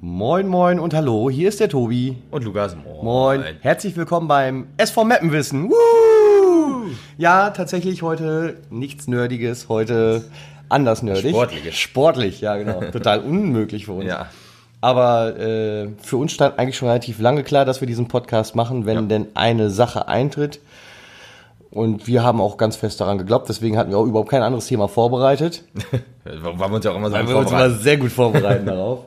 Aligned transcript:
Moin, 0.00 0.48
moin 0.48 0.80
und 0.80 0.92
hallo, 0.92 1.30
hier 1.30 1.48
ist 1.48 1.60
der 1.60 1.68
Tobi. 1.68 2.16
Und 2.32 2.42
Lukas, 2.42 2.74
moin. 2.74 3.04
Moin. 3.04 3.44
Herzlich 3.60 3.94
willkommen 3.96 4.26
beim 4.26 4.66
SV 4.76 5.04
Meppenwissen. 5.04 5.70
Woo! 5.70 6.90
Ja, 7.16 7.50
tatsächlich 7.50 8.02
heute 8.02 8.56
nichts 8.70 9.06
Nerdiges, 9.06 9.68
heute 9.68 10.24
anders 10.68 11.02
nerdig. 11.02 11.30
Sportliches. 11.30 11.76
Sportlich, 11.76 12.40
ja, 12.40 12.56
genau. 12.56 12.80
Total 12.90 13.20
unmöglich 13.20 13.84
für 13.84 13.92
uns. 13.92 14.06
Ja. 14.06 14.30
Aber 14.84 15.38
äh, 15.38 15.88
für 16.02 16.18
uns 16.18 16.32
stand 16.32 16.58
eigentlich 16.58 16.76
schon 16.76 16.88
relativ 16.88 17.18
lange 17.18 17.42
klar, 17.42 17.64
dass 17.64 17.80
wir 17.80 17.86
diesen 17.88 18.06
Podcast 18.06 18.54
machen, 18.54 18.84
wenn 18.84 18.96
Ja. 18.96 19.02
denn 19.02 19.26
eine 19.32 19.70
Sache 19.70 20.08
eintritt. 20.08 20.60
Und 21.70 22.06
wir 22.06 22.22
haben 22.22 22.38
auch 22.40 22.58
ganz 22.58 22.76
fest 22.76 23.00
daran 23.00 23.16
geglaubt, 23.16 23.48
deswegen 23.48 23.78
hatten 23.78 23.90
wir 23.90 23.96
auch 23.98 24.04
überhaupt 24.04 24.28
kein 24.30 24.42
anderes 24.42 24.66
Thema 24.66 24.86
vorbereitet. 24.86 25.64
Warum 26.24 26.58
waren 26.60 26.70
wir 26.70 26.76
uns 26.76 26.84
ja 26.84 26.90
auch 26.92 26.96
immer 26.96 27.08
gut 27.10 27.28
wir 27.28 27.36
uns 27.36 27.50
immer 27.50 27.70
sehr 27.70 27.96
gut 27.96 28.12
vorbereiten 28.12 28.66
darauf. 28.74 29.00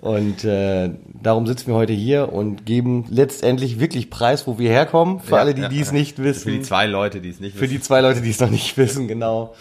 Und 0.00 0.44
äh, 0.44 0.90
darum 1.20 1.46
sitzen 1.48 1.66
wir 1.66 1.74
heute 1.74 1.92
hier 1.92 2.32
und 2.32 2.64
geben 2.64 3.04
letztendlich 3.10 3.80
wirklich 3.80 4.08
Preis, 4.08 4.46
wo 4.46 4.56
wir 4.56 4.70
herkommen. 4.70 5.18
Für 5.20 5.32
Ja, 5.34 5.40
alle, 5.40 5.54
die 5.54 5.62
ja, 5.62 5.68
dies 5.68 5.88
ja. 5.88 5.94
nicht 5.94 6.22
wissen. 6.22 6.44
Für 6.44 6.50
die 6.52 6.62
zwei 6.62 6.86
Leute, 6.86 7.20
die 7.20 7.28
es 7.30 7.40
nicht 7.40 7.56
Für 7.56 7.66
die 7.68 7.80
zwei 7.80 8.00
Leute, 8.00 8.20
die 8.22 8.30
es 8.30 8.40
noch 8.40 8.50
nicht 8.50 8.76
wissen, 8.78 9.08
genau. 9.08 9.52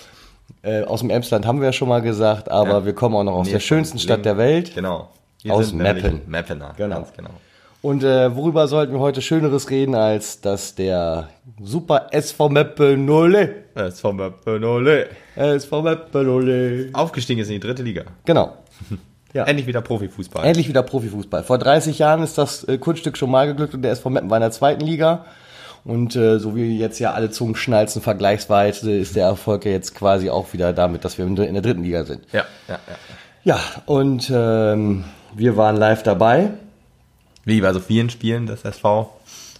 Äh, 0.61 0.83
aus 0.83 0.99
dem 1.01 1.09
Emsland 1.09 1.45
haben 1.47 1.59
wir 1.59 1.65
ja 1.65 1.73
schon 1.73 1.89
mal 1.89 2.01
gesagt, 2.01 2.49
aber 2.51 2.85
wir 2.85 2.93
kommen 2.93 3.15
auch 3.15 3.23
noch 3.23 3.33
aus 3.33 3.47
Nee, 3.47 3.53
der 3.53 3.59
schönsten 3.59 3.97
Stadt 3.99 4.23
der 4.23 4.37
Welt. 4.37 4.73
Genau. 4.75 5.09
Aus 5.51 5.69
sind 5.69 5.77
nämlich 5.79 6.03
Meppen. 6.03 6.21
Meppener. 6.27 6.73
Genau. 6.77 7.07
Genau. 7.15 7.29
Und 7.81 8.03
äh, 8.03 8.33
worüber 8.33 8.67
sollten 8.69 8.93
wir 8.93 8.99
heute 8.99 9.21
Schöneres 9.21 9.69
reden, 9.69 9.93
als 9.93 10.39
dass 10.39 10.73
der 10.73 11.27
super 11.61 12.07
SV 12.11 12.47
Meppen 12.47 13.09
Ole, 13.09 13.55
Das 13.75 13.95
ist 13.95 13.99
vom 13.99 14.15
Meppenole. 14.15 15.07
SV 15.35 15.81
Meppen 15.81 16.29
Ole. 16.29 16.89
Aufgestiegen 16.93 17.41
ist 17.41 17.49
in 17.49 17.55
die 17.55 17.59
dritte 17.59 17.83
Liga. 17.83 18.03
Genau. 18.25 18.57
Ja. 19.35 19.45
Endlich 19.45 19.65
wieder 19.65 19.81
Profifußball. 19.81 20.45
Endlich 20.45 20.67
wieder 20.67 20.83
Profifußball. 20.83 21.41
Vor 21.43 21.57
30 21.57 21.97
Jahren 21.97 22.21
ist 22.21 22.37
das 22.37 22.65
äh, 22.65 22.77
Kunststück 22.77 23.17
schon 23.17 23.31
mal 23.31 23.47
geglückt 23.47 23.73
und 23.73 23.81
der 23.81 23.91
SV 23.91 24.11
Meppen 24.11 24.29
war 24.29 24.37
in 24.37 24.41
der 24.41 24.51
zweiten 24.51 24.81
Liga. 24.81 25.25
Und 25.83 26.15
äh, 26.15 26.37
so 26.37 26.55
wie 26.55 26.77
jetzt 26.77 26.99
ja 26.99 27.13
alle 27.13 27.31
Zungen 27.31 27.55
schnalzen, 27.55 28.03
vergleichsweise 28.03 28.95
ist 28.95 29.15
der 29.15 29.25
Erfolg 29.25 29.65
ja 29.65 29.71
jetzt 29.71 29.95
quasi 29.95 30.29
auch 30.29 30.53
wieder 30.53 30.71
damit, 30.71 31.03
dass 31.03 31.17
wir 31.17 31.25
in 31.25 31.35
der 31.35 31.61
dritten 31.63 31.83
Liga 31.83 32.05
sind. 32.05 32.25
Ja, 32.31 32.45
ja, 32.67 32.75
ja. 32.75 32.95
Ja, 33.55 33.59
und 33.87 34.31
ähm, 34.33 35.03
wir 35.35 35.57
waren 35.57 35.75
live 35.77 36.03
dabei. 36.03 36.51
Wie 37.45 37.59
bei 37.61 37.73
so 37.73 37.79
vielen 37.79 38.09
Spielen 38.09 38.45
des 38.45 38.63
SV. 38.63 39.09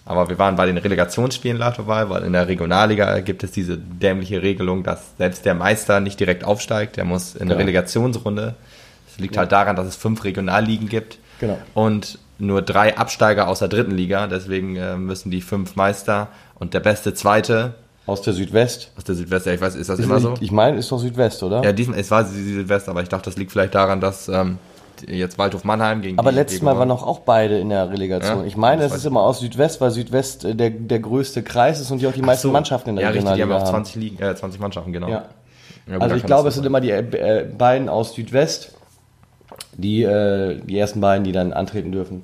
Aber 0.06 0.30
wir 0.30 0.38
waren 0.38 0.56
bei 0.56 0.66
den 0.66 0.78
Relegationsspielen 0.78 1.58
live 1.58 1.78
dabei, 1.78 2.10
weil 2.10 2.24
in 2.24 2.34
der 2.34 2.48
Regionalliga 2.48 3.20
gibt 3.22 3.44
es 3.44 3.52
diese 3.52 3.78
dämliche 3.78 4.42
Regelung, 4.42 4.84
dass 4.84 5.16
selbst 5.18 5.46
der 5.46 5.54
Meister 5.54 6.00
nicht 6.02 6.20
direkt 6.20 6.44
aufsteigt. 6.44 6.98
Der 6.98 7.06
muss 7.06 7.34
in 7.34 7.40
der 7.48 7.56
Genau. 7.58 7.60
Relegationsrunde. 7.60 8.56
Das 9.08 9.20
liegt 9.20 9.38
halt 9.38 9.52
daran, 9.52 9.76
dass 9.76 9.88
es 9.88 9.96
fünf 9.96 10.24
Regionalligen 10.24 10.90
gibt. 10.90 11.20
Genau. 11.40 11.58
Und 11.74 12.20
nur 12.40 12.62
drei 12.62 12.98
Absteiger 12.98 13.48
aus 13.48 13.60
der 13.60 13.68
dritten 13.70 13.92
Liga. 13.92 14.28
Deswegen 14.28 14.76
äh, 14.76 14.98
müssen 14.98 15.32
die 15.32 15.42
fünf 15.42 15.76
Meister 15.78 16.28
und 16.56 16.74
der 16.74 16.80
beste 16.82 17.14
Zweite 17.14 17.76
Aus 18.06 18.22
der 18.22 18.34
Südwest. 18.34 18.92
aus 18.98 19.06
der 19.06 19.16
Südwest, 19.16 19.48
ich 19.48 19.62
weiß, 19.62 19.76
ist 19.76 19.90
das 19.90 20.00
immer 20.00 20.20
so? 20.20 20.34
Ich 20.42 20.52
meine, 20.52 20.78
ist 20.78 20.92
doch 20.92 21.00
Südwest, 21.00 21.42
oder? 21.44 21.64
Ja, 21.64 21.72
diesmal, 21.72 22.00
es 22.00 22.12
war 22.12 22.26
Südwest, 22.26 22.90
aber 22.90 23.02
ich 23.02 23.10
dachte, 23.10 23.30
das 23.30 23.38
liegt 23.38 23.52
vielleicht 23.54 23.76
daran, 23.76 24.02
dass 24.02 24.28
ähm, 24.28 24.58
jetzt 25.08 25.38
Waldhof 25.38 25.64
Mannheim 25.64 26.02
gegen 26.02 26.20
Aber 26.20 26.32
letztes 26.32 26.62
Mal 26.62 26.78
waren 26.78 26.88
noch 26.88 27.06
auch 27.06 27.20
beide 27.20 27.58
in 27.60 27.70
der 27.70 27.90
Relegation. 27.90 28.40
Ja, 28.40 28.46
ich 28.46 28.58
meine, 28.58 28.84
es 28.84 28.94
ist 28.94 29.06
immer 29.06 29.22
aus 29.22 29.40
Südwest, 29.40 29.82
weil 29.82 29.92
Südwest 29.92 30.46
äh, 30.46 30.56
der, 30.56 30.70
der 30.70 31.00
größte 31.00 31.44
Kreis 31.44 31.80
ist 31.80 31.92
und 31.92 32.00
die 32.02 32.08
auch 32.08 32.14
die 32.14 32.22
meisten 32.22 32.52
Mannschaften 32.52 32.92
in 32.92 32.96
der 32.98 33.06
ja, 33.06 33.10
richtig, 33.12 33.24
die 33.26 33.30
haben 33.42 33.52
Regionalliga 33.52 33.70
auch 33.70 33.74
haben. 33.74 33.86
20, 33.86 33.96
Ligen, 33.96 34.24
äh, 34.24 34.36
20 34.36 34.60
Mannschaften, 34.62 34.94
genau. 34.94 35.10
Ja. 35.10 35.26
Ja, 35.86 35.94
gut, 35.96 36.02
Also 36.04 36.16
ich 36.16 36.24
glaube, 36.24 36.48
es 36.48 36.56
sind 36.56 36.64
so 36.64 36.68
immer 36.68 36.80
die 36.82 36.92
äh, 36.92 37.46
beiden 37.58 37.90
aus 37.90 38.14
Südwest, 38.14 38.72
die, 39.74 40.04
äh, 40.04 40.60
die 40.64 40.78
ersten 40.78 41.02
beiden, 41.02 41.24
die 41.24 41.32
dann 41.32 41.52
antreten 41.54 41.92
dürfen. 41.92 42.24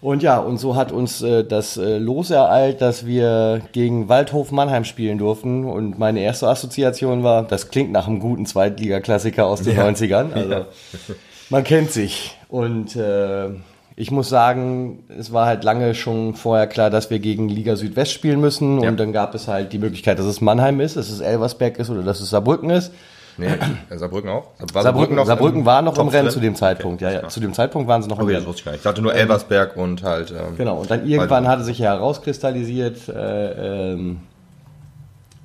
Und 0.00 0.22
ja, 0.22 0.38
und 0.38 0.58
so 0.58 0.76
hat 0.76 0.92
uns 0.92 1.22
äh, 1.22 1.42
das 1.42 1.76
äh, 1.76 1.98
Los 1.98 2.30
ereilt, 2.30 2.80
dass 2.80 3.06
wir 3.06 3.62
gegen 3.72 4.08
Waldhof 4.08 4.52
Mannheim 4.52 4.84
spielen 4.84 5.18
durften. 5.18 5.64
Und 5.64 5.98
meine 5.98 6.20
erste 6.20 6.48
Assoziation 6.48 7.22
war, 7.24 7.42
das 7.42 7.70
klingt 7.70 7.92
nach 7.92 8.06
einem 8.06 8.20
guten 8.20 8.46
Zweitliga-Klassiker 8.46 9.46
aus 9.46 9.62
den 9.62 9.76
Ja. 9.76 9.86
90ern. 9.86 10.32
Also 10.34 10.66
man 11.50 11.64
kennt 11.64 11.90
sich. 11.90 12.36
Und 12.48 12.96
äh, 12.96 13.48
ich 13.96 14.10
muss 14.10 14.28
sagen, 14.28 15.04
es 15.18 15.32
war 15.32 15.46
halt 15.46 15.64
lange 15.64 15.94
schon 15.94 16.34
vorher 16.34 16.66
klar, 16.66 16.90
dass 16.90 17.10
wir 17.10 17.18
gegen 17.18 17.48
Liga 17.48 17.76
Südwest 17.76 18.12
spielen 18.12 18.40
müssen. 18.40 18.80
Ja. 18.82 18.90
Und 18.90 18.98
dann 19.00 19.12
gab 19.12 19.34
es 19.34 19.48
halt 19.48 19.72
die 19.72 19.78
Möglichkeit, 19.78 20.18
dass 20.18 20.26
es 20.26 20.40
Mannheim 20.40 20.80
ist, 20.80 20.96
dass 20.96 21.08
es 21.08 21.20
Elversberg 21.20 21.78
ist 21.78 21.90
oder 21.90 22.02
dass 22.02 22.20
es 22.20 22.30
Saarbrücken 22.30 22.70
ist. 22.70 22.92
Nee, 23.38 23.48
äh, 23.90 23.98
Saarbrücken 23.98 24.30
auch? 24.30 24.48
War 24.72 24.82
Saarbrücken, 24.82 25.22
Saarbrücken 25.24 25.60
im 25.60 25.66
war 25.66 25.82
noch 25.82 25.98
im 25.98 26.08
Rennen 26.08 26.24
drin? 26.24 26.32
zu 26.32 26.40
dem 26.40 26.54
Zeitpunkt. 26.54 27.02
Ja, 27.02 27.10
ja, 27.10 27.28
zu 27.28 27.38
dem 27.40 27.52
Zeitpunkt 27.52 27.86
waren 27.86 28.02
sie 28.02 28.08
noch 28.08 28.18
im 28.18 28.24
Okay, 28.24 28.32
das 28.32 28.40
Rennen. 28.40 28.48
wusste 28.48 28.60
ich 28.60 28.64
gar 28.64 28.72
nicht. 28.72 28.78
Ich 28.80 28.84
dachte 28.84 29.02
nur 29.02 29.14
Elversberg 29.14 29.76
und 29.76 30.02
halt. 30.02 30.30
Ähm, 30.30 30.56
Genau, 30.56 30.78
und 30.78 30.90
dann 30.90 31.06
irgendwann 31.06 31.46
hatte 31.46 31.62
sich 31.62 31.78
ja 31.78 31.92
herauskristallisiert, 31.92 33.08
äh, 33.08 33.92
ähm, 33.92 34.20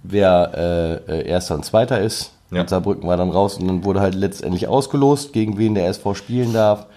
wer 0.04 1.02
äh, 1.10 1.20
äh, 1.20 1.28
Erster 1.28 1.56
und 1.56 1.66
Zweiter 1.66 2.00
ist. 2.00 2.32
Ja. 2.52 2.62
Und 2.62 2.70
Saarbrücken 2.70 3.08
war 3.08 3.18
dann 3.18 3.30
raus 3.30 3.58
und 3.58 3.68
dann 3.68 3.84
wurde 3.84 4.02
halt 4.02 4.16
letztendlich 4.16 4.68
ausgelost, 4.68 5.34
gegen 5.34 5.58
wen 5.58 5.74
der 5.74 5.88
SV 5.88 6.14
spielen 6.14 6.54
darf. 6.54 6.88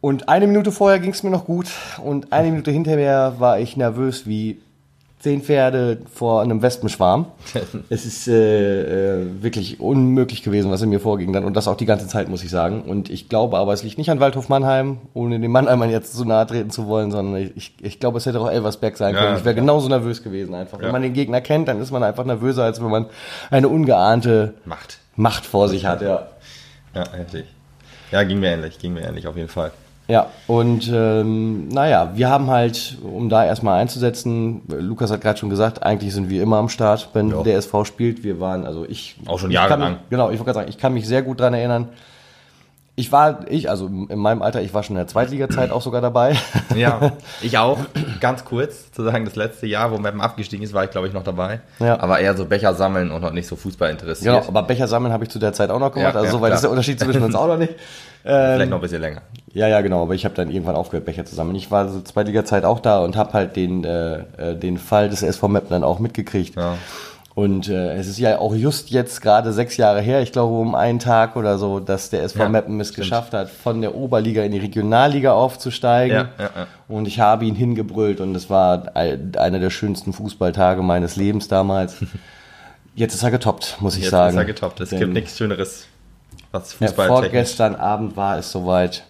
Und 0.00 0.28
eine 0.28 0.46
Minute 0.46 0.72
vorher 0.72 0.98
ging 0.98 1.12
es 1.12 1.22
mir 1.22 1.30
noch 1.30 1.44
gut 1.44 1.70
und 2.02 2.32
eine 2.32 2.50
Minute 2.50 2.72
hinterher 2.72 3.36
war 3.38 3.60
ich 3.60 3.76
nervös 3.76 4.26
wie 4.26 4.60
zehn 5.22 5.40
Pferde 5.40 5.98
vor 6.12 6.42
einem 6.42 6.62
Wespenschwarm. 6.62 7.26
es 7.90 8.04
ist 8.04 8.26
äh, 8.28 9.20
äh, 9.22 9.26
wirklich 9.42 9.78
unmöglich 9.80 10.42
gewesen, 10.42 10.70
was 10.70 10.82
in 10.82 10.88
mir 10.90 10.98
vorging 11.00 11.32
dann 11.32 11.44
und 11.44 11.56
das 11.56 11.68
auch 11.68 11.76
die 11.76 11.86
ganze 11.86 12.08
Zeit, 12.08 12.28
muss 12.28 12.42
ich 12.42 12.50
sagen. 12.50 12.82
Und 12.82 13.08
ich 13.08 13.28
glaube 13.28 13.56
aber, 13.56 13.72
es 13.72 13.84
liegt 13.84 13.98
nicht 13.98 14.10
an 14.10 14.18
Waldhof 14.20 14.48
Mannheim, 14.48 14.98
ohne 15.14 15.38
dem 15.38 15.52
Mannheimern 15.52 15.90
jetzt 15.90 16.12
so 16.12 16.24
nahe 16.24 16.46
treten 16.46 16.70
zu 16.70 16.86
wollen, 16.88 17.10
sondern 17.12 17.50
ich, 17.54 17.74
ich 17.80 18.00
glaube, 18.00 18.18
es 18.18 18.26
hätte 18.26 18.40
auch 18.40 18.50
Elversberg 18.50 18.96
sein 18.96 19.14
Ja. 19.14 19.20
können. 19.22 19.36
Ich 19.38 19.44
wäre 19.44 19.54
genauso 19.54 19.88
nervös 19.88 20.22
gewesen 20.24 20.54
einfach. 20.54 20.78
Wenn 20.78 20.86
Ja. 20.86 20.92
man 20.92 21.02
den 21.02 21.12
Gegner 21.12 21.40
kennt, 21.40 21.68
dann 21.68 21.80
ist 21.80 21.92
man 21.92 22.02
einfach 22.02 22.24
nervöser, 22.24 22.64
als 22.64 22.82
wenn 22.82 22.90
man 22.90 23.06
eine 23.50 23.68
ungeahnte 23.68 24.54
Macht. 24.64 24.98
Macht 25.14 25.46
vor 25.46 25.68
sich 25.68 25.86
hat, 25.86 26.02
ja. 26.02 26.26
Ja, 26.94 27.04
heftig. 27.12 27.44
Ja, 28.10 28.22
ging 28.24 28.40
mir 28.40 28.50
ähnlich, 28.50 28.78
ging 28.78 28.92
mir 28.94 29.02
ähnlich 29.02 29.26
auf 29.26 29.36
jeden 29.36 29.48
Fall. 29.48 29.70
Ja, 30.12 30.26
und 30.46 30.90
ähm, 30.94 31.68
naja, 31.68 32.12
wir 32.14 32.28
haben 32.28 32.50
halt, 32.50 32.98
um 33.02 33.30
da 33.30 33.46
erstmal 33.46 33.80
einzusetzen, 33.80 34.60
Lukas 34.68 35.10
hat 35.10 35.22
gerade 35.22 35.38
schon 35.38 35.48
gesagt, 35.48 35.82
eigentlich 35.82 36.12
sind 36.12 36.28
wir 36.28 36.42
immer 36.42 36.58
am 36.58 36.68
Start, 36.68 37.08
wenn 37.14 37.30
Ja. 37.30 37.42
der 37.42 37.56
SV 37.56 37.86
spielt. 37.86 38.22
Wir 38.22 38.38
waren, 38.38 38.66
also 38.66 38.84
ich. 38.86 39.16
Auch 39.26 39.38
schon 39.38 39.50
jahrelang. 39.50 40.00
Genau, 40.10 40.26
ich 40.28 40.32
wollte 40.38 40.44
gerade 40.52 40.58
sagen, 40.58 40.68
ich 40.68 40.76
kann 40.76 40.92
mich 40.92 41.08
sehr 41.08 41.22
gut 41.22 41.40
dran 41.40 41.54
erinnern. 41.54 41.88
Ich 42.94 43.10
war, 43.10 43.46
ich, 43.48 43.70
also 43.70 43.86
in 43.86 44.18
meinem 44.18 44.42
Alter, 44.42 44.60
ich 44.60 44.74
war 44.74 44.82
schon 44.82 44.96
in 44.96 44.98
der 45.00 45.06
Zweitliga-Zeit 45.06 45.70
auch 45.70 45.80
sogar 45.80 46.00
dabei. 46.02 46.36
Ja, 46.76 47.12
ich 47.42 47.58
auch. 47.58 47.78
Ganz 48.20 48.46
kurz 48.46 48.90
zu 48.92 49.02
sagen, 49.02 49.26
das 49.26 49.36
letzte 49.36 49.66
Jahr, 49.66 49.90
wo 49.92 49.98
Meppen 49.98 50.22
abgestiegen 50.22 50.64
ist, 50.64 50.72
war 50.72 50.84
ich 50.84 50.90
glaube 50.90 51.06
ich 51.06 51.12
noch 51.12 51.22
dabei. 51.22 51.60
Ja. 51.80 52.00
Aber 52.00 52.18
eher 52.18 52.34
so 52.34 52.46
Becher 52.46 52.72
sammeln 52.72 53.10
und 53.10 53.20
noch 53.20 53.32
nicht 53.32 53.46
so 53.46 53.56
Fußball 53.56 53.90
interessiert. 53.90 54.34
genau, 54.34 54.48
aber 54.48 54.62
Becher 54.62 54.88
sammeln 54.88 55.12
habe 55.12 55.24
ich 55.24 55.30
zu 55.30 55.38
der 55.38 55.52
Zeit 55.52 55.68
auch 55.68 55.78
noch 55.78 55.92
gemacht, 55.92 56.14
Ja, 56.14 56.20
also 56.20 56.26
ja, 56.26 56.30
soweit 56.32 56.46
klar. 56.48 56.54
ist 56.56 56.62
der 56.62 56.70
Unterschied 56.70 56.98
zwischen 56.98 57.22
uns 57.22 57.34
auch 57.34 57.46
noch 57.46 57.58
nicht. 57.58 57.74
Ähm, 58.24 58.54
Vielleicht 58.54 58.70
noch 58.70 58.78
ein 58.78 58.80
bisschen 58.80 59.02
länger. 59.02 59.20
Ja, 59.52 59.68
ja, 59.68 59.82
genau, 59.82 60.02
aber 60.02 60.14
ich 60.14 60.24
habe 60.24 60.34
dann 60.34 60.50
irgendwann 60.50 60.76
aufgehört, 60.76 61.04
Becher 61.04 61.26
zu 61.26 61.34
sammeln. 61.34 61.56
Ich 61.56 61.70
war 61.70 61.88
so 61.90 62.00
Zweitliga-Zeit 62.00 62.64
auch 62.64 62.80
da 62.80 63.00
und 63.00 63.16
habe 63.16 63.34
halt 63.34 63.54
den, 63.56 63.84
äh, 63.84 64.20
äh, 64.38 64.56
den 64.56 64.78
Fall 64.78 65.10
des 65.10 65.22
SV 65.22 65.48
Meppen 65.48 65.70
dann 65.70 65.84
auch 65.84 65.98
mitgekriegt. 65.98 66.56
Ja. 66.56 66.76
Und 67.34 67.68
äh, 67.70 67.94
es 67.94 68.08
ist 68.08 68.18
ja 68.18 68.38
auch 68.38 68.54
just 68.54 68.90
jetzt 68.90 69.22
gerade 69.22 69.54
sechs 69.54 69.78
Jahre 69.78 70.02
her, 70.02 70.20
ich 70.20 70.32
glaube 70.32 70.54
um 70.54 70.74
einen 70.74 70.98
Tag 70.98 71.34
oder 71.34 71.56
so, 71.56 71.80
dass 71.80 72.10
der 72.10 72.24
SV 72.24 72.40
Ja, 72.42 72.48
Meppen 72.50 72.78
es 72.78 72.88
stimmt. 72.88 73.04
geschafft 73.04 73.32
hat, 73.32 73.48
von 73.48 73.80
der 73.80 73.94
Oberliga 73.94 74.42
in 74.42 74.52
die 74.52 74.58
Regionalliga 74.58 75.32
aufzusteigen. 75.32 76.14
Ja, 76.14 76.28
ja, 76.38 76.50
ja. 76.54 76.66
Und 76.88 77.08
ich 77.08 77.20
habe 77.20 77.46
ihn 77.46 77.54
hingebrüllt 77.54 78.20
und 78.20 78.34
es 78.34 78.50
war 78.50 78.94
ein- 78.94 79.32
einer 79.38 79.58
der 79.60 79.70
schönsten 79.70 80.12
Fußballtage 80.12 80.82
meines 80.82 81.16
Lebens 81.16 81.48
damals. 81.48 81.96
Jetzt 82.94 83.14
ist 83.14 83.22
er 83.22 83.30
getoppt, 83.30 83.76
muss 83.80 83.96
ich 83.96 84.02
Jetzt 84.02 84.10
sagen. 84.10 84.34
ist 84.34 84.36
er 84.36 84.44
getoppt. 84.44 84.80
Es 84.80 84.90
gibt 84.90 85.14
nichts 85.14 85.38
Schöneres, 85.38 85.86
was 86.50 86.78
ja, 86.78 86.86
Fußball 86.88 87.08
vorgestern 87.08 87.74
Abend 87.76 88.14
war 88.14 88.36
es 88.36 88.52
soweit. 88.52 89.04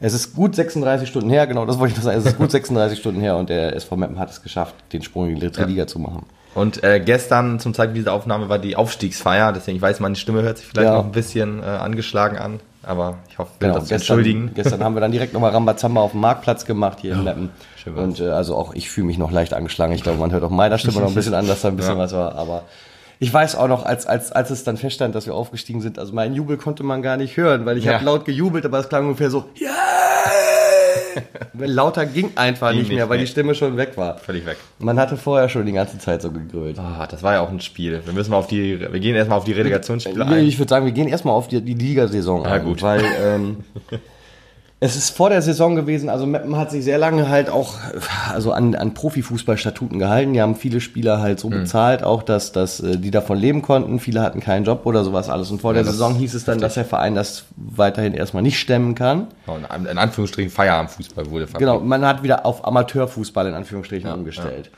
Es 0.00 0.12
ist 0.12 0.34
gut 0.34 0.56
36 0.56 1.08
Stunden 1.08 1.30
her, 1.30 1.46
genau, 1.46 1.64
das 1.66 1.78
wollte 1.78 1.92
ich 1.92 1.98
noch 1.98 2.04
sagen. 2.04 2.18
Es 2.18 2.26
ist 2.26 2.36
gut 2.36 2.50
36 2.50 2.98
Stunden 2.98 3.20
her 3.20 3.36
und 3.36 3.48
der 3.48 3.76
SV 3.76 3.94
Meppen 3.96 4.18
hat 4.18 4.30
es 4.30 4.42
geschafft, 4.42 4.74
den 4.92 5.02
Sprung 5.02 5.28
in 5.28 5.36
die 5.36 5.40
dritte 5.42 5.60
Ja. 5.60 5.66
Liga 5.68 5.86
zu 5.86 6.00
machen. 6.00 6.26
Und 6.54 6.84
äh, 6.84 7.00
gestern 7.00 7.58
zum 7.58 7.74
Zeitpunkt 7.74 7.98
dieser 7.98 8.12
Aufnahme 8.12 8.48
war 8.48 8.58
die 8.58 8.76
Aufstiegsfeier, 8.76 9.52
deswegen 9.52 9.76
ich 9.76 9.82
weiß, 9.82 9.98
meine 10.00 10.14
Stimme 10.16 10.42
hört 10.42 10.58
sich 10.58 10.66
vielleicht 10.66 10.86
Ja. 10.88 10.94
noch 10.98 11.04
ein 11.04 11.12
bisschen 11.12 11.60
äh, 11.62 11.66
angeschlagen 11.66 12.38
an, 12.38 12.60
aber 12.84 13.18
ich 13.28 13.38
hoffe, 13.38 13.50
wir 13.58 13.68
Genau, 13.68 13.80
das 13.80 13.88
gestern, 13.88 14.18
entschuldigen. 14.18 14.50
gestern 14.54 14.84
haben 14.84 14.94
wir 14.94 15.00
dann 15.00 15.10
direkt 15.12 15.32
nochmal 15.32 15.50
Rambazamba 15.50 16.00
auf 16.00 16.12
dem 16.12 16.20
Marktplatz 16.20 16.64
gemacht 16.64 16.98
hier 17.00 17.14
in 17.14 17.24
Meppen. 17.24 17.50
schön 17.82 17.96
war's. 17.96 18.04
Und 18.04 18.20
äh, 18.20 18.28
also 18.30 18.56
auch 18.56 18.72
ich 18.74 18.88
fühle 18.88 19.08
mich 19.08 19.18
noch 19.18 19.32
leicht 19.32 19.52
angeschlagen. 19.52 19.92
Ich 19.94 20.02
glaube, 20.04 20.18
man 20.20 20.30
hört 20.30 20.44
auch 20.44 20.50
meiner 20.50 20.78
Stimme 20.78 21.00
noch 21.00 21.08
ein 21.08 21.14
bisschen 21.16 21.34
an, 21.34 21.48
dass 21.48 21.62
da 21.62 21.68
ein 21.68 21.76
bisschen 21.76 21.94
Ja. 21.96 21.98
was 21.98 22.12
war. 22.12 22.36
Aber 22.36 22.62
ich 23.20 23.32
weiß 23.32 23.56
auch 23.56 23.68
noch, 23.68 23.84
als, 23.86 24.06
als, 24.06 24.32
als 24.32 24.50
es 24.50 24.64
dann 24.64 24.76
feststand, 24.76 25.14
dass 25.14 25.26
wir 25.26 25.34
aufgestiegen 25.34 25.80
sind, 25.80 25.98
also 25.98 26.12
meinen 26.12 26.34
Jubel 26.34 26.56
konnte 26.56 26.82
man 26.82 27.02
gar 27.02 27.16
nicht 27.16 27.36
hören, 27.36 27.64
weil 27.66 27.78
ich 27.78 27.84
Ja. 27.84 27.94
habe 27.94 28.04
laut 28.04 28.24
gejubelt, 28.24 28.64
aber 28.64 28.78
es 28.80 28.88
klang 28.88 29.04
ungefähr 29.04 29.30
so, 29.30 29.44
Lauter 31.56 32.06
ging 32.06 32.32
einfach 32.34 32.72
nicht 32.72 32.90
mehr, 32.90 33.08
weil 33.08 33.18
die 33.18 33.26
Stimme 33.26 33.54
schon 33.54 33.76
weg 33.76 33.92
war. 33.96 34.18
Völlig 34.18 34.44
weg. 34.46 34.56
Man 34.80 34.98
hatte 34.98 35.16
vorher 35.16 35.48
schon 35.48 35.64
die 35.64 35.72
ganze 35.72 35.98
Zeit 35.98 36.20
so 36.22 36.30
gegrölt. 36.32 36.76
Ah, 36.78 37.06
das 37.08 37.22
war 37.22 37.34
ja 37.34 37.40
auch 37.40 37.50
ein 37.50 37.60
Spiel. 37.60 38.00
Wir 38.04 38.12
müssen 38.12 38.32
mal 38.32 38.38
auf 38.38 38.48
die, 38.48 38.80
wir 38.80 38.88
gehen 39.00 39.14
erstmal 39.14 39.38
auf 39.38 39.44
die 39.44 39.52
Relegationsspiele 39.52 40.26
ein. 40.26 40.44
Ich 40.46 40.58
würde 40.58 40.70
sagen, 40.70 40.84
wir 40.86 40.92
gehen 40.92 41.06
erstmal 41.08 41.34
auf 41.34 41.46
die, 41.46 41.60
die 41.60 41.74
Ligasaison 41.74 42.42
Ja, 42.44 42.52
ein, 42.52 42.64
gut. 42.64 42.82
weil 42.82 43.00
ähm, 43.24 43.58
es 44.80 44.96
ist 44.96 45.16
vor 45.16 45.30
der 45.30 45.40
Saison 45.40 45.76
gewesen, 45.76 46.10
also 46.10 46.26
Meppen 46.26 46.56
hat 46.56 46.70
sich 46.70 46.84
sehr 46.84 46.98
lange 46.98 47.28
halt 47.28 47.48
auch 47.48 47.76
also 48.32 48.52
an, 48.52 48.74
an 48.74 48.92
Profifußballstatuten 48.92 49.98
gehalten. 49.98 50.34
Die 50.34 50.42
haben 50.42 50.56
viele 50.56 50.80
Spieler 50.80 51.20
halt 51.20 51.40
so 51.40 51.48
bezahlt, 51.48 52.02
auch 52.02 52.22
dass, 52.22 52.52
dass 52.52 52.80
äh, 52.80 52.98
die 52.98 53.10
davon 53.10 53.38
leben 53.38 53.62
konnten. 53.62 53.98
Viele 53.98 54.20
hatten 54.20 54.40
keinen 54.40 54.64
Job 54.64 54.84
oder 54.84 55.04
sowas 55.04 55.30
alles. 55.30 55.50
Und 55.50 55.62
vor 55.62 55.72
der 55.72 55.84
das 55.84 55.92
Saison 55.92 56.14
hieß 56.16 56.34
es 56.34 56.44
dann, 56.44 56.60
dass 56.60 56.74
der 56.74 56.84
Verein 56.84 57.14
das 57.14 57.44
weiterhin 57.56 58.12
erstmal 58.12 58.42
nicht 58.42 58.58
stemmen 58.58 58.94
kann. 58.94 59.28
In 59.90 59.98
Anführungsstrichen 59.98 60.50
Feierabendfußball 60.50 61.30
wurde 61.30 61.46
verpflichtet. 61.46 61.74
Genau, 61.74 61.80
man 61.80 62.04
hat 62.04 62.22
wieder 62.22 62.44
auf 62.44 62.66
Amateurfußball 62.66 63.46
in 63.46 63.54
Anführungsstrichen 63.54 64.12
umgestellt. 64.12 64.70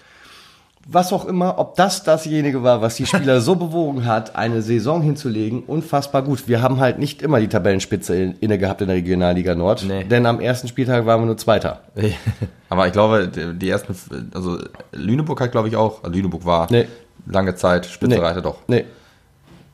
Was 0.88 1.12
auch 1.12 1.24
immer, 1.24 1.58
ob 1.58 1.74
das 1.74 2.04
dasjenige 2.04 2.62
war, 2.62 2.80
was 2.80 2.94
die 2.94 3.06
Spieler 3.06 3.40
so 3.40 3.56
bewogen 3.56 4.06
hat, 4.06 4.36
eine 4.36 4.62
Saison 4.62 5.02
hinzulegen, 5.02 5.64
unfassbar 5.64 6.22
gut. 6.22 6.46
Wir 6.46 6.62
haben 6.62 6.78
halt 6.78 7.00
nicht 7.00 7.22
immer 7.22 7.40
die 7.40 7.48
Tabellenspitze 7.48 8.14
in- 8.14 8.36
inne 8.38 8.56
gehabt 8.56 8.80
in 8.82 8.86
der 8.86 8.96
Regionalliga 8.96 9.56
Nord, 9.56 9.84
Nee. 9.84 10.04
denn 10.04 10.24
am 10.26 10.38
ersten 10.38 10.68
Spieltag 10.68 11.04
waren 11.04 11.22
wir 11.22 11.26
nur 11.26 11.36
Zweiter. 11.38 11.80
Aber 12.68 12.86
ich 12.86 12.92
glaube, 12.92 13.26
die 13.28 13.68
ersten, 13.68 13.96
also 14.32 14.58
Lüneburg 14.92 15.40
hat 15.40 15.50
glaube 15.50 15.66
ich 15.66 15.74
auch, 15.74 16.04
also 16.04 16.14
Lüneburg 16.14 16.44
war 16.44 16.68
Nee. 16.70 16.86
lange 17.26 17.56
Zeit 17.56 17.86
Spitzenreiter 17.86 18.40
doch. 18.42 18.58
Nee. 18.68 18.84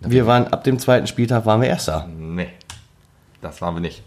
Wir 0.00 0.26
waren 0.26 0.46
ab 0.48 0.64
dem 0.64 0.78
zweiten 0.78 1.06
Spieltag 1.06 1.44
waren 1.44 1.60
wir 1.60 1.68
Erster. 1.68 2.08
Nee, 2.18 2.48
das 3.42 3.60
waren 3.60 3.74
wir 3.74 3.80
nicht. 3.80 4.02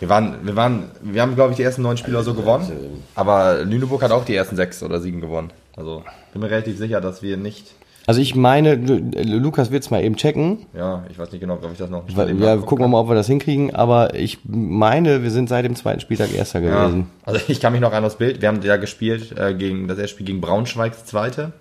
Wir 0.00 0.08
waren, 0.08 0.36
wir 0.42 0.56
waren, 0.56 0.84
wir 1.02 1.20
haben 1.20 1.34
glaube 1.34 1.50
ich 1.50 1.56
die 1.58 1.62
ersten 1.64 1.82
neun 1.82 1.98
Spiele 1.98 2.16
oder 2.16 2.24
so 2.24 2.32
gewonnen, 2.34 3.02
aber 3.14 3.62
Lüneburg 3.62 4.02
hat 4.02 4.10
auch 4.10 4.24
die 4.24 4.34
ersten 4.34 4.56
sechs 4.56 4.82
oder 4.82 5.00
sieben 5.00 5.20
gewonnen. 5.20 5.50
Also 5.76 6.02
bin 6.32 6.40
mir 6.42 6.50
relativ 6.50 6.78
sicher, 6.78 7.00
dass 7.00 7.22
wir 7.22 7.36
nicht, 7.36 7.74
Also 8.06 8.20
ich 8.20 8.34
meine, 8.34 8.76
Lu- 8.76 9.10
Lukas 9.38 9.70
wird's 9.70 9.90
mal 9.90 10.02
eben 10.02 10.16
checken. 10.16 10.66
ja, 10.74 11.04
ich 11.10 11.18
weiß 11.18 11.30
nicht 11.32 11.40
genau, 11.40 11.54
ob 11.54 11.70
ich 11.72 11.78
das 11.78 11.90
noch 11.90 12.04
Weil, 12.14 12.40
ja, 12.40 12.56
gucken 12.56 12.84
wir 12.84 12.88
mal, 12.88 13.00
ob 13.00 13.08
wir 13.08 13.14
das 13.14 13.26
hinkriegen. 13.26 13.74
Aber 13.74 14.14
ich 14.14 14.38
meine, 14.44 15.22
wir 15.22 15.30
sind 15.30 15.48
seit 15.48 15.64
dem 15.64 15.76
zweiten 15.76 16.00
Spieltag 16.00 16.32
Erster 16.34 16.60
Ja, 16.60 16.84
gewesen. 16.86 17.10
also 17.24 17.40
ich 17.48 17.60
kann 17.60 17.72
mich 17.72 17.80
noch 17.82 17.92
an 17.92 18.02
das 18.02 18.16
Bild, 18.16 18.40
wir 18.40 18.48
haben 18.48 18.62
ja 18.62 18.76
gespielt 18.76 19.36
äh, 19.38 19.54
gegen 19.54 19.86
das 19.88 19.98
erste 19.98 20.14
Spiel 20.14 20.26
gegen 20.26 20.40
Braunschweig, 20.40 20.92
das 20.92 21.04
zweite. 21.04 21.52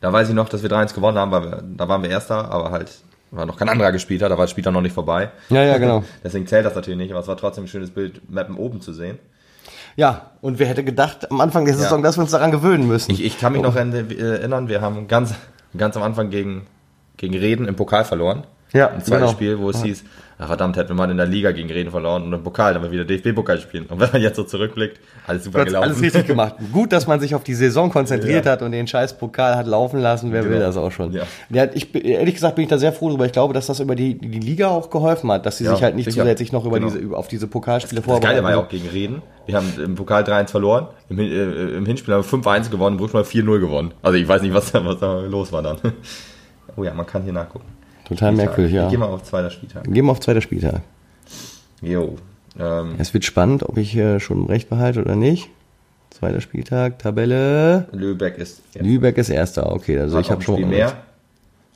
Da 0.00 0.12
weiß 0.12 0.28
ich 0.28 0.34
noch, 0.34 0.48
dass 0.48 0.62
wir 0.62 0.70
3-1 0.70 0.94
gewonnen 0.94 1.18
haben, 1.18 1.30
weil 1.32 1.42
wir, 1.42 1.64
da 1.76 1.88
waren 1.88 2.02
wir 2.02 2.10
Erster, 2.10 2.50
aber 2.50 2.70
halt 2.70 2.92
war 3.30 3.46
noch 3.46 3.56
kein 3.56 3.68
anderer 3.68 3.90
gespielt 3.90 4.22
hat, 4.22 4.30
da 4.30 4.36
war 4.38 4.44
das 4.44 4.50
Spiel 4.52 4.62
dann 4.62 4.74
noch 4.74 4.80
nicht 4.82 4.92
vorbei. 4.94 5.30
Ja, 5.48 5.64
ja, 5.64 5.78
genau. 5.78 6.04
Deswegen 6.22 6.46
zählt 6.46 6.64
das 6.66 6.74
natürlich 6.76 6.98
nicht, 6.98 7.10
aber 7.10 7.20
es 7.20 7.26
war 7.26 7.36
trotzdem 7.36 7.64
ein 7.64 7.68
schönes 7.68 7.90
Bild, 7.90 8.30
Mappen 8.30 8.56
oben 8.56 8.80
zu 8.80 8.92
sehen. 8.92 9.18
Ja, 9.96 10.30
und 10.40 10.58
wer 10.58 10.66
hätte 10.66 10.84
gedacht 10.84 11.30
am 11.30 11.40
Anfang 11.40 11.64
der 11.64 11.74
Saison, 11.76 12.02
dass 12.02 12.16
wir 12.18 12.22
uns 12.22 12.32
daran 12.32 12.50
gewöhnen 12.50 12.86
müssen? 12.88 13.10
Ich, 13.12 13.24
ich 13.24 13.38
kann 13.38 13.52
mich 13.52 13.62
noch 13.62 13.76
an- 13.76 13.92
äh, 13.92 14.14
erinnern, 14.14 14.68
wir 14.68 14.80
haben 14.80 15.06
ganz, 15.08 15.34
ganz 15.76 15.96
am 15.96 16.02
Anfang 16.02 16.30
gegen, 16.30 16.66
gegen 17.16 17.34
Reden 17.34 17.66
im 17.68 17.76
Pokal 17.76 18.04
verloren. 18.04 18.44
Ja, 18.74 18.86
Im 18.88 19.00
zweiten 19.02 19.20
genau. 19.22 19.32
Spiel, 19.32 19.58
wo 19.58 19.70
es 19.70 19.82
hieß, 19.84 20.02
ach 20.36 20.48
verdammt, 20.48 20.76
hätten 20.76 20.88
wir 20.90 20.94
mal 20.96 21.08
in 21.08 21.16
der 21.16 21.26
Liga 21.26 21.52
gegen 21.52 21.70
Reden 21.70 21.92
verloren 21.92 22.24
und 22.24 22.32
im 22.32 22.42
Pokal, 22.42 22.74
dann 22.74 22.82
wir 22.82 22.90
wieder 22.90 23.04
DFB-Pokal 23.04 23.60
spielen. 23.60 23.86
Und 23.86 24.00
wenn 24.00 24.10
man 24.10 24.20
jetzt 24.20 24.34
so 24.34 24.42
zurückblickt, 24.42 24.98
alles 25.28 25.44
super 25.44 25.64
gelaufen. 25.64 25.84
alles 25.90 26.02
richtig 26.02 26.26
gemacht. 26.26 26.56
Gut, 26.72 26.92
dass 26.92 27.06
man 27.06 27.20
sich 27.20 27.36
auf 27.36 27.44
die 27.44 27.54
Saison 27.54 27.88
konzentriert 27.90 28.44
Ja. 28.44 28.50
hat 28.52 28.62
und 28.62 28.72
den 28.72 28.88
scheiß 28.88 29.16
Pokal 29.16 29.54
hat 29.56 29.68
laufen 29.68 30.00
lassen. 30.00 30.32
Wer 30.32 30.42
will 30.42 30.50
Genau. 30.54 30.64
das 30.66 30.76
auch 30.76 30.90
schon? 30.90 31.12
Ja. 31.12 31.22
Ja, 31.50 31.68
ich, 31.72 31.94
ehrlich 31.94 32.34
gesagt 32.34 32.56
bin 32.56 32.64
ich 32.64 32.68
da 32.68 32.76
sehr 32.78 32.92
froh 32.92 33.10
drüber. 33.10 33.26
Ich 33.26 33.32
glaube, 33.32 33.54
dass 33.54 33.66
das 33.68 33.78
über 33.78 33.94
die, 33.94 34.14
die 34.18 34.40
Liga 34.40 34.66
auch 34.68 34.90
geholfen 34.90 35.30
hat, 35.30 35.46
dass 35.46 35.58
sie 35.58 35.64
Ja, 35.66 35.70
sich 35.74 35.82
halt 35.84 35.94
nicht 35.94 36.06
sicher. 36.06 36.22
zusätzlich 36.22 36.50
noch 36.50 36.64
über 36.66 36.80
Genau. 36.80 36.88
diese, 36.88 36.98
über, 36.98 37.16
auf 37.16 37.28
diese 37.28 37.46
Pokalspiele 37.46 38.02
Das 38.02 38.20
Geile 38.20 38.42
war 38.42 38.50
ja 38.50 38.56
auch 38.56 38.62
vorbereiten. 38.62 38.82
gegen 38.82 38.88
Reden. 38.88 39.22
Wir 39.46 39.54
haben 39.56 39.72
im 39.82 39.94
Pokal 39.94 40.24
3-1 40.24 40.50
verloren, 40.50 40.88
im, 41.08 41.20
äh, 41.20 41.24
im 41.76 41.86
Hinspiel 41.86 42.12
haben 42.12 42.24
wir 42.24 42.28
5-1 42.28 42.70
gewonnen, 42.70 42.96
im 42.98 43.04
Rückspiel 43.04 43.42
4-0 43.44 43.60
gewonnen. 43.60 43.92
Also 44.02 44.18
ich 44.18 44.26
weiß 44.26 44.42
nicht, 44.42 44.52
was 44.52 44.74
was 44.74 44.98
da 44.98 45.20
los 45.20 45.52
war 45.52 45.62
dann. 45.62 45.78
Oh 46.76 46.82
ja, 46.82 46.92
man 46.92 47.06
kann 47.06 47.22
hier 47.22 47.32
nachgucken. 47.32 47.66
Total 48.04 48.32
merkwürdig, 48.32 48.72
Ich 48.74 48.76
ja. 48.76 48.88
geh 48.88 48.96
mal 48.96 49.06
auf 49.06 49.22
zweiter 49.22 49.50
Spieltag. 49.50 49.84
Gehen 49.84 50.04
wir 50.04 50.12
auf 50.12 50.20
zweiter 50.20 50.40
Spieltag. 50.40 50.80
Jo. 51.80 52.16
Ähm, 52.58 52.94
Es 52.98 53.12
wird 53.14 53.24
spannend, 53.24 53.62
ob 53.62 53.76
ich 53.78 53.96
äh, 53.96 54.20
schon 54.20 54.46
recht 54.46 54.68
behalte 54.68 55.00
oder 55.00 55.16
nicht. 55.16 55.48
Zweiter 56.10 56.40
Spieltag, 56.40 56.98
Tabelle. 57.00 57.88
Lübeck 57.92 58.38
ist 58.38 58.62
jetzt 58.72 58.84
Lübeck 58.84 59.18
ist 59.18 59.30
erster. 59.30 59.72
Okay, 59.72 59.98
also 59.98 60.18
ich 60.18 60.26
Hat 60.26 60.32
habe 60.32 60.40
noch 60.40 60.46
schon 60.46 60.54
Spiel 60.56 60.66
mehr. 60.66 60.92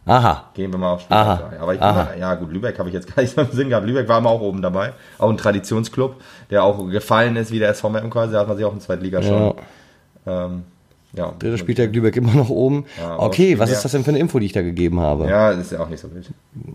Aha. 0.07 0.45
Gehen 0.55 0.71
wir 0.73 0.79
mal 0.79 0.93
auf 0.93 1.03
Spiel 1.03 1.17
Aha. 1.17 1.51
3. 1.51 1.61
Aber 1.61 1.75
ich 1.75 1.83
Aha. 1.83 2.03
bin 2.03 2.13
mal, 2.13 2.19
ja 2.21 2.35
gut, 2.37 2.53
Lübeck 2.53 2.79
habe 2.79 2.89
ich 2.89 2.95
jetzt 2.95 3.13
gar 3.15 3.23
nicht 3.23 3.35
so 3.35 3.41
im 3.43 3.51
Sinn 3.51 3.69
gehabt. 3.69 3.87
Lübeck 3.87 4.09
war 4.09 4.19
immer 4.19 4.31
auch 4.31 4.41
oben 4.41 4.63
dabei. 4.63 4.93
Auch 5.19 5.29
ein 5.29 5.37
Traditionsclub, 5.37 6.17
der 6.51 6.63
auch 6.63 6.87
gefallen 6.89 7.37
ist 7.37 7.51
wie 7.51 7.59
der 7.59 7.69
SV 7.71 7.91
Meppen 7.91 8.11
quasi. 8.11 8.33
Da 8.33 8.41
hat 8.41 8.49
man 8.49 8.57
sich 8.57 8.65
auch 8.65 8.73
in 8.73 8.81
Zweitliga 8.81 9.23
schon. 9.23 9.55
Ja. 10.25 10.45
Ähm, 10.47 10.63
ja. 11.15 11.33
Dritter 11.39 11.59
Spieltag 11.59 11.95
Lübeck 11.95 12.17
immer 12.17 12.35
noch 12.35 12.51
oben. 12.51 12.85
Ja, 12.99 13.19
okay, 13.19 13.59
was 13.59 13.71
ist 13.71 13.85
das 13.85 13.93
denn 13.93 14.05
für 14.05 14.11
eine 14.11 14.19
Info, 14.19 14.39
die 14.39 14.47
ich 14.47 14.53
da 14.53 14.63
gegeben 14.63 15.01
habe? 15.01 15.29
Ja, 15.29 15.53
das 15.53 15.67
ist 15.67 15.73
ja 15.73 15.81
auch 15.81 15.89
nicht 15.89 16.01
so 16.01 16.13
wild. 16.15 16.31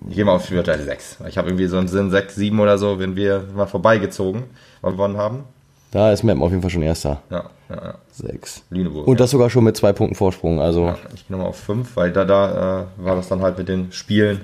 Ich 0.10 0.16
gehe 0.16 0.26
mal 0.26 0.34
auf 0.34 0.46
Spielteil 0.46 0.82
6. 0.82 1.20
Ich 1.28 1.38
habe 1.38 1.50
irgendwie 1.50 1.68
so 1.68 1.78
einen 1.78 1.88
Sinn 1.88 2.10
6, 2.10 2.36
7 2.36 2.60
oder 2.60 2.78
so, 2.78 3.00
wenn 3.00 3.16
wir 3.16 3.46
mal 3.56 3.68
vorbeigezogen, 3.68 4.44
gewonnen 4.82 5.18
haben. 5.18 5.44
Da 5.92 6.12
ist 6.12 6.24
Meppen 6.24 6.42
auf 6.42 6.50
jeden 6.50 6.64
Fall 6.64 6.72
schon 6.72 6.82
erster. 6.82 7.22
Ja, 7.30 7.52
ja, 7.70 7.76
ja. 7.76 7.96
Sechs. 8.12 8.64
Lüneburg. 8.72 9.06
Und 9.06 9.20
das 9.20 9.30
sogar 9.30 9.52
schon 9.52 9.64
mit 9.64 9.78
zwei 9.78 9.94
Punkten 9.94 10.16
Vorsprung. 10.16 10.60
Also 10.60 10.88
ja. 10.88 10.98
Ich 11.14 11.28
gehe 11.28 11.38
nochmal 11.38 11.50
auf 11.50 11.58
5, 11.60 11.96
weil 11.96 12.12
da, 12.12 12.26
da 12.26 12.82
äh, 12.82 13.06
war 13.06 13.16
das 13.16 13.28
dann 13.30 13.42
halt 13.44 13.60
mit 13.60 13.70
den 13.70 13.92
Spielen 13.92 14.42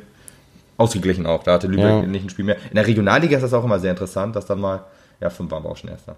ausgeglichen 0.78 1.26
auch. 1.26 1.42
Da 1.42 1.54
hatte 1.54 1.66
Lübeck 1.66 1.86
Ja. 1.86 2.02
nicht 2.04 2.24
ein 2.24 2.30
Spiel 2.30 2.46
mehr. 2.46 2.58
In 2.70 2.76
der 2.76 2.86
Regionalliga 2.86 3.36
ist 3.36 3.42
das 3.42 3.54
auch 3.54 3.64
immer 3.64 3.80
sehr 3.80 3.92
interessant, 3.92 4.36
dass 4.36 4.46
dann 4.46 4.60
mal, 4.60 4.82
ja, 5.20 5.32
5 5.32 5.50
waren 5.50 5.64
wir 5.64 5.70
auch 5.72 5.78
schon 5.78 5.90
erster. 5.90 6.16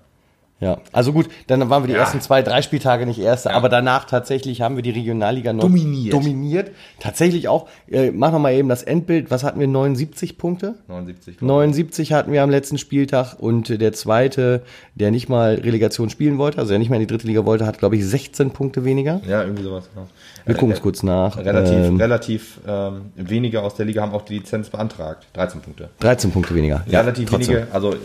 Ja, 0.62 0.78
also 0.94 1.12
gut, 1.12 1.28
dann 1.48 1.70
waren 1.70 1.84
wir 1.84 1.88
die 1.88 1.94
Ja. 1.94 2.00
ersten 2.00 2.22
zwei, 2.22 2.42
drei 2.42 2.62
Spieltage 2.62 3.06
nicht 3.06 3.20
erster, 3.20 3.54
aber 3.54 3.68
danach 3.68 4.06
tatsächlich 4.06 4.62
haben 4.62 4.78
wir 4.78 4.84
die 4.84 4.92
Regionalliga 4.92 5.52
Nord 5.52 5.66
Dominiert. 5.66 6.14
dominiert. 6.14 6.72
Tatsächlich 7.00 7.50
auch. 7.50 7.68
Äh, 7.90 8.12
machen 8.12 8.36
wir 8.36 8.40
mal 8.40 8.54
eben 8.54 8.70
das 8.70 8.84
Endbild. 8.84 9.30
Was 9.32 9.44
hatten 9.44 9.60
wir? 9.60 9.68
79 9.68 10.38
Punkte? 10.38 10.76
79. 10.88 11.42
79 11.42 12.14
hatten 12.14 12.32
wir 12.32 12.44
am 12.44 12.50
letzten 12.50 12.78
Spieltag 12.78 13.36
und 13.40 13.70
äh, 13.70 13.78
der 13.78 13.92
zweite, 13.94 14.62
der 14.96 15.12
nicht 15.12 15.28
mal 15.28 15.56
Relegation 15.56 16.10
spielen 16.10 16.38
wollte, 16.38 16.60
also 16.60 16.70
der 16.70 16.80
nicht 16.80 16.90
mal 16.90 16.96
in 16.96 17.02
die 17.02 17.08
dritte 17.08 17.28
Liga 17.28 17.44
wollte, 17.46 17.66
hat 17.66 17.80
glaube 17.80 17.96
ich 17.98 18.06
16 18.06 18.52
Punkte 18.52 18.86
weniger. 18.86 19.20
Ja, 19.28 19.44
irgendwie 19.44 19.64
sowas. 19.64 19.90
Genau. 19.94 20.08
Wir 20.46 20.56
gucken 20.56 20.74
es 20.74 20.82
kurz 20.82 21.04
nach. 21.04 21.38
Relativ, 21.38 21.74
Ähm, 21.74 21.98
relativ 21.98 22.60
ähm, 22.68 23.12
wenige 23.16 23.62
aus 23.62 23.76
der 23.76 23.86
Liga 23.88 24.02
haben 24.02 24.14
auch 24.14 24.24
die 24.24 24.36
Lizenz 24.36 24.70
beantragt. 24.70 25.26
13 25.34 25.62
Punkte. 25.62 25.90
13 26.00 26.32
Punkte 26.32 26.54
weniger. 26.56 26.84
Ja, 26.88 27.02
relativ 27.02 27.30
trotzdem. 27.30 27.56
wenige, 27.58 27.68
also 27.74 27.96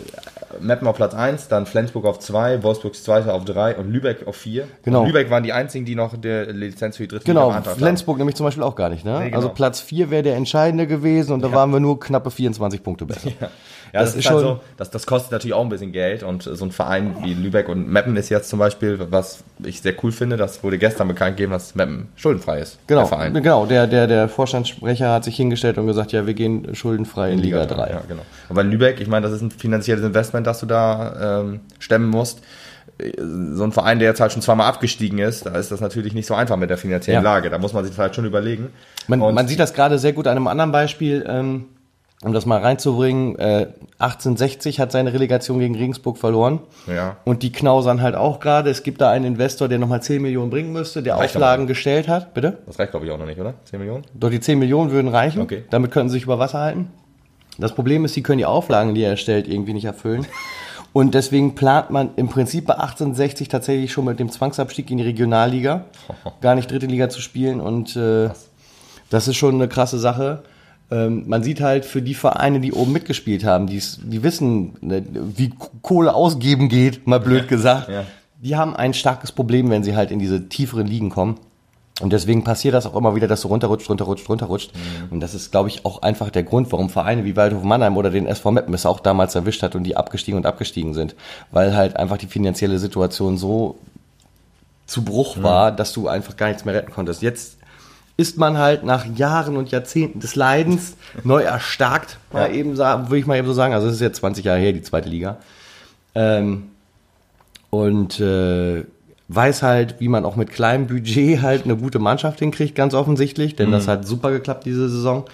Meppen 0.59 0.87
auf 0.87 0.95
Platz 0.95 1.13
1, 1.13 1.47
dann 1.47 1.65
Flensburg 1.65 2.05
auf 2.05 2.19
2, 2.19 2.63
Wolfsburg 2.63 2.95
zweiter 2.95 3.33
auf 3.33 3.45
3 3.45 3.75
und 3.77 3.91
Lübeck 3.91 4.27
auf 4.27 4.35
4. 4.35 4.67
Genau. 4.83 5.01
Und 5.01 5.07
Lübeck 5.07 5.29
waren 5.29 5.43
die 5.43 5.53
einzigen, 5.53 5.85
die 5.85 5.95
noch 5.95 6.15
der 6.17 6.51
Lizenz 6.51 6.97
für 6.97 7.03
die 7.03 7.09
dritte 7.09 7.25
Genau, 7.25 7.47
Liga 7.47 7.53
beantragt 7.53 7.77
Flensburg 7.77 8.17
nämlich 8.17 8.35
zum 8.35 8.45
Beispiel 8.45 8.63
auch 8.63 8.75
gar 8.75 8.89
nicht. 8.89 9.05
Ne? 9.05 9.21
genau. 9.25 9.35
Also 9.35 9.49
Platz 9.49 9.81
4 9.81 10.09
wäre 10.09 10.23
der 10.23 10.35
entscheidende 10.35 10.87
gewesen 10.87 11.33
und 11.33 11.41
da 11.41 11.51
waren 11.51 11.71
wir 11.71 11.79
nur 11.79 11.99
knappe 11.99 12.31
24 12.31 12.83
Punkte 12.83 13.05
besser. 13.05 13.29
haben. 13.41 13.51
Ja, 13.93 14.01
das, 14.01 14.11
Das 14.11 14.19
ist 14.19 14.29
halt 14.29 14.39
schon- 14.39 14.47
so, 14.55 14.59
das, 14.77 14.89
das 14.91 15.05
kostet 15.05 15.31
natürlich 15.31 15.53
auch 15.53 15.61
ein 15.63 15.69
bisschen 15.69 15.91
Geld 15.91 16.23
und 16.23 16.43
so 16.43 16.65
ein 16.65 16.71
Verein 16.71 17.15
wie 17.23 17.33
Lübeck 17.33 17.69
und 17.69 17.87
Meppen 17.89 18.15
ist 18.17 18.29
jetzt 18.29 18.49
zum 18.49 18.59
Beispiel, 18.59 18.99
was 19.09 19.43
ich 19.63 19.81
sehr 19.81 19.93
cool 20.03 20.11
finde, 20.11 20.37
das 20.37 20.63
wurde 20.63 20.77
gestern 20.77 21.07
bekannt 21.07 21.37
gegeben, 21.37 21.51
dass 21.53 21.75
Meppen 21.75 22.07
schuldenfrei 22.15 22.59
ist. 22.59 22.79
Genau, 22.87 23.01
Der 23.01 23.07
Verein. 23.07 23.33
genau 23.33 23.65
der, 23.65 23.87
der, 23.87 24.07
der 24.07 24.29
Vorstandssprecher 24.29 25.11
hat 25.11 25.23
sich 25.23 25.35
hingestellt 25.35 25.77
und 25.77 25.87
gesagt, 25.87 26.11
ja, 26.11 26.25
wir 26.27 26.33
gehen 26.33 26.75
schuldenfrei 26.75 27.31
in 27.31 27.39
Liga 27.39 27.65
3. 27.65 27.89
Ja, 27.89 28.01
genau. 28.07 28.21
Und 28.49 28.55
bei 28.55 28.63
Lübeck, 28.63 28.99
ich 28.99 29.07
meine, 29.07 29.25
das 29.25 29.35
ist 29.35 29.41
ein 29.41 29.51
finanzielles 29.51 30.03
Investment, 30.03 30.45
das 30.47 30.59
du 30.59 30.65
da 30.65 31.41
ähm, 31.41 31.59
stemmen 31.79 32.09
musst. 32.09 32.41
So 33.19 33.63
ein 33.63 33.71
Verein, 33.71 33.99
der 33.99 34.07
jetzt 34.07 34.19
halt 34.21 34.31
schon 34.31 34.41
zweimal 34.41 34.67
abgestiegen 34.67 35.19
ist, 35.19 35.45
da 35.45 35.51
ist 35.51 35.71
das 35.71 35.81
natürlich 35.81 36.13
nicht 36.15 36.25
so 36.25 36.33
einfach 36.33 36.57
mit 36.57 36.69
der 36.71 36.77
finanziellen 36.79 37.23
Ja. 37.23 37.31
Lage. 37.31 37.49
Da 37.51 37.59
muss 37.59 37.71
man 37.73 37.85
sich 37.85 37.95
halt 37.97 38.15
schon 38.15 38.25
überlegen. 38.25 38.69
Man, 39.07 39.19
man 39.19 39.47
sieht 39.47 39.59
das 39.59 39.73
gerade 39.75 39.99
sehr 39.99 40.13
gut 40.13 40.25
an 40.25 40.35
einem 40.35 40.47
anderen 40.47 40.71
Beispiel, 40.71 41.23
ähm, 41.27 41.65
um 42.23 42.33
das 42.33 42.45
mal 42.45 42.59
reinzubringen. 42.59 43.37
Äh, 43.37 43.67
1860 43.99 44.79
hat 44.79 44.91
seine 44.91 45.13
Relegation 45.13 45.59
gegen 45.59 45.75
Regensburg 45.75 46.17
verloren. 46.17 46.59
Ja. 46.87 47.17
Und 47.25 47.43
die 47.43 47.51
knausern 47.51 48.01
halt 48.01 48.15
auch 48.15 48.39
gerade. 48.39 48.69
Es 48.69 48.83
gibt 48.83 49.01
da 49.01 49.11
einen 49.11 49.25
Investor, 49.25 49.67
der 49.67 49.77
nochmal 49.77 50.01
10 50.01 50.21
Millionen 50.21 50.49
bringen 50.49 50.73
müsste, 50.73 51.03
der 51.03 51.15
Reicht 51.15 51.35
Auflagen 51.35 51.67
gestellt 51.67 52.07
hat. 52.07 52.33
Bitte? 52.33 52.57
Das 52.65 52.79
reicht, 52.79 52.91
glaube 52.91 53.05
ich, 53.05 53.11
auch 53.11 53.19
noch 53.19 53.27
nicht, 53.27 53.39
oder? 53.39 53.53
10 53.65 53.79
Millionen? 53.79 54.03
Doch 54.13 54.29
die 54.29 54.39
10 54.39 54.57
Millionen 54.57 54.91
würden 54.91 55.09
reichen. 55.09 55.41
Okay. 55.41 55.65
Damit 55.69 55.91
könnten 55.91 56.09
sie 56.09 56.13
sich 56.13 56.23
über 56.23 56.39
Wasser 56.39 56.59
halten. 56.59 56.89
Das 57.59 57.73
Problem 57.73 58.05
ist, 58.05 58.13
sie 58.13 58.23
können 58.23 58.37
die 58.39 58.45
Auflagen, 58.45 58.93
die 58.95 59.03
er 59.03 59.17
stellt, 59.17 59.47
irgendwie 59.47 59.73
nicht 59.73 59.85
erfüllen. 59.85 60.25
Und 60.93 61.13
deswegen 61.13 61.53
plant 61.53 61.91
man 61.91 62.09
im 62.15 62.29
Prinzip 62.29 62.65
bei 62.65 62.73
1860 62.73 63.49
tatsächlich 63.49 63.91
schon 63.91 64.05
mit 64.05 64.19
dem 64.19 64.31
Zwangsabstieg 64.31 64.89
in 64.89 64.97
die 64.97 65.03
Regionalliga, 65.03 65.85
gar 66.41 66.55
nicht 66.55 66.71
dritte 66.71 66.87
Liga 66.87 67.09
zu 67.09 67.21
spielen. 67.21 67.59
Und 67.61 67.95
äh, 67.95 68.29
das 69.09 69.27
ist 69.27 69.35
schon 69.35 69.55
eine 69.55 69.67
krasse 69.67 69.99
Sache. 69.99 70.43
Ähm, 70.89 71.25
man 71.27 71.43
sieht 71.43 71.59
halt 71.59 71.85
für 71.85 72.01
die 72.01 72.13
Vereine, 72.13 72.59
die 72.59 72.71
oben 72.71 72.93
mitgespielt 72.93 73.43
haben, 73.43 73.67
die's, 73.67 73.99
die 74.01 74.23
wissen, 74.23 74.73
ne, 74.81 75.03
wie 75.11 75.53
Kohle 75.81 76.13
ausgeben 76.13 76.69
geht, 76.69 77.07
mal 77.07 77.19
blöd 77.19 77.47
gesagt. 77.47 77.89
ja. 77.89 78.05
Die 78.41 78.55
haben 78.55 78.75
ein 78.75 78.93
starkes 78.93 79.31
Problem, 79.31 79.69
wenn 79.69 79.83
sie 79.83 79.95
halt 79.95 80.11
in 80.11 80.19
diese 80.19 80.47
tieferen 80.47 80.85
Ligen 80.85 81.09
kommen. 81.09 81.39
Und 81.99 82.13
deswegen 82.13 82.43
passiert 82.43 82.75
das 82.75 82.85
auch 82.85 82.95
immer 82.95 83.15
wieder, 83.15 83.27
dass 83.27 83.41
du 83.41 83.47
runterrutscht, 83.47 83.89
runterrutscht, 83.89 84.29
runterrutscht. 84.29 84.71
Mhm. 84.75 85.13
Und 85.13 85.19
das 85.19 85.33
ist, 85.33 85.51
glaube 85.51 85.69
ich, 85.69 85.83
auch 85.83 86.03
einfach 86.03 86.29
der 86.29 86.43
Grund, 86.43 86.71
warum 86.71 86.89
Vereine 86.89 87.25
wie 87.25 87.35
Waldhof 87.35 87.63
Mannheim 87.63 87.97
oder 87.97 88.11
den 88.11 88.27
SV 88.27 88.51
Meppen 88.51 88.73
es 88.75 88.85
auch 88.85 88.99
damals 88.99 89.33
erwischt 89.33 89.63
hat 89.63 89.75
und 89.75 89.83
die 89.83 89.97
abgestiegen 89.97 90.37
und 90.37 90.45
abgestiegen 90.45 90.93
sind. 90.93 91.15
Weil 91.51 91.75
halt 91.75 91.95
einfach 91.97 92.17
die 92.17 92.27
finanzielle 92.27 92.77
Situation 92.77 93.37
so 93.37 93.79
zu 94.85 95.03
Bruch 95.03 95.37
mhm. 95.37 95.43
war, 95.43 95.71
dass 95.71 95.91
du 95.91 96.07
einfach 96.07 96.37
gar 96.37 96.49
nichts 96.49 96.65
mehr 96.65 96.75
retten 96.75 96.91
konntest. 96.91 97.23
Jetzt 97.23 97.56
ist 98.17 98.37
man 98.37 98.57
halt 98.57 98.83
nach 98.83 99.05
Jahren 99.15 99.57
und 99.57 99.69
Jahrzehnten 99.69 100.19
des 100.19 100.35
Leidens 100.35 100.97
neu 101.23 101.43
erstarkt, 101.43 102.17
mal 102.33 102.53
eben 102.53 102.77
würde 102.77 103.17
ich 103.17 103.27
mal 103.27 103.37
eben 103.37 103.47
so 103.47 103.53
sagen. 103.53 103.75
Also 103.75 103.87
es 103.87 103.93
ist 103.93 104.01
jetzt 104.01 104.17
20 104.17 104.43
Jahre 104.43 104.59
her, 104.59 104.73
die 104.73 104.81
zweite 104.81 105.07
Liga. 105.07 105.37
Ähm, 106.15 106.63
und 107.69 108.19
äh, 108.19 108.83
weiß 109.27 109.61
halt, 109.61 109.99
wie 109.99 110.07
man 110.07 110.25
auch 110.25 110.35
mit 110.35 110.49
kleinem 110.49 110.87
Budget 110.87 111.41
halt 111.41 111.65
eine 111.65 111.77
gute 111.77 111.99
Mannschaft 111.99 112.39
hinkriegt, 112.39 112.73
ganz 112.73 112.95
offensichtlich, 112.95 113.55
denn 113.55 113.67
mhm. 113.67 113.73
das 113.73 113.87
hat 113.87 114.07
super 114.07 114.31
geklappt 114.31 114.65
diese 114.65 114.89
Saison. 114.89 115.25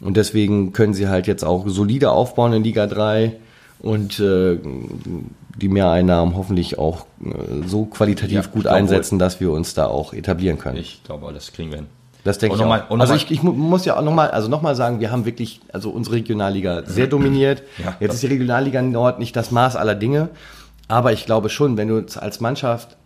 Und 0.00 0.16
deswegen 0.16 0.72
können 0.72 0.94
sie 0.94 1.08
halt 1.08 1.26
jetzt 1.26 1.44
auch 1.44 1.68
solide 1.68 2.10
aufbauen 2.10 2.52
in 2.52 2.64
Liga 2.64 2.86
3 2.86 3.32
und 3.80 4.20
äh, 4.20 4.58
die 5.56 5.68
Mehreinnahmen 5.68 6.36
hoffentlich 6.36 6.78
auch 6.78 7.06
äh, 7.24 7.66
so 7.66 7.86
qualitativ 7.86 8.32
ja, 8.32 8.50
gut 8.50 8.66
einsetzen, 8.66 9.14
wohl. 9.14 9.18
dass 9.20 9.40
wir 9.40 9.50
uns 9.52 9.74
da 9.74 9.86
auch 9.86 10.12
etablieren 10.12 10.58
können. 10.58 10.78
Ich 10.78 11.02
glaube, 11.04 11.32
das 11.32 11.52
kriegen 11.52 11.70
wir 11.70 11.78
hin. 11.78 11.86
Das 12.24 12.38
denke 12.38 12.56
ich 12.56 12.64
mal, 12.64 12.84
auch. 12.88 12.98
also 12.98 13.14
ich, 13.14 13.30
ich, 13.30 13.42
muss 13.42 13.84
ja 13.84 13.96
auch 13.96 14.02
nochmal, 14.02 14.30
also 14.30 14.48
nochmal 14.48 14.74
sagen, 14.74 15.00
wir 15.00 15.10
haben 15.10 15.24
wirklich, 15.24 15.60
also 15.72 15.90
unsere 15.90 16.16
Regionalliga 16.16 16.82
sehr 16.86 17.06
dominiert. 17.08 17.62
Ja, 17.82 17.96
Jetzt 18.00 18.14
ist 18.14 18.22
die 18.22 18.28
Regionalliga 18.28 18.82
Nord 18.82 19.18
nicht 19.18 19.34
das 19.36 19.50
Maß 19.50 19.76
aller 19.76 19.94
Dinge, 19.94 20.28
aber 20.88 21.12
ich 21.12 21.26
glaube 21.26 21.48
schon, 21.48 21.76
wenn 21.76 21.88
du 21.88 22.04
als 22.18 22.40
Mannschaft 22.40 22.96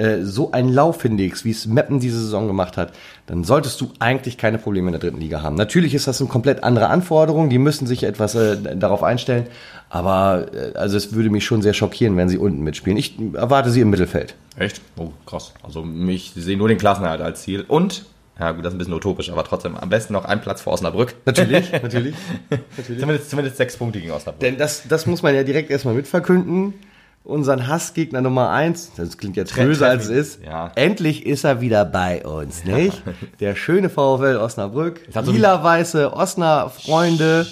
äh, 0.00 0.24
so 0.24 0.52
einen 0.52 0.72
Lauf 0.72 1.02
hinlegst, 1.02 1.44
wie 1.44 1.50
es 1.50 1.66
Meppen 1.66 2.00
diese 2.00 2.18
Saison 2.18 2.46
gemacht 2.46 2.78
hat, 2.78 2.92
dann 3.26 3.44
solltest 3.44 3.80
du 3.82 3.90
eigentlich 3.98 4.38
keine 4.38 4.56
Probleme 4.56 4.88
in 4.88 4.92
der 4.92 5.00
dritten 5.00 5.20
Liga 5.20 5.42
haben. 5.42 5.56
Natürlich 5.56 5.94
ist 5.94 6.06
das 6.06 6.20
eine 6.22 6.30
komplett 6.30 6.64
andere 6.64 6.88
Anforderung, 6.88 7.50
die 7.50 7.58
müssen 7.58 7.86
sich 7.86 8.04
etwas 8.04 8.34
äh, 8.34 8.76
darauf 8.76 9.02
einstellen, 9.02 9.46
aber 9.90 10.46
äh, 10.54 10.74
also 10.74 10.96
es 10.96 11.12
würde 11.12 11.28
mich 11.28 11.44
schon 11.44 11.60
sehr 11.60 11.74
schockieren, 11.74 12.16
wenn 12.16 12.30
sie 12.30 12.38
unten 12.38 12.62
mitspielen. 12.62 12.96
Ich 12.96 13.18
erwarte 13.34 13.70
sie 13.70 13.82
im 13.82 13.90
Mittelfeld. 13.90 14.36
Echt? 14.56 14.80
Oh, 14.96 15.10
krass. 15.26 15.52
Also 15.62 15.82
mich 15.82 16.32
sehe 16.34 16.56
nur 16.56 16.68
den 16.68 16.78
Klassenerhalt 16.78 17.20
als 17.20 17.42
Ziel 17.42 17.66
und 17.68 18.06
ja, 18.40 18.52
gut, 18.52 18.64
das 18.64 18.72
ist 18.72 18.76
ein 18.76 18.78
bisschen 18.78 18.94
utopisch, 18.94 19.30
aber 19.30 19.44
trotzdem 19.44 19.76
am 19.76 19.90
besten 19.90 20.14
noch 20.14 20.24
ein 20.24 20.40
Platz 20.40 20.62
vor 20.62 20.72
Osnabrück. 20.72 21.14
Natürlich, 21.26 21.72
natürlich. 21.72 22.14
natürlich. 22.50 23.00
Zumindest, 23.00 23.30
zumindest 23.30 23.56
sechs 23.58 23.76
Punkte 23.76 24.00
gegen 24.00 24.12
Osnabrück. 24.12 24.40
Denn 24.40 24.56
das, 24.56 24.88
das 24.88 25.06
muss 25.06 25.22
man 25.22 25.34
ja 25.34 25.42
direkt 25.42 25.70
erstmal 25.70 25.94
mitverkünden 25.94 26.74
unseren 27.22 27.68
Hassgegner 27.68 28.22
Nummer 28.22 28.50
eins, 28.50 28.92
das 28.96 29.18
klingt 29.18 29.36
jetzt 29.36 29.54
böse 29.54 29.86
als 29.86 30.04
es 30.04 30.10
ist, 30.10 30.44
ja. 30.44 30.72
endlich 30.74 31.26
ist 31.26 31.44
er 31.44 31.60
wieder 31.60 31.84
bei 31.84 32.24
uns, 32.24 32.64
nicht? 32.64 33.02
Ja. 33.06 33.12
Der 33.40 33.54
schöne 33.54 33.90
VfL 33.90 34.38
Osnabrück, 34.40 35.00
lila-weiße 35.14 36.14
Osna-Freunde. 36.14 37.46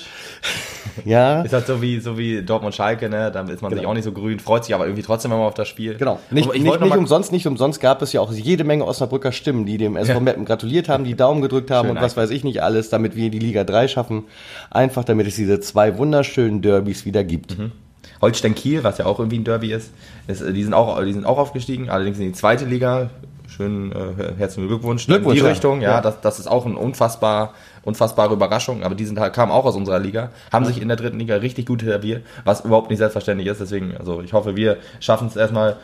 ja. 1.05 1.43
Ist 1.43 1.53
halt 1.53 1.67
so 1.67 1.83
wie, 1.83 2.01
so 2.01 2.17
wie 2.17 2.43
Dortmund 2.43 2.75
Schalke, 2.75 3.11
ne? 3.11 3.31
Da 3.31 3.43
ist 3.43 3.61
man 3.61 3.71
genau. 3.71 3.81
sich 3.81 3.87
auch 3.87 3.95
nicht 3.95 4.05
so 4.05 4.13
grün, 4.13 4.41
freut 4.41 4.65
sich 4.65 4.75
aber 4.75 4.87
irgendwie 4.87 5.03
trotzdem 5.03 5.33
immer 5.33 5.43
auf 5.43 5.55
das 5.55 5.69
Spiel. 5.69 5.97
Genau. 5.97 6.19
Nicht, 6.31 6.51
nicht, 6.53 6.65
nicht 6.65 6.97
umsonst, 6.97 7.31
nicht 7.31 7.47
umsonst 7.47 7.81
gab 7.81 8.01
es 8.01 8.15
ja 8.15 8.23
auch 8.23 8.33
jede 8.33 8.65
Menge 8.65 8.87
Osnabrücker 8.87 9.33
Stimmen, 9.33 9.67
die 9.67 9.77
dem 9.77 9.97
SV 9.97 10.21
Meppen 10.21 10.47
gratuliert 10.47 10.89
haben, 10.89 11.05
die 11.05 11.15
Daumen 11.15 11.43
gedrückt 11.43 11.71
haben 11.71 11.89
Schön 11.89 11.97
und 11.99 12.03
was 12.03 12.17
weiß 12.17 12.31
ich 12.31 12.43
nicht 12.43 12.63
alles, 12.63 12.89
damit 12.89 13.17
wir 13.17 13.29
die 13.31 13.39
Liga 13.39 13.65
3 13.65 13.89
schaffen. 13.89 14.25
Einfach 14.71 15.05
damit 15.05 15.27
es 15.27 15.37
diese 15.37 15.61
zwei 15.61 15.99
wunderschönen 15.99 16.63
Derbys 16.63 17.05
wieder 17.05 17.23
gibt. 17.23 17.59
Mhm. 17.59 17.73
Holstein 18.21 18.55
Kiel, 18.55 18.85
was 18.85 18.99
ja 18.99 19.07
auch 19.07 19.19
irgendwie 19.19 19.39
ein 19.39 19.45
Derby 19.45 19.73
ist, 19.73 19.93
ist 20.27 20.45
die, 20.47 20.63
sind 20.65 20.75
auch, 20.75 21.03
die 21.03 21.13
sind 21.13 21.27
auch 21.27 21.39
aufgestiegen, 21.39 21.89
allerdings 21.89 22.19
in 22.19 22.27
die 22.27 22.33
zweite 22.33 22.65
Liga. 22.65 23.11
Schönen 23.47 23.93
äh, 23.93 24.35
herzlichen 24.37 24.69
Glückwunsch, 24.69 25.07
Glückwunsch 25.07 25.39
in 25.39 25.45
die 25.45 25.51
Richtung. 25.51 25.81
Ja, 25.81 25.93
ja, 25.93 26.01
Das, 26.03 26.21
das 26.21 26.39
ist 26.39 26.49
auch 26.49 26.67
eine 26.67 26.77
unfassbar, 26.77 27.55
unfassbare 27.83 28.35
Überraschung. 28.35 28.83
Aber 28.83 28.95
die 28.95 29.07
sind 29.07 29.19
halt, 29.19 29.33
kamen 29.33 29.51
auch 29.51 29.65
aus 29.65 29.75
unserer 29.75 29.99
Liga, 29.99 30.31
haben 30.53 30.67
sich 30.67 30.83
in 30.83 30.89
der 30.89 30.99
dritten 30.99 31.19
Liga 31.19 31.37
richtig 31.37 31.65
gut 31.65 31.83
etabliert, 31.83 32.25
was 32.45 32.67
überhaupt 32.67 32.91
nicht 32.91 32.99
selbstverständlich 32.99 33.49
ist. 33.49 33.61
Deswegen, 33.61 33.97
also 33.97 34.21
ich 34.21 34.35
hoffe, 34.35 34.55
wir 34.55 34.77
schaffen 35.01 35.29
es 35.29 35.37
erstmal 35.37 35.77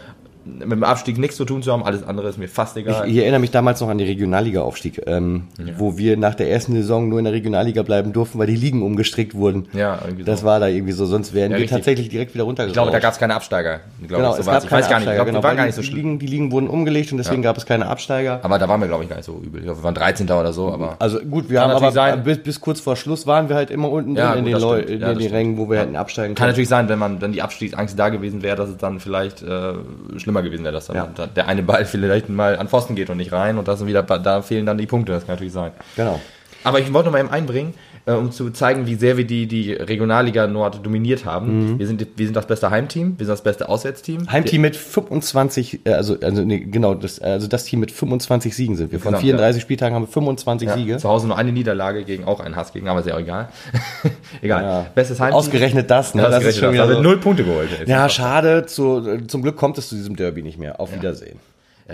mit 0.45 0.73
dem 0.73 0.85
Abstieg 0.85 1.19
nichts 1.19 1.37
zu 1.37 1.45
tun 1.45 1.63
zu 1.63 1.73
haben, 1.73 1.83
alles 1.83 2.03
andere 2.03 2.29
ist 2.29 2.39
mir 2.39 2.49
fast 2.49 2.77
egal. 2.77 3.07
Ich, 3.07 3.15
ich 3.15 3.23
erinnere 3.23 3.41
mich 3.41 3.51
damals 3.51 3.81
noch 3.81 3.89
an 3.89 3.99
die 3.99 4.05
Regionalliga-Aufstieg, 4.05 5.03
ähm, 5.07 5.45
ja. 5.59 5.75
wo 5.79 5.97
wir 5.97 6.17
nach 6.17 6.35
der 6.35 6.51
ersten 6.51 6.75
Saison 6.75 7.09
nur 7.09 7.19
in 7.19 7.25
der 7.25 7.35
Regionalliga 7.35 7.83
bleiben 7.83 8.13
durften, 8.13 8.39
weil 8.39 8.47
die 8.47 8.57
Ligen 8.57 8.83
umgestrickt 8.83 9.35
wurden. 9.35 9.69
Ja, 9.73 9.99
irgendwie 10.05 10.23
so. 10.23 10.27
Das 10.27 10.45
war 10.45 10.61
da 10.61 10.69
irgendwie 10.69 10.93
so, 10.93 11.07
sonst 11.07 11.33
wären 11.33 11.53
ja, 11.53 11.57
wir 11.57 11.63
richtig. 11.63 11.79
tatsächlich 11.79 12.09
direkt 12.09 12.35
wieder 12.35 12.45
runtergegangen. 12.45 12.71
Ich 12.71 12.75
glaube, 12.75 12.93
da 12.93 12.99
gab 12.99 13.15
es 13.15 13.19
keine 13.19 13.35
Absteiger. 13.35 13.81
Genau, 14.07 14.31
ich, 14.31 14.35
so 14.37 14.41
es 14.41 14.47
gab 14.47 14.65
ich 14.65 14.71
weiß 14.71 14.89
gar 14.89 15.01
nicht, 15.01 15.09
ich 15.09 15.25
genau, 15.25 15.39
die 15.39 15.45
waren 15.45 15.57
gar 15.57 15.67
nicht 15.67 15.75
so 15.75 15.83
schlimm. 15.83 15.95
Die 15.95 16.03
Ligen, 16.03 16.19
die 16.19 16.27
Ligen 16.27 16.53
wurden 16.53 16.69
umgelegt 16.69 17.13
und 17.13 17.19
deswegen 17.19 17.43
ja. 17.43 17.51
gab 17.51 17.57
es 17.57 17.67
keine 17.67 17.87
Absteiger. 17.87 18.41
Aber 18.43 18.59
da 18.59 18.69
waren 18.69 18.81
wir, 18.81 18.89
glaube 18.89 19.05
ich, 19.05 19.09
gar 19.09 19.17
nicht 19.17 19.27
so 19.27 19.41
übel. 19.43 19.61
Ich 19.61 19.65
glaube, 19.65 19.81
wir 19.81 19.85
waren 19.85 19.95
13. 19.95 20.31
oder 20.31 20.53
so, 20.53 20.73
aber. 20.73 20.97
Also 20.99 21.21
gut, 21.21 21.49
wir 21.49 21.61
haben 21.61 21.71
aber 21.71 21.93
sein. 21.93 22.23
Bis, 22.23 22.43
bis 22.43 22.61
kurz 22.61 22.81
vor 22.81 22.97
Schluss 22.97 23.27
waren 23.27 23.49
wir 23.49 23.57
halt 23.57 23.71
immer 23.71 23.91
unten 23.91 24.17
ja, 24.17 24.35
in, 24.35 24.45
gut, 24.45 24.55
den, 24.55 24.61
Leu 24.61 24.79
in 24.81 25.01
den 25.01 25.31
Rängen, 25.31 25.59
wo 25.59 25.71
wir 25.71 25.79
hätten 25.79 25.97
absteigen 25.97 26.29
können. 26.29 26.37
Kann 26.37 26.49
natürlich 26.49 26.69
sein, 26.69 26.89
wenn 26.89 26.99
man, 26.99 27.21
wenn 27.21 27.33
die 27.33 27.43
Abstiegsangst 27.43 27.99
da 27.99 28.09
gewesen 28.09 28.43
wäre, 28.43 28.57
dass 28.57 28.69
es 28.69 28.77
dann 28.77 29.01
vielleicht 29.01 29.43
äh, 29.43 29.75
schlimmer 30.35 30.43
gewesen 30.43 30.64
wäre, 30.64 30.75
dass 30.75 30.87
dann 30.87 31.14
der 31.35 31.49
eine 31.49 31.62
Ball 31.62 31.85
vielleicht 31.85 32.29
mal 32.29 32.57
an 32.57 32.69
Pfosten 32.69 32.95
geht 32.95 33.11
und 33.11 33.17
nicht 33.17 33.33
rein 33.33 33.59
und 33.59 33.69
das 33.69 33.85
wieder, 33.87 34.03
da 34.03 34.43
fehlen 34.43 34.67
dann 34.67 34.79
die 34.79 34.87
Punkte, 34.87 35.12
das 35.12 35.26
kann 35.26 35.37
natürlich 35.37 35.53
sein. 35.53 35.73
Genau. 35.97 36.21
Aber 36.64 36.81
ich 36.81 36.93
wollte 36.93 37.07
noch 37.07 37.12
mal 37.12 37.21
eben 37.21 37.31
einbringen, 37.31 37.75
äh, 38.06 38.12
um 38.12 38.30
zu 38.32 38.50
zeigen, 38.50 38.87
wie 38.87 38.96
sehr 38.96 39.16
wir 39.16 39.26
die, 39.26 39.46
die 39.46 39.73
Regionalliga 39.73 40.46
Nord 40.46 40.84
dominiert 40.84 41.25
haben. 41.25 41.73
Mhm. 41.73 41.78
Wir, 41.78 41.87
sind, 41.87 42.06
wir 42.16 42.26
sind 42.26 42.37
das 42.37 42.46
beste 42.46 42.70
Heimteam, 42.70 43.18
wir 43.18 43.26
sind 43.26 43.32
das 43.32 43.42
beste 43.42 43.68
Auswärtsteam. 43.68 44.30
Heimteam 44.30 44.61
mit 44.61 44.76
25, 44.76 45.87
äh, 45.87 45.92
also, 45.92 46.18
also 46.20 46.42
nee, 46.42 46.61
genau, 46.61 46.94
das, 46.94 47.18
also 47.18 47.46
das 47.46 47.64
Team 47.64 47.80
mit 47.80 47.90
25 47.90 48.54
Siegen 48.54 48.76
sind 48.76 48.92
wir. 48.92 49.00
Von 49.00 49.16
34 49.16 49.61
ja. 49.61 49.62
Spieltagen 49.62 49.94
haben 49.94 50.02
wir 50.02 50.12
25 50.12 50.68
ja, 50.68 50.75
Siege. 50.75 50.96
Zu 50.99 51.08
Hause 51.08 51.26
nur 51.26 51.38
eine 51.38 51.52
Niederlage 51.52 52.04
gegen 52.04 52.25
auch 52.25 52.40
einen 52.40 52.56
Hassgegner, 52.56 52.90
aber 52.90 53.00
ist 53.00 53.06
ja 53.06 53.14
auch 53.14 53.20
egal. 53.20 53.49
egal. 54.42 54.62
Ja. 54.62 54.87
Bestes 54.94 55.20
Heimteam. 55.20 55.38
Ausgerechnet 55.38 55.90
das, 55.90 56.14
ne? 56.14 56.23
das 56.23 56.44
ist 56.44 56.58
schon 56.58 56.73
wieder 56.73 56.92
so. 56.92 57.00
null 57.00 57.18
Punkte 57.18 57.44
geholt. 57.44 57.70
Ja, 57.87 58.08
schade. 58.08 58.66
Zu, 58.66 59.23
zum 59.26 59.42
Glück 59.42 59.56
kommt 59.56 59.78
es 59.78 59.88
zu 59.88 59.94
diesem 59.94 60.16
Derby 60.16 60.42
nicht 60.42 60.58
mehr. 60.58 60.80
Auf 60.80 60.94
Wiedersehen. 60.94 61.38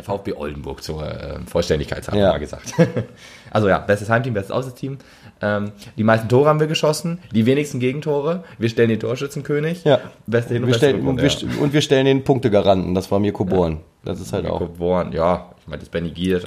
VfB 0.02 0.34
Oldenburg 0.34 0.82
zur 0.82 1.04
äh, 1.04 1.40
Vollständigkeit, 1.46 2.06
haben 2.06 2.16
ja. 2.16 2.26
wir 2.26 2.32
mal 2.32 2.38
gesagt. 2.38 2.74
also 3.50 3.68
ja, 3.68 3.78
bestes 3.78 4.08
Heimteam, 4.08 4.34
bestes 4.34 4.52
Außenteam. 4.52 4.98
Ähm, 5.42 5.72
die 5.96 6.04
meisten 6.04 6.28
Tore 6.28 6.48
haben 6.48 6.60
wir 6.60 6.66
geschossen, 6.66 7.18
die 7.34 7.46
wenigsten 7.46 7.80
Gegentore. 7.80 8.44
Wir 8.58 8.68
stellen 8.68 8.90
den 8.90 9.00
Torschützenkönig. 9.00 9.84
Ja. 9.84 10.00
Beste 10.26 10.54
Hin- 10.54 10.64
und, 10.64 10.68
wir 10.68 10.74
stellen, 10.74 11.06
und, 11.06 11.20
wir, 11.20 11.30
und 11.60 11.72
wir 11.72 11.80
stellen 11.80 12.06
den 12.06 12.24
Punktegaranten, 12.24 12.94
das 12.94 13.10
war 13.10 13.20
Mirko 13.20 13.44
Born. 13.44 13.78
Das 14.04 14.20
ist 14.20 14.32
halt 14.32 14.44
Mirko 14.44 14.64
auch. 14.64 14.68
Born, 14.68 15.12
ja, 15.12 15.50
ich 15.60 15.66
meine, 15.66 15.78
das 15.78 15.84
ist 15.84 15.92
Benny 15.92 16.10
Giert. 16.10 16.44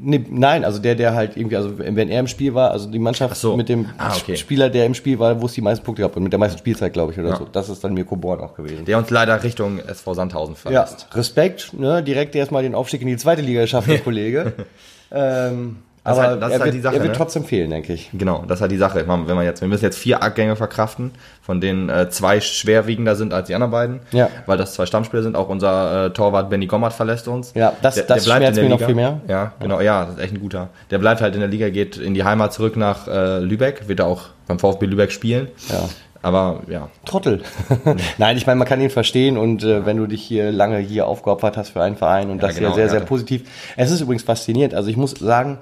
Nee, 0.00 0.24
nein, 0.28 0.64
also 0.64 0.80
der, 0.80 0.94
der 0.94 1.14
halt 1.14 1.36
irgendwie, 1.36 1.56
also 1.56 1.78
wenn 1.78 2.08
er 2.08 2.20
im 2.20 2.28
Spiel 2.28 2.54
war, 2.54 2.70
also 2.70 2.88
die 2.90 2.98
Mannschaft 2.98 3.36
so. 3.36 3.56
mit 3.56 3.68
dem 3.68 3.88
ah, 3.98 4.14
okay. 4.16 4.36
Spieler, 4.36 4.70
der 4.70 4.86
im 4.86 4.94
Spiel 4.94 5.18
war, 5.18 5.40
wo 5.40 5.46
es 5.46 5.52
die 5.52 5.60
meisten 5.60 5.84
Punkte 5.84 6.02
gab 6.02 6.16
und 6.16 6.22
mit 6.22 6.32
der 6.32 6.38
meisten 6.38 6.58
Spielzeit, 6.58 6.92
glaube 6.92 7.12
ich, 7.12 7.18
oder 7.18 7.30
ja. 7.30 7.36
so. 7.36 7.46
Das 7.50 7.68
ist 7.68 7.82
dann 7.82 7.94
Mirko 7.94 8.16
Born 8.16 8.40
auch 8.40 8.54
gewesen. 8.54 8.84
Der 8.84 8.98
uns 8.98 9.10
leider 9.10 9.42
Richtung 9.42 9.78
SV 9.80 10.14
Sandhausen 10.14 10.54
verlässt. 10.54 11.06
Ja, 11.10 11.16
Respekt, 11.16 11.72
ne, 11.74 12.02
direkt 12.02 12.34
erstmal 12.36 12.62
den 12.62 12.74
Aufstieg 12.74 13.02
in 13.02 13.08
die 13.08 13.16
zweite 13.16 13.42
Liga 13.42 13.62
geschafft, 13.62 13.88
der 13.88 13.98
Kollege. 13.98 14.52
ähm, 15.10 15.78
das 16.04 16.18
aber 16.18 16.28
halt, 16.28 16.42
das 16.42 16.50
er, 16.50 16.54
ist 16.56 16.60
halt 16.60 16.66
wird, 16.66 16.74
die 16.74 16.80
Sache, 16.80 16.96
er 16.96 17.02
wird 17.02 17.12
ne? 17.12 17.16
trotzdem 17.16 17.44
fehlen, 17.44 17.70
denke 17.70 17.92
ich. 17.92 18.10
Genau, 18.12 18.44
das 18.48 18.58
ist 18.58 18.62
halt 18.62 18.72
die 18.72 18.76
Sache. 18.76 19.06
Wenn 19.06 19.36
man 19.36 19.44
jetzt, 19.44 19.60
wir 19.60 19.68
müssen 19.68 19.84
jetzt 19.84 19.98
vier 19.98 20.20
Abgänge 20.20 20.56
verkraften, 20.56 21.12
von 21.40 21.60
denen 21.60 21.88
äh, 21.88 22.10
zwei 22.10 22.40
schwerwiegender 22.40 23.14
sind 23.14 23.32
als 23.32 23.46
die 23.46 23.54
anderen 23.54 23.70
beiden, 23.70 24.00
ja. 24.10 24.28
weil 24.46 24.58
das 24.58 24.74
zwei 24.74 24.86
Stammspieler 24.86 25.22
sind. 25.22 25.36
Auch 25.36 25.48
unser 25.48 26.06
äh, 26.06 26.10
Torwart 26.10 26.50
Benny 26.50 26.66
Gommert 26.66 26.92
verlässt 26.92 27.28
uns. 27.28 27.52
Ja, 27.54 27.72
das, 27.82 27.94
der, 27.94 28.04
das 28.04 28.24
der 28.24 28.30
bleibt 28.30 28.56
der 28.56 28.64
Liga. 28.64 28.76
noch 28.76 28.84
viel 28.84 28.96
mehr. 28.96 29.20
Ja, 29.28 29.52
genau, 29.60 29.80
ja, 29.80 30.06
das 30.06 30.14
ist 30.14 30.20
echt 30.20 30.34
ein 30.34 30.40
guter. 30.40 30.70
Der 30.90 30.98
bleibt 30.98 31.20
halt 31.20 31.34
in 31.34 31.40
der 31.40 31.48
Liga, 31.48 31.68
geht 31.68 31.96
in 31.96 32.14
die 32.14 32.24
Heimat 32.24 32.52
zurück 32.52 32.76
nach 32.76 33.06
äh, 33.06 33.38
Lübeck, 33.38 33.86
wird 33.86 34.00
er 34.00 34.06
auch 34.06 34.22
beim 34.48 34.58
VfB 34.58 34.86
Lübeck 34.86 35.12
spielen. 35.12 35.48
Ja. 35.68 35.88
Aber 36.22 36.62
ja. 36.68 36.88
Trottel. 37.04 37.42
Nein, 38.18 38.36
ich 38.36 38.46
meine, 38.46 38.58
man 38.58 38.66
kann 38.66 38.80
ihn 38.80 38.90
verstehen 38.90 39.36
und 39.36 39.64
äh, 39.64 39.84
wenn 39.86 39.96
du 39.96 40.06
dich 40.06 40.22
hier 40.22 40.52
lange 40.52 40.78
hier 40.78 41.06
aufgeopfert 41.06 41.56
hast 41.56 41.70
für 41.70 41.82
einen 41.82 41.96
Verein 41.96 42.30
und 42.30 42.40
ja, 42.40 42.48
das 42.48 42.56
genau, 42.56 42.68
hier 42.68 42.74
sehr, 42.76 42.88
sehr 42.88 43.00
positiv. 43.00 43.42
Es 43.76 43.90
ist 43.90 44.00
übrigens 44.00 44.22
faszinierend. 44.22 44.74
Also 44.74 44.88
ich 44.88 44.96
muss 44.96 45.12
sagen, 45.12 45.58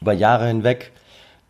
über 0.00 0.12
Jahre 0.12 0.46
hinweg, 0.46 0.92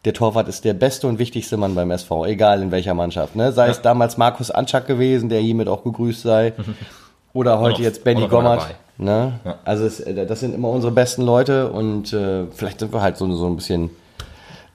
der 0.05 0.13
Torwart 0.13 0.49
ist 0.49 0.65
der 0.65 0.75
beste 0.75 1.07
und 1.09 1.19
wichtigste 1.19 1.57
Mann 1.57 1.75
beim 1.75 1.91
SV, 1.91 2.27
egal 2.27 2.63
in 2.63 2.71
welcher 2.71 2.95
Mannschaft. 2.95 3.35
Ne? 3.35 3.53
Sei 3.53 3.67
ja. 3.67 3.73
es 3.73 3.83
damals 3.83 4.17
Markus 4.17 4.51
Anschak 4.51 4.87
gewesen, 4.87 5.29
der 5.29 5.41
hiermit 5.41 5.69
auch 5.69 5.83
gegrüßt 5.83 6.23
sei, 6.23 6.53
oder 7.33 7.59
heute 7.59 7.83
jetzt 7.83 8.05
Benny 8.05 8.29
Gommert. 8.29 8.75
Ne? 8.99 9.41
Ja. 9.45 9.59
Also 9.65 9.85
es, 9.85 10.01
äh, 10.01 10.27
das 10.27 10.41
sind 10.41 10.55
immer 10.55 10.71
unsere 10.71 10.93
besten 10.93 11.23
Leute 11.23 11.71
und 11.71 12.13
äh, 12.13 12.47
vielleicht 12.53 12.81
sind 12.81 12.93
wir 12.93 13.03
halt 13.03 13.17
so, 13.17 13.31
so 13.35 13.47
ein 13.47 13.57
bisschen 13.57 13.91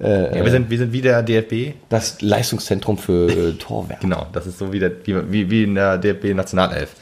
äh, 0.02 0.38
ja, 0.38 0.44
wir 0.44 0.52
sind, 0.52 0.70
wir 0.70 0.78
sind 0.80 0.94
wie 0.94 1.02
der 1.02 1.22
DFB. 1.22 1.76
Das 1.90 2.22
Leistungszentrum 2.22 2.98
für 2.98 3.30
äh, 3.30 3.54
Torwärme. 3.54 4.00
Genau, 4.02 4.26
das 4.34 4.48
ist 4.48 4.58
so 4.58 4.74
wie, 4.74 4.80
der, 4.80 4.92
wie, 5.06 5.50
wie 5.50 5.64
in 5.64 5.76
der 5.76 5.98
DFB 5.98 6.34
Nationalelf. 6.34 6.96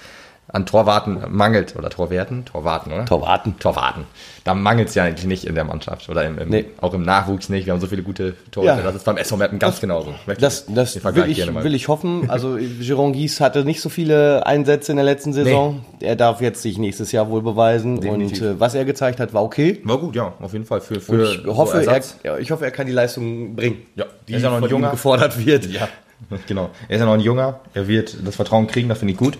An 0.51 0.65
Torwarten 0.65 1.19
mangelt, 1.29 1.75
oder 1.77 1.89
Torwerten, 1.89 2.43
Torwarten, 2.45 2.91
oder? 2.91 3.05
Torwarten. 3.05 3.59
Torwarten. 3.59 4.05
Da 4.43 4.55
mangelt 4.55 4.89
es 4.89 4.95
ja 4.95 5.03
eigentlich 5.03 5.27
nicht 5.27 5.45
in 5.45 5.53
der 5.53 5.63
Mannschaft 5.63 6.09
oder 6.09 6.25
im, 6.25 6.39
im, 6.39 6.49
Nee. 6.49 6.65
auch 6.81 6.93
im 6.95 7.03
Nachwuchs 7.03 7.49
nicht. 7.49 7.67
Wir 7.67 7.73
haben 7.73 7.79
so 7.79 7.85
viele 7.87 8.01
gute 8.01 8.33
Torhüter. 8.51 8.77
Ja. 8.77 8.81
Das 8.83 8.95
ist 8.95 9.05
beim 9.05 9.17
SV 9.17 9.37
Meppen 9.37 9.59
ganz 9.59 9.79
genauso. 9.79 10.11
Ich 10.21 10.27
möchte 10.27 10.41
Das, 10.41 10.65
das 10.67 10.95
will, 11.03 11.29
ich, 11.29 11.45
will 11.63 11.75
ich 11.75 11.87
hoffen. 11.87 12.29
Also 12.31 12.55
Jérôme 12.81 13.11
Gies 13.11 13.39
hatte 13.41 13.63
nicht 13.63 13.79
so 13.81 13.89
viele 13.89 14.45
Einsätze 14.47 14.91
in 14.91 14.95
der 14.95 15.05
letzten 15.05 15.33
Saison. 15.33 15.85
Er 15.99 16.15
darf 16.15 16.41
jetzt 16.41 16.61
sich 16.63 16.77
nächstes 16.79 17.11
Jahr 17.11 17.29
wohl 17.29 17.43
beweisen. 17.43 18.01
Definitiv. 18.01 18.41
Und 18.41 18.47
äh, 18.47 18.59
was 18.59 18.73
er 18.73 18.85
gezeigt 18.85 19.19
hat, 19.19 19.33
war 19.35 19.43
okay. 19.43 19.79
War 19.83 19.99
gut, 19.99 20.15
ja, 20.15 20.33
auf 20.39 20.53
jeden 20.53 20.65
Fall 20.65 20.81
für, 20.81 20.95
Und 20.95 21.01
für 21.01 21.23
ich 21.35 21.45
hoffe, 21.45 21.73
er, 21.77 21.87
Ersatz. 21.87 22.17
ja, 22.23 22.37
ich 22.37 22.49
hoffe, 22.49 22.65
er 22.65 22.71
kann 22.71 22.87
die 22.87 22.93
Leistung 22.93 23.55
bringen, 23.55 23.83
Ja, 23.95 24.05
die 24.27 24.33
er 24.33 24.37
ist 24.37 24.43
ja 24.43 24.49
noch 24.49 24.55
ein 24.57 24.61
von 24.61 24.69
ihm 24.69 24.71
junger. 24.71 24.89
gefordert 24.91 25.45
wird. 25.45 25.65
Ja, 25.67 25.87
genau. 26.47 26.69
Er 26.88 26.95
ist 26.95 26.99
ja 26.99 27.05
noch 27.05 27.13
ein 27.13 27.19
Junger. 27.19 27.59
Er 27.73 27.88
wird 27.88 28.17
das 28.25 28.35
Vertrauen 28.35 28.67
kriegen, 28.67 28.89
das 28.89 28.99
finde 28.99 29.13
ich 29.13 29.19
gut. 29.19 29.38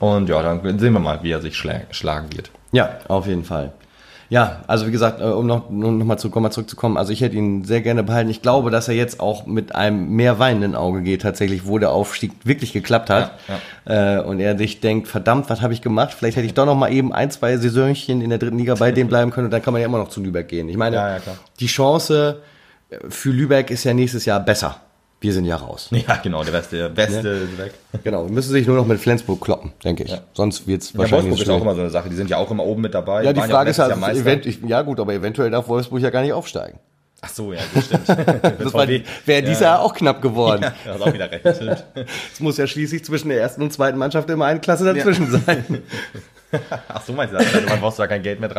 Und 0.00 0.28
ja, 0.28 0.42
dann 0.42 0.78
sehen 0.78 0.92
wir 0.92 1.00
mal, 1.00 1.22
wie 1.22 1.32
er 1.32 1.40
sich 1.40 1.56
schla 1.56 1.80
schlagen 1.90 2.28
wird. 2.34 2.50
Ja, 2.72 2.98
auf 3.08 3.26
jeden 3.26 3.44
Fall. 3.44 3.72
Ja, 4.30 4.62
also 4.66 4.86
wie 4.86 4.90
gesagt, 4.90 5.22
äh, 5.22 5.24
um 5.24 5.46
noch, 5.46 5.70
um 5.70 5.98
noch 5.98 6.04
mal, 6.04 6.18
zu, 6.18 6.28
mal 6.28 6.50
zurückzukommen, 6.50 6.98
also 6.98 7.12
ich 7.14 7.22
hätte 7.22 7.36
ihn 7.36 7.64
sehr 7.64 7.80
gerne 7.80 8.02
behalten. 8.02 8.28
Ich 8.28 8.42
glaube, 8.42 8.70
dass 8.70 8.86
er 8.86 8.94
jetzt 8.94 9.20
auch 9.20 9.46
mit 9.46 9.74
einem 9.74 10.10
mehr 10.10 10.38
weinenden 10.38 10.74
Auge 10.74 11.00
geht, 11.00 11.22
tatsächlich, 11.22 11.66
wo 11.66 11.78
der 11.78 11.92
Aufstieg 11.92 12.32
wirklich 12.44 12.74
geklappt 12.74 13.08
hat. 13.08 13.32
Äh, 13.86 14.20
und 14.20 14.38
er 14.40 14.58
sich 14.58 14.80
denkt, 14.80 15.08
verdammt, 15.08 15.48
was 15.48 15.62
habe 15.62 15.72
ich 15.72 15.80
gemacht? 15.80 16.12
Vielleicht 16.12 16.36
hätte 16.36 16.46
ich 16.46 16.52
doch 16.52 16.66
noch 16.66 16.74
mal 16.74 16.92
eben 16.92 17.12
ein, 17.14 17.30
zwei 17.30 17.56
Saisonchen 17.56 18.20
in 18.20 18.28
der 18.28 18.38
dritten 18.38 18.58
Liga 18.58 18.74
bei 18.74 18.92
dem 18.92 19.08
bleiben 19.08 19.30
können 19.30 19.46
und 19.46 19.50
dann 19.50 19.62
kann 19.62 19.72
man 19.72 19.80
ja 19.80 19.88
immer 19.88 19.98
noch 19.98 20.08
zu 20.08 20.22
Lübeck 20.22 20.48
gehen. 20.48 20.68
Ich 20.68 20.76
meine, 20.76 20.96
Ja, 20.96 21.16
ja, 21.16 21.22
die 21.58 21.66
Chance 21.66 22.42
für 23.08 23.30
Lübeck 23.30 23.70
ist 23.70 23.84
ja 23.84 23.94
nächstes 23.94 24.26
Jahr 24.26 24.40
besser. 24.40 24.76
Wir 25.20 25.32
sind 25.32 25.46
ja 25.46 25.56
raus. 25.56 25.88
Ja, 26.08 26.16
genau, 26.22 26.44
der 26.44 26.52
beste, 26.52 26.76
der 26.76 26.88
beste 26.90 27.28
ist 27.28 27.58
weg. 27.58 27.74
Genau, 28.04 28.24
wir 28.24 28.32
müssen 28.32 28.52
sich 28.52 28.66
nur 28.66 28.76
noch 28.76 28.86
mit 28.86 29.00
Flensburg 29.00 29.40
kloppen, 29.40 29.72
denke 29.84 30.04
ich. 30.04 30.16
Sonst 30.32 30.66
wird's 30.66 30.92
Ja, 30.92 30.98
wahrscheinlich 31.00 31.30
Wolfsburg 31.30 31.48
ist 31.48 31.50
auch 31.52 31.62
immer 31.62 31.74
so 31.74 31.80
eine 31.80 31.90
Sache. 31.90 32.08
Die 32.08 32.16
sind 32.16 32.30
ja 32.30 32.36
auch 32.36 32.50
immer 32.50 32.64
oben 32.64 32.82
mit 32.82 32.94
dabei. 32.94 33.24
Ja, 33.24 33.32
die 33.32 33.40
Waren 33.40 33.50
Frage 33.50 33.70
ist 33.70 33.80
auch 33.80 33.88
ja, 33.88 34.38
ja 34.66 34.82
gut, 34.82 35.00
aber 35.00 35.12
eventuell 35.14 35.50
darf 35.50 35.68
Wolfsburg 35.68 36.00
ja 36.00 36.10
gar 36.10 36.22
nicht 36.22 36.32
aufsteigen. 36.32 36.78
Ach 37.20 37.28
so, 37.30 37.52
ja, 37.52 37.58
das 37.74 37.86
stimmt. 37.86 38.08
Das 38.08 38.74
wäre 39.26 39.42
dieses 39.42 39.60
Jahr 39.60 39.80
auch 39.80 39.92
knapp 39.92 40.22
geworden. 40.22 40.62
Ja, 40.62 40.74
hast 40.92 41.02
auch 41.02 41.12
wieder 41.12 41.30
recht. 41.30 41.44
Es 42.32 42.38
muss 42.38 42.56
ja 42.56 42.66
schließlich 42.66 43.04
zwischen 43.04 43.28
der 43.28 43.40
ersten 43.40 43.62
und 43.62 43.72
zweiten 43.72 43.98
Mannschaft 43.98 44.30
immer 44.30 44.44
eine 44.44 44.60
Klasse 44.60 44.84
dazwischen 44.84 45.28
sein. 45.30 45.82
Ach 46.88 47.02
so, 47.02 47.12
meinst 47.12 47.34
du 47.34 47.38
das? 47.38 47.54
Also, 47.54 47.68
man 47.68 47.80
brauchst 47.80 47.98
du 47.98 48.02
da 48.02 48.06
kein 48.06 48.22
Geld 48.22 48.40
mit 48.40 48.54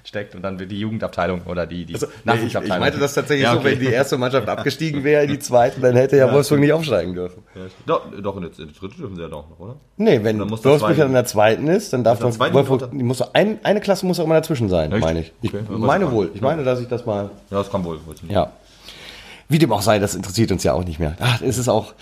reinsteckt 0.00 0.34
und 0.34 0.42
dann 0.42 0.58
wird 0.58 0.70
die 0.70 0.80
Jugendabteilung 0.80 1.42
oder 1.46 1.66
die, 1.66 1.84
die 1.84 1.94
Also, 1.94 2.06
Nee, 2.06 2.12
ich, 2.12 2.20
ich 2.22 2.24
Nachwuchsabteilung. 2.24 2.78
meinte 2.80 2.98
das 2.98 3.14
tatsächlich 3.14 3.44
Ja, 3.44 3.52
so, 3.52 3.58
okay. 3.60 3.72
wenn 3.72 3.80
die 3.80 3.86
erste 3.86 4.18
Mannschaft 4.18 4.48
abgestiegen 4.48 5.04
wäre 5.04 5.24
in 5.24 5.30
die 5.30 5.38
zweite, 5.38 5.80
dann 5.80 5.96
hätte 5.96 6.16
ja, 6.16 6.32
Wolfsburg 6.32 6.60
nicht 6.60 6.72
aufsteigen 6.72 7.14
dürfen. 7.14 7.42
Ja, 7.54 7.62
Doch, 7.86 8.02
doch 8.22 8.36
in 8.36 8.42
der, 8.42 8.50
in 8.58 8.66
der 8.66 8.74
dritten 8.74 9.00
dürfen 9.00 9.16
sie 9.16 9.22
ja 9.22 9.28
doch 9.28 9.48
noch, 9.48 9.58
oder? 9.58 9.76
Nee, 9.96 10.20
wenn 10.22 10.38
Wolfsburg 10.40 10.96
ja 10.96 11.06
in 11.06 11.12
der 11.12 11.24
zweiten 11.24 11.68
ist, 11.68 11.92
dann 11.92 12.04
darf 12.04 12.18
doch 12.20 12.38
Wolfsburg, 12.38 12.90
die 12.92 13.02
muss 13.02 13.22
ein, 13.34 13.58
eine 13.62 13.80
Klasse 13.80 14.06
muss 14.06 14.18
auch 14.20 14.24
immer 14.24 14.34
dazwischen 14.34 14.68
sein, 14.68 14.92
Echt? 14.92 15.00
meine 15.00 15.20
ich. 15.20 15.32
Ich 15.42 15.54
Okay, 15.54 15.64
ja, 15.68 15.78
meine 15.78 16.10
wohl. 16.10 16.30
Ich 16.34 16.40
meine, 16.40 16.64
dass 16.64 16.80
ich 16.80 16.88
das 16.88 17.06
mal 17.06 17.30
Ja, 17.50 17.58
das 17.58 17.70
kann 17.70 17.84
wohl. 17.84 17.98
Ja. 18.28 18.52
Wie 19.48 19.58
dem 19.58 19.72
auch 19.72 19.82
sei, 19.82 19.98
das 19.98 20.14
interessiert 20.14 20.52
uns 20.52 20.62
ja 20.62 20.72
auch 20.74 20.84
nicht 20.84 21.00
mehr. 21.00 21.16
Ach, 21.18 21.42
es 21.42 21.58
ist 21.58 21.68
auch. 21.68 21.92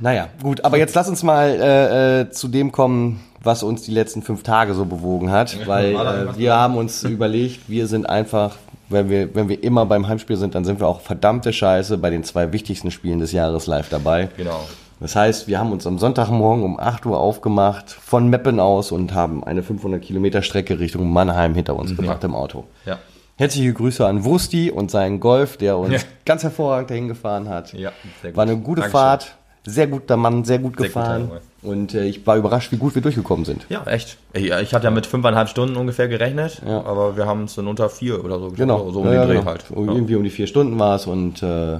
Naja, 0.00 0.28
gut, 0.42 0.64
aber 0.64 0.78
jetzt 0.78 0.94
lass 0.94 1.08
uns 1.08 1.22
mal 1.22 1.48
äh, 1.48 2.20
äh, 2.20 2.30
zu 2.30 2.48
dem 2.48 2.72
kommen, 2.72 3.20
was 3.48 3.62
uns 3.64 3.82
die 3.82 3.90
letzten 3.90 4.22
fünf 4.22 4.42
Tage 4.44 4.74
so 4.74 4.84
bewogen 4.84 5.32
hat. 5.32 5.66
Weil 5.66 5.94
äh, 5.94 6.36
wir 6.38 6.54
haben 6.54 6.76
uns 6.76 7.02
überlegt, 7.16 7.68
wir 7.68 7.86
sind 7.88 8.08
einfach, 8.08 8.56
wenn 8.88 9.08
wir, 9.10 9.34
wenn 9.34 9.48
wir 9.48 9.62
immer 9.64 9.84
beim 9.86 10.06
Heimspiel 10.06 10.36
sind, 10.36 10.54
dann 10.54 10.64
sind 10.64 10.78
wir 10.80 10.86
auch 10.86 11.00
verdammte 11.00 11.52
Scheiße 11.52 11.98
bei 11.98 12.10
den 12.10 12.22
zwei 12.22 12.52
wichtigsten 12.52 12.90
Spielen 12.92 13.18
des 13.18 13.32
Jahres 13.32 13.66
live 13.66 13.88
dabei. 13.88 14.28
Genau. 14.36 14.60
Das 15.00 15.14
heißt, 15.16 15.46
wir 15.48 15.58
haben 15.60 15.70
uns 15.72 15.86
am 15.86 15.98
Sonntagmorgen 15.98 16.64
um 16.64 16.78
8 16.78 17.06
Uhr 17.06 17.18
aufgemacht 17.18 17.90
von 17.90 18.28
Meppen 18.28 18.58
aus 18.60 18.90
und 18.92 19.14
haben 19.14 19.44
eine 19.44 19.62
500 19.62 20.02
Kilometer 20.02 20.42
Strecke 20.42 20.78
Richtung 20.80 21.12
Mannheim 21.12 21.54
hinter 21.54 21.76
uns 21.76 21.96
gebracht 21.96 22.22
im 22.24 22.34
Auto. 22.34 22.64
Ja. 22.84 22.98
Herzliche 23.36 23.72
Grüße 23.72 24.04
an 24.04 24.24
Wursti 24.24 24.72
und 24.72 24.90
seinen 24.90 25.20
Golf, 25.20 25.56
der 25.56 25.78
uns 25.78 25.92
Ja. 25.92 25.98
ganz 26.24 26.42
hervorragend 26.42 26.90
dahin 26.90 27.06
gefahren 27.06 27.48
hat. 27.48 27.72
Ja, 27.72 27.92
sehr 28.20 28.32
gut. 28.32 28.36
War 28.36 28.42
eine 28.42 28.56
gute 28.56 28.80
Dankeschön. 28.80 28.90
Fahrt, 28.90 29.36
sehr 29.64 29.86
guter 29.86 30.16
Mann, 30.16 30.44
sehr 30.44 30.58
gut 30.58 30.76
Sehr 30.76 30.88
gefahren. 30.88 31.28
guter 31.28 31.40
und 31.62 31.94
äh, 31.94 32.04
ich 32.04 32.26
war 32.26 32.36
überrascht, 32.36 32.70
wie 32.72 32.76
gut 32.76 32.94
wir 32.94 33.02
durchgekommen 33.02 33.44
sind. 33.44 33.66
Ja, 33.68 33.82
echt. 33.84 34.16
Ich, 34.32 34.50
ich 34.50 34.74
hatte 34.74 34.84
ja 34.84 34.90
mit 34.90 35.06
fünfeinhalb 35.06 35.48
Stunden 35.48 35.76
ungefähr 35.76 36.06
gerechnet, 36.08 36.62
Ja. 36.66 36.84
aber 36.84 37.16
wir 37.16 37.26
haben 37.26 37.44
es 37.44 37.58
in 37.58 37.66
unter 37.66 37.88
vier 37.90 38.24
oder 38.24 38.38
so 38.38 38.50
Genau, 38.50 38.90
So 38.90 39.00
um 39.00 39.06
Ja, 39.06 39.10
den 39.12 39.20
ja, 39.20 39.26
Dreh 39.26 39.34
genau. 39.38 39.46
halt. 39.46 39.64
So 39.68 39.84
Ja. 39.84 39.92
Irgendwie 39.92 40.14
um 40.16 40.22
die 40.22 40.30
vier 40.30 40.46
Stunden 40.46 40.78
war 40.78 40.96
es 40.96 41.06
und 41.06 41.42
äh, 41.42 41.78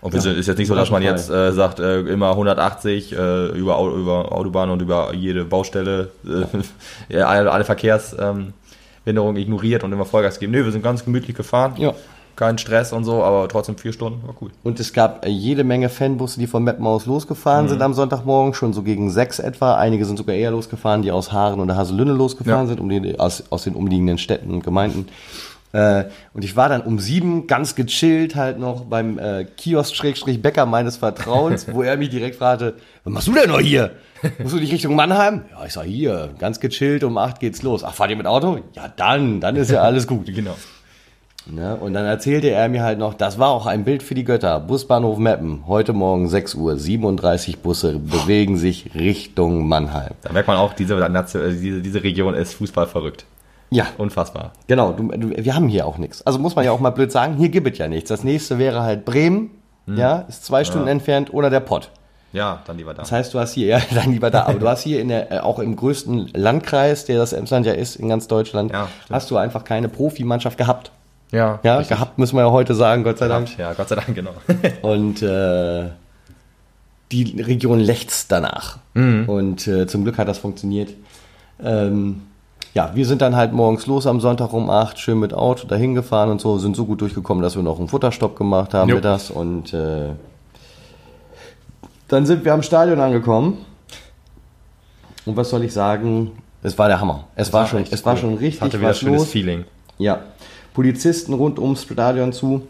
Und 0.00 0.12
wir 0.12 0.20
sind, 0.20 0.38
ist 0.38 0.46
jetzt 0.46 0.58
nicht 0.58 0.68
so, 0.68 0.74
dass 0.74 0.90
man 0.90 1.02
jetzt 1.02 1.28
äh, 1.30 1.52
sagt, 1.52 1.80
äh, 1.80 2.00
immer 2.00 2.30
180 2.30 3.12
äh, 3.12 3.46
über, 3.48 3.78
über 3.80 4.32
Autobahn 4.32 4.70
und 4.70 4.80
über 4.82 5.12
jede 5.14 5.44
Baustelle, 5.44 6.08
äh, 6.26 6.44
ja, 7.18 7.26
alle, 7.26 7.50
alle 7.50 7.64
Verkehrsbehinderungen 7.64 9.36
ähm, 9.36 9.42
ignoriert 9.42 9.84
und 9.84 9.92
immer 9.92 10.04
Vollgas 10.06 10.38
geben. 10.38 10.52
Nee, 10.52 10.64
wir 10.64 10.72
sind 10.72 10.82
ganz 10.82 11.04
gemütlich 11.04 11.36
gefahren. 11.36 11.74
Ja. 11.76 11.94
Kein 12.36 12.58
Stress 12.58 12.92
und 12.92 13.04
so, 13.04 13.22
aber 13.22 13.46
trotzdem 13.48 13.76
vier 13.78 13.92
Stunden, 13.92 14.26
war 14.26 14.34
cool. 14.40 14.50
Und 14.64 14.80
es 14.80 14.92
gab 14.92 15.24
äh, 15.24 15.28
jede 15.28 15.62
Menge 15.64 15.88
Fanbusse, 15.88 16.40
die 16.40 16.46
von 16.46 16.64
Meppen 16.64 16.86
aus 16.86 17.06
losgefahren 17.06 17.66
Mhm. 17.66 17.68
sind 17.70 17.82
am 17.82 17.94
Sonntagmorgen, 17.94 18.54
schon 18.54 18.72
so 18.72 18.82
gegen 18.82 19.10
sechs 19.10 19.38
etwa. 19.38 19.74
Einige 19.76 20.04
sind 20.04 20.16
sogar 20.16 20.34
eher 20.34 20.50
losgefahren, 20.50 21.02
die 21.02 21.12
aus 21.12 21.30
Haaren 21.32 21.60
oder 21.60 21.76
Haselünne 21.76 22.12
losgefahren 22.12 22.62
Ja. 22.62 22.66
sind, 22.66 22.80
um 22.80 22.88
die, 22.88 23.18
aus, 23.20 23.44
aus 23.50 23.64
den 23.64 23.74
umliegenden 23.74 24.18
Städten 24.18 24.52
und 24.52 24.64
Gemeinden. 24.64 25.06
Äh, 25.72 26.04
und 26.32 26.44
ich 26.44 26.54
war 26.56 26.68
dann 26.68 26.82
um 26.82 27.00
sieben 27.00 27.46
ganz 27.48 27.74
gechillt 27.74 28.36
halt 28.36 28.58
noch 28.60 28.82
beim 28.84 29.18
äh, 29.18 29.44
Kiosk-Bäcker 29.44 30.66
meines 30.66 30.96
Vertrauens, 30.96 31.66
wo 31.72 31.82
er 31.82 31.96
mich 31.96 32.10
direkt 32.10 32.36
fragte, 32.36 32.74
was 33.02 33.12
machst 33.12 33.28
du 33.28 33.32
denn 33.32 33.48
noch 33.50 33.60
hier? 33.60 33.90
Musst 34.38 34.54
du 34.54 34.58
nicht 34.60 34.72
Richtung 34.72 34.94
Mannheim? 34.96 35.42
Ja, 35.50 35.66
ich 35.66 35.72
sag 35.72 35.84
hier, 35.84 36.30
ganz 36.38 36.60
gechillt, 36.60 37.04
um 37.04 37.18
acht 37.18 37.40
geht's 37.40 37.62
los. 37.62 37.82
Ach, 37.84 37.92
fahrt 37.94 38.10
ihr 38.10 38.16
mit 38.16 38.26
Auto? 38.26 38.58
Ja, 38.74 38.88
dann, 38.96 39.40
dann 39.40 39.56
ist 39.56 39.70
ja 39.70 39.80
alles 39.82 40.06
gut. 40.06 40.26
Genau. 40.26 40.54
Ne? 41.46 41.76
Und 41.76 41.92
dann 41.92 42.06
erzählte 42.06 42.50
er 42.50 42.68
mir 42.68 42.82
halt 42.82 42.98
noch, 42.98 43.14
das 43.14 43.38
war 43.38 43.50
auch 43.50 43.66
ein 43.66 43.84
Bild 43.84 44.02
für 44.02 44.14
die 44.14 44.24
Götter. 44.24 44.60
Busbahnhof 44.60 45.18
Meppen, 45.18 45.64
heute 45.66 45.92
Morgen 45.92 46.28
6 46.28 46.54
Uhr, 46.54 46.78
37 46.78 47.58
Busse 47.58 47.98
bewegen 47.98 48.56
sich 48.56 48.94
Richtung 48.94 49.68
Mannheim. 49.68 50.12
Da 50.22 50.32
merkt 50.32 50.48
man 50.48 50.56
auch, 50.56 50.72
diese, 50.72 50.94
äh, 50.94 51.50
diese, 51.52 51.82
diese 51.82 52.02
Region 52.02 52.34
ist 52.34 52.54
Fußball 52.54 52.86
verrückt. 52.86 53.26
Ja, 53.70 53.86
Unfassbar. 53.98 54.52
genau. 54.68 54.92
Du, 54.92 55.08
du, 55.08 55.30
wir 55.36 55.54
haben 55.54 55.68
hier 55.68 55.86
auch 55.86 55.98
nichts. 55.98 56.24
Also 56.26 56.38
muss 56.38 56.54
man 56.54 56.64
ja 56.64 56.70
auch 56.70 56.80
mal 56.80 56.90
blöd 56.90 57.10
sagen, 57.12 57.36
hier 57.36 57.48
gibt 57.48 57.70
es 57.70 57.78
ja 57.78 57.88
nichts. 57.88 58.08
Das 58.08 58.22
nächste 58.24 58.58
wäre 58.58 58.82
halt 58.82 59.04
Bremen, 59.04 59.50
ja, 59.86 60.24
ist 60.28 60.46
zwei 60.46 60.64
Stunden 60.64 60.88
entfernt, 60.88 61.34
oder 61.34 61.50
der 61.50 61.60
Pott. 61.60 61.90
Ja, 62.32 62.62
dann 62.66 62.78
lieber 62.78 62.94
da. 62.94 63.02
Das 63.02 63.12
heißt, 63.12 63.34
du 63.34 63.38
hast 63.38 63.52
hier, 63.52 63.66
ja, 63.68 63.80
dann 63.94 64.12
lieber 64.12 64.30
da, 64.30 64.44
aber 64.46 64.58
du 64.58 64.68
hast 64.68 64.82
hier 64.82 65.00
in 65.00 65.08
der, 65.08 65.30
äh, 65.30 65.38
auch 65.40 65.58
im 65.58 65.76
größten 65.76 66.30
Landkreis, 66.34 67.04
der 67.04 67.18
das 67.18 67.32
Emsland 67.32 67.66
ja 67.66 67.72
ist, 67.72 67.96
in 67.96 68.08
ganz 68.08 68.28
Deutschland, 68.28 68.72
Ja, 68.72 68.88
hast 69.10 69.30
du 69.30 69.36
einfach 69.36 69.64
keine 69.64 69.88
Profimannschaft 69.88 70.56
gehabt. 70.56 70.90
Ja, 71.34 71.58
Ja, 71.62 71.76
richtig. 71.78 71.96
gehabt 71.96 72.18
müssen 72.18 72.36
wir 72.36 72.42
ja 72.42 72.50
heute 72.50 72.74
sagen, 72.74 73.04
Gott 73.04 73.18
sei 73.18 73.28
Dank. 73.28 73.56
Ja, 73.58 73.72
Gott 73.74 73.88
sei 73.88 73.96
Dank, 73.96 74.14
genau. 74.14 74.32
Und 74.82 75.22
äh, 75.22 75.84
die 77.12 77.40
Region 77.40 77.80
lechzt 77.80 78.32
danach. 78.32 78.78
Mhm. 78.94 79.28
Und 79.28 79.66
äh, 79.66 79.86
zum 79.86 80.04
Glück 80.04 80.18
hat 80.18 80.28
das 80.28 80.38
funktioniert. 80.38 80.90
Ähm, 81.62 82.22
ja, 82.72 82.90
wir 82.94 83.06
sind 83.06 83.22
dann 83.22 83.36
halt 83.36 83.52
morgens 83.52 83.86
los 83.86 84.06
am 84.06 84.20
Sonntag 84.20 84.52
um 84.52 84.68
8, 84.68 84.98
schön 84.98 85.20
mit 85.20 85.32
Auto 85.32 85.66
dahin 85.66 85.94
gefahren 85.94 86.30
und 86.30 86.40
so, 86.40 86.58
sind 86.58 86.74
so 86.74 86.86
gut 86.86 87.00
durchgekommen, 87.00 87.42
dass 87.42 87.54
wir 87.54 87.62
noch 87.62 87.78
einen 87.78 87.86
Futterstopp 87.88 88.36
gemacht 88.36 88.74
haben 88.74 88.88
Jo. 88.88 88.96
mittags. 88.96 89.30
Und 89.30 89.72
äh, 89.72 90.08
dann 92.08 92.26
sind 92.26 92.44
wir 92.44 92.52
am 92.52 92.62
Stadion 92.62 93.00
angekommen. 93.00 93.58
Und 95.26 95.36
was 95.36 95.50
soll 95.50 95.62
ich 95.64 95.72
sagen? 95.72 96.32
Es 96.62 96.76
war 96.78 96.88
der 96.88 97.00
Hammer. 97.00 97.24
Es 97.36 97.52
war, 97.52 97.66
schon, 97.66 97.80
echt 97.82 97.92
es 97.92 98.04
war 98.04 98.14
cool. 98.14 98.20
schon 98.20 98.34
richtig 98.38 98.60
Hatte 98.62 98.78
wieder 98.80 98.90
was 98.90 98.98
schönes 98.98 99.20
los. 99.20 99.30
Feeling. 99.30 99.64
Ja, 99.98 100.20
Polizisten 100.74 101.32
rund 101.32 101.58
ums 101.58 101.82
Stadion 101.84 102.32
zu. 102.32 102.66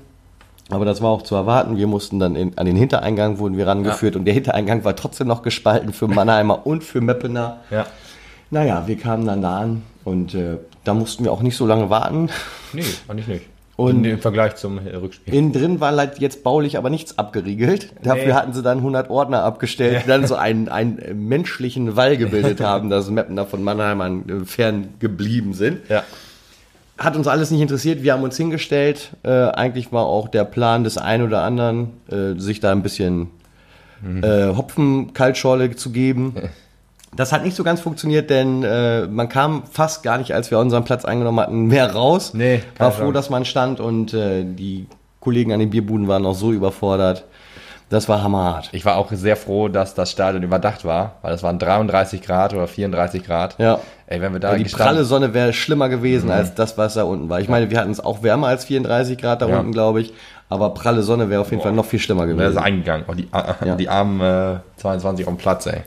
Aber 0.70 0.84
das 0.86 1.02
war 1.02 1.10
auch 1.10 1.22
zu 1.22 1.34
erwarten. 1.34 1.76
Wir 1.76 1.86
mussten 1.86 2.18
dann 2.18 2.36
in, 2.36 2.56
an 2.56 2.64
den 2.64 2.76
Hintereingang 2.76 3.38
wurden 3.38 3.56
wir 3.58 3.66
rangeführt 3.66 4.16
und 4.16 4.24
der 4.24 4.32
Hintereingang 4.34 4.82
war 4.84 4.96
trotzdem 4.96 5.26
noch 5.26 5.42
gespalten 5.42 5.92
für 5.92 6.08
Mannheimer 6.08 6.66
und 6.66 6.84
für 6.84 7.00
Meppener. 7.02 7.58
Ja. 7.70 7.86
Naja, 8.50 8.84
wir 8.86 8.96
kamen 8.96 9.26
dann 9.26 9.42
da 9.42 9.58
an 9.58 9.82
und 10.04 10.34
äh, 10.34 10.56
da 10.84 10.94
mussten 10.94 11.24
wir 11.24 11.32
auch 11.32 11.42
nicht 11.42 11.56
so 11.56 11.66
lange 11.66 11.90
warten. 11.90 12.30
Nee, 12.72 12.82
eigentlich 13.08 13.26
nicht. 13.26 13.46
Und- 13.76 13.96
Und 13.96 14.04
im 14.04 14.20
Vergleich 14.20 14.54
zum 14.54 14.78
äh, 14.86 14.94
Rückspiel. 14.94 15.34
Innen 15.34 15.52
drin 15.52 15.80
war 15.80 15.94
halt 15.96 16.18
jetzt 16.20 16.44
baulich 16.44 16.78
aber 16.78 16.90
nichts 16.90 17.18
abgeriegelt. 17.18 17.90
Dafür 18.02 18.26
Nee. 18.26 18.32
hatten 18.32 18.52
sie 18.52 18.62
dann 18.62 18.78
100 18.78 19.10
Ordner 19.10 19.42
abgestellt, 19.42 20.02
die 20.04 20.08
dann 20.08 20.26
so 20.26 20.36
einen, 20.36 20.68
einen 20.68 20.98
äh, 20.98 21.12
menschlichen 21.12 21.96
Wall 21.96 22.16
gebildet 22.16 22.60
haben, 22.60 22.88
dass 22.88 23.10
Meppener 23.10 23.44
von 23.46 23.62
Mannheimern 23.64 24.42
äh, 24.42 24.44
fern 24.46 24.94
geblieben 25.00 25.52
sind. 25.54 25.80
Ja. 25.90 26.04
Hat 26.96 27.16
uns 27.16 27.26
alles 27.26 27.50
nicht 27.50 27.60
interessiert. 27.60 28.02
Wir 28.02 28.12
haben 28.12 28.22
uns 28.22 28.36
hingestellt. 28.36 29.10
Äh, 29.24 29.30
eigentlich 29.30 29.92
war 29.92 30.06
auch 30.06 30.28
der 30.28 30.44
Plan 30.44 30.84
des 30.84 30.96
einen 30.96 31.24
oder 31.24 31.42
anderen, 31.42 31.90
äh, 32.10 32.38
sich 32.38 32.60
da 32.60 32.70
ein 32.70 32.82
bisschen 32.82 33.30
äh, 34.22 34.54
Hopfen-Kaltschorle 34.54 35.74
zu 35.76 35.90
geben. 35.90 36.34
Das 37.16 37.32
hat 37.32 37.44
nicht 37.44 37.54
so 37.54 37.62
ganz 37.62 37.80
funktioniert, 37.80 38.28
denn 38.28 38.64
äh, 38.64 39.06
man 39.06 39.28
kam 39.28 39.62
fast 39.70 40.02
gar 40.02 40.18
nicht, 40.18 40.34
als 40.34 40.50
wir 40.50 40.58
unseren 40.58 40.82
Platz 40.82 41.04
eingenommen 41.04 41.38
hatten, 41.38 41.66
mehr 41.66 41.92
raus. 41.92 42.34
Nee, 42.34 42.60
war 42.76 42.90
froh, 42.90 43.02
Chance. 43.02 43.12
dass 43.12 43.30
man 43.30 43.44
stand 43.44 43.78
und 43.78 44.12
äh, 44.14 44.44
die 44.44 44.88
Kollegen 45.20 45.52
an 45.52 45.60
den 45.60 45.70
Bierbuden 45.70 46.08
waren 46.08 46.26
auch 46.26 46.34
so 46.34 46.50
überfordert, 46.50 47.24
Das 47.94 48.08
war 48.08 48.24
hammerhart. 48.24 48.70
Ich 48.72 48.84
war 48.84 48.96
auch 48.96 49.12
sehr 49.12 49.36
froh, 49.36 49.68
dass 49.68 49.94
das 49.94 50.10
Stadion 50.10 50.42
überdacht 50.42 50.84
war, 50.84 51.12
weil 51.22 51.32
es 51.32 51.44
waren 51.44 51.60
33 51.60 52.22
Grad 52.22 52.52
oder 52.52 52.66
34 52.66 53.22
Grad. 53.24 53.54
Ja. 53.58 53.78
Ey, 54.08 54.20
wenn 54.20 54.32
wir 54.32 54.40
da 54.40 54.50
Ja, 54.50 54.58
die 54.58 54.64
pralle 54.64 55.04
Sonne 55.04 55.32
wäre 55.32 55.52
schlimmer 55.52 55.88
gewesen 55.88 56.28
als 56.28 56.56
das, 56.56 56.76
was 56.76 56.94
da 56.94 57.04
unten 57.04 57.28
war. 57.28 57.38
Ich 57.40 57.48
meine, 57.48 57.70
wir 57.70 57.78
hatten 57.78 57.92
es 57.92 58.00
auch 58.00 58.24
wärmer 58.24 58.48
als 58.48 58.64
34 58.64 59.16
Grad 59.16 59.42
da 59.42 59.46
Ja. 59.48 59.60
unten, 59.60 59.70
glaube 59.70 60.00
ich. 60.00 60.12
Aber 60.48 60.70
pralle 60.74 61.02
Sonne 61.04 61.30
wäre 61.30 61.40
auf 61.40 61.50
jeden 61.52 61.62
Fall 61.62 61.70
noch 61.70 61.84
viel 61.84 62.00
schlimmer 62.00 62.22
wäre 62.26 62.32
es 62.32 62.36
gewesen. 62.38 62.58
eingegangen. 62.58 63.04
Oh, 63.08 63.14
die, 63.14 63.28
Ja. 63.64 63.76
die 63.76 63.88
armen 63.88 64.20
äh, 64.20 64.56
22 64.78 65.26
auf 65.28 65.32
dem 65.34 65.38
Platz, 65.38 65.66
ey. 65.66 65.82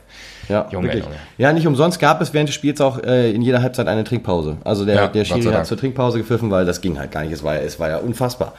Ja, 0.48 0.66
Junge, 0.70 0.86
wirklich. 0.86 1.04
Junge. 1.04 1.16
Ja, 1.36 1.52
nicht 1.52 1.66
umsonst 1.66 2.00
gab 2.00 2.22
es 2.22 2.32
während 2.32 2.48
des 2.48 2.54
Spiels 2.54 2.80
auch 2.80 3.02
äh, 3.02 3.32
in 3.32 3.42
jeder 3.42 3.60
Halbzeit 3.60 3.86
eine 3.86 4.02
Trinkpause. 4.04 4.56
Also 4.64 4.86
der, 4.86 4.94
Ja, 4.94 5.08
der 5.08 5.26
Schiri 5.26 5.52
hat 5.52 5.66
zur 5.66 5.76
Trinkpause 5.76 6.16
gepfiffen, 6.16 6.50
weil 6.50 6.64
das 6.64 6.80
ging 6.80 6.98
halt 6.98 7.10
gar 7.12 7.20
nicht. 7.22 7.32
Es 7.32 7.44
war 7.44 7.54
ja, 7.56 7.60
es 7.60 7.78
war 7.78 7.90
ja 7.90 7.98
unfassbar. 7.98 8.54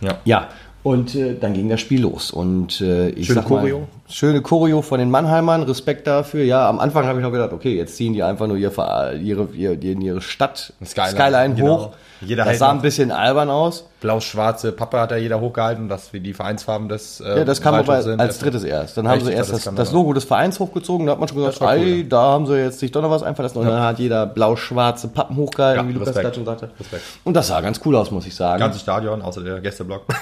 Ja. 0.00 0.18
Ja, 0.24 0.48
und 0.84 1.16
äh, 1.16 1.34
dann 1.34 1.54
ging 1.54 1.68
das 1.68 1.80
Spiel 1.80 2.02
los. 2.02 2.30
Und 2.30 2.80
äh, 2.80 3.08
ich 3.08 3.26
Schöne 3.26 3.40
sag 3.40 3.50
mal, 3.50 3.60
Choreo. 3.60 3.88
Schöne 4.08 4.42
Choreo 4.42 4.82
von 4.82 5.00
den 5.00 5.10
Mannheimern, 5.10 5.64
Respekt 5.64 6.06
dafür. 6.06 6.44
Ja, 6.44 6.68
am 6.68 6.78
Anfang 6.78 7.06
habe 7.06 7.18
ich 7.18 7.24
noch 7.24 7.32
gedacht, 7.32 7.52
okay, 7.52 7.76
jetzt 7.76 7.96
ziehen 7.96 8.12
die 8.12 8.22
einfach 8.22 8.46
nur 8.46 8.56
ihr, 8.56 8.70
Ver- 8.70 9.14
ihre, 9.14 9.48
ihre, 9.56 9.74
ihre 9.74 10.20
Stadt 10.20 10.72
Skyline, 10.84 11.54
genau. 11.56 11.78
hoch. 11.78 11.90
Jeder 12.24 12.44
das 12.44 12.58
sah 12.58 12.70
ein 12.70 12.82
bisschen 12.82 13.10
albern 13.10 13.50
aus. 13.50 13.88
Blau-schwarze 14.00 14.72
Pappe 14.72 15.00
hat 15.00 15.12
ja 15.12 15.16
jeder 15.16 15.40
hochgehalten, 15.40 15.88
dass 15.88 16.12
wir 16.12 16.20
die 16.20 16.34
Vereinsfarben 16.34 16.88
des 16.90 17.20
äh, 17.20 17.38
Ja, 17.38 17.44
das 17.44 17.62
kam 17.62 17.74
aber 17.74 18.02
sind. 18.02 18.20
als 18.20 18.38
drittes 18.38 18.62
erst. 18.62 18.98
Dann 18.98 19.08
haben 19.08 19.16
Echt? 19.18 19.26
sie 19.26 19.32
erst 19.32 19.52
das, 19.52 19.64
das 19.64 19.74
das. 19.74 19.92
Logo 19.92 20.12
des 20.12 20.24
Vereins 20.24 20.60
hochgezogen. 20.60 21.06
Da 21.06 21.12
hat 21.12 21.20
man 21.20 21.28
schon 21.28 21.38
gesagt, 21.38 21.60
war 21.62 21.76
cool, 21.76 21.86
ja. 21.86 22.02
da 22.02 22.20
haben 22.20 22.46
sie 22.46 22.56
jetzt 22.58 22.80
sich 22.80 22.92
doch 22.92 23.00
noch 23.00 23.10
was 23.10 23.22
einfallen 23.22 23.46
lassen. 23.48 23.58
Und 23.58 23.66
dann 23.66 23.80
hat 23.80 23.98
jeder 23.98 24.26
blau-schwarze 24.26 25.08
Pappen 25.08 25.36
hochgehalten, 25.36 25.84
Ja, 25.84 25.88
wie 25.88 25.98
Lukas 25.98 26.14
gerade 26.14 26.34
schon 26.34 26.44
sagte. 26.44 26.68
Respekt. 26.78 27.02
Und 27.24 27.34
das 27.34 27.46
sah 27.48 27.60
ganz 27.62 27.80
cool 27.86 27.96
aus, 27.96 28.10
muss 28.10 28.26
ich 28.26 28.34
sagen. 28.34 28.60
Ganzes 28.60 28.82
Stadion, 28.82 29.22
außer 29.22 29.42
der 29.42 29.60
Gästeblock. 29.60 30.02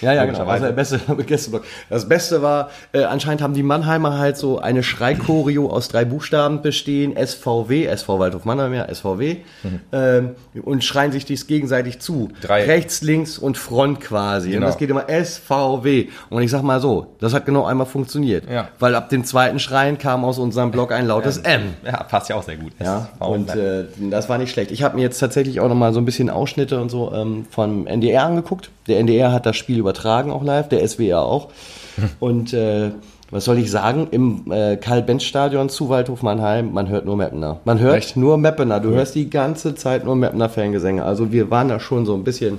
Ja, 0.00 0.12
ja, 0.12 0.24
genau. 0.24 0.44
Also 0.46 0.66
der 0.66 0.72
beste 0.72 0.98
Gästeblock. 1.26 1.62
Das 1.88 2.08
Beste 2.08 2.42
war, 2.42 2.70
äh, 2.92 3.04
anscheinend 3.04 3.40
haben 3.42 3.54
die 3.54 3.62
Mannheimer 3.62 4.18
halt 4.18 4.36
so 4.36 4.58
eine 4.58 4.82
Schreichoreo 4.82 5.68
aus 5.70 5.88
drei 5.88 6.04
Buchstaben 6.04 6.60
bestehen, 6.62 7.14
SVW, 7.16 7.86
SV 7.86 8.18
Waldhof 8.18 8.44
Mannheim, 8.44 8.74
ja, 8.74 8.92
SVW, 8.92 9.38
ähm, 9.92 10.30
und 10.62 10.84
schreien 10.84 11.12
sich 11.16 11.24
dies 11.24 11.46
gegenseitig 11.46 11.98
zu. 11.98 12.28
Drei. 12.40 12.64
Rechts, 12.64 13.02
links 13.02 13.38
und 13.38 13.58
Front 13.58 14.00
quasi. 14.00 14.48
Und 14.48 14.54
Genau. 14.54 14.66
das 14.66 14.78
geht 14.78 14.90
immer 14.90 15.06
SVW. 15.08 16.08
Und 16.30 16.42
ich 16.42 16.50
sag 16.50 16.62
mal 16.62 16.80
so, 16.80 17.08
das 17.20 17.34
hat 17.34 17.46
genau 17.46 17.64
einmal 17.64 17.86
funktioniert. 17.86 18.44
Ja. 18.50 18.68
Weil 18.78 18.94
ab 18.94 19.08
dem 19.08 19.24
zweiten 19.24 19.58
Schreien 19.58 19.98
kam 19.98 20.24
aus 20.24 20.38
unserem 20.38 20.70
Block 20.70 20.92
ein 20.92 21.06
lautes 21.06 21.38
M. 21.38 21.74
ja, 21.84 22.02
passt 22.04 22.28
ja 22.28 22.36
auch 22.36 22.42
sehr 22.42 22.56
gut. 22.56 22.72
Ja, 22.82 23.08
und 23.18 23.50
äh, 23.54 23.84
das 24.10 24.28
war 24.28 24.38
nicht 24.38 24.50
schlecht. 24.52 24.70
Ich 24.70 24.82
habe 24.82 24.96
mir 24.96 25.02
jetzt 25.02 25.18
tatsächlich 25.18 25.60
auch 25.60 25.68
noch 25.68 25.74
mal 25.74 25.92
so 25.92 26.00
ein 26.00 26.04
bisschen 26.04 26.30
Ausschnitte 26.30 26.80
und 26.80 26.90
so 26.90 27.12
ähm, 27.12 27.46
vom 27.50 27.86
NDR 27.86 28.24
angeguckt. 28.24 28.70
Der 28.86 28.98
NDR 29.00 29.32
hat 29.32 29.46
das 29.46 29.56
Spiel 29.56 29.78
übertragen 29.78 30.30
auch 30.30 30.44
live, 30.44 30.68
der 30.68 30.86
SWR 30.86 31.22
auch. 31.22 31.48
und 32.20 32.52
äh, 32.52 32.90
was 33.30 33.44
soll 33.44 33.58
ich 33.58 33.70
sagen? 33.70 34.08
Im 34.10 34.50
äh, 34.52 34.76
Karl-Benz-Stadion 34.76 35.68
zu 35.68 35.88
Waldhof 35.88 36.22
Mannheim, 36.22 36.72
man 36.72 36.88
hört 36.88 37.04
nur 37.04 37.16
Meppener. 37.16 37.60
Man 37.64 37.78
hört 37.80 37.96
Echt? 37.96 38.16
nur 38.16 38.38
Meppener. 38.38 38.80
Du 38.80 38.90
hörst 38.90 39.14
die 39.14 39.28
ganze 39.30 39.74
Zeit 39.74 40.04
nur 40.04 40.14
Meppener-Fangesänge. 40.16 41.04
Also 41.04 41.32
wir 41.32 41.50
waren 41.50 41.68
da 41.68 41.80
schon 41.80 42.06
so 42.06 42.14
ein 42.14 42.24
bisschen 42.24 42.58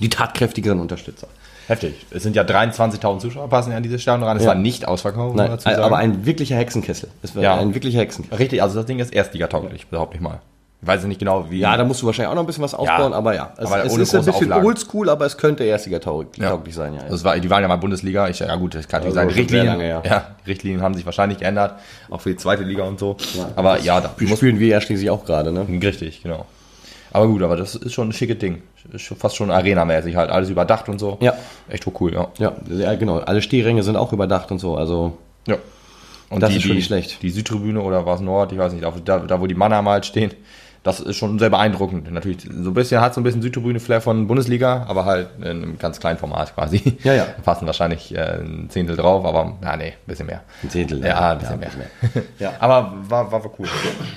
die 0.00 0.08
tatkräftigeren 0.10 0.78
Unterstützer. 0.80 1.26
Heftig. 1.66 2.06
Es 2.10 2.22
sind 2.22 2.34
ja 2.36 2.42
23.000 2.44 3.18
Zuschauer, 3.18 3.48
passen 3.48 3.72
ja 3.72 3.76
in 3.76 3.82
dieses 3.82 4.00
Stadion 4.00 4.26
rein. 4.26 4.36
Es 4.38 4.44
Ja. 4.44 4.48
war 4.50 4.54
nicht 4.54 4.88
ausverkauft, 4.88 5.36
Nein, 5.36 5.58
sagen. 5.58 5.82
aber 5.82 5.98
ein 5.98 6.24
wirklicher 6.24 6.56
Hexenkessel. 6.56 7.10
Es 7.22 7.36
war 7.36 7.42
Ja. 7.42 7.56
ein 7.58 7.74
wirklicher 7.74 7.98
Hexenkessel. 8.00 8.38
Richtig, 8.38 8.62
also 8.62 8.76
das 8.76 8.86
Ding 8.86 8.98
ist 9.00 9.12
erstligatauglich, 9.12 9.86
behaupte 9.88 10.16
ich 10.16 10.22
mal. 10.22 10.40
Ich 10.80 10.86
weiß 10.86 11.04
nicht 11.04 11.18
genau, 11.18 11.50
wie. 11.50 11.58
Ja, 11.58 11.76
da 11.76 11.84
musst 11.84 12.02
du 12.02 12.06
wahrscheinlich 12.06 12.30
auch 12.30 12.34
noch 12.36 12.44
ein 12.44 12.46
bisschen 12.46 12.62
was 12.62 12.72
aufbauen, 12.72 13.12
aber 13.12 13.34
ja. 13.34 13.52
Es, 13.56 13.66
aber 13.66 13.84
es 13.84 13.96
ist 13.96 14.14
ein 14.14 14.24
bisschen 14.24 14.52
oldschool, 14.52 15.08
aber 15.08 15.26
es 15.26 15.36
könnte 15.36 15.64
erstiger 15.64 16.00
tauglich 16.00 16.40
Ja. 16.40 16.56
sein, 16.70 16.94
ja. 16.94 17.00
Das 17.08 17.24
war, 17.24 17.36
die 17.38 17.50
waren 17.50 17.62
ja 17.62 17.68
mal 17.68 17.76
Bundesliga. 17.76 18.28
Ich, 18.28 18.38
ja 18.38 18.54
gut, 18.54 18.76
das 18.76 18.86
kann 18.86 19.00
natürlich 19.00 19.18
Also 19.18 19.30
sehr 19.30 19.38
Richtlinien, 19.42 19.66
lange, 19.66 19.88
ja. 19.88 20.02
ja. 20.04 20.26
Richtlinien 20.46 20.80
haben 20.80 20.94
sich 20.94 21.04
wahrscheinlich 21.04 21.38
geändert, 21.38 21.74
auch 22.10 22.20
für 22.20 22.30
die 22.30 22.36
zweite 22.36 22.62
Liga 22.62 22.84
und 22.84 23.00
so. 23.00 23.16
aber 23.56 23.80
ja, 23.80 24.00
da 24.00 24.10
spielen 24.36 24.60
wir 24.60 24.68
ja 24.68 24.80
schließlich 24.80 25.10
auch 25.10 25.24
gerade, 25.24 25.50
ne? 25.50 25.66
richtig, 25.82 26.22
genau. 26.22 26.46
Aber 27.10 27.26
gut, 27.26 27.42
aber 27.42 27.56
das 27.56 27.74
ist 27.74 27.94
schon 27.94 28.10
ein 28.10 28.12
schickes 28.12 28.38
Ding. 28.38 28.62
Fast 29.18 29.34
schon 29.36 29.50
Arena-mäßig 29.50 30.14
halt, 30.14 30.30
alles 30.30 30.50
überdacht 30.50 30.88
und 30.88 30.98
so. 30.98 31.16
Ja. 31.20 31.34
Echt 31.68 31.86
hoch 31.86 32.00
cool, 32.00 32.12
ja. 32.14 32.28
Ja, 32.38 32.52
ja, 32.68 32.94
genau. 32.94 33.18
Alle 33.18 33.42
Stehränge 33.42 33.82
sind 33.82 33.96
auch 33.96 34.12
überdacht 34.12 34.50
und 34.52 34.58
so, 34.58 34.76
also. 34.76 35.16
Ja. 35.46 35.56
Und 36.30 36.42
Das 36.42 36.50
die, 36.50 36.56
ist 36.58 36.62
schon 36.64 36.76
nicht 36.76 36.86
schlecht. 36.86 37.22
Die 37.22 37.30
Südtribüne 37.30 37.80
oder 37.80 38.04
was 38.04 38.20
Nord, 38.20 38.52
ich 38.52 38.58
weiß 38.58 38.74
nicht, 38.74 38.84
da, 39.04 39.18
da 39.20 39.40
wo 39.40 39.46
die 39.46 39.54
Mannheimer 39.54 39.92
halt 39.92 40.06
stehen, 40.06 40.32
das 40.82 41.00
ist 41.00 41.16
schon 41.16 41.38
sehr 41.38 41.50
beeindruckend. 41.50 42.10
Natürlich, 42.10 42.42
so 42.42 42.70
ein 42.70 42.74
bisschen 42.74 43.00
hat 43.00 43.14
so 43.14 43.20
ein 43.20 43.24
bisschen 43.24 43.42
Südtribüne-Flair 43.42 44.00
von 44.00 44.26
Bundesliga, 44.26 44.86
aber 44.88 45.04
halt 45.04 45.28
in 45.38 45.44
einem 45.44 45.78
ganz 45.78 46.00
kleinen 46.00 46.18
Format 46.18 46.54
quasi. 46.54 46.96
Ja, 47.02 47.14
ja. 47.14 47.26
Da 47.36 47.42
passen 47.44 47.66
wahrscheinlich 47.66 48.14
äh, 48.16 48.40
ein 48.40 48.68
Zehntel 48.70 48.96
drauf, 48.96 49.24
aber 49.24 49.56
ja, 49.62 49.76
nee, 49.76 49.88
ein 49.88 49.94
bisschen 50.06 50.26
mehr. 50.26 50.42
Ein 50.62 50.70
Zehntel, 50.70 51.00
Ja, 51.00 51.06
ja. 51.08 51.30
ein 51.32 51.38
bisschen 51.38 51.60
Ja, 51.62 51.68
mehr. 51.68 51.88
ein 52.14 52.22
Ja. 52.38 52.52
Aber 52.60 52.94
war, 53.08 53.30
war, 53.32 53.44
war 53.44 53.50
cool. 53.58 53.66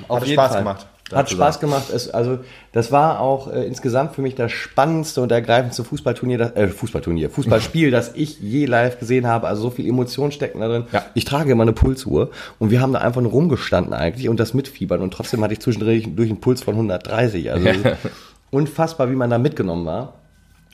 Hat 0.09 0.25
jeden 0.27 0.33
Spaß 0.39 0.51
Fall. 0.51 0.59
gemacht. 0.59 0.87
Hat 1.13 1.29
Spaß 1.29 1.59
gemacht. 1.59 1.89
Es, 1.93 2.09
also, 2.09 2.39
das 2.71 2.91
war 2.91 3.19
auch 3.19 3.51
äh, 3.51 3.65
insgesamt 3.65 4.15
für 4.15 4.21
mich 4.21 4.35
das 4.35 4.51
spannendste 4.51 5.21
und 5.21 5.31
ergreifendste 5.31 5.83
Fußballturnier, 5.83 6.37
das, 6.37 6.55
äh, 6.55 6.67
Fußballturnier, 6.67 7.29
Fußballspiel, 7.29 7.91
das 7.91 8.11
ich 8.15 8.39
je 8.39 8.65
live 8.65 8.99
gesehen 8.99 9.27
habe. 9.27 9.47
Also 9.47 9.63
so 9.63 9.69
viel 9.69 9.87
Emotion 9.87 10.31
stecken 10.31 10.59
da 10.61 10.67
drin. 10.67 10.85
Ja. 10.91 11.05
Ich 11.13 11.25
trage 11.25 11.51
immer 11.51 11.63
eine 11.63 11.73
Pulsuhr 11.73 12.31
und 12.59 12.71
wir 12.71 12.81
haben 12.81 12.93
da 12.93 12.99
einfach 12.99 13.21
nur 13.21 13.31
rumgestanden 13.31 13.93
eigentlich 13.93 14.29
und 14.29 14.39
das 14.39 14.53
mitfiebern 14.53 15.01
und 15.01 15.13
trotzdem 15.13 15.43
hatte 15.43 15.53
ich 15.53 15.59
zwischendurch 15.59 16.07
durch 16.15 16.29
einen 16.29 16.39
Puls 16.39 16.63
von 16.63 16.75
130. 16.75 17.51
Also 17.51 17.67
unfassbar, 18.51 19.09
wie 19.09 19.15
man 19.15 19.29
da 19.29 19.37
mitgenommen 19.37 19.85
war. 19.85 20.13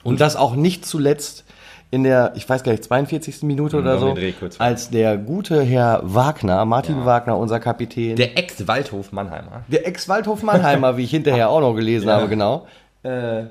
Und 0.04 0.20
das 0.20 0.36
auch 0.36 0.54
nicht 0.54 0.86
zuletzt 0.86 1.44
in 1.90 2.02
der, 2.04 2.32
ich 2.36 2.48
weiß 2.48 2.62
gar 2.64 2.72
nicht, 2.72 2.84
42. 2.84 3.42
Minute 3.44 3.78
oder 3.78 3.94
um 3.94 4.14
so, 4.16 4.16
als 4.58 4.90
der 4.90 5.16
gute 5.16 5.62
Herr 5.62 6.00
Wagner, 6.04 6.64
Martin 6.64 7.04
Wagner, 7.06 7.36
unser 7.38 7.60
Kapitän, 7.60 8.16
Der 8.16 8.36
Ex-Waldhof 8.36 9.12
Mannheimer. 9.12 9.62
der 9.68 9.86
Ex-Waldhof 9.86 10.42
Mannheimer, 10.42 10.96
wie 10.96 11.04
ich 11.04 11.10
hinterher 11.10 11.48
auch 11.48 11.60
noch 11.60 11.74
gelesen 11.74 12.10
habe, 12.10 12.28
genau, 12.28 12.66
äh, 13.04 13.44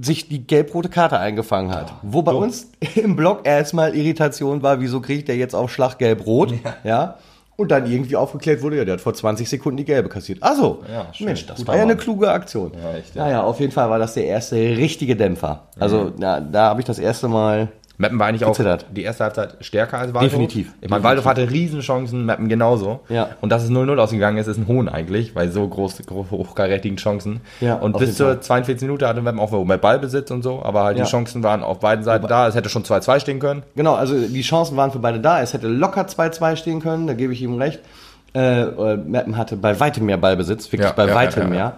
sich 0.00 0.28
die 0.28 0.46
gelb-rote 0.46 0.88
Karte 0.88 1.18
eingefangen 1.18 1.74
hat. 1.74 1.92
Wo 2.02 2.22
bei 2.22 2.32
uns 2.32 2.70
im 2.94 3.16
Blog 3.16 3.40
erstmal 3.44 3.94
Irritation 3.96 4.62
war, 4.62 4.80
wieso 4.80 5.00
kriegt 5.00 5.28
der 5.28 5.36
jetzt 5.36 5.54
auf 5.54 5.72
Schlag 5.72 5.98
gelb-rot? 5.98 6.54
Ja. 6.84 7.16
Und 7.60 7.72
dann 7.72 7.90
irgendwie 7.90 8.14
aufgeklärt 8.14 8.62
wurde, 8.62 8.76
ja, 8.76 8.84
der 8.84 8.94
hat 8.94 9.00
vor 9.00 9.14
20 9.14 9.48
Sekunden 9.48 9.78
die 9.78 9.84
gelbe 9.84 10.08
kassiert. 10.08 10.40
Also, 10.44 10.84
Ja, 10.88 11.12
schön. 11.12 11.26
Mensch, 11.26 11.44
das 11.44 11.66
war 11.66 11.76
ja 11.76 11.82
eine 11.82 11.96
kluge 11.96 12.30
Aktion. 12.30 12.70
Ja, 12.72 12.96
echt, 12.96 13.16
ja. 13.16 13.24
Naja, 13.24 13.42
auf 13.42 13.58
jeden 13.58 13.72
Fall 13.72 13.90
war 13.90 13.98
das 13.98 14.14
der 14.14 14.26
erste 14.26 14.54
richtige 14.54 15.16
Dämpfer. 15.16 15.66
Also, 15.76 16.12
na, 16.16 16.40
da 16.40 16.68
habe 16.68 16.80
ich 16.80 16.86
das 16.86 17.00
erste 17.00 17.26
Mal 17.26 17.66
Meppen 18.00 18.18
war 18.20 18.28
eigentlich 18.28 18.44
auch 18.44 18.52
Gezittert. 18.52 18.86
die 18.92 19.02
erste 19.02 19.24
Halbzeit 19.24 19.56
stärker 19.60 19.98
als 19.98 20.14
Waldhof. 20.14 20.30
Definitiv. 20.30 20.72
Ich 20.80 20.88
meine, 20.88 21.02
Waldhof 21.02 21.24
hatte 21.26 21.50
Riesenchancen, 21.50 22.24
Meppen 22.24 22.48
genauso. 22.48 23.00
Ja. 23.08 23.30
Und 23.40 23.50
dass 23.50 23.64
es 23.64 23.70
0-0 23.70 23.98
ausgegangen 23.98 24.38
ist, 24.38 24.46
ist 24.46 24.56
ein 24.56 24.68
Hohn 24.68 24.88
eigentlich, 24.88 25.34
bei 25.34 25.48
so 25.48 25.66
groß, 25.66 26.02
groß 26.06 26.30
hochkarätigen 26.30 26.96
Chancen. 26.96 27.40
Ja, 27.60 27.74
und 27.74 27.98
bis 27.98 28.16
zur 28.16 28.28
Fall. 28.28 28.40
42 28.40 28.86
Minute 28.86 29.08
hatte 29.08 29.20
Meppen 29.20 29.40
auch 29.40 29.64
mehr 29.64 29.78
Ballbesitz 29.78 30.30
und 30.30 30.42
so, 30.42 30.62
aber 30.62 30.84
halt 30.84 30.96
Ja. 30.96 31.04
die 31.04 31.10
Chancen 31.10 31.42
waren 31.42 31.64
auf 31.64 31.80
beiden 31.80 32.04
Seiten 32.04 32.28
da. 32.28 32.46
Es 32.46 32.54
hätte 32.54 32.68
schon 32.68 32.84
2-2 32.84 33.18
stehen 33.18 33.40
können. 33.40 33.64
Genau, 33.74 33.94
also 33.94 34.14
die 34.16 34.42
Chancen 34.42 34.76
waren 34.76 34.92
für 34.92 35.00
beide 35.00 35.18
da. 35.18 35.42
Es 35.42 35.52
hätte 35.52 35.66
locker 35.66 36.06
2-2 36.06 36.54
stehen 36.54 36.80
können, 36.80 37.08
da 37.08 37.14
gebe 37.14 37.32
ich 37.32 37.42
ihm 37.42 37.56
recht. 37.56 37.80
Äh, 38.34 38.60
äh, 38.62 38.96
Meppen 38.96 39.36
hatte 39.36 39.56
bei 39.56 39.80
weitem 39.80 40.06
mehr 40.06 40.18
Ballbesitz, 40.18 40.70
wirklich 40.70 40.88
Ja, 40.88 40.94
bei 40.94 41.08
ja, 41.08 41.14
weitem 41.16 41.48
mehr. 41.50 41.74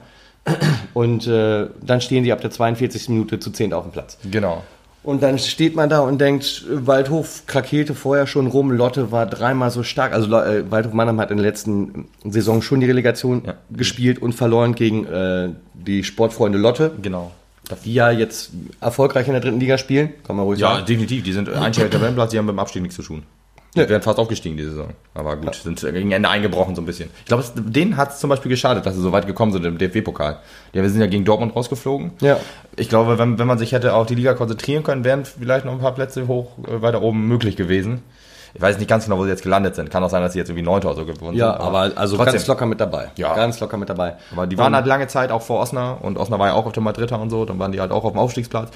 Und 0.94 1.26
äh, 1.26 1.66
dann 1.83 2.00
stehen 2.00 2.24
sie 2.24 2.33
ab 2.33 2.40
der 2.40 2.50
42. 2.50 3.09
Minute 3.09 3.38
zu 3.38 3.50
10 3.50 3.72
auf 3.72 3.85
dem 3.85 3.92
Platz. 3.92 4.18
Genau. 4.30 4.62
Und 5.02 5.22
dann 5.22 5.38
steht 5.38 5.74
man 5.76 5.88
da 5.88 6.00
und 6.00 6.20
denkt, 6.20 6.64
Waldhof 6.68 7.44
krakeelte 7.46 7.94
vorher 7.94 8.26
schon 8.26 8.46
rum, 8.46 8.70
Lotte 8.70 9.10
war 9.10 9.24
dreimal 9.24 9.70
so 9.70 9.82
stark. 9.82 10.12
Also 10.12 10.26
äh, 10.36 10.70
Waldhof 10.70 10.92
Mannheim 10.92 11.18
hat 11.20 11.30
in 11.30 11.38
der 11.38 11.46
letzten 11.46 12.06
Saison 12.24 12.60
schon 12.60 12.80
die 12.80 12.86
Relegation 12.86 13.42
Ja. 13.46 13.54
gespielt 13.70 14.20
und 14.20 14.34
verloren 14.34 14.74
gegen 14.74 15.06
äh, 15.06 15.48
die 15.72 16.04
Sportfreunde 16.04 16.58
Lotte, 16.58 16.92
Genau. 17.00 17.30
die 17.84 17.94
ja 17.94 18.10
jetzt 18.10 18.50
erfolgreich 18.82 19.26
in 19.26 19.32
der 19.32 19.40
dritten 19.40 19.58
Liga 19.60 19.78
spielen, 19.78 20.10
kann 20.26 20.36
man 20.36 20.44
ruhig 20.44 20.60
Ja, 20.60 20.74
sagen. 20.74 20.86
definitiv. 20.86 21.22
Die 21.24 21.32
sind 21.32 21.48
einstelliger 21.48 21.90
Tabellenplatz, 21.96 22.30
die 22.32 22.38
haben 22.38 22.46
dem 22.46 22.58
Abstieg 22.58 22.82
nichts 22.82 22.96
zu 22.96 23.02
tun. 23.02 23.22
Die 23.74 23.78
Nee. 23.80 23.88
wären 23.88 24.02
fast 24.02 24.18
aufgestiegen 24.18 24.56
diese 24.56 24.70
Saison. 24.70 24.90
Aber 25.14 25.37
gut, 25.37 25.54
sind 25.54 25.80
gegen 25.80 26.11
Ende 26.11 26.28
eingebrochen 26.28 26.74
so 26.74 26.83
ein 26.83 26.87
bisschen. 26.87 27.09
Ich 27.20 27.26
glaube, 27.26 27.44
denen 27.54 27.96
hat 27.96 28.11
es 28.11 28.18
zum 28.18 28.28
Beispiel 28.30 28.48
geschadet, 28.48 28.85
dass 28.85 28.96
sie 28.96 29.00
so 29.00 29.12
weit 29.12 29.26
gekommen 29.26 29.52
sind 29.52 29.64
im 29.64 29.78
DFB-Pokal. 29.78 30.38
Ja, 30.72 30.83
wir 30.83 30.90
sind 30.90 31.00
ja 31.00 31.06
gegen 31.06 31.24
Dortmund 31.24 31.54
rausgeflogen. 31.54 32.12
Ja. 32.20 32.40
Ich 32.76 32.88
glaube, 32.88 33.18
wenn, 33.18 33.38
wenn 33.38 33.46
man 33.46 33.59
sich 33.59 33.72
hätte 33.72 33.94
auf 33.94 34.06
die 34.06 34.16
Liga 34.16 34.35
konzentrieren 34.35 34.83
können, 34.83 35.04
wären 35.04 35.24
vielleicht 35.24 35.64
noch 35.66 35.72
ein 35.72 35.78
paar 35.78 35.94
Plätze 35.94 36.26
hoch 36.26 36.59
äh, 36.66 36.83
weiter 36.83 37.00
oben 37.02 37.28
möglich 37.28 37.54
gewesen. 37.56 38.02
Ich 38.54 38.60
weiß 38.60 38.78
nicht 38.78 38.88
ganz 38.88 39.04
genau, 39.04 39.18
wo 39.18 39.24
sie 39.24 39.30
jetzt 39.30 39.42
gelandet 39.42 39.74
sind. 39.76 39.90
Kann 39.90 40.02
auch 40.02 40.10
sein, 40.10 40.22
dass 40.22 40.32
sie 40.32 40.38
jetzt 40.38 40.48
irgendwie 40.48 40.64
Neunter 40.64 40.88
oder 40.88 40.96
so 40.98 41.04
geworden 41.06 41.36
Ja, 41.36 41.52
sind. 41.52 41.60
aber 41.62 41.92
also 41.96 42.16
trotzdem. 42.16 42.32
ganz 42.34 42.46
locker 42.46 42.66
mit 42.66 42.80
dabei. 42.80 43.10
Ja. 43.16 43.34
Ganz 43.34 43.60
locker 43.60 43.76
mit 43.76 43.88
dabei. 43.88 44.16
Aber 44.32 44.46
die 44.46 44.58
waren 44.58 44.74
halt 44.74 44.86
lange 44.86 45.06
Zeit 45.06 45.30
auch 45.30 45.42
vor 45.42 45.60
Osnabrück 45.60 46.02
und 46.04 46.18
Osnabrück 46.18 46.40
war 46.40 46.48
ja 46.48 46.54
auch 46.54 46.66
auf 46.66 46.72
dem 46.72 46.82
Mal 46.84 46.92
Dritter 46.92 47.20
und 47.20 47.30
so, 47.30 47.44
dann 47.44 47.58
waren 47.58 47.72
die 47.72 47.80
halt 47.80 47.92
auch 47.92 48.04
auf 48.04 48.12
dem 48.12 48.18
Aufstiegsplatz. 48.18 48.70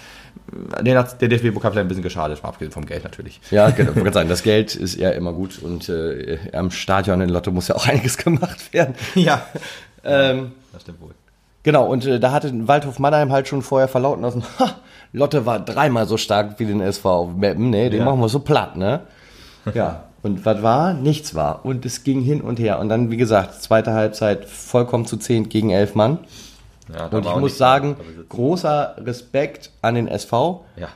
Den 0.81 0.97
hat 0.97 1.21
der 1.21 1.29
DFB-Pokal 1.29 1.73
vielleicht 1.73 1.85
ein 1.87 1.89
bisschen 1.89 2.03
geschadet, 2.03 2.43
mal 2.43 2.51
abgesehen 2.51 2.73
vom 2.73 2.87
Geld 2.87 3.05
natürlich. 3.05 3.41
Ja, 3.51 3.71
genau. 3.71 3.93
Ich 4.05 4.13
sagen, 4.15 4.29
das 4.29 4.43
Geld 4.43 4.75
ist 4.77 4.97
ja 4.97 5.11
immer 5.11 5.33
gut 5.33 5.59
und 5.63 5.89
äh, 5.89 6.39
am 6.53 6.71
Stadion 6.71 7.21
in 7.21 7.29
Lotte 7.31 7.51
muss 7.51 7.69
ja 7.69 7.75
auch 7.75 7.87
einiges 7.89 8.17
gemacht 8.17 8.73
werden. 8.73 8.95
Ja, 9.15 9.43
Ähm, 10.07 10.53
das 10.73 10.83
stimmt 10.83 11.01
wohl. 11.01 11.13
Genau, 11.63 11.87
und 11.87 12.05
äh, 12.05 12.21
da 12.21 12.31
hatte 12.33 12.53
Waldhof 12.69 12.99
Mannheim 12.99 13.33
halt 13.33 13.49
schon 13.49 13.63
vorher 13.63 13.89
verlauten 13.89 14.21
lassen, 14.23 14.45
ha, 14.59 14.73
Lotte 15.15 15.47
war 15.47 15.61
dreimal 15.61 16.07
so 16.07 16.19
stark 16.19 16.59
wie 16.59 16.67
den 16.67 16.83
SV 16.83 17.11
auf 17.11 17.35
Meppen, 17.35 17.71
nee, 17.71 17.89
den 17.89 18.01
Ja. 18.01 18.05
machen 18.05 18.21
wir 18.21 18.29
so 18.29 18.41
platt, 18.41 18.77
ne? 18.77 19.01
Ja, 19.73 20.05
und 20.23 20.45
was 20.45 20.63
war? 20.63 20.93
Nichts 20.95 21.35
war. 21.35 21.65
Und 21.65 21.85
es 21.87 22.03
ging 22.05 22.21
hin 22.21 22.41
und 22.41 22.59
her. 22.59 22.79
Und 22.81 22.89
dann, 22.89 23.11
wie 23.11 23.17
gesagt, 23.17 23.63
zweite 23.63 23.93
Halbzeit 23.93 24.45
vollkommen 24.47 25.07
zu 25.07 25.17
zehn 25.17 25.49
gegen 25.49 25.71
elf 25.71 25.95
Mann. 25.95 26.19
Ja, 26.95 27.07
Und 27.07 27.25
ich 27.25 27.37
muss 27.37 27.57
sagen, 27.57 27.97
großer 28.29 28.97
Respekt 28.99 29.71
an 29.83 29.95
den 29.95 30.09
SV. 30.09 30.65
ja. 30.77 30.89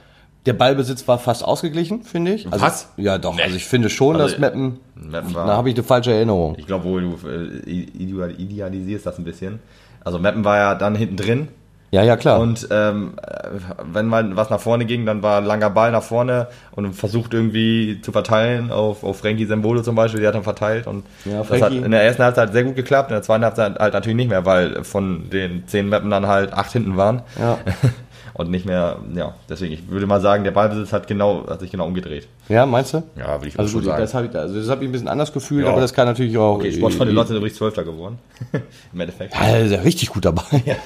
Der 0.46 0.52
Ballbesitz 0.54 1.06
war 1.06 1.18
fast 1.18 1.44
ausgeglichen, 1.44 2.04
finde 2.04 2.32
ich. 2.32 2.46
Also, 2.50 2.64
Was? 2.64 2.88
Ja, 2.96 3.18
doch. 3.18 3.34
Nee. 3.34 3.42
Also 3.42 3.56
ich 3.56 3.66
finde 3.66 3.90
schon, 3.90 4.16
Also, 4.16 4.28
dass 4.28 4.38
Meppen, 4.38 4.78
Meppen 4.94 5.34
war- 5.34 5.46
da 5.46 5.56
habe 5.58 5.68
ich 5.68 5.74
eine 5.74 5.84
falsche 5.84 6.12
Erinnerung. 6.14 6.54
Ich 6.56 6.64
glaube 6.66 6.84
wohl, 6.84 7.02
du 7.02 7.28
äh, 7.28 7.70
ideal- 7.70 8.30
idealisierst 8.40 9.04
das 9.04 9.18
ein 9.18 9.24
bisschen. 9.24 9.58
Also 10.02 10.18
Meppen 10.18 10.44
war 10.46 10.56
ja 10.56 10.74
dann 10.74 10.94
hinten 10.94 11.16
drin 11.16 11.48
Ja, 11.90 12.02
ja, 12.02 12.16
klar. 12.18 12.38
und 12.40 12.68
ähm, 12.70 13.14
äh, 13.22 13.48
wenn 13.92 14.06
mal 14.06 14.36
was 14.36 14.50
nach 14.50 14.60
vorne 14.60 14.84
ging, 14.84 15.06
dann 15.06 15.22
war 15.22 15.38
ein 15.38 15.46
langer 15.46 15.70
Ball 15.70 15.90
nach 15.90 16.02
vorne 16.02 16.48
und 16.72 16.92
versucht 16.92 17.32
irgendwie 17.32 18.00
zu 18.02 18.12
verteilen 18.12 18.70
auf, 18.70 19.02
auf 19.04 19.20
Frankie 19.20 19.46
Sembolo 19.46 19.80
zum 19.80 19.94
Beispiel, 19.94 20.20
der 20.20 20.28
hat 20.28 20.34
dann 20.34 20.42
verteilt 20.42 20.86
und 20.86 21.04
Ja, 21.24 21.42
das 21.42 21.62
hat 21.62 21.72
in 21.72 21.90
der 21.90 22.02
ersten 22.02 22.22
Halbzeit 22.22 22.52
sehr 22.52 22.64
gut 22.64 22.76
geklappt, 22.76 23.10
in 23.10 23.14
der 23.14 23.22
zweiten 23.22 23.42
Halbzeit 23.44 23.78
halt 23.78 23.94
natürlich 23.94 24.16
nicht 24.16 24.28
mehr, 24.28 24.44
weil 24.44 24.84
von 24.84 25.30
den 25.30 25.66
zehn 25.66 25.88
Mappen 25.88 26.10
dann 26.10 26.26
halt 26.26 26.52
acht 26.52 26.72
hinten 26.72 26.98
waren 26.98 27.22
Ja. 27.40 27.56
und 28.34 28.50
nicht 28.50 28.66
mehr, 28.66 28.98
ja, 29.14 29.34
deswegen, 29.48 29.72
ich 29.72 29.88
würde 29.88 30.06
mal 30.06 30.20
sagen, 30.20 30.44
der 30.44 30.50
Ballbesitz 30.50 30.92
hat 30.92 31.06
genau, 31.08 31.46
hat 31.48 31.60
sich 31.60 31.70
genau 31.70 31.86
umgedreht. 31.86 32.28
ja, 32.50 32.66
meinst 32.66 32.92
du? 32.92 33.02
Ja, 33.16 33.38
würde 33.40 33.48
ich 33.48 33.58
Also 33.58 33.78
gut, 33.78 33.86
sagen. 33.86 34.02
das 34.02 34.12
habe 34.12 34.26
ich, 34.26 34.36
also 34.36 34.60
das 34.60 34.68
hab 34.68 34.82
ich 34.82 34.88
ein 34.88 34.92
bisschen 34.92 35.08
anders 35.08 35.32
gefühlt, 35.32 35.64
Ja. 35.64 35.72
aber 35.72 35.80
das 35.80 35.94
kann 35.94 36.06
natürlich 36.06 36.36
auch. 36.36 36.56
okay, 36.56 36.70
Sportfreunde 36.70 37.14
Lotte 37.14 37.28
sind 37.28 37.38
übrigens 37.38 37.56
Zwölfter 37.56 37.82
geworden. 37.82 38.18
Im 38.92 39.00
Endeffekt. 39.00 39.34
Ja, 39.34 39.56
ist 39.56 39.72
ja 39.72 39.80
richtig 39.80 40.10
gut 40.10 40.26
dabei. 40.26 40.42
Ja, 40.66 40.74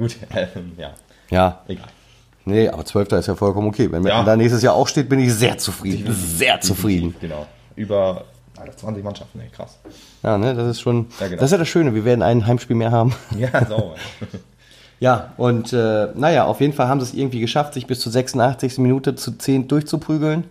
gut, 0.00 0.16
ähm, 0.34 0.72
ja, 0.76 0.90
Ja. 1.30 1.60
egal. 1.68 1.86
Nee, 2.46 2.68
aber 2.68 2.84
Zwölfter 2.84 3.18
ist 3.18 3.26
ja 3.26 3.34
vollkommen 3.36 3.68
okay. 3.68 3.90
Wenn 3.92 4.04
Ja. 4.04 4.24
da 4.24 4.34
nächstes 4.36 4.62
Jahr 4.62 4.74
auch 4.74 4.88
steht, 4.88 5.08
bin 5.08 5.20
ich 5.20 5.32
sehr 5.32 5.58
zufrieden. 5.58 6.12
Sehr 6.12 6.60
zufrieden. 6.60 7.14
Genau. 7.20 7.46
Über 7.76 8.24
Alter, 8.58 8.76
20 8.76 9.04
Mannschaften, 9.04 9.40
ey, 9.40 9.48
krass. 9.48 9.78
Ja, 10.22 10.36
ne, 10.36 10.54
das 10.54 10.68
ist 10.68 10.80
schon. 10.80 11.06
Ja, 11.20 11.26
genau. 11.28 11.36
Das 11.40 11.46
ist 11.48 11.52
ja 11.52 11.58
das 11.58 11.68
Schöne, 11.68 11.94
wir 11.94 12.04
werden 12.04 12.22
ein 12.22 12.46
Heimspiel 12.46 12.76
mehr 12.76 12.90
haben. 12.90 13.14
Ja, 13.38 13.64
sauber. 13.66 13.94
Ja, 15.00 15.32
und 15.38 15.72
äh, 15.72 16.08
naja, 16.14 16.44
auf 16.44 16.60
jeden 16.60 16.74
Fall 16.74 16.86
haben 16.88 17.00
sie 17.00 17.06
es 17.06 17.14
irgendwie 17.14 17.40
geschafft, 17.40 17.72
sich 17.72 17.86
bis 17.86 18.00
zur 18.00 18.12
86. 18.12 18.76
Minute 18.78 19.14
zu 19.14 19.32
10 19.32 19.66
durchzuprügeln. 19.66 20.44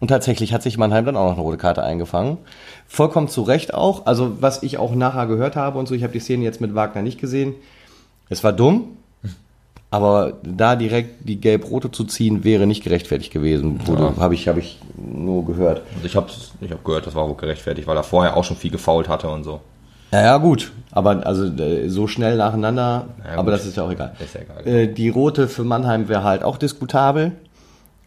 Und 0.00 0.08
tatsächlich 0.08 0.52
hat 0.52 0.64
sich 0.64 0.76
Mannheim 0.78 1.04
dann 1.06 1.16
auch 1.16 1.26
noch 1.26 1.34
eine 1.34 1.42
rote 1.42 1.58
Karte 1.58 1.84
eingefangen. 1.84 2.38
Vollkommen 2.88 3.28
zu 3.28 3.42
Recht 3.42 3.72
auch. 3.72 4.06
Also, 4.06 4.42
was 4.42 4.64
ich 4.64 4.78
auch 4.78 4.92
nachher 4.96 5.26
gehört 5.26 5.54
habe 5.54 5.78
und 5.78 5.86
so, 5.86 5.94
ich 5.94 6.02
habe 6.02 6.12
die 6.12 6.18
Szene 6.18 6.42
jetzt 6.42 6.60
mit 6.60 6.74
Wagner 6.74 7.02
nicht 7.02 7.20
gesehen. 7.20 7.54
Es 8.28 8.42
war 8.42 8.52
dumm, 8.52 8.96
aber 9.90 10.32
da 10.42 10.74
direkt 10.74 11.28
die 11.28 11.40
Gelb-Rote 11.40 11.90
zu 11.90 12.04
ziehen, 12.04 12.42
wäre 12.42 12.66
nicht 12.66 12.82
gerechtfertigt 12.82 13.32
gewesen. 13.32 13.80
Ja. 13.86 14.16
Habe 14.16 14.34
ich, 14.34 14.48
hab 14.48 14.56
ich 14.56 14.80
nur 14.96 15.44
gehört. 15.46 15.82
Und 15.94 16.04
ich 16.04 16.16
habe 16.16 16.26
ich 16.60 16.70
hab 16.70 16.82
gehört, 16.84 17.06
das 17.06 17.14
war 17.14 17.28
wohl 17.28 17.36
gerechtfertigt, 17.36 17.86
weil 17.86 17.96
er 17.96 18.02
vorher 18.02 18.36
auch 18.36 18.42
schon 18.44 18.56
viel 18.56 18.72
gefault 18.72 19.08
hatte 19.08 19.28
und 19.28 19.44
so. 19.44 19.60
Ja, 20.10 20.22
ja, 20.22 20.36
gut. 20.38 20.72
Aber 20.90 21.26
also 21.26 21.44
äh, 21.44 21.88
so 21.88 22.06
schnell 22.06 22.36
nacheinander, 22.36 23.06
Ja, 23.24 23.38
aber 23.38 23.50
das 23.50 23.66
ist 23.66 23.76
ja 23.76 23.84
auch 23.84 23.90
egal. 23.90 24.14
Ist 24.18 24.34
ja 24.34 24.40
egal. 24.40 24.66
Äh, 24.66 24.88
die 24.88 25.08
rote 25.08 25.48
für 25.48 25.64
Mannheim 25.64 26.08
wäre 26.08 26.24
halt 26.24 26.42
auch 26.42 26.56
diskutabel. 26.56 27.32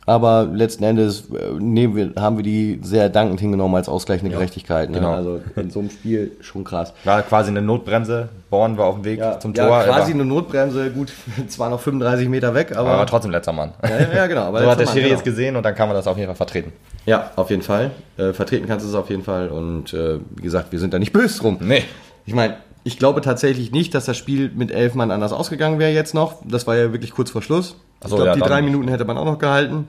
Aber 0.07 0.47
letzten 0.49 0.85
Endes 0.85 1.25
äh, 1.31 1.51
nehmen 1.59 1.93
wir, 1.97 2.21
haben 2.21 2.37
wir 2.37 2.43
die 2.43 2.79
sehr 2.81 3.09
dankend 3.09 3.41
hingenommen 3.41 3.75
als 3.75 3.89
ausgleichende 3.89 4.33
Gerechtigkeit. 4.33 4.89
Ne? 4.89 4.99
genau. 4.99 5.11
Also 5.11 5.41
in 5.57 5.69
so 5.69 5.81
einem 5.81 5.89
Spiel 5.89 6.31
schon 6.39 6.63
krass. 6.63 6.93
War 7.03 7.21
quasi 7.23 7.49
eine 7.49 7.61
Notbremse. 7.61 8.29
Born 8.49 8.77
war 8.77 8.85
auf 8.85 8.95
dem 8.95 9.03
Weg 9.03 9.21
zum 9.41 9.53
Tor. 9.53 9.65
ja, 9.65 9.83
quasi 9.83 10.13
war, 10.13 10.21
eine 10.21 10.23
Notbremse, 10.23 10.91
gut, 10.91 11.11
zwar 11.49 11.69
noch 11.69 11.81
35 11.81 12.29
Meter 12.29 12.55
weg, 12.55 12.73
aber. 12.73 12.91
aber 12.91 13.05
trotzdem 13.05 13.31
letzter 13.31 13.51
Mann. 13.51 13.73
ja, 13.83 14.15
ja, 14.15 14.27
genau. 14.27 14.43
Aber 14.43 14.61
so 14.61 14.71
hat 14.71 14.79
der 14.79 14.85
Schiri 14.85 15.01
genau. 15.01 15.15
jetzt 15.15 15.25
gesehen 15.25 15.57
und 15.57 15.63
dann 15.63 15.75
kann 15.75 15.89
man 15.89 15.97
das 15.97 16.07
auf 16.07 16.15
jeden 16.15 16.27
Fall 16.27 16.37
vertreten. 16.37 16.71
Ja, 17.05 17.31
auf 17.35 17.49
jeden 17.49 17.63
Fall. 17.63 17.91
Äh, 18.15 18.31
vertreten 18.31 18.65
kannst 18.65 18.85
du 18.85 18.89
es 18.89 18.95
auf 18.95 19.09
jeden 19.09 19.23
Fall. 19.23 19.49
Und 19.49 19.93
äh, 19.93 20.19
wie 20.37 20.41
gesagt, 20.41 20.71
wir 20.71 20.79
sind 20.79 20.93
da 20.93 20.99
nicht 20.99 21.11
böse 21.11 21.41
drum. 21.41 21.57
Nee. 21.59 21.83
Ich 22.25 22.33
meine, 22.33 22.55
ich 22.85 22.97
glaube 22.97 23.19
tatsächlich 23.19 23.73
nicht, 23.73 23.93
dass 23.93 24.05
das 24.05 24.15
Spiel 24.15 24.51
mit 24.55 24.71
elf 24.71 24.95
Mann 24.95 25.11
anders 25.11 25.33
ausgegangen 25.33 25.79
wäre 25.79 25.91
jetzt 25.91 26.13
noch. 26.13 26.35
Das 26.45 26.65
war 26.65 26.77
ja 26.77 26.93
wirklich 26.93 27.11
kurz 27.11 27.29
vor 27.29 27.41
Schluss. 27.41 27.75
Ach 27.99 28.05
ich 28.05 28.09
so, 28.11 28.15
glaube, 28.15 28.29
ja, 28.29 28.35
die 28.35 28.41
drei 28.41 28.61
Minuten 28.61 28.87
hätte 28.87 29.03
man 29.03 29.17
auch 29.17 29.25
noch 29.25 29.39
gehalten 29.39 29.87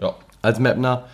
Ja. 0.00 0.14
als 0.42 0.58
Mapner. 0.58 1.04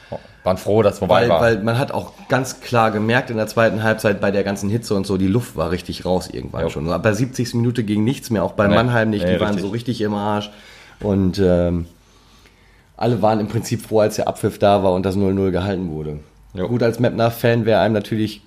Waren 0.44 0.58
froh, 0.58 0.82
dass 0.82 1.00
vorbei 1.00 1.22
Weil, 1.22 1.28
war. 1.28 1.40
weil 1.40 1.58
man 1.62 1.76
hat 1.78 1.90
auch 1.90 2.12
ganz 2.28 2.60
klar 2.60 2.92
gemerkt 2.92 3.30
in 3.30 3.36
der 3.36 3.48
zweiten 3.48 3.82
Halbzeit 3.82 4.20
bei 4.20 4.30
der 4.30 4.44
ganzen 4.44 4.70
Hitze 4.70 4.94
und 4.94 5.04
so, 5.06 5.16
die 5.16 5.26
Luft 5.26 5.56
war 5.56 5.72
richtig 5.72 6.04
raus 6.04 6.28
irgendwann 6.32 6.62
Jo. 6.62 6.68
schon. 6.68 6.86
Bei 7.02 7.12
70. 7.12 7.54
Minute 7.54 7.82
ging 7.82 8.04
nichts 8.04 8.30
mehr, 8.30 8.44
auch 8.44 8.52
bei 8.52 8.68
Nee. 8.68 8.74
Mannheim 8.76 9.10
nicht. 9.10 9.24
Die 9.24 9.28
Nee, 9.32 9.40
waren 9.40 9.48
richtig. 9.48 9.64
so 9.64 9.70
richtig 9.70 10.00
im 10.02 10.14
Arsch. 10.14 10.50
Und 11.00 11.40
ähm, 11.40 11.86
alle 12.96 13.20
waren 13.22 13.40
im 13.40 13.48
Prinzip 13.48 13.82
froh, 13.82 14.00
als 14.00 14.16
der 14.16 14.28
Abpfiff 14.28 14.58
da 14.60 14.82
war 14.84 14.92
und 14.92 15.04
das 15.04 15.16
0-0 15.16 15.50
gehalten 15.50 15.90
wurde. 15.90 16.20
Jo. 16.54 16.68
Gut, 16.68 16.82
als 16.84 17.00
Mapner-Fan 17.00 17.66
wäre 17.66 17.80
einem 17.80 17.94
natürlich 17.94 18.40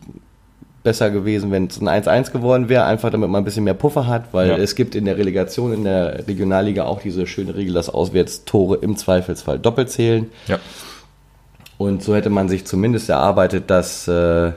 besser 0.90 1.12
gewesen, 1.12 1.52
wenn 1.52 1.68
es 1.68 1.80
ein 1.80 1.88
1-1 1.88 2.32
geworden 2.32 2.68
wäre, 2.68 2.84
einfach 2.86 3.12
damit 3.12 3.30
man 3.30 3.42
ein 3.42 3.46
bisschen 3.46 3.64
mehr 3.64 3.76
Puffer 3.76 4.08
hat, 4.08 4.24
weil 4.34 4.50
Ja. 4.50 4.58
es 4.58 4.74
gibt 4.74 4.96
in 4.96 5.06
der 5.06 5.18
Relegation, 5.20 5.72
in 5.72 5.84
der 5.84 6.28
Regionalliga 6.28 6.86
auch 6.86 7.00
diese 7.00 7.28
schöne 7.28 7.54
Regel, 7.56 7.76
dass 7.76 7.90
Auswärtstore 7.90 8.78
im 8.82 8.98
Zweifelsfall 8.98 9.60
doppelt 9.60 9.92
zählen. 9.92 10.26
ja. 10.48 10.58
Und 11.78 12.04
so 12.04 12.14
hätte 12.16 12.30
man 12.30 12.50
sich 12.50 12.66
zumindest 12.66 13.08
erarbeitet, 13.10 13.70
dass 13.70 14.06
äh, 14.08 14.52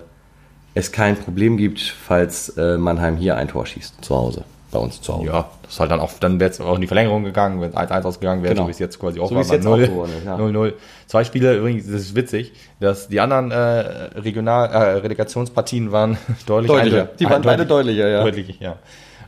es 0.75 0.91
kein 0.91 1.17
Problem 1.17 1.57
gibt, 1.57 1.81
falls 1.81 2.49
äh, 2.57 2.79
Mannheim 2.79 3.17
hier 3.17 3.37
ein 3.37 3.47
Tor 3.49 3.65
schießt, 3.67 4.03
zu 4.05 4.17
Hause, 4.17 4.43
bei 4.73 4.79
uns 4.81 5.01
zu 5.01 5.15
Hause. 5.15 5.27
Ja, 5.27 5.49
das 5.63 5.75
ist 5.75 5.81
halt 5.81 5.91
dann 5.93 6.01
auch, 6.01 6.11
dann 6.19 6.41
wäre 6.41 6.51
es 6.51 6.61
auch 6.61 6.75
in 6.75 6.81
die 6.81 6.87
Verlängerung 6.89 7.23
gegangen, 7.23 7.61
wenn 7.61 7.71
es 7.71 7.77
1-1 7.77 8.03
ausgegangen 8.05 8.43
wäre, 8.43 8.55
Genau. 8.55 8.65
so 8.65 8.69
wie 8.69 8.73
es 8.73 8.79
jetzt 8.81 8.99
quasi 8.99 9.21
auch 9.21 9.29
So 9.29 9.35
war. 9.37 9.43
es 9.43 9.51
jetzt 9.51 9.65
bei 9.65 9.71
auch 9.71 9.77
0, 9.77 9.87
geworden 9.87 10.13
ja. 10.25 10.37
0-0. 10.37 10.73
Zwei 11.07 11.23
Spiele, 11.25 11.57
übrigens, 11.59 11.85
das 11.87 12.01
ist 12.01 12.17
witzig, 12.17 12.53
dass 12.81 13.07
die 13.09 13.21
anderen 13.21 13.51
äh, 13.53 13.57
Regional, 13.57 14.69
äh, 14.71 14.79
Relegationspartien 15.01 15.93
waren 15.93 16.19
deutlich 16.47 16.73
Deutlicher. 16.73 17.05
Die 17.19 17.25
waren 17.27 17.43
beide 17.43 17.67
deutlicher, 17.67 18.09
ja. 18.09 18.23
Deutlich, 18.25 18.59
ja. 18.59 18.77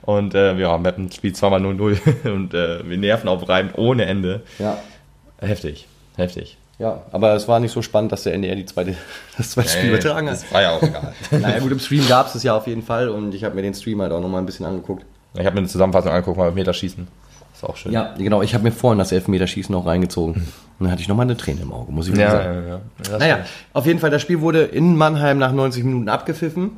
Und 0.03 0.35
äh, 0.35 0.55
ja, 0.59 0.77
Meppen 0.77 1.11
spielt 1.13 1.37
zweimal 1.37 1.61
0-0 1.63 1.99
und 2.33 2.53
äh, 2.55 2.87
wir 2.89 2.97
nerven 2.99 3.29
aufreibend 3.29 3.79
ohne 3.79 4.05
Ende. 4.07 4.43
Ja. 4.59 4.79
Heftig, 5.39 5.87
heftig. 6.17 6.57
ja, 6.79 7.03
aber 7.13 7.35
es 7.35 7.49
war 7.49 7.61
nicht 7.61 7.73
so 7.73 7.83
spannend, 7.83 8.13
dass 8.13 8.23
der 8.25 8.35
NDR 8.35 8.55
die 8.57 8.65
zweite, 8.67 8.95
das 9.37 9.51
zweite 9.53 9.69
Spiel 9.69 9.91
übertragen 9.91 10.27
hat. 10.29 10.35
Das 10.37 10.53
war 10.53 10.63
ja 10.63 10.71
auch 10.73 10.83
egal. 10.83 11.13
Naja 11.31 11.59
gut, 11.59 11.73
im 11.73 11.79
Stream 11.81 12.07
gab 12.09 12.27
es 12.29 12.35
es 12.35 12.43
ja 12.43 12.55
auf 12.57 12.67
jeden 12.67 12.83
Fall 12.83 13.09
und 13.09 13.35
ich 13.35 13.45
habe 13.45 13.55
mir 13.55 13.63
den 13.63 13.75
Stream 13.75 14.01
halt 14.03 14.13
auch 14.13 14.21
nochmal 14.21 14.41
ein 14.43 14.47
bisschen 14.47 14.65
angeguckt. 14.67 15.05
Ich 15.41 15.47
habe 15.47 15.55
mir 15.55 15.61
eine 15.61 15.69
Zusammenfassung 15.69 16.11
angeguckt, 16.13 16.37
mal 16.39 16.53
Meterschießen. 16.53 17.07
Ist 17.55 17.65
auch 17.65 17.77
schön. 17.77 17.93
Ja, 17.93 18.15
genau, 18.19 18.43
ich 18.43 18.55
habe 18.55 18.65
mir 18.65 18.73
vorhin 18.73 18.99
das 18.99 19.13
Elfmeterschießen 19.13 19.75
auch 19.75 19.87
reingezogen. 19.87 20.35
Und 20.35 20.45
dann 20.81 20.91
hatte 20.91 21.03
ich 21.03 21.09
nochmal 21.09 21.27
eine 21.27 21.37
Träne 21.37 21.63
im 21.63 21.73
Auge, 21.73 21.93
muss 21.93 22.09
ich 22.09 22.17
ja, 22.17 22.23
ja, 22.23 22.31
sagen. 22.31 22.69
ja. 22.69 22.81
Das 22.99 23.19
Naja, 23.21 23.35
stimmt. 23.37 23.49
auf 23.75 23.87
jeden 23.87 23.99
Fall, 24.01 24.11
das 24.11 24.23
Spiel 24.23 24.41
wurde 24.41 24.63
in 24.63 24.97
Mannheim 24.97 25.39
nach 25.39 25.53
90 25.53 25.85
Minuten 25.85 26.09
abgepfiffen. 26.09 26.73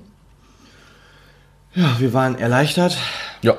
Ja, 1.75 1.97
wir 1.99 2.13
waren 2.15 2.39
erleichtert 2.39 2.97
ja. 3.43 3.55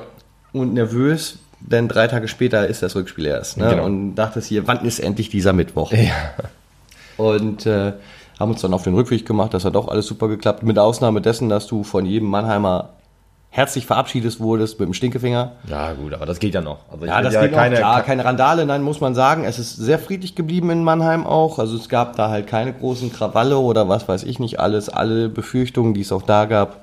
und 0.52 0.74
nervös, 0.74 1.38
denn 1.60 1.88
drei 1.88 2.06
Tage 2.08 2.28
später 2.28 2.66
ist 2.66 2.82
das 2.82 2.94
Rückspiel 2.96 3.26
erst. 3.26 3.56
Ne? 3.56 3.70
Genau. 3.70 3.84
Und 3.84 4.14
dachte 4.14 4.40
hier, 4.40 4.66
wann 4.66 4.84
ist 4.84 4.98
endlich 5.00 5.28
dieser 5.28 5.52
Mittwoch? 5.52 5.92
Ja. 5.92 6.12
Und 7.16 7.66
äh, 7.66 7.92
haben 8.38 8.52
uns 8.52 8.60
dann 8.60 8.74
auf 8.74 8.84
den 8.84 8.94
Rückweg 8.94 9.26
gemacht. 9.26 9.54
Das 9.54 9.64
hat 9.64 9.74
auch 9.74 9.88
alles 9.88 10.06
super 10.06 10.28
geklappt. 10.28 10.62
Mit 10.62 10.78
Ausnahme 10.78 11.20
dessen, 11.20 11.48
dass 11.48 11.66
du 11.66 11.82
von 11.82 12.06
jedem 12.06 12.28
Mannheimer 12.28 12.90
herzlich 13.58 13.86
verabschiedet 13.86 14.38
wurdest 14.40 14.78
mit 14.78 14.86
dem 14.88 14.94
Stinkefinger. 14.94 15.52
ja, 15.68 15.92
gut, 15.92 16.14
aber 16.14 16.26
das 16.26 16.38
geht 16.38 16.54
ja 16.54 16.60
noch. 16.60 16.78
Also 16.90 17.04
Ja, 17.06 17.20
das 17.20 17.34
ja 17.34 17.42
geht 17.42 17.52
keine, 17.52 17.74
noch. 17.74 17.80
Klar, 17.80 18.02
keine 18.02 18.24
Randale, 18.24 18.64
nein, 18.66 18.82
muss 18.82 19.00
man 19.00 19.14
sagen. 19.14 19.44
Es 19.44 19.58
ist 19.58 19.74
sehr 19.76 19.98
friedlich 19.98 20.34
geblieben 20.34 20.70
in 20.70 20.84
Mannheim 20.84 21.26
auch. 21.26 21.58
Also 21.58 21.76
es 21.76 21.88
gab 21.88 22.16
da 22.16 22.28
halt 22.30 22.46
keine 22.46 22.72
großen 22.72 23.12
Krawalle 23.12 23.58
oder 23.58 23.88
was 23.88 24.08
weiß 24.08 24.22
ich 24.24 24.38
nicht 24.38 24.60
alles. 24.60 24.88
Alle 24.88 25.28
Befürchtungen, 25.28 25.92
die 25.92 26.02
es 26.02 26.12
auch 26.12 26.22
da 26.22 26.44
gab, 26.44 26.76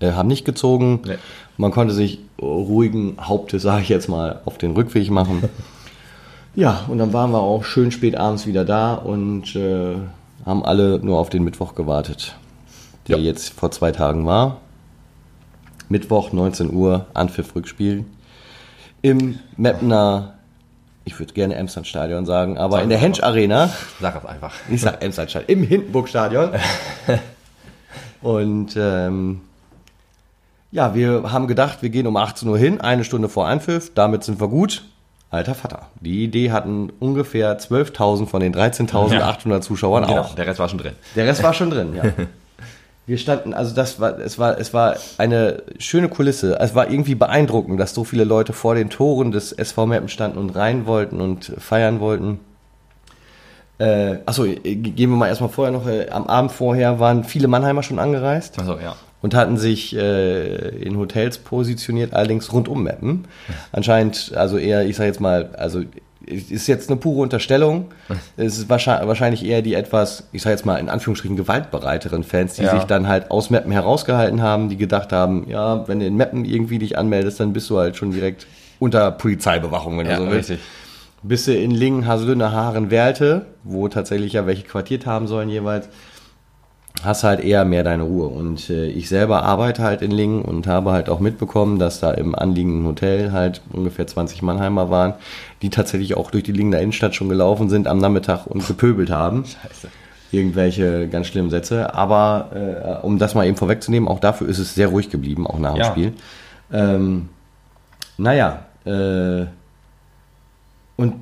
äh, 0.00 0.12
haben 0.12 0.28
nicht 0.28 0.44
gezogen. 0.44 1.00
Nee. 1.06 1.14
Man 1.58 1.70
konnte 1.70 1.94
sich 1.94 2.18
ruhigen 2.40 3.16
Hauptes, 3.20 3.62
sage 3.62 3.82
ich 3.82 3.88
jetzt 3.88 4.08
mal, 4.08 4.40
auf 4.44 4.58
den 4.58 4.72
Rückweg 4.72 5.10
machen. 5.10 5.44
ja, 6.56 6.80
und 6.88 6.98
dann 6.98 7.12
waren 7.12 7.30
wir 7.30 7.40
auch 7.40 7.64
schön 7.64 7.92
spät 7.92 8.16
abends 8.16 8.46
wieder 8.46 8.64
da 8.64 8.94
und 8.94 9.54
äh, 9.54 9.94
haben 10.44 10.64
alle 10.64 10.98
nur 10.98 11.18
auf 11.20 11.30
den 11.30 11.44
Mittwoch 11.44 11.76
gewartet, 11.76 12.34
der 13.06 13.18
Ja. 13.18 13.22
jetzt 13.22 13.50
vor 13.52 13.70
zwei 13.70 13.92
Tagen 13.92 14.26
war. 14.26 14.56
Mittwoch, 15.92 16.32
19 16.32 16.72
Uhr, 16.72 17.06
Anpfiff 17.14 17.54
Rückspiel. 17.54 18.04
Im 19.02 19.38
Mapner, 19.56 20.34
ich 21.04 21.18
würde 21.18 21.32
gerne 21.34 21.54
Emsland-Stadion 21.54 22.26
sagen, 22.26 22.58
aber 22.58 22.74
Sag 22.76 22.82
in 22.84 22.88
der 22.88 22.98
Hensch 22.98 23.22
Arena, 23.22 23.70
Sag 24.00 24.16
es 24.16 24.24
einfach. 24.26 24.52
ich 24.68 24.80
sag 24.80 25.02
Emsland-Stadion, 25.02 25.48
im 25.58 25.64
Hindenburg-Stadion. 25.64 26.50
Und 28.22 28.76
ähm, 28.76 29.40
ja, 30.70 30.94
wir 30.94 31.30
haben 31.32 31.46
gedacht, 31.48 31.82
wir 31.82 31.90
gehen 31.90 32.06
um 32.06 32.16
18 32.16 32.48
Uhr 32.48 32.58
hin, 32.58 32.80
eine 32.80 33.04
Stunde 33.04 33.28
vor 33.28 33.46
Anpfiff, 33.46 33.92
damit 33.94 34.24
sind 34.24 34.40
wir 34.40 34.48
gut. 34.48 34.84
Alter 35.30 35.54
Vater. 35.54 35.86
Die 36.00 36.24
Idee 36.24 36.50
hatten 36.50 36.90
ungefähr 37.00 37.58
12.000 37.58 38.26
von 38.26 38.40
den 38.40 38.54
13.800 38.54 39.60
Zuschauern 39.62 40.06
Genau, 40.06 40.20
auch. 40.20 40.34
der 40.34 40.46
Rest 40.46 40.58
war 40.58 40.68
schon 40.68 40.78
drin. 40.78 40.92
Der 41.16 41.26
Rest 41.26 41.42
war 41.42 41.54
schon 41.54 41.70
drin, 41.70 41.94
ja. 41.96 42.02
Wir 43.04 43.18
standen, 43.18 43.52
also 43.52 43.74
das 43.74 43.98
war, 43.98 44.18
es 44.20 44.38
war, 44.38 44.58
es 44.58 44.72
war 44.72 44.96
eine 45.18 45.62
schöne 45.78 46.08
Kulisse. 46.08 46.58
Es 46.60 46.74
war 46.74 46.88
irgendwie 46.88 47.16
beeindruckend, 47.16 47.80
dass 47.80 47.94
so 47.94 48.04
viele 48.04 48.24
Leute 48.24 48.52
vor 48.52 48.76
den 48.76 48.90
Toren 48.90 49.32
des 49.32 49.50
SV 49.50 49.86
Meppen 49.86 50.08
standen 50.08 50.38
und 50.38 50.50
rein 50.50 50.86
wollten 50.86 51.20
und 51.20 51.52
feiern 51.58 51.98
wollten. 51.98 52.38
Äh, 53.78 54.18
achso, 54.26 54.44
gehen 54.44 55.10
wir 55.10 55.16
mal 55.16 55.26
erstmal 55.26 55.50
vorher 55.50 55.72
noch. 55.72 55.88
Äh, 55.88 56.10
am 56.10 56.28
Abend 56.28 56.52
vorher 56.52 57.00
waren 57.00 57.24
viele 57.24 57.48
Mannheimer 57.48 57.82
schon 57.82 57.98
angereist 57.98 58.60
Also 58.60 58.78
ja. 58.78 58.94
und 59.20 59.34
hatten 59.34 59.56
sich 59.56 59.96
äh, 59.96 60.68
in 60.68 60.96
Hotels 60.96 61.38
positioniert, 61.38 62.12
allerdings 62.14 62.52
rund 62.52 62.68
um 62.68 62.84
Meppen. 62.84 63.26
Anscheinend, 63.72 64.32
also 64.36 64.58
eher, 64.58 64.86
ich 64.86 64.94
sag 64.94 65.06
jetzt 65.06 65.20
mal, 65.20 65.50
also 65.56 65.82
ist 66.32 66.66
jetzt 66.66 66.90
eine 66.90 66.98
pure 66.98 67.20
Unterstellung. 67.22 67.86
Es 68.36 68.58
ist 68.58 68.68
wahrscheinlich, 68.68 69.44
eher 69.44 69.62
die 69.62 69.74
etwas, 69.74 70.28
ich 70.32 70.42
sag 70.42 70.50
jetzt 70.50 70.66
mal 70.66 70.76
in 70.76 70.88
Anführungsstrichen 70.88 71.36
gewaltbereiteren 71.36 72.24
Fans, 72.24 72.54
die 72.54 72.62
Ja. 72.62 72.70
sich 72.74 72.84
dann 72.84 73.08
halt 73.08 73.30
aus 73.30 73.50
Meppen 73.50 73.72
herausgehalten 73.72 74.42
haben, 74.42 74.68
die 74.68 74.76
gedacht 74.76 75.12
haben, 75.12 75.48
ja, 75.48 75.86
wenn 75.88 76.00
du 76.00 76.06
in 76.06 76.16
Meppen 76.16 76.44
irgendwie 76.44 76.78
dich 76.78 76.98
anmeldest, 76.98 77.40
dann 77.40 77.52
bist 77.52 77.68
du 77.70 77.78
halt 77.78 77.96
schon 77.96 78.10
direkt 78.12 78.46
unter 78.78 79.10
Polizeibewachung, 79.12 79.98
wenn 79.98 80.06
Ja, 80.06 80.16
du 80.16 80.24
so 80.24 80.30
willst. 80.30 80.50
richtig. 80.50 80.66
Bist 81.24 81.46
du 81.46 81.54
in 81.56 81.70
Lingen, 81.70 82.06
Haselünne, 82.08 82.50
Haaren, 82.50 82.90
Werlte, 82.90 83.46
wo 83.62 83.86
tatsächlich 83.86 84.32
ja 84.32 84.46
welche 84.46 84.64
quartiert 84.64 85.06
haben 85.06 85.28
sollen 85.28 85.48
jeweils, 85.48 85.88
hast 87.04 87.24
halt 87.24 87.40
eher 87.40 87.64
mehr 87.64 87.84
deine 87.84 88.02
Ruhe. 88.04 88.28
Und 88.28 88.70
äh, 88.70 88.86
ich 88.86 89.08
selber 89.08 89.42
arbeite 89.44 89.82
halt 89.82 90.02
in 90.02 90.10
Lingen 90.10 90.42
und 90.42 90.66
habe 90.66 90.92
halt 90.92 91.08
auch 91.08 91.20
mitbekommen, 91.20 91.78
dass 91.78 92.00
da 92.00 92.12
im 92.12 92.34
anliegenden 92.34 92.86
Hotel 92.86 93.32
halt 93.32 93.60
ungefähr 93.72 94.06
20 94.06 94.42
Mannheimer 94.42 94.90
waren, 94.90 95.14
die 95.62 95.70
tatsächlich 95.70 96.16
auch 96.16 96.30
durch 96.30 96.44
die 96.44 96.52
Lingener 96.52 96.80
Innenstadt 96.80 97.14
schon 97.14 97.28
gelaufen 97.28 97.68
sind 97.68 97.86
am 97.88 97.98
Nachmittag 97.98 98.46
und 98.46 98.66
gepöbelt 98.66 99.10
haben. 99.10 99.44
Scheiße. 99.44 99.88
Irgendwelche 100.30 101.08
ganz 101.08 101.26
schlimmen 101.26 101.50
Sätze. 101.50 101.94
Aber 101.94 103.00
äh, 103.02 103.04
um 103.06 103.18
das 103.18 103.34
mal 103.34 103.46
eben 103.46 103.56
vorwegzunehmen, 103.56 104.08
auch 104.08 104.18
dafür 104.20 104.48
ist 104.48 104.58
es 104.58 104.74
sehr 104.74 104.88
ruhig 104.88 105.10
geblieben, 105.10 105.46
auch 105.46 105.58
nach 105.58 105.74
dem 105.74 105.80
Ja. 105.80 105.90
Spiel. 105.90 106.12
Ähm, 106.72 107.28
naja, 108.16 108.60
äh, 108.84 109.44
und 110.96 111.14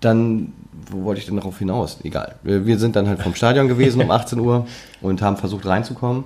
dann, 0.00 0.52
wo 0.90 1.04
wollte 1.04 1.20
ich 1.20 1.26
denn 1.26 1.36
darauf 1.36 1.58
hinaus? 1.58 1.98
Egal. 2.02 2.36
Wir, 2.42 2.66
wir 2.66 2.78
sind 2.78 2.96
dann 2.96 3.08
halt 3.08 3.22
vom 3.22 3.34
Stadion 3.34 3.68
gewesen 3.68 4.00
um 4.02 4.10
18 4.12 4.38
Uhr 4.38 4.66
und 5.02 5.22
haben 5.22 5.36
versucht 5.36 5.66
reinzukommen. 5.66 6.24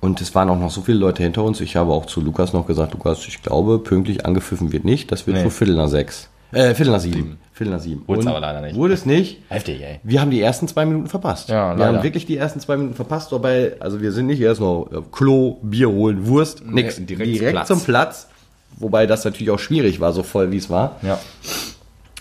Und 0.00 0.20
es 0.20 0.34
waren 0.34 0.48
auch 0.48 0.58
noch 0.58 0.70
so 0.70 0.80
viele 0.82 0.98
Leute 0.98 1.22
hinter 1.24 1.42
uns. 1.42 1.60
Ich 1.60 1.74
habe 1.76 1.90
auch 1.92 2.06
zu 2.06 2.20
Lukas 2.20 2.52
noch 2.52 2.66
gesagt, 2.66 2.92
Lukas, 2.94 3.26
ich 3.26 3.42
glaube, 3.42 3.80
pünktlich 3.80 4.24
angepfiffen 4.24 4.70
wird 4.72 4.84
nicht. 4.84 5.10
Das 5.10 5.26
wird 5.26 5.36
Nee. 5.38 5.42
so 5.42 5.50
Viertel 5.50 5.74
nach 5.74 5.88
sechs. 5.88 6.28
Äh, 6.52 6.74
Viertel 6.74 6.92
nach 6.92 7.00
sieben. 7.00 7.38
Viertel 7.52 7.72
nach 7.74 7.80
sieben. 7.80 8.04
Wurde 8.06 8.20
es 8.20 8.26
aber 8.26 8.40
leider 8.40 8.60
nicht. 8.60 8.76
Wurde 8.76 8.94
es 8.94 9.04
nicht. 9.04 9.42
Heftig, 9.48 9.82
ey. 9.82 9.98
Wir 10.04 10.20
haben 10.20 10.30
die 10.30 10.40
ersten 10.40 10.68
zwei 10.68 10.86
Minuten 10.86 11.08
verpasst. 11.08 11.48
Ja, 11.48 11.72
wir 11.72 11.78
leider. 11.84 11.98
haben 11.98 12.04
wirklich 12.04 12.24
die 12.26 12.36
ersten 12.36 12.60
zwei 12.60 12.76
Minuten 12.76 12.94
verpasst, 12.94 13.32
wobei, 13.32 13.72
also 13.80 14.00
wir 14.00 14.12
sind 14.12 14.26
nicht 14.28 14.40
erst 14.40 14.60
noch 14.60 14.88
äh, 14.92 15.02
Klo, 15.12 15.58
Bier 15.62 15.90
holen, 15.90 16.26
Wurst, 16.28 16.64
nix. 16.64 16.96
direkt 17.04 17.26
Direkt, 17.26 17.40
zum 17.42 17.50
Platz. 17.50 17.68
zum 17.68 17.80
Platz. 17.80 18.28
Wobei 18.76 19.06
das 19.06 19.24
natürlich 19.24 19.50
auch 19.50 19.58
schwierig 19.58 19.98
war, 19.98 20.12
so 20.12 20.22
voll 20.22 20.52
wie 20.52 20.56
es 20.58 20.70
war. 20.70 20.96
Ja. 21.02 21.18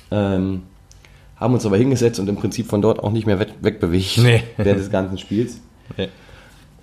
Ähm, 0.09 0.63
haben 1.39 1.53
uns 1.53 1.65
aber 1.65 1.77
hingesetzt 1.77 2.19
und 2.19 2.27
im 2.29 2.35
Prinzip 2.35 2.67
von 2.67 2.81
dort 2.81 2.99
auch 3.03 3.11
nicht 3.11 3.25
mehr 3.27 3.39
weg, 3.39 3.53
wegbewegt 3.61 4.17
Nee. 4.19 4.43
während 4.57 4.79
des 4.79 4.89
ganzen 4.91 5.17
Spiels. 5.17 5.59
Okay. 5.91 6.09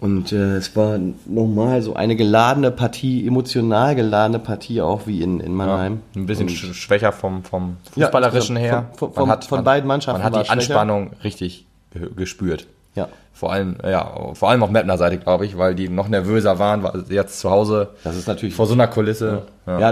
Und 0.00 0.32
äh, 0.32 0.56
es 0.56 0.74
war 0.76 0.98
nochmal 1.26 1.80
so 1.80 1.94
eine 1.94 2.14
geladene 2.14 2.70
Partie, 2.70 3.26
emotional 3.26 3.94
geladene 3.94 4.38
Partie, 4.38 4.82
auch 4.82 5.06
wie 5.06 5.22
in, 5.22 5.40
in 5.40 5.52
Ja, 5.52 5.56
Mannheim. 5.56 6.00
ein 6.14 6.26
bisschen 6.26 6.48
Und, 6.48 6.54
sch 6.54 6.74
schwächer 6.74 7.10
vom, 7.12 7.42
vom 7.42 7.76
Ja, 7.96 8.06
Fußballerischen 8.06 8.56
von- 8.56 8.64
her. 8.64 8.86
von- 8.96 9.12
von- 9.14 9.42
von 9.42 9.64
beiden 9.64 9.88
Mannschaften 9.88 10.20
Man 10.22 10.26
hat 10.26 10.34
die 10.34 10.46
schwächer. 10.46 10.52
Anspannung 10.52 11.10
richtig 11.22 11.66
ge 11.92 12.08
gespürt. 12.14 12.66
ja, 12.94 13.08
Vor 13.32 13.52
allem, 13.52 13.76
ja, 13.82 14.34
vor 14.34 14.50
allem 14.50 14.62
auf 14.62 14.70
Meppner 14.70 14.98
Seite, 14.98 15.16
glaube 15.18 15.46
ich, 15.46 15.56
weil 15.56 15.74
die 15.74 15.88
noch 15.88 16.08
nervöser 16.08 16.58
waren, 16.58 16.82
weil 16.82 17.04
sie 17.06 17.14
jetzt 17.14 17.40
zu 17.40 17.50
Hause 17.50 17.90
das 18.04 18.16
ist 18.16 18.28
natürlich 18.28 18.54
vor 18.54 18.66
so 18.66 18.74
einer 18.74 18.88
Kulisse. 18.88 19.26
Ja. 19.26 19.42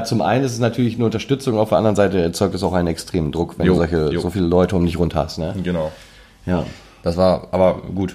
Zum 0.04 0.20
einen 0.22 0.44
ist 0.44 0.52
es 0.52 0.58
natürlich 0.58 0.96
eine 0.96 1.04
Unterstützung, 1.06 1.58
auf 1.58 1.70
der 1.70 1.78
anderen 1.78 1.96
Seite 1.96 2.20
erzeugt 2.20 2.54
es 2.54 2.62
auch 2.62 2.72
einen 2.74 2.88
extremen 2.88 3.32
Druck, 3.32 3.58
wenn 3.58 3.66
Jo, 3.66 3.72
du 3.74 3.78
solche, 3.78 4.10
jo. 4.12 4.20
so 4.20 4.30
viele 4.30 4.46
Leute 4.46 4.76
um 4.76 4.84
dich 4.84 4.98
rund 4.98 5.14
hast. 5.14 5.38
Ne? 5.38 5.54
Genau. 5.62 5.90
Ja. 6.46 6.64
Das 7.02 7.16
war, 7.16 7.48
aber 7.50 7.82
gut. 7.94 8.14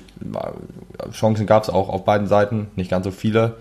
Chancen 1.11 1.45
gab 1.45 1.63
es 1.63 1.69
auch 1.69 1.89
auf 1.89 2.05
beiden 2.05 2.27
Seiten, 2.27 2.67
nicht 2.75 2.89
ganz 2.89 3.03
so 3.05 3.11
viele. 3.11 3.55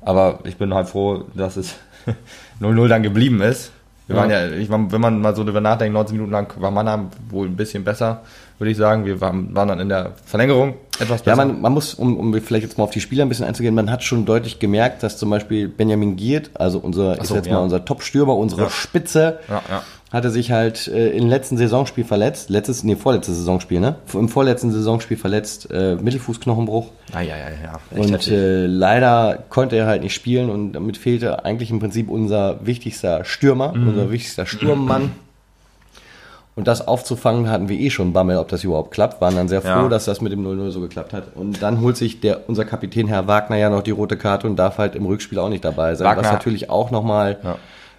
Aber 0.00 0.40
ich 0.44 0.56
bin 0.56 0.74
halt 0.74 0.88
froh, 0.88 1.24
dass 1.34 1.56
es 1.56 1.74
0-0 2.60 2.88
dann 2.88 3.02
geblieben 3.02 3.40
ist. 3.40 3.70
Wir 4.08 4.16
Ja. 4.16 4.22
waren 4.22 4.30
ja, 4.30 4.48
ich, 4.48 4.68
wenn 4.68 5.00
man 5.00 5.20
mal 5.20 5.36
so 5.36 5.44
drüber 5.44 5.60
nachdenkt, 5.60 5.94
19 5.94 6.16
Minuten 6.16 6.32
lang 6.32 6.52
war 6.60 6.70
Mannheim 6.72 7.08
wohl 7.30 7.46
ein 7.46 7.54
bisschen 7.56 7.84
besser, 7.84 8.22
würde 8.58 8.70
ich 8.72 8.76
sagen. 8.76 9.04
Wir 9.04 9.20
waren, 9.20 9.54
waren 9.54 9.68
dann 9.68 9.78
in 9.80 9.88
der 9.88 10.12
Verlängerung 10.24 10.74
etwas 10.98 11.20
Ja, 11.24 11.34
besser. 11.34 11.36
man, 11.46 11.60
man 11.60 11.72
muss, 11.72 11.94
um, 11.94 12.16
um 12.18 12.32
vielleicht 12.40 12.64
jetzt 12.64 12.78
mal 12.78 12.84
auf 12.84 12.90
die 12.90 13.00
Spieler 13.00 13.24
ein 13.24 13.28
bisschen 13.28 13.44
einzugehen, 13.46 13.74
man 13.74 13.90
hat 13.90 14.02
schon 14.02 14.24
deutlich 14.24 14.58
gemerkt, 14.58 15.02
dass 15.02 15.16
zum 15.18 15.30
Beispiel 15.30 15.68
Benjamin 15.68 16.16
Giert, 16.16 16.50
also 16.54 16.78
unser, 16.78 17.16
so, 17.16 17.24
sag 17.24 17.36
jetzt 17.36 17.46
ja. 17.46 17.54
mal 17.54 17.60
unser 17.60 17.84
Top-Stürmer, 17.84 18.36
unsere 18.36 18.62
Ja. 18.62 18.70
Spitze, 18.70 19.38
Ja, 19.48 19.62
ja. 19.68 19.82
hatte 20.12 20.30
sich 20.30 20.50
halt 20.52 20.88
äh, 20.88 21.10
im 21.10 21.28
letzten 21.28 21.56
Saisonspiel 21.56 22.04
verletzt, 22.04 22.50
letztes, 22.50 22.84
nee, 22.84 22.96
vorletztes 22.96 23.36
Saisonspiel, 23.38 23.80
ne? 23.80 23.96
Im 24.12 24.28
vorletzten 24.28 24.70
Saisonspiel 24.70 25.16
verletzt, 25.16 25.70
äh, 25.70 25.94
Mittelfußknochenbruch. 25.96 26.88
Ah, 27.12 27.20
ja, 27.22 27.36
ja, 27.36 27.44
ja. 27.62 27.98
Echt 27.98 28.10
Und 28.10 28.28
äh, 28.28 28.66
leider 28.66 29.42
konnte 29.48 29.76
er 29.76 29.86
halt 29.86 30.02
nicht 30.02 30.14
spielen 30.14 30.50
und 30.50 30.72
damit 30.74 30.96
fehlte 30.98 31.44
eigentlich 31.44 31.70
im 31.70 31.80
Prinzip 31.80 32.10
unser 32.10 32.58
wichtigster 32.66 33.24
Stürmer, 33.24 33.72
Mhm. 33.74 33.88
unser 33.88 34.10
wichtigster 34.10 34.44
Sturmmann. 34.46 35.12
Und 36.62 36.68
das 36.68 36.86
aufzufangen 36.86 37.50
hatten 37.50 37.68
wir 37.68 37.76
eh 37.76 37.90
schon 37.90 38.12
Bammel, 38.12 38.36
ob 38.36 38.46
das 38.46 38.62
überhaupt 38.62 38.92
klappt. 38.92 39.20
Waren 39.20 39.34
dann 39.34 39.48
sehr 39.48 39.62
froh, 39.62 39.68
Ja. 39.68 39.88
dass 39.88 40.04
das 40.04 40.20
mit 40.20 40.30
dem 40.30 40.44
0-0 40.46 40.70
so 40.70 40.80
geklappt 40.80 41.12
hat. 41.12 41.24
Und 41.34 41.60
dann 41.60 41.80
holt 41.80 41.96
sich 41.96 42.20
der, 42.20 42.48
unser 42.48 42.64
Kapitän 42.64 43.08
Herr 43.08 43.26
Wagner 43.26 43.56
ja 43.56 43.68
noch 43.68 43.82
die 43.82 43.90
rote 43.90 44.16
Karte 44.16 44.46
und 44.46 44.54
darf 44.54 44.78
halt 44.78 44.94
im 44.94 45.04
Rückspiel 45.04 45.40
auch 45.40 45.48
nicht 45.48 45.64
dabei 45.64 45.96
sein. 45.96 46.06
Wagner- 46.06 46.22
Was 46.22 46.30
natürlich 46.30 46.70
auch 46.70 46.92
nochmal 46.92 47.38
Ja. 47.42 47.56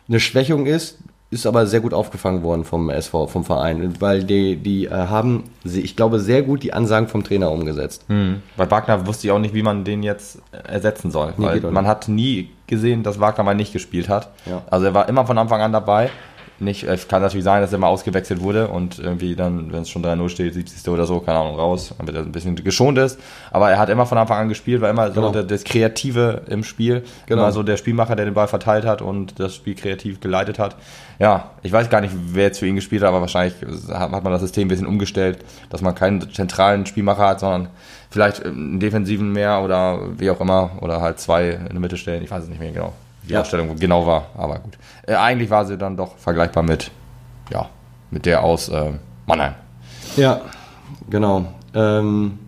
eine 0.07 0.19
Schwächung 0.21 0.65
ist, 0.65 0.97
ist 1.29 1.45
aber 1.45 1.65
sehr 1.65 1.81
gut 1.81 1.93
aufgefangen 1.93 2.41
worden 2.41 2.63
vom 2.63 2.89
SV, 2.89 3.27
vom 3.27 3.43
Verein. 3.43 3.95
Weil 3.99 4.23
die, 4.23 4.55
die 4.55 4.85
äh, 4.85 4.91
haben, 4.91 5.43
ich 5.65 5.97
glaube, 5.97 6.21
sehr 6.21 6.41
gut 6.41 6.63
die 6.63 6.71
Ansagen 6.71 7.09
vom 7.09 7.25
Trainer 7.25 7.51
umgesetzt. 7.51 8.05
Hm. 8.07 8.43
Bei 8.55 8.71
Wagner 8.71 9.05
wusste 9.07 9.27
ich 9.27 9.31
auch 9.33 9.39
nicht, 9.39 9.53
wie 9.53 9.63
man 9.63 9.83
den 9.83 10.03
jetzt 10.03 10.37
ersetzen 10.65 11.11
soll. 11.11 11.33
Nee, 11.35 11.47
weil 11.47 11.59
man 11.71 11.85
hat 11.85 12.07
nie 12.07 12.49
gesehen, 12.67 13.03
dass 13.03 13.19
Wagner 13.19 13.43
mal 13.43 13.55
nicht 13.55 13.73
gespielt 13.73 14.07
hat. 14.07 14.29
Ja. 14.45 14.61
Also 14.71 14.85
er 14.85 14.93
war 14.93 15.09
immer 15.09 15.25
von 15.27 15.37
Anfang 15.37 15.59
an 15.59 15.73
dabei. 15.73 16.09
Nicht, 16.63 16.83
es 16.83 17.07
kann 17.07 17.21
natürlich 17.21 17.43
sein, 17.43 17.61
dass 17.61 17.71
er 17.73 17.79
mal 17.79 17.87
ausgewechselt 17.87 18.41
wurde 18.41 18.67
und 18.67 18.99
irgendwie 18.99 19.35
dann, 19.35 19.71
wenn 19.73 19.81
es 19.81 19.89
schon 19.89 20.03
3-0 20.03 20.29
steht, 20.29 20.53
70. 20.53 20.87
oder 20.91 21.05
so, 21.05 21.19
keine 21.19 21.39
Ahnung, 21.39 21.55
raus, 21.55 21.93
damit 21.97 22.15
er 22.15 22.21
ein 22.21 22.31
bisschen 22.31 22.55
geschont 22.55 22.97
ist. 22.97 23.19
Aber 23.51 23.69
er 23.69 23.77
hat 23.79 23.89
immer 23.89 24.05
von 24.05 24.17
Anfang 24.17 24.37
an 24.39 24.49
gespielt, 24.49 24.81
war 24.81 24.89
immer 24.89 25.07
so 25.09 25.13
Genau. 25.21 25.31
der, 25.31 25.43
das 25.43 25.63
Kreative 25.63 26.41
im 26.47 26.63
Spiel. 26.63 27.03
Genau. 27.25 27.41
Immer 27.43 27.51
so 27.51 27.63
der 27.63 27.77
Spielmacher, 27.77 28.15
der 28.15 28.25
den 28.25 28.33
Ball 28.33 28.47
verteilt 28.47 28.85
hat 28.85 29.01
und 29.01 29.39
das 29.39 29.55
Spiel 29.55 29.75
kreativ 29.75 30.19
geleitet 30.19 30.59
hat. 30.59 30.75
Ja, 31.19 31.51
ich 31.61 31.71
weiß 31.71 31.89
gar 31.89 32.01
nicht, 32.01 32.13
wer 32.31 32.45
jetzt 32.45 32.59
für 32.59 32.67
ihn 32.67 32.75
gespielt 32.75 33.01
hat, 33.03 33.09
aber 33.09 33.21
wahrscheinlich 33.21 33.53
hat 33.89 34.11
man 34.11 34.23
das 34.31 34.41
System 34.41 34.65
ein 34.65 34.69
bisschen 34.69 34.87
umgestellt, 34.87 35.39
dass 35.69 35.81
man 35.81 35.93
keinen 35.95 36.31
zentralen 36.33 36.85
Spielmacher 36.85 37.27
hat, 37.27 37.39
sondern 37.39 37.69
vielleicht 38.09 38.45
einen 38.45 38.79
defensiven 38.79 39.31
mehr 39.31 39.61
oder 39.63 39.99
wie 40.17 40.29
auch 40.29 40.39
immer 40.41 40.71
oder 40.81 41.01
halt 41.01 41.19
zwei 41.19 41.49
in 41.49 41.69
der 41.69 41.79
Mitte 41.79 41.97
stellen. 41.97 42.23
Ich 42.23 42.31
weiß 42.31 42.43
es 42.43 42.49
nicht 42.49 42.59
mehr 42.59 42.71
genau, 42.71 42.93
die 43.27 43.33
Ja. 43.33 43.41
Aufstellung 43.41 43.75
genau 43.77 44.05
war, 44.05 44.25
aber 44.37 44.59
gut. 44.59 44.77
Äh, 45.07 45.15
eigentlich 45.15 45.49
war 45.49 45.65
sie 45.65 45.77
dann 45.77 45.95
doch 45.97 46.17
vergleichbar 46.17 46.63
mit, 46.63 46.91
ja, 47.51 47.67
mit 48.11 48.25
der 48.25 48.43
aus 48.43 48.69
äh, 48.69 48.91
Mannheim. 49.25 49.53
Ja, 50.17 50.41
genau. 51.09 51.45
Ähm, 51.73 52.39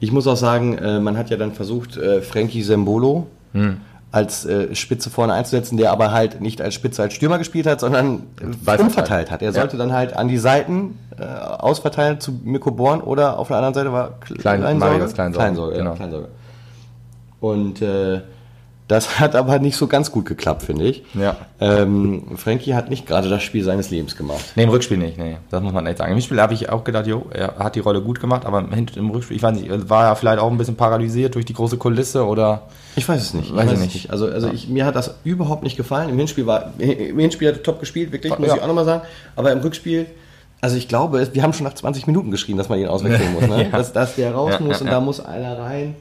ich 0.00 0.12
muss 0.12 0.26
auch 0.26 0.36
sagen, 0.36 0.78
äh, 0.78 1.00
man 1.00 1.16
hat 1.18 1.30
ja 1.30 1.36
dann 1.36 1.52
versucht, 1.52 1.96
äh, 1.96 2.20
Frankie 2.22 2.62
Sembolo 2.62 3.26
Hm. 3.52 3.76
als 4.10 4.44
äh, 4.46 4.74
Spitze 4.74 5.10
vorne 5.10 5.32
einzusetzen, 5.32 5.76
der 5.76 5.92
aber 5.92 6.10
halt 6.12 6.40
nicht 6.40 6.60
als 6.60 6.74
Spitze 6.74 7.02
als 7.02 7.14
Stürmer 7.14 7.38
gespielt 7.38 7.66
hat, 7.66 7.78
sondern 7.80 8.24
umverteilt 8.66 9.30
hat. 9.30 9.42
Er 9.42 9.52
sollte 9.52 9.76
dann 9.76 9.92
halt 9.92 10.16
an 10.16 10.26
die 10.28 10.38
Seiten 10.38 10.98
äh, 11.18 11.24
ausverteilen 11.24 12.18
zu 12.20 12.32
Mirko 12.44 12.70
Born 12.72 13.00
oder 13.00 13.38
auf 13.38 13.48
der 13.48 13.56
anderen 13.58 13.74
Seite 13.74 13.92
war 13.92 14.14
Kle- 14.26 14.38
Klein- 14.38 14.78
Marius 14.78 15.14
Kleinsorge, 15.14 15.38
Kleinsorge, 15.44 15.76
genau. 15.76 15.90
ja, 15.90 15.96
Kleinsorge. 15.96 16.28
Und 17.40 17.82
äh, 17.82 18.20
das 18.86 19.18
hat 19.18 19.34
aber 19.34 19.58
nicht 19.60 19.76
so 19.76 19.86
ganz 19.86 20.10
gut 20.12 20.26
geklappt, 20.26 20.62
finde 20.62 20.84
ich. 20.84 21.02
Ja. 21.14 21.36
Ähm, 21.58 22.36
Frankie 22.36 22.74
hat 22.74 22.90
nicht 22.90 23.06
gerade 23.06 23.30
das 23.30 23.42
Spiel 23.42 23.64
seines 23.64 23.90
Lebens 23.90 24.14
gemacht. 24.14 24.44
Nee, 24.56 24.64
im 24.64 24.68
Rückspiel 24.68 24.98
nicht, 24.98 25.16
nee, 25.16 25.38
das 25.50 25.62
muss 25.62 25.72
man 25.72 25.86
echt 25.86 25.98
sagen. 25.98 26.10
Im 26.12 26.16
Hinspiel 26.16 26.38
habe 26.40 26.52
ich 26.52 26.68
auch 26.68 26.84
gedacht, 26.84 27.06
jo, 27.06 27.24
er 27.30 27.54
hat 27.58 27.76
die 27.76 27.80
Rolle 27.80 28.02
gut 28.02 28.20
gemacht, 28.20 28.44
aber 28.44 28.58
im, 28.58 29.10
Rückspiel, 29.10 29.36
ich 29.38 29.42
weiß 29.42 29.58
nicht, 29.58 29.88
war 29.88 30.08
er 30.08 30.16
vielleicht 30.16 30.38
auch 30.38 30.50
ein 30.50 30.58
bisschen 30.58 30.76
paralysiert 30.76 31.34
durch 31.34 31.46
die 31.46 31.54
große 31.54 31.78
Kulisse 31.78 32.26
oder 32.26 32.62
Ich 32.96 33.08
weiß 33.08 33.22
es 33.22 33.32
nicht. 33.32 33.54
Weiß 33.56 33.72
ich 33.72 33.78
es 33.78 33.94
nicht. 33.94 34.10
Also, 34.10 34.26
also 34.26 34.50
ich, 34.52 34.68
mir 34.68 34.84
hat 34.84 34.96
das 34.96 35.14
überhaupt 35.24 35.62
nicht 35.62 35.76
gefallen. 35.78 36.10
Im 36.10 36.18
Hinspiel 36.18 36.46
war, 36.46 36.72
im 36.78 37.18
Hinspiel 37.18 37.48
hat 37.48 37.56
er 37.56 37.62
top 37.62 37.80
gespielt, 37.80 38.12
wirklich, 38.12 38.38
muss 38.38 38.48
Ja. 38.48 38.56
ich 38.56 38.62
auch 38.62 38.66
nochmal 38.68 38.84
sagen. 38.84 39.02
Aber 39.34 39.50
im 39.50 39.60
Rückspiel, 39.60 40.06
also 40.60 40.76
ich 40.76 40.88
glaube, 40.88 41.26
wir 41.32 41.42
haben 41.42 41.54
schon 41.54 41.64
nach 41.64 41.74
20 41.74 42.06
Minuten 42.06 42.30
geschrien, 42.30 42.58
dass 42.58 42.68
man 42.68 42.78
ihn 42.78 42.88
auswechseln 42.88 43.32
muss, 43.40 43.46
ne? 43.48 43.62
Ja. 43.64 43.68
dass, 43.78 43.94
dass 43.94 44.14
der 44.16 44.34
raus 44.34 44.52
Ja, 44.58 44.60
muss 44.60 44.76
ja, 44.76 44.80
und 44.82 44.86
ja. 44.88 44.92
da 44.92 45.00
muss 45.00 45.24
einer 45.24 45.58
rein. 45.58 45.94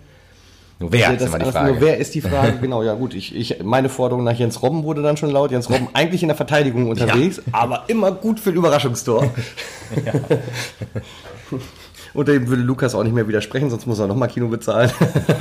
Nur 0.80 0.92
wer 0.92 1.00
Ja, 1.00 1.10
ist 1.12 1.22
das 1.22 1.30
immer 1.30 1.40
die 1.40 1.52
Frage. 1.52 1.72
Nur, 1.72 1.82
wer 1.82 1.98
ist 1.98 2.16
die 2.16 2.22
Frage? 2.22 2.58
genau, 2.62 2.84
ja 2.84 2.94
gut. 2.94 3.14
Ich, 3.14 3.36
ich, 3.36 3.64
meine 3.64 3.90
Forderung 3.90 4.24
nach 4.24 4.38
Jens 4.38 4.62
Robben 4.62 4.84
wurde 4.84 5.02
dann 5.02 5.18
schon 5.18 5.32
laut. 5.32 5.52
Jens 5.52 5.70
Robben 5.70 5.88
eigentlich 5.94 6.22
in 6.22 6.30
der 6.30 6.38
Verteidigung 6.38 6.90
unterwegs, 6.90 7.42
aber 7.52 7.84
immer 7.88 8.12
gut 8.12 8.40
für 8.40 8.50
ein 8.50 8.56
Überraschungstor. 8.56 9.32
Und 12.14 12.28
dem 12.28 12.48
würde 12.48 12.62
Lukas 12.62 12.94
auch 12.94 13.04
nicht 13.04 13.14
mehr 13.14 13.28
widersprechen, 13.28 13.72
sonst 13.72 13.88
muss 13.88 13.98
er 13.98 14.06
nochmal 14.06 14.28
Kino 14.28 14.48
bezahlen. 14.48 14.92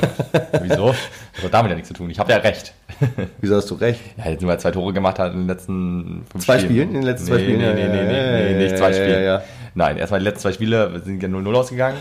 Wieso? 0.63 0.95
Das 1.35 1.45
hat 1.45 1.53
damit 1.53 1.71
ja 1.71 1.75
nichts 1.75 1.89
zu 1.89 1.95
tun. 1.95 2.09
Ich 2.09 2.19
habe 2.19 2.33
ja 2.33 2.39
recht. 2.39 2.73
Wieso 3.41 3.57
hast 3.57 3.71
du 3.71 3.75
recht? 3.75 4.01
Ja, 4.17 4.31
jetzt 4.31 4.41
nur 4.41 4.57
zwei 4.59 4.71
Tore 4.71 4.95
gemacht 4.95 5.19
hat 5.19 5.33
in 5.33 5.41
den 5.41 5.49
letzten 5.49 6.25
fünf 6.31 6.45
Zwei 6.45 6.59
Spielen? 6.59 6.89
In 6.89 6.95
den 6.95 7.03
letzten 7.03 7.27
zwei 7.27 7.37
nee, 7.37 7.43
Spielen? 7.43 7.59
Nee, 7.59 7.67
Ja, 7.67 7.75
nee, 7.75 7.89
nee, 7.89 7.97
ja, 7.97 8.05
nee, 8.05 8.17
ja, 8.17 8.33
nee, 8.33 8.53
ja, 8.53 8.59
nicht 8.59 8.79
zwei 8.79 8.89
ja, 8.91 8.95
Spiele. 8.95 9.13
ja, 9.13 9.21
ja. 9.21 9.43
Nein, 9.75 9.99
erstmal 9.99 10.21
die 10.21 10.25
letzten 10.25 10.41
zwei 10.41 10.53
Spiele 10.53 11.03
sind 11.05 11.23
ja 11.23 11.29
0-0 11.29 11.55
ausgegangen. 11.55 11.99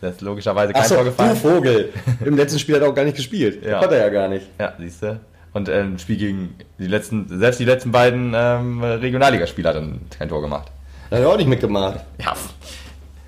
Das 0.00 0.12
ist 0.16 0.20
logischerweise 0.20 0.72
kein 0.72 0.82
Achso, 0.82 0.94
Tor 0.94 1.04
du 1.04 1.10
gefallen. 1.10 1.36
Vogel. 1.36 1.92
Im 2.24 2.36
letzten 2.36 2.58
Spiel 2.58 2.76
hat 2.76 2.82
er 2.82 2.88
auch 2.88 2.94
gar 2.94 3.04
nicht 3.04 3.16
gespielt. 3.16 3.64
Ja. 3.64 3.80
Hat 3.80 3.90
er 3.92 3.98
ja 3.98 4.08
gar 4.08 4.28
nicht. 4.28 4.46
Ja, 4.58 4.72
siehst 4.78 5.02
du. 5.02 5.18
Und 5.52 5.68
äh, 5.68 5.80
ein 5.80 5.98
Spiel 5.98 6.16
gegen 6.16 6.54
die 6.78 6.86
letzten, 6.86 7.26
selbst 7.38 7.58
die 7.60 7.64
letzten 7.64 7.90
beiden 7.92 8.32
ähm, 8.36 8.82
Regionalligaspieler 8.82 9.70
hat 9.70 9.76
dann 9.76 10.00
kein 10.16 10.28
Tor 10.28 10.42
gemacht. 10.42 10.70
Hat 11.10 11.18
er 11.20 11.28
auch 11.28 11.36
nicht 11.36 11.48
mitgemacht. 11.48 12.00
Ja, 12.22 12.34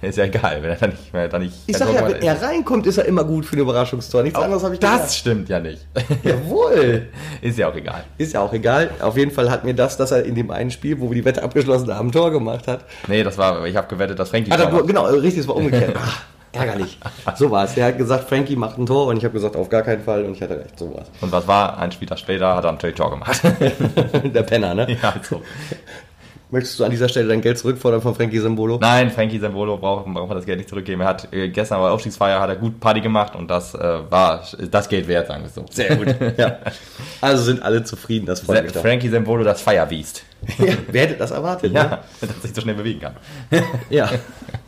ist 0.00 0.16
ja 0.16 0.24
egal, 0.24 0.62
wenn 0.62 0.70
er 0.70 0.76
dann 0.76 0.90
nicht, 0.90 1.12
er 1.12 1.28
dann 1.28 1.42
nicht 1.42 1.54
Ich 1.66 1.76
sag 1.76 1.92
ja, 1.92 2.06
wenn 2.08 2.22
er 2.22 2.40
reinkommt, 2.40 2.86
ist 2.86 2.98
er 2.98 3.06
immer 3.06 3.24
gut 3.24 3.44
für 3.44 3.56
ein 3.56 3.60
Überraschungstor. 3.60 4.22
Nichts 4.22 4.38
anderes 4.38 4.62
habe 4.62 4.74
ich 4.74 4.80
Das 4.80 4.92
gesagt. 4.92 5.12
stimmt 5.14 5.48
ja 5.48 5.58
nicht. 5.58 5.84
Jawohl. 6.22 7.08
ist 7.40 7.58
ja 7.58 7.68
auch 7.68 7.74
egal. 7.74 8.04
Ist 8.16 8.32
ja 8.34 8.40
auch 8.40 8.52
egal. 8.52 8.90
Auf 9.00 9.16
jeden 9.16 9.32
Fall 9.32 9.50
hat 9.50 9.64
mir 9.64 9.74
das, 9.74 9.96
dass 9.96 10.12
er 10.12 10.24
in 10.24 10.36
dem 10.36 10.52
einen 10.52 10.70
Spiel, 10.70 11.00
wo 11.00 11.10
wir 11.10 11.16
die 11.16 11.24
Wette 11.24 11.42
abgeschlossen 11.42 11.92
haben, 11.92 12.08
ein 12.08 12.12
Tor 12.12 12.30
gemacht 12.30 12.68
hat. 12.68 12.84
Nee, 13.08 13.24
das 13.24 13.38
war, 13.38 13.66
ich 13.66 13.74
habe 13.74 13.88
gewettet, 13.88 14.20
dass 14.20 14.30
Frankie 14.30 14.52
er, 14.52 14.58
Tor 14.58 14.70
macht. 14.70 14.86
genau, 14.86 15.04
richtig, 15.06 15.40
es 15.40 15.48
war 15.48 15.56
umgekehrt. 15.56 15.96
Ärgerlich. 16.52 16.98
So 17.36 17.50
war 17.50 17.64
es. 17.64 17.74
Der 17.74 17.86
hat 17.86 17.98
gesagt, 17.98 18.28
Frankie 18.28 18.56
macht 18.56 18.78
ein 18.78 18.86
Tor 18.86 19.06
und 19.06 19.16
ich 19.16 19.24
habe 19.24 19.34
gesagt, 19.34 19.56
auf 19.56 19.68
gar 19.68 19.82
keinen 19.82 20.02
Fall 20.02 20.24
und 20.24 20.32
ich 20.32 20.42
hatte 20.42 20.58
recht. 20.58 20.78
So 20.78 20.94
war 20.94 21.04
Und 21.20 21.30
was 21.32 21.46
war? 21.46 21.78
Ein 21.78 21.92
Spieltag 21.92 22.18
später 22.18 22.56
hat 22.56 22.64
er 22.64 22.72
natürlich 22.72 22.96
Tor 22.96 23.10
gemacht. 23.10 23.40
Der 24.24 24.42
Penner, 24.42 24.74
ne? 24.74 24.96
ja, 25.02 25.14
so. 25.22 25.42
Möchtest 26.50 26.80
du 26.80 26.84
an 26.84 26.90
dieser 26.90 27.10
Stelle 27.10 27.28
dein 27.28 27.42
Geld 27.42 27.58
zurückfordern 27.58 28.00
von 28.00 28.14
Frankie 28.14 28.38
Sambolo? 28.38 28.78
Nein, 28.80 29.10
Frankie 29.10 29.38
Sambolo 29.38 29.76
braucht, 29.76 30.06
braucht 30.06 30.28
man 30.28 30.36
das 30.36 30.46
Geld 30.46 30.56
nicht 30.58 30.68
zurückgeben. 30.70 31.02
Er 31.02 31.08
hat 31.08 31.30
äh, 31.32 31.50
gestern 31.50 31.78
bei 31.78 31.84
der 31.84 31.92
Aufstiegsfeier 31.92 32.40
hat 32.40 32.48
er 32.48 32.56
gut 32.56 32.80
Party 32.80 33.02
gemacht 33.02 33.36
und 33.36 33.48
das 33.50 33.74
äh, 33.74 33.98
war 34.08 34.42
das 34.70 34.88
Geld 34.88 35.08
wert, 35.08 35.26
sagen 35.28 35.42
wir 35.42 35.50
so. 35.50 35.66
Sehr 35.70 35.94
gut. 35.96 36.14
ja. 36.38 36.58
Also 37.20 37.42
sind 37.42 37.62
alle 37.62 37.84
zufrieden, 37.84 38.24
das 38.24 38.40
freut 38.40 38.62
mich 38.62 38.72
doch. 38.72 38.80
Frankie 38.80 39.10
Sambolo, 39.10 39.44
das 39.44 39.60
Feierbiest. 39.60 40.22
Ja, 40.58 40.72
wer 40.90 41.02
hätte 41.02 41.14
das 41.14 41.32
erwartet? 41.32 41.72
Ja, 41.72 41.82
Ne? 41.84 41.98
dass 42.20 42.30
er 42.30 42.40
sich 42.40 42.54
so 42.54 42.60
schnell 42.62 42.76
bewegen 42.76 43.00
kann. 43.00 43.16
ja. 43.90 44.08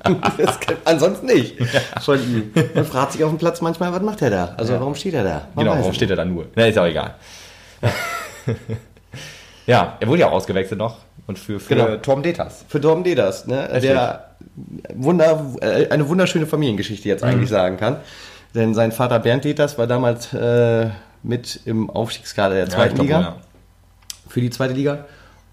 Kann, 0.03 0.21
ansonsten 0.85 1.27
nicht. 1.27 1.57
Von 2.03 2.19
ihm. 2.19 2.53
Man 2.75 2.85
fragt 2.85 3.13
sich 3.13 3.25
auf 3.25 3.31
dem 3.31 3.39
Platz 3.39 3.61
manchmal, 3.63 3.93
was 3.93 4.03
macht 4.03 4.21
er 4.21 4.31
da? 4.31 4.55
Also 4.59 4.75
warum 4.75 4.95
steht 4.95 5.15
er 5.15 5.25
da? 5.25 5.49
Man 5.55 5.65
Genau, 5.65 5.79
warum 5.79 5.93
steht 5.95 6.11
er 6.11 6.17
da 6.17 6.25
nur? 6.25 6.47
Na, 6.55 6.67
ist 6.67 6.77
auch 6.79 6.87
egal. 6.87 7.15
ja, 9.71 9.97
er 10.01 10.09
wurde 10.09 10.23
ja 10.23 10.29
auch 10.29 10.33
ausgewechselt 10.33 10.79
noch 10.79 10.99
und 11.29 11.39
für, 11.39 11.61
für 11.61 11.75
Genau. 11.75 11.97
Torben 11.99 12.25
Detas. 12.25 12.65
Für 12.69 12.81
Torben 12.81 13.05
Dedas, 13.05 13.47
ne? 13.47 13.69
der 13.81 14.31
Wunder, 14.95 15.47
äh, 15.61 15.89
eine 15.91 16.09
wunderschöne 16.09 16.47
Familiengeschichte 16.47 17.09
jetzt 17.09 17.23
eigentlich 17.23 17.51
sagen 17.51 17.77
kann. 17.77 17.97
Denn 18.53 18.75
sein 18.75 18.91
Vater 18.91 19.21
Bernd 19.21 19.45
Detas 19.45 19.79
war 19.79 19.87
damals 19.87 20.33
äh, 20.35 20.89
mit 21.23 21.61
im 21.67 21.89
Aufstiegskader 21.89 22.57
der 22.57 22.69
zweiten 22.69 22.97
glaub, 22.97 23.07
Liga, 23.07 23.21
ja. 23.21 23.37
für 24.29 24.41
die 24.41 24.51
zweite 24.51 24.75
Liga. 24.75 25.05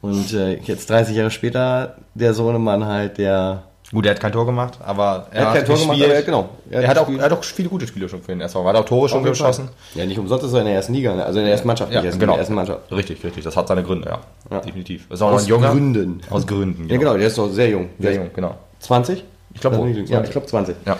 Und 0.01 0.33
äh, 0.33 0.55
jetzt 0.63 0.89
30 0.89 1.15
Jahre 1.15 1.29
später 1.29 1.97
der 2.15 2.33
Sohnemann 2.33 2.85
halt, 2.85 3.19
der 3.19 3.63
Gut, 3.93 4.05
er 4.05 4.11
hat 4.11 4.19
kein 4.19 4.33
Tor 4.33 4.45
gemacht, 4.45 4.77
aber 4.85 5.27
er, 5.31 5.39
Er 5.41 5.47
hat 5.47 5.55
kein 5.55 5.65
Tor 5.65 5.75
gemacht, 5.77 5.97
gespielt. 5.97 6.05
aber 6.09 6.15
er- 6.15 6.23
genau. 6.23 6.49
Er 6.69 6.81
Er, 6.81 6.87
hat 6.89 6.97
auch, 6.97 7.07
er 7.09 7.21
hat 7.21 7.31
auch 7.31 7.41
viele 7.43 7.69
gute 7.69 7.87
Spiele 7.87 8.09
schon 8.09 8.21
für 8.21 8.33
den 8.33 8.41
SV. 8.41 8.61
Er 8.63 8.69
hat 8.69 8.75
auch 8.75 8.85
Tore 8.85 9.07
schon 9.07 9.23
geschossen. 9.23 9.69
Ja, 9.95 10.05
nicht 10.05 10.19
umsonst 10.19 10.43
ist 10.45 10.51
er 10.53 10.59
in 10.59 10.65
der 10.65 10.75
ersten 10.75 10.93
Liga, 10.93 11.15
ne? 11.15 11.23
also 11.25 11.39
in 11.39 11.45
der 11.45 11.53
ersten 11.53 11.67
Mannschaft, 11.67 11.93
Ja, 11.93 12.01
nicht 12.01 12.11
genau. 12.19 12.23
in 12.23 12.35
der 12.35 12.39
ersten 12.39 12.53
Mannschaft. 12.55 12.91
Richtig, 12.91 13.23
richtig. 13.23 13.43
Das 13.45 13.55
hat 13.55 13.67
seine 13.69 13.83
Gründe, 13.83 14.09
ja. 14.09 14.19
Ja. 14.51 14.59
Definitiv. 14.59 15.09
Ist 15.09 15.21
auch 15.21 15.31
Aus 15.31 15.43
ein 15.43 15.47
junger. 15.47 15.71
Gründen. 15.71 16.21
Aus 16.29 16.45
Gründen, 16.45 16.89
Ja, 16.89 16.97
genau, 16.97 17.15
der 17.15 17.27
ist 17.27 17.37
noch 17.37 17.47
sehr 17.49 17.69
jung. 17.69 17.89
Sehr 17.97 18.13
jung, 18.15 18.29
genau. 18.33 18.55
20? 18.79 19.23
Ich 19.53 19.61
glaube, 19.61 19.77
ja, 20.05 20.21
ich 20.21 20.31
glaube 20.31 20.47
20. 20.47 20.75
Ja. 20.85 20.97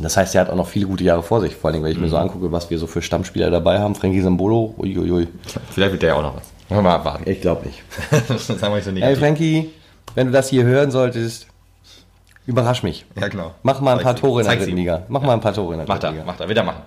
Das 0.00 0.16
heißt, 0.16 0.34
er 0.34 0.40
hat 0.40 0.50
auch 0.50 0.56
noch 0.56 0.66
viele 0.66 0.86
gute 0.86 1.04
Jahre 1.04 1.22
vor 1.22 1.40
sich. 1.40 1.54
Vor 1.54 1.70
allem, 1.70 1.84
wenn 1.84 1.92
ich 1.92 1.98
mir 2.00 2.08
so 2.08 2.16
angucke, 2.16 2.50
was 2.50 2.68
wir 2.68 2.78
so 2.78 2.88
für 2.88 3.00
Stammspieler 3.00 3.50
dabei 3.50 3.78
haben. 3.78 3.94
Frankie 3.94 4.20
Sambolo, 4.20 4.74
uiuiui. 4.78 5.28
Vielleicht 5.70 5.92
wird 5.92 6.02
der 6.02 6.08
ja 6.10 6.14
auch 6.16 6.22
noch 6.22 6.34
was. 6.36 6.82
Mal 6.82 6.92
abwarten. 6.96 7.30
Ich 7.30 7.40
glaube 7.40 7.64
nicht. 7.66 7.80
das 8.28 8.48
sagen 8.48 8.60
wir 8.60 8.70
nicht 8.74 8.84
so 8.84 8.90
Hey 8.90 8.94
negativ. 8.94 9.18
Frankie, 9.20 9.70
wenn 10.16 10.26
du 10.26 10.32
das 10.32 10.48
hier 10.48 10.64
hören 10.64 10.90
solltest, 10.90 11.46
überrasch 12.46 12.82
mich. 12.82 13.04
Ja, 13.18 13.28
genau. 13.28 13.54
Mach 13.62 13.80
mal 13.80 13.96
ein 13.96 14.02
paar 14.02 14.16
Tore 14.16 14.42
in 14.42 14.48
der 14.48 14.56
dritten. 14.56 14.76
Liga. 14.76 15.02
Mach 15.08 15.22
mal 15.22 15.34
ein 15.34 15.40
paar 15.40 15.54
Tore 15.54 15.74
in 15.74 15.78
der 15.78 15.86
dritten 15.86 16.14
Liga. 16.14 16.24
macht 16.24 16.40
er, 16.40 16.48
wird 16.48 16.58
er 16.58 16.64
machen. 16.64 16.82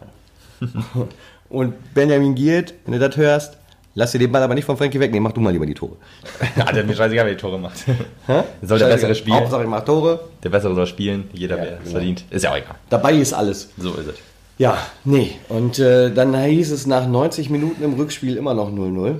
Und 1.49 1.93
Benjamin 1.93 2.35
Giert, 2.35 2.73
wenn 2.85 2.93
du 2.93 2.99
das 2.99 3.15
hörst, 3.15 3.57
lass 3.95 4.11
dir 4.11 4.19
den 4.19 4.31
Ball 4.31 4.43
aber 4.43 4.53
nicht 4.53 4.65
von 4.65 4.75
Frankie 4.77 4.99
wegnehmen. 4.99 5.23
Mach 5.23 5.31
du 5.31 5.39
mal 5.41 5.51
lieber 5.53 5.65
die 5.65 5.73
Tore. 5.73 5.95
Ja, 6.55 6.65
der 6.65 6.77
hat 6.83 6.87
mir 6.87 6.95
scheißegal, 6.95 7.25
wer 7.25 7.33
die 7.33 7.39
Tore 7.39 7.57
macht. 7.59 7.85
Hä? 8.27 8.43
Soll 8.61 8.79
der 8.79 8.87
bessere 8.87 9.15
spielen? 9.15 9.37
Hauptsache 9.37 9.63
ich 9.63 9.69
mach 9.69 9.85
Tore. 9.85 10.19
Der 10.43 10.49
Bessere 10.49 10.75
soll 10.75 10.87
spielen, 10.87 11.29
jeder, 11.33 11.57
Ja, 11.57 11.63
wer 11.63 11.71
es 11.73 11.79
genau. 11.79 11.91
verdient. 11.91 12.25
Ist 12.29 12.43
ja 12.43 12.51
auch 12.51 12.57
egal. 12.57 12.75
Dabei 12.89 13.13
ist 13.13 13.33
alles. 13.33 13.69
So 13.77 13.93
ist 13.93 14.07
es. 14.07 14.15
Ja, 14.57 14.77
nee. 15.03 15.31
Und 15.49 15.77
äh, 15.79 16.11
dann 16.11 16.35
hieß 16.35 16.71
es 16.71 16.87
nach 16.87 17.07
90 17.07 17.49
Minuten 17.49 17.83
im 17.83 17.93
Rückspiel 17.93 18.37
immer 18.37 18.53
noch 18.55 18.71
0-0. 18.71 19.15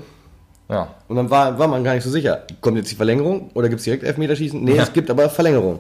Ja. 0.70 0.96
Und 1.08 1.16
dann 1.16 1.30
war, 1.30 1.58
war 1.60 1.68
man 1.68 1.84
gar 1.84 1.94
nicht 1.94 2.04
so 2.04 2.10
sicher. 2.10 2.44
Kommt 2.60 2.78
jetzt 2.78 2.92
die 2.92 2.96
Verlängerung 2.96 3.52
oder 3.54 3.70
gibt 3.70 3.80
es 3.80 3.86
direkt 3.86 4.04
Elfmeterschießen? 4.04 4.62
Nee, 4.64 4.78
es 4.78 4.92
gibt 4.92 5.10
aber 5.10 5.30
Verlängerung. 5.30 5.80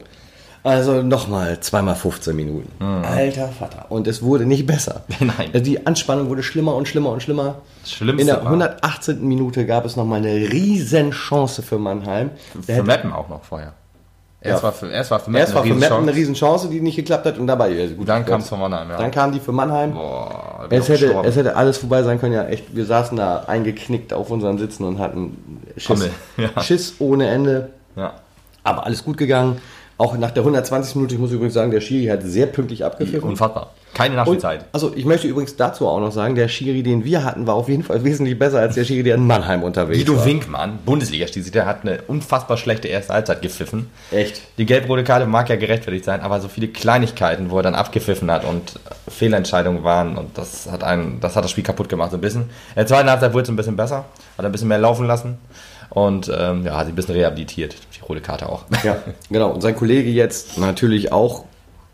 Also 0.63 1.01
nochmal 1.01 1.59
zweimal 1.61 1.95
15 1.95 2.35
Minuten. 2.35 2.69
Alter 2.83 3.47
Vater. 3.49 3.85
Und 3.89 4.07
es 4.07 4.21
wurde 4.21 4.45
nicht 4.45 4.65
besser. 4.65 5.03
Nein. 5.19 5.49
Also 5.53 5.63
die 5.63 5.85
Anspannung 5.87 6.29
wurde 6.29 6.43
schlimmer 6.43 6.75
und 6.75 6.87
schlimmer 6.87 7.11
und 7.11 7.23
schlimmer. 7.23 7.55
Das 7.83 7.91
Schlimmste 7.93 8.21
In 8.21 8.27
der 8.27 8.37
war- 8.37 8.45
118. 8.51 9.25
Minute 9.27 9.65
gab 9.65 9.85
es 9.85 9.95
nochmal 9.95 10.19
eine 10.19 10.33
riesen 10.33 11.11
Chance 11.11 11.61
für 11.61 11.77
Mannheim. 11.77 12.31
Der 12.67 12.77
Für 12.77 12.83
Meppen 12.83 13.13
auch 13.13 13.29
noch 13.29 13.43
vorher. 13.43 13.73
Erst, 14.39 14.59
Ja. 14.61 14.63
war 14.67 14.71
für, 14.71 14.89
erst 14.91 15.09
war 15.09 15.19
für 15.19 15.31
Meppen 15.31 15.41
Erst 15.41 15.55
war 15.55 15.63
für 15.63 15.73
Meppen 15.73 15.97
eine 15.97 16.13
Riesenchance. 16.13 16.65
Riesenchance, 16.65 16.69
die 16.69 16.81
nicht 16.81 16.95
geklappt 16.95 17.25
hat 17.25 17.37
und 17.39 17.47
dabei, 17.47 17.69
ja, 17.69 17.87
gut, 17.87 18.07
Dann 18.07 18.23
kam 18.25 18.39
es 18.41 18.49
von 18.49 18.59
Mannheim, 18.59 18.89
ja. 18.89 18.97
Dann 18.97 19.09
kam 19.11 19.31
die 19.31 19.39
für 19.39 19.51
Mannheim. 19.51 19.93
Boah, 19.93 20.67
Es 20.69 20.87
hätte, 20.89 21.05
gestorben. 21.05 21.27
es 21.27 21.35
hätte 21.37 21.55
alles 21.55 21.77
vorbei 21.79 22.03
sein 22.03 22.19
können, 22.19 22.33
ja 22.33 22.45
echt. 22.45 22.75
Wir 22.75 22.85
saßen 22.85 23.17
da 23.17 23.45
eingeknickt 23.47 24.13
auf 24.13 24.29
unseren 24.29 24.57
Sitzen 24.59 24.83
und 24.83 24.99
hatten 24.99 25.59
Schiss, 25.77 26.09
ja. 26.37 26.61
Schiss 26.61 26.95
ohne 26.99 27.27
Ende. 27.27 27.69
ja. 27.95 28.13
Aber 28.63 28.85
alles 28.85 29.03
gut 29.05 29.17
gegangen. 29.17 29.59
Auch 29.99 30.15
nach 30.15 30.29
der 30.29 30.43
120 30.43 30.95
Minute, 30.95 31.15
ich 31.15 31.19
muss 31.19 31.31
übrigens 31.31 31.55
sagen, 31.55 31.71
der 31.71 31.81
Schiri 31.81 32.05
hat 32.05 32.21
sehr 32.21 32.45
pünktlich 32.45 32.85
abgepfiffen. 32.85 33.27
Unfassbar. 33.27 33.73
Keine 33.95 34.11
Und, 34.11 34.17
Nachspielzeit. 34.17 34.65
also 34.71 34.91
ich 34.95 35.05
möchte 35.05 35.27
übrigens 35.27 35.55
dazu 35.55 35.87
auch 35.87 35.99
noch 35.99 36.11
sagen, 36.11 36.35
der 36.35 36.49
Schiri, 36.49 36.83
den 36.83 37.03
wir 37.03 37.23
hatten, 37.23 37.47
war 37.47 37.55
auf 37.55 37.67
jeden 37.67 37.81
Fall 37.81 38.03
wesentlich 38.03 38.37
besser 38.37 38.59
als 38.59 38.75
der 38.75 38.83
Schiri, 38.83 39.01
der 39.01 39.15
in 39.15 39.25
Mannheim 39.25 39.63
unterwegs 39.63 39.97
Guido 39.97 40.17
war. 40.17 40.25
Winkmann, 40.25 40.77
Bundesliga-Stiesel, 40.85 41.51
der 41.51 41.65
hat 41.65 41.81
eine 41.81 42.03
unfassbar 42.07 42.57
schlechte 42.57 42.87
erste 42.87 43.13
Halbzeit 43.13 43.41
gepfiffen. 43.41 43.89
Echt. 44.11 44.43
Die 44.59 44.67
gelb-rote 44.67 45.03
Karte 45.03 45.25
mag 45.25 45.49
ja 45.49 45.55
gerechtfertigt 45.55 46.05
sein, 46.05 46.21
aber 46.21 46.41
so 46.41 46.47
viele 46.47 46.67
Kleinigkeiten, 46.67 47.49
wo 47.49 47.57
er 47.57 47.63
dann 47.63 47.73
abgepfiffen 47.73 48.29
hat 48.29 48.45
und 48.45 48.79
Fehlentscheidungen 49.07 49.83
waren 49.83 50.15
und 50.15 50.37
das 50.37 50.69
hat 50.69 50.83
einen, 50.83 51.19
das 51.21 51.35
hat 51.35 51.43
das 51.43 51.49
Spiel 51.49 51.63
kaputt 51.63 51.89
gemacht 51.89 52.11
so 52.11 52.17
ein 52.17 52.21
bisschen. 52.21 52.41
In 52.43 52.49
der 52.75 52.85
zweiten 52.85 53.09
Halbzeit 53.09 53.33
wurde 53.33 53.43
es 53.43 53.49
ein 53.49 53.55
bisschen 53.55 53.77
besser, 53.77 54.05
hat 54.37 54.45
ein 54.45 54.51
bisschen 54.51 54.67
mehr 54.67 54.77
laufen 54.77 55.07
lassen 55.07 55.39
und 55.89 56.31
ähm, 56.37 56.65
ja, 56.65 56.75
hat 56.77 56.85
sich 56.85 56.93
ein 56.93 56.95
bisschen 56.95 57.15
rehabilitiert, 57.15 57.75
die 57.95 58.01
rote 58.01 58.21
Karte 58.21 58.49
auch. 58.49 58.65
Ja, 58.83 58.97
genau. 59.29 59.51
Und 59.51 59.61
sein 59.61 59.75
Kollege 59.75 60.09
jetzt 60.09 60.57
natürlich 60.57 61.11
auch, 61.11 61.45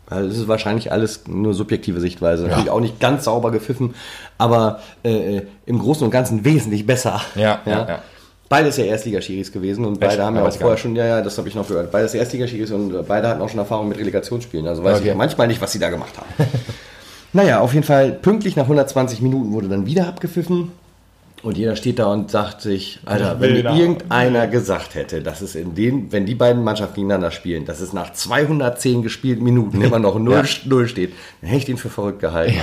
also 0.08 0.28
das 0.28 0.38
ist 0.38 0.48
wahrscheinlich 0.48 0.92
alles 0.92 1.22
nur 1.26 1.54
subjektive 1.54 2.00
Sichtweise, 2.00 2.44
natürlich 2.46 2.70
auch 2.70 2.80
nicht 2.80 3.00
ganz 3.00 3.24
sauber 3.24 3.50
gepfiffen, 3.50 3.94
aber 4.38 4.80
äh, 5.02 5.42
im 5.66 5.78
Großen 5.78 6.04
und 6.04 6.10
Ganzen 6.10 6.44
wesentlich 6.44 6.86
besser. 6.86 7.20
Ja, 7.34 7.60
ja, 7.66 7.88
ja. 7.88 7.98
Beides 8.50 8.76
ja 8.76 8.84
Erstligaschiris 8.84 9.50
gewesen 9.52 9.84
und 9.86 9.98
beide 10.00 10.12
Echt? 10.14 10.22
haben 10.22 10.36
Ja, 10.36 10.42
ja 10.42 10.48
auch 10.48 10.52
vorher 10.54 10.76
schon, 10.76 10.94
ja, 10.94 11.06
ja, 11.06 11.22
das 11.22 11.38
habe 11.38 11.48
ich 11.48 11.54
noch 11.54 11.66
gehört. 11.66 11.90
Beides 11.90 12.12
Erstligaschiris 12.14 12.70
und 12.72 12.94
äh, 12.94 13.02
beide 13.02 13.26
hatten 13.28 13.40
auch 13.40 13.48
schon 13.48 13.58
Erfahrung 13.58 13.88
mit 13.88 13.98
Relegationsspielen. 13.98 14.66
Also 14.68 14.84
weiß 14.84 14.96
Okay. 14.96 15.02
ich 15.04 15.08
ja 15.08 15.14
manchmal 15.14 15.46
nicht, 15.48 15.62
was 15.62 15.72
sie 15.72 15.78
da 15.78 15.88
gemacht 15.88 16.12
haben. 16.18 16.28
naja, 17.32 17.60
auf 17.60 17.72
jeden 17.72 17.86
Fall 17.86 18.12
pünktlich 18.12 18.54
nach 18.54 18.64
120 18.64 19.22
Minuten 19.22 19.52
wurde 19.52 19.68
dann 19.68 19.86
wieder 19.86 20.06
abgepfiffen. 20.06 20.72
Und 21.44 21.58
jeder 21.58 21.76
steht 21.76 21.98
da 21.98 22.06
und 22.06 22.30
sagt 22.30 22.62
sich, 22.62 23.00
Alter, 23.04 23.38
wenn 23.38 23.52
mir 23.52 23.70
irgendeiner 23.76 24.46
gesagt 24.46 24.94
hätte, 24.94 25.20
dass 25.20 25.42
es 25.42 25.54
in 25.54 25.74
den, 25.74 26.10
wenn 26.10 26.24
die 26.24 26.34
beiden 26.34 26.64
Mannschaften 26.64 26.94
gegeneinander 26.94 27.30
spielen, 27.30 27.66
dass 27.66 27.80
es 27.80 27.92
nach 27.92 28.14
210 28.14 29.02
gespielten 29.02 29.44
Minuten 29.44 29.82
immer 29.82 29.98
noch 29.98 30.18
0, 30.18 30.42
0 30.64 30.88
steht, 30.88 31.12
dann 31.42 31.50
hätte 31.50 31.58
ich 31.58 31.64
den 31.66 31.76
für 31.76 31.90
verrückt 31.90 32.20
gehalten. 32.20 32.54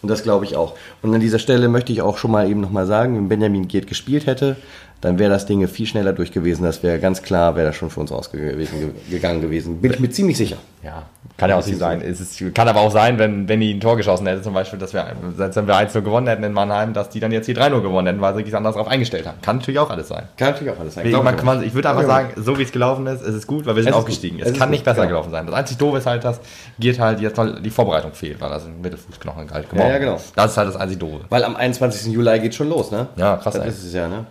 Und 0.00 0.08
das 0.08 0.22
glaube 0.22 0.46
ich 0.46 0.56
auch. 0.56 0.74
Und 1.02 1.14
an 1.14 1.20
dieser 1.20 1.38
Stelle 1.38 1.68
möchte 1.68 1.92
ich 1.92 2.00
auch 2.00 2.16
schon 2.16 2.30
mal 2.30 2.48
eben 2.48 2.62
nochmal 2.62 2.86
sagen, 2.86 3.14
wenn 3.14 3.28
Benjamin 3.28 3.68
Giert 3.68 3.86
gespielt 3.86 4.26
hätte, 4.26 4.56
dann 5.00 5.18
wäre 5.18 5.30
das 5.30 5.46
Ding 5.46 5.66
viel 5.66 5.86
schneller 5.86 6.12
durch 6.12 6.30
gewesen. 6.32 6.62
Das 6.64 6.82
wäre 6.82 6.98
ganz 6.98 7.22
klar, 7.22 7.56
wäre 7.56 7.68
das 7.68 7.76
schon 7.76 7.88
für 7.90 8.00
uns 8.00 8.12
ausgegangen 8.12 9.40
gewesen. 9.40 9.80
Bin 9.80 9.92
ich 9.92 10.00
mir 10.00 10.10
ziemlich 10.10 10.36
sicher. 10.36 10.56
Ja, 10.82 11.04
kann 11.36 11.50
ja 11.50 11.58
auch 11.58 11.66
nicht 11.66 11.78
sein. 11.78 12.00
Es 12.00 12.20
ist, 12.20 12.54
kann 12.54 12.66
aber 12.68 12.80
auch 12.80 12.90
sein, 12.90 13.18
wenn, 13.18 13.48
wenn 13.48 13.60
die 13.60 13.72
ein 13.74 13.80
Tor 13.80 13.96
geschossen 13.98 14.26
hätte, 14.26 14.40
zum 14.42 14.54
Beispiel, 14.54 14.78
dass 14.78 14.94
wir, 14.94 15.06
selbst 15.36 15.56
wenn 15.56 15.66
wir 15.66 15.74
1-0 15.74 16.00
gewonnen 16.00 16.26
hätten 16.26 16.42
in 16.42 16.52
Mannheim, 16.52 16.94
dass 16.94 17.10
die 17.10 17.20
dann 17.20 17.32
jetzt 17.32 17.46
hier 17.46 17.54
3-0 17.56 17.82
gewonnen 17.82 18.06
hätten, 18.06 18.20
weil 18.20 18.34
sie 18.34 18.44
sich 18.44 18.54
anders 18.56 18.74
darauf 18.74 18.88
eingestellt 18.88 19.26
haben. 19.26 19.38
Kann 19.42 19.56
natürlich 19.56 19.78
auch 19.78 19.90
alles 19.90 20.08
sein. 20.08 20.24
Kann 20.38 20.52
natürlich 20.52 20.72
auch 20.72 20.80
alles 20.80 20.94
sein. 20.94 21.04
Ich, 21.04 21.12
Glaub 21.12 21.24
man, 21.24 21.36
man, 21.44 21.62
ich 21.62 21.74
würde 21.74 21.90
einfach 21.90 22.06
sagen, 22.06 22.30
so 22.36 22.58
wie 22.58 22.62
es 22.62 22.72
gelaufen 22.72 23.06
ist, 23.06 23.22
ist 23.22 23.34
es 23.34 23.46
gut, 23.46 23.66
weil 23.66 23.76
wir 23.76 23.82
sind 23.82 23.92
Es 23.92 23.98
aufgestiegen. 23.98 24.38
Es, 24.40 24.48
Es 24.48 24.58
kann 24.58 24.68
gut, 24.68 24.70
nicht 24.72 24.84
besser 24.84 25.02
genau. 25.02 25.08
gelaufen 25.08 25.30
sein. 25.30 25.46
Das 25.46 25.54
einzig 25.54 25.76
Doofe 25.78 25.98
ist 25.98 26.06
halt, 26.06 26.24
dass 26.24 26.40
geht 26.78 26.98
halt 26.98 27.20
jetzt 27.20 27.36
noch 27.36 27.60
die 27.60 27.70
Vorbereitung 27.70 28.12
fehlt, 28.12 28.40
weil 28.40 28.48
das 28.50 28.64
ein 28.64 28.80
Mittelfußknochen 28.80 29.50
halt 29.50 29.66
Ja, 29.74 29.88
ja, 29.88 29.98
genau. 29.98 30.18
Das 30.34 30.52
ist 30.52 30.56
halt 30.56 30.68
das 30.68 30.76
einzig 30.76 30.98
Doofe. 30.98 31.20
Weil 31.28 31.44
am 31.44 31.56
21. 31.56 32.12
Juli 32.12 32.38
geht 32.40 32.54
schon 32.54 32.68
los, 32.70 32.90
ne? 32.90 33.08
Ja, 33.16 33.36
krass, 33.36 33.54
Das 33.54 33.62
ey. 33.64 33.68
ist 33.68 33.84
es 33.84 33.92
ja, 33.92 34.08
ne? 34.08 34.24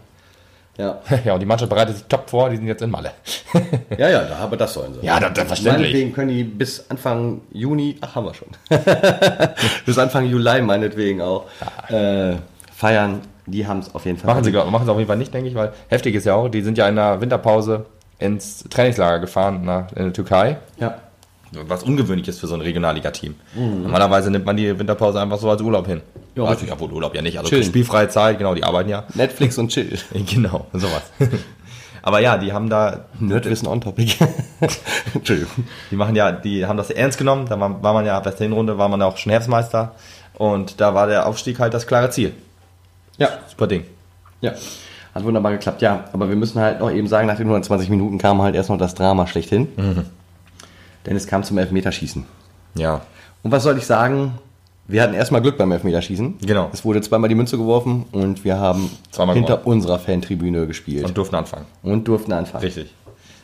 Ja. 0.80 1.00
Ja, 1.26 1.34
und 1.34 1.40
die 1.42 1.46
Mannschaft 1.46 1.70
bereitet 1.70 1.98
sich 1.98 2.06
top 2.08 2.30
vor, 2.30 2.50
die 2.50 2.56
sind 2.56 2.66
jetzt 2.68 2.82
in 2.82 2.90
Malle. 2.90 3.12
Ja, 3.98 4.10
ja, 4.10 4.24
da, 4.24 4.38
aber 4.38 4.56
das 4.58 4.74
sollen 4.74 4.94
sie. 4.94 5.06
Ja, 5.06 5.20
das- 5.20 5.34
das 5.34 5.46
verständlich. 5.48 5.92
Meinetwegen 5.92 6.14
können 6.14 6.30
die 6.30 6.44
bis 6.44 6.90
Anfang 6.90 7.42
Juni, 7.52 7.98
ach, 8.02 8.16
haben 8.16 8.26
wir 8.26 8.34
schon. 8.34 8.48
bis 9.86 9.98
Anfang 9.98 10.26
Juli 10.26 10.62
meinetwegen 10.62 11.22
auch 11.22 11.46
äh, 11.90 12.36
feiern. 12.74 13.22
Die 13.46 13.66
haben 13.68 13.80
es 13.80 13.94
auf 13.96 14.06
jeden 14.06 14.18
Fall. 14.18 14.28
Machen 14.34 14.44
sie, 14.44 14.52
machen 14.52 14.86
sie 14.86 14.92
auf 14.92 14.98
jeden 14.98 15.08
Fall 15.08 15.18
nicht, 15.18 15.34
denke 15.34 15.50
ich, 15.50 15.56
weil 15.56 15.74
heftig 15.88 16.14
ist 16.16 16.26
ja 16.26 16.36
auch, 16.36 16.50
die 16.50 16.62
sind 16.62 16.78
ja 16.78 16.88
in 16.88 16.96
der 16.96 17.20
Winterpause 17.20 17.86
ins 18.20 18.64
Trainingslager 18.70 19.20
gefahren 19.20 19.64
nach, 19.66 19.92
in 19.94 20.04
der 20.04 20.14
Türkei. 20.14 20.58
Ja. 20.78 20.96
Was 21.52 21.84
ungewöhnlich 21.84 22.28
ist 22.28 22.40
für 22.40 22.48
so 22.48 22.56
ein 22.56 22.62
Regionalliga-Team. 22.62 23.36
Normalerweise 23.56 24.30
nimmt 24.30 24.46
man 24.46 24.56
die 24.56 24.78
Winterpause 24.78 25.20
einfach 25.20 25.40
so 25.40 25.50
als 25.50 25.62
Urlaub 25.62 25.88
hin. 25.88 26.02
Ja, 26.36 26.44
also, 26.44 26.66
ja, 26.66 26.80
wohl 26.80 26.92
Urlaub 26.92 27.16
ja 27.16 27.22
nicht, 27.22 27.38
also 27.40 27.62
spielfreie 27.62 28.08
Zeit, 28.08 28.38
genau, 28.38 28.54
die 28.54 28.64
arbeiten 28.64 28.90
ja. 28.90 29.06
Netflix 29.16 29.58
und 29.58 29.70
Chill. 29.70 29.98
Genau, 30.32 30.68
sowas. 30.74 31.04
Aber 32.02 32.22
ja, 32.22 32.38
die 32.38 32.54
haben 32.54 32.70
da, 32.70 33.06
Nerdwissen 33.20 33.68
on 33.68 33.82
topic. 33.82 34.16
Entschuldigung. 35.14 35.66
die 35.92 35.96
machen 35.96 36.16
ja, 36.16 36.32
die 36.32 36.66
haben 36.66 36.78
das 36.78 36.92
ernst 36.92 37.18
genommen. 37.18 37.46
Da 37.50 37.60
war, 37.60 37.84
war 37.84 37.94
man 37.94 38.06
ja 38.06 38.18
ab 38.18 38.24
der 38.24 38.34
Hinrunde 38.38 38.78
war 38.78 38.88
man 38.88 39.02
ja 39.02 39.08
auch 39.08 39.18
schon 39.18 39.32
Herbstmeister 39.32 39.96
und 40.36 40.80
da 40.80 40.94
war 40.94 41.08
der 41.08 41.28
Aufstieg 41.28 41.60
halt 41.60 41.74
das 41.74 41.88
klare 41.88 42.10
Ziel. 42.10 42.34
Ja. 43.18 43.30
Super 43.48 43.68
Ding. 43.68 43.84
Ja. 44.40 44.54
Hat 45.14 45.24
wunderbar 45.26 45.52
geklappt, 45.52 45.82
ja. 45.82 46.06
Aber 46.14 46.30
wir 46.30 46.36
müssen 46.36 46.62
halt 46.62 46.80
noch 46.80 46.92
eben 46.92 47.08
sagen, 47.08 47.28
nach 47.28 47.36
den 47.36 47.48
120 47.48 47.90
Minuten 47.90 48.18
kam 48.18 48.42
halt 48.42 48.56
erst 48.56 48.70
noch 48.70 48.78
das 48.78 48.96
Drama 48.96 49.28
schlechthin. 49.28 49.68
Denn 51.10 51.16
es 51.18 51.28
kam 51.28 51.44
zum 51.44 51.58
Elfmeterschießen. 51.58 52.24
Ja. 52.76 53.02
Und 53.44 53.52
was 53.52 53.64
soll 53.64 53.78
ich 53.78 53.86
sagen? 53.86 54.38
Wir 54.88 55.04
hatten 55.04 55.14
erstmal 55.14 55.42
Glück 55.42 55.58
beim 55.58 55.72
Elfmeterschießen. 55.72 56.38
Genau. 56.42 56.70
Es 56.72 56.84
wurde 56.86 57.02
zweimal 57.02 57.28
die 57.30 57.36
Münze 57.36 57.58
geworfen 57.58 58.06
und 58.12 58.44
wir 58.44 58.58
haben 58.60 58.90
Zweimal 59.12 59.36
hinter 59.36 59.58
gewonnen. 59.58 59.76
unserer 59.78 60.00
Fantribüne 60.00 60.66
gespielt 60.68 61.06
Und 61.06 61.18
durften 61.18 61.36
anfangen. 61.36 61.66
und 61.84 62.08
durften 62.08 62.32
anfangen. 62.32 62.64
Richtig. 62.64 62.94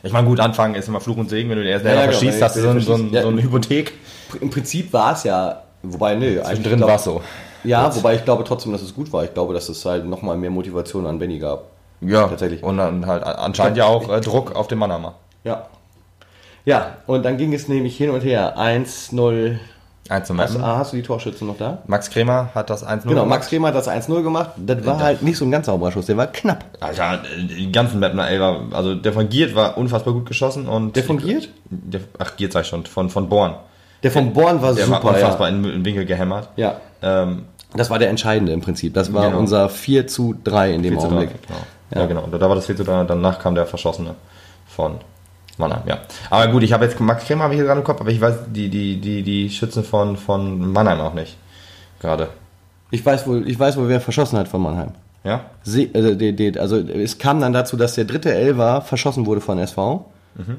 Ich 0.02 0.12
meine, 0.12 0.26
gut, 0.26 0.40
anfangen 0.40 0.74
ist 0.74 0.88
immer 0.88 1.00
Fluch 1.00 1.16
und 1.16 1.28
Segen, 1.28 1.50
wenn 1.50 1.56
du 1.56 1.62
den 1.64 1.72
ersten 1.72 1.88
Ja, 1.88 1.94
ja, 1.94 2.00
ja, 2.00 2.06
genau, 2.06 2.18
verschießt, 2.18 2.42
hast 2.42 2.56
du 2.56 2.60
so, 2.62 2.68
ein, 2.68 2.80
so, 2.80 2.92
ein, 2.94 2.98
verschießt. 3.10 3.22
so 3.22 3.28
eine 3.28 3.36
Ja. 3.38 3.42
Hypothek. 3.44 3.92
Im 4.40 4.50
Prinzip 4.50 4.92
war 4.92 5.12
es 5.12 5.24
ja, 5.24 5.62
wobei, 5.82 6.14
nö, 6.14 6.40
Zwischendrin 6.42 6.76
glaub- 6.78 6.88
war 6.88 6.96
es 6.96 7.04
so. 7.04 7.20
Ja, 7.64 7.94
wobei 7.96 8.14
ich 8.14 8.24
glaube 8.24 8.44
trotzdem, 8.44 8.70
dass 8.72 8.82
es 8.82 8.94
gut 8.94 9.12
war. 9.12 9.24
Ich 9.24 9.34
glaube, 9.34 9.54
dass 9.54 9.68
es 9.68 9.84
halt 9.84 10.06
nochmal 10.06 10.36
mehr 10.36 10.50
Motivation 10.50 11.06
an 11.06 11.18
Benny 11.18 11.38
gab. 11.40 11.64
Ja, 12.00 12.28
Tatsächlich. 12.28 12.62
Und 12.62 12.76
dann 12.76 13.06
halt 13.06 13.24
anscheinend 13.24 13.76
ja 13.78 13.86
auch 13.86 14.08
äh, 14.08 14.20
Druck 14.20 14.54
auf 14.54 14.68
den 14.68 14.78
Mannheimer. 14.78 15.14
Ja. 15.44 15.66
Ja, 16.66 16.96
und 17.06 17.24
dann 17.24 17.38
ging 17.38 17.54
es 17.54 17.68
nämlich 17.68 17.96
hin 17.96 18.10
und 18.10 18.20
her. 18.22 18.58
1-0. 18.58 19.56
1 20.08 20.26
zu 20.28 20.36
Hast, 20.36 20.52
Meppen. 20.52 20.62
ah, 20.64 20.76
hast 20.78 20.92
du 20.92 20.96
die 20.96 21.02
Torschützen 21.02 21.46
noch 21.48 21.56
da? 21.58 21.78
Max 21.86 22.10
Kremer 22.10 22.50
hat 22.54 22.70
das 22.70 22.84
1-0 22.86 23.02
Genau, 23.08 23.22
gemacht. 23.22 23.28
Max 23.28 23.48
Kremer 23.48 23.68
hat 23.68 23.74
das 23.74 23.88
1-0 23.88 24.22
gemacht. 24.22 24.50
Das 24.56 24.84
war 24.86 25.00
halt 25.00 25.22
nicht 25.22 25.36
so 25.36 25.44
ein 25.44 25.50
ganz 25.50 25.66
sauberer 25.66 25.90
Schuss, 25.92 26.06
der 26.06 26.16
war 26.16 26.26
knapp. 26.28 26.64
Alter, 26.80 27.20
die 27.40 27.72
ganzen 27.72 27.98
Mapner, 27.98 28.28
ey, 28.30 28.38
war, 28.38 28.60
also 28.72 28.94
der 28.94 29.12
von 29.12 29.28
Giert 29.28 29.54
war 29.56 29.76
unfassbar 29.78 30.12
gut 30.14 30.26
geschossen 30.26 30.68
und. 30.68 30.94
Der 30.94 31.02
von 31.02 31.18
Giert? 31.18 31.48
Der, 31.70 32.00
ach, 32.18 32.36
Giert 32.36 32.52
sag 32.52 32.62
ich 32.62 32.68
schon, 32.68 32.84
von, 32.86 33.10
von 33.10 33.28
Born. 33.28 33.54
Der 34.04 34.10
von 34.12 34.32
Born 34.32 34.62
war 34.62 34.74
Der 34.74 34.84
super, 34.86 35.02
war 35.02 35.14
unfassbar 35.14 35.48
ja. 35.48 35.56
in 35.56 35.62
den 35.64 35.84
Winkel 35.84 36.04
gehämmert. 36.04 36.50
ja. 36.56 36.76
Ähm, 37.02 37.44
Das 37.74 37.90
war 37.90 37.98
der 37.98 38.08
entscheidende 38.10 38.52
im 38.52 38.60
Prinzip. 38.60 38.94
Das 38.94 39.12
war 39.12 39.26
Genau. 39.26 39.38
unser 39.38 39.68
4 39.68 40.06
zu 40.06 40.34
3 40.44 40.72
in 40.74 40.82
dem 40.82 40.92
4 40.92 41.00
zu 41.00 41.08
3, 41.08 41.14
Augenblick. 41.16 41.42
genau. 41.46 41.60
Ja. 41.94 42.06
genau. 42.06 42.26
Da 42.38 42.48
war 42.48 42.54
das 42.56 42.66
4 42.66 42.76
zu 42.76 42.84
3, 42.84 43.04
danach 43.04 43.38
kam 43.40 43.54
der 43.56 43.66
Verschossene 43.66 44.14
von 44.68 44.96
Mannheim, 45.58 45.82
ja. 45.86 45.98
Aber 46.30 46.48
gut, 46.48 46.62
ich 46.62 46.72
habe 46.72 46.84
jetzt 46.84 47.00
Max 47.00 47.24
Kremer 47.24 47.44
habe 47.44 47.54
ich 47.54 47.58
hier 47.58 47.66
gerade 47.66 47.80
im 47.80 47.84
Kopf, 47.84 48.00
aber 48.00 48.10
ich 48.10 48.20
weiß 48.20 48.34
die, 48.48 48.68
die, 48.68 49.00
die, 49.00 49.22
die 49.22 49.50
Schützen 49.50 49.84
von, 49.84 50.16
von 50.16 50.72
Mannheim 50.72 51.00
auch 51.00 51.14
nicht. 51.14 51.36
Gerade. 52.00 52.28
Ich 52.90 53.04
weiß 53.04 53.26
wohl, 53.26 53.48
ich 53.48 53.58
weiß 53.58 53.76
wohl, 53.76 53.88
wer 53.88 54.00
verschossen 54.00 54.38
hat 54.38 54.48
von 54.48 54.62
Mannheim. 54.62 54.92
Ja? 55.24 55.46
Se, 55.62 55.88
also, 55.92 56.14
die, 56.14 56.34
die, 56.34 56.58
also 56.58 56.76
es 56.76 57.18
kam 57.18 57.40
dann 57.40 57.52
dazu, 57.52 57.76
dass 57.76 57.94
der 57.94 58.04
dritte 58.04 58.32
Elfer 58.32 58.82
verschossen 58.82 59.26
wurde 59.26 59.40
von 59.40 59.58
SV. 59.58 60.04
Mhm. 60.36 60.56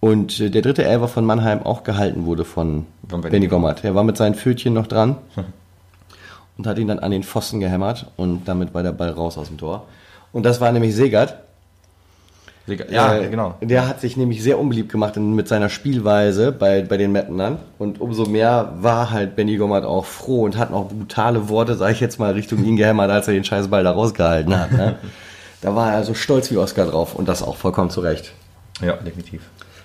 Und 0.00 0.40
äh, 0.40 0.50
der 0.50 0.62
dritte 0.62 0.84
Elfer 0.84 1.08
von 1.08 1.24
Mannheim 1.24 1.62
auch 1.64 1.82
gehalten 1.82 2.26
wurde 2.26 2.44
von 2.44 2.86
Benny 3.02 3.48
Gommert. 3.48 3.82
Er 3.82 3.94
war 3.94 4.04
mit 4.04 4.16
seinen 4.16 4.34
Pfötchen 4.34 4.74
noch 4.74 4.86
dran 4.86 5.16
und 6.58 6.66
hat 6.66 6.78
ihn 6.78 6.88
dann 6.88 6.98
an 6.98 7.10
den 7.10 7.22
Pfosten 7.22 7.60
gehämmert 7.60 8.06
und 8.16 8.46
damit 8.46 8.74
war 8.74 8.82
der 8.82 8.92
Ball 8.92 9.10
raus 9.10 9.38
aus 9.38 9.48
dem 9.48 9.58
Tor. 9.58 9.86
Und 10.32 10.44
das 10.44 10.60
war 10.60 10.70
nämlich 10.70 10.94
Segert. 10.94 11.36
Ja, 12.90 13.16
Äh, 13.16 13.28
genau. 13.28 13.54
Der 13.60 13.86
hat 13.86 14.00
sich 14.00 14.16
nämlich 14.16 14.42
sehr 14.42 14.58
unbeliebt 14.58 14.90
gemacht 14.90 15.16
in, 15.16 15.34
mit 15.34 15.46
seiner 15.48 15.68
Spielweise 15.68 16.52
bei, 16.52 16.82
bei 16.82 16.96
den 16.96 17.12
Mappenern. 17.12 17.58
Und 17.78 18.00
umso 18.00 18.26
mehr 18.26 18.72
war 18.80 19.10
halt 19.10 19.36
Benny 19.36 19.56
Gommert 19.56 19.84
auch 19.84 20.04
froh 20.04 20.44
und 20.44 20.56
hat 20.56 20.70
noch 20.70 20.88
brutale 20.88 21.48
Worte, 21.48 21.76
sage 21.76 21.92
ich 21.92 22.00
jetzt 22.00 22.18
mal, 22.18 22.32
Richtung 22.32 22.64
ihn 22.64 22.76
gehämmert, 22.76 23.10
als 23.10 23.28
er 23.28 23.34
den 23.34 23.44
Scheißball 23.44 23.84
da 23.84 23.92
rausgehalten 23.92 24.58
hat. 24.58 24.72
Ne? 24.72 24.96
da 25.60 25.74
war 25.74 25.92
er 25.92 26.04
so 26.04 26.14
stolz 26.14 26.50
wie 26.50 26.56
Oscar 26.56 26.86
drauf 26.86 27.14
und 27.14 27.28
das 27.28 27.42
auch 27.42 27.56
vollkommen 27.56 27.90
zu 27.90 28.00
Recht. 28.00 28.32
Ja, 28.80 28.94
definitiv. 28.94 29.42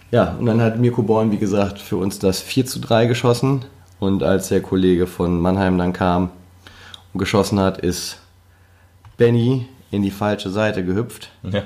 Ja, 0.09 0.35
und 0.39 0.45
dann 0.45 0.61
hat 0.61 0.77
Mirko 0.77 1.03
Born, 1.03 1.31
wie 1.31 1.37
gesagt, 1.37 1.79
für 1.79 1.95
uns 1.95 2.19
das 2.19 2.41
4 2.41 2.65
zu 2.65 2.79
3 2.79 3.05
geschossen. 3.05 3.63
Und 3.99 4.23
als 4.23 4.49
der 4.49 4.61
Kollege 4.61 5.05
von 5.07 5.39
Mannheim 5.39 5.77
dann 5.77 5.93
kam 5.93 6.31
und 7.13 7.19
geschossen 7.19 7.59
hat, 7.59 7.77
ist 7.77 8.17
Benny 9.17 9.67
in 9.91 10.01
die 10.01 10.11
falsche 10.11 10.49
Seite 10.49 10.83
gehüpft. 10.83 11.29
Ja. 11.43 11.63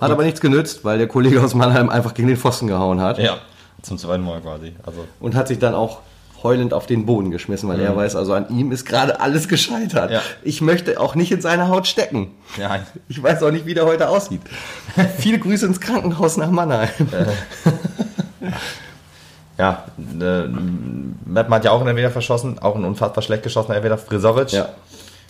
Hat 0.00 0.10
aber 0.10 0.24
nichts 0.24 0.40
genützt, 0.40 0.84
weil 0.84 0.98
der 0.98 1.08
Kollege 1.08 1.42
aus 1.42 1.54
Mannheim 1.54 1.88
einfach 1.88 2.14
gegen 2.14 2.28
den 2.28 2.36
Pfosten 2.36 2.66
gehauen 2.66 3.00
hat. 3.00 3.18
Ja. 3.18 3.38
Zum 3.82 3.98
zweiten 3.98 4.24
Mal 4.24 4.40
quasi. 4.40 4.74
Also. 4.84 5.04
Und 5.20 5.34
hat 5.34 5.48
sich 5.48 5.58
dann 5.58 5.74
auch 5.74 6.00
heulend 6.42 6.72
auf 6.72 6.86
den 6.86 7.04
Boden 7.04 7.30
geschmissen, 7.30 7.68
weil 7.68 7.80
er 7.80 7.96
weiß, 7.96 8.14
also 8.14 8.32
an 8.32 8.46
ihm 8.48 8.70
ist 8.70 8.84
gerade 8.84 9.20
alles 9.20 9.48
gescheitert. 9.48 10.10
Ja. 10.12 10.22
Ich 10.42 10.60
möchte 10.60 11.00
auch 11.00 11.14
nicht 11.14 11.32
in 11.32 11.40
seiner 11.40 11.68
Haut 11.68 11.86
stecken. 11.86 12.30
Ja, 12.56 12.78
Ich 13.08 13.20
weiß 13.20 13.42
auch 13.42 13.50
nicht, 13.50 13.66
wie 13.66 13.74
der 13.74 13.86
heute 13.86 14.08
aussieht. 14.08 14.40
Viele 15.18 15.38
Grüße 15.38 15.66
ins 15.66 15.80
Krankenhaus 15.80 16.36
nach 16.36 16.50
Mannheim. 16.50 16.88
ja 19.58 19.84
äh, 19.98 20.42
Meppen 21.26 21.54
hat 21.54 21.64
ja 21.64 21.72
auch 21.72 21.80
einen 21.80 21.88
Elfmeter 21.88 22.10
verschossen, 22.10 22.58
auch 22.60 22.76
einen 22.76 22.84
unfassbar 22.84 23.22
schlecht 23.22 23.42
geschossenen 23.42 23.76
Elfmeter, 23.76 23.98
Frisoric. 23.98 24.52
Ja. 24.52 24.68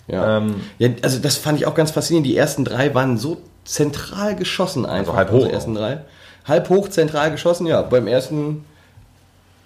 Ja. 0.07 0.37
Ähm, 0.37 0.61
ja, 0.79 0.89
also 1.03 1.19
das 1.19 1.37
fand 1.37 1.59
ich 1.59 1.67
auch 1.67 1.75
ganz 1.75 1.91
faszinierend. 1.91 2.25
Die 2.27 2.35
ersten 2.37 2.65
drei 2.65 2.93
waren 2.95 3.17
so 3.17 3.37
zentral 3.65 4.35
geschossen 4.35 4.85
einfach. 4.85 5.13
Also 5.13 5.17
halb 5.17 5.31
hoch 5.31 5.35
unsere 5.35 5.53
ersten 5.53 5.75
drei. 5.75 5.97
Halb 6.45 6.69
hoch, 6.69 6.89
zentral 6.89 7.31
geschossen, 7.31 7.67
ja. 7.67 7.81
Beim 7.81 8.07
ersten, 8.07 8.65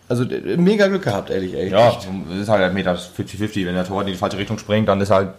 also 0.09 0.25
mega 0.57 0.87
Glück 0.87 1.03
gehabt, 1.03 1.29
ehrlich, 1.29 1.53
ey. 1.53 1.69
Ja, 1.69 1.93
ist 2.39 2.49
halt 2.49 2.61
Elfmeter 2.61 2.95
50-50. 2.95 3.65
Wenn 3.65 3.75
der 3.75 3.85
Tor 3.85 4.01
in 4.01 4.07
die 4.07 4.15
falsche 4.15 4.37
Richtung 4.37 4.57
springt, 4.57 4.89
dann 4.89 4.99
ist 4.99 5.09
er 5.09 5.15
halt, 5.15 5.29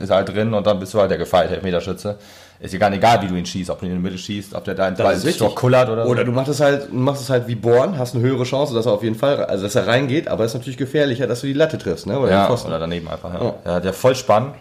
ist 0.00 0.10
halt 0.10 0.28
drin 0.28 0.54
und 0.54 0.66
dann 0.66 0.80
bist 0.80 0.94
du 0.94 1.00
halt 1.00 1.10
der 1.10 1.18
gefeilte 1.18 1.56
Elfmeterschütze. 1.56 2.16
Ist 2.60 2.74
egal, 2.74 2.92
egal 2.92 3.22
wie 3.22 3.28
du 3.28 3.36
ihn 3.36 3.46
schießt, 3.46 3.70
ob 3.70 3.78
du 3.78 3.86
ihn 3.86 3.92
in 3.92 3.98
die 3.98 4.02
Mitte 4.02 4.18
schießt, 4.18 4.52
ob 4.54 4.64
der 4.64 4.74
da 4.74 4.88
ins 4.88 5.24
richtig. 5.24 5.54
kullert 5.54 5.88
oder 5.90 6.04
so. 6.04 6.10
Oder 6.10 6.24
du 6.24 6.32
machst 6.32 6.50
es 6.50 6.58
halt, 6.58 6.92
machst 6.92 7.22
es 7.22 7.30
halt 7.30 7.46
wie 7.46 7.54
Born, 7.54 7.96
hast 7.96 8.16
eine 8.16 8.24
höhere 8.24 8.42
Chance, 8.42 8.74
dass 8.74 8.86
er 8.86 8.92
auf 8.92 9.04
jeden 9.04 9.14
Fall, 9.14 9.44
also 9.44 9.62
dass 9.62 9.76
er 9.76 9.86
reingeht, 9.86 10.26
aber 10.26 10.44
es 10.44 10.50
ist 10.50 10.54
natürlich 10.58 10.76
gefährlicher, 10.76 11.28
dass 11.28 11.42
du 11.42 11.46
die 11.46 11.52
Latte 11.52 11.78
triffst, 11.78 12.08
ne? 12.08 12.18
Oder 12.18 12.32
ja, 12.32 12.50
oder 12.50 12.78
daneben 12.80 13.08
einfach. 13.08 13.32
Ja. 13.32 13.44
Ja. 13.44 13.54
Er 13.64 13.74
hat 13.74 13.84
ja 13.84 13.92
voll 13.92 14.16
spannend, 14.16 14.54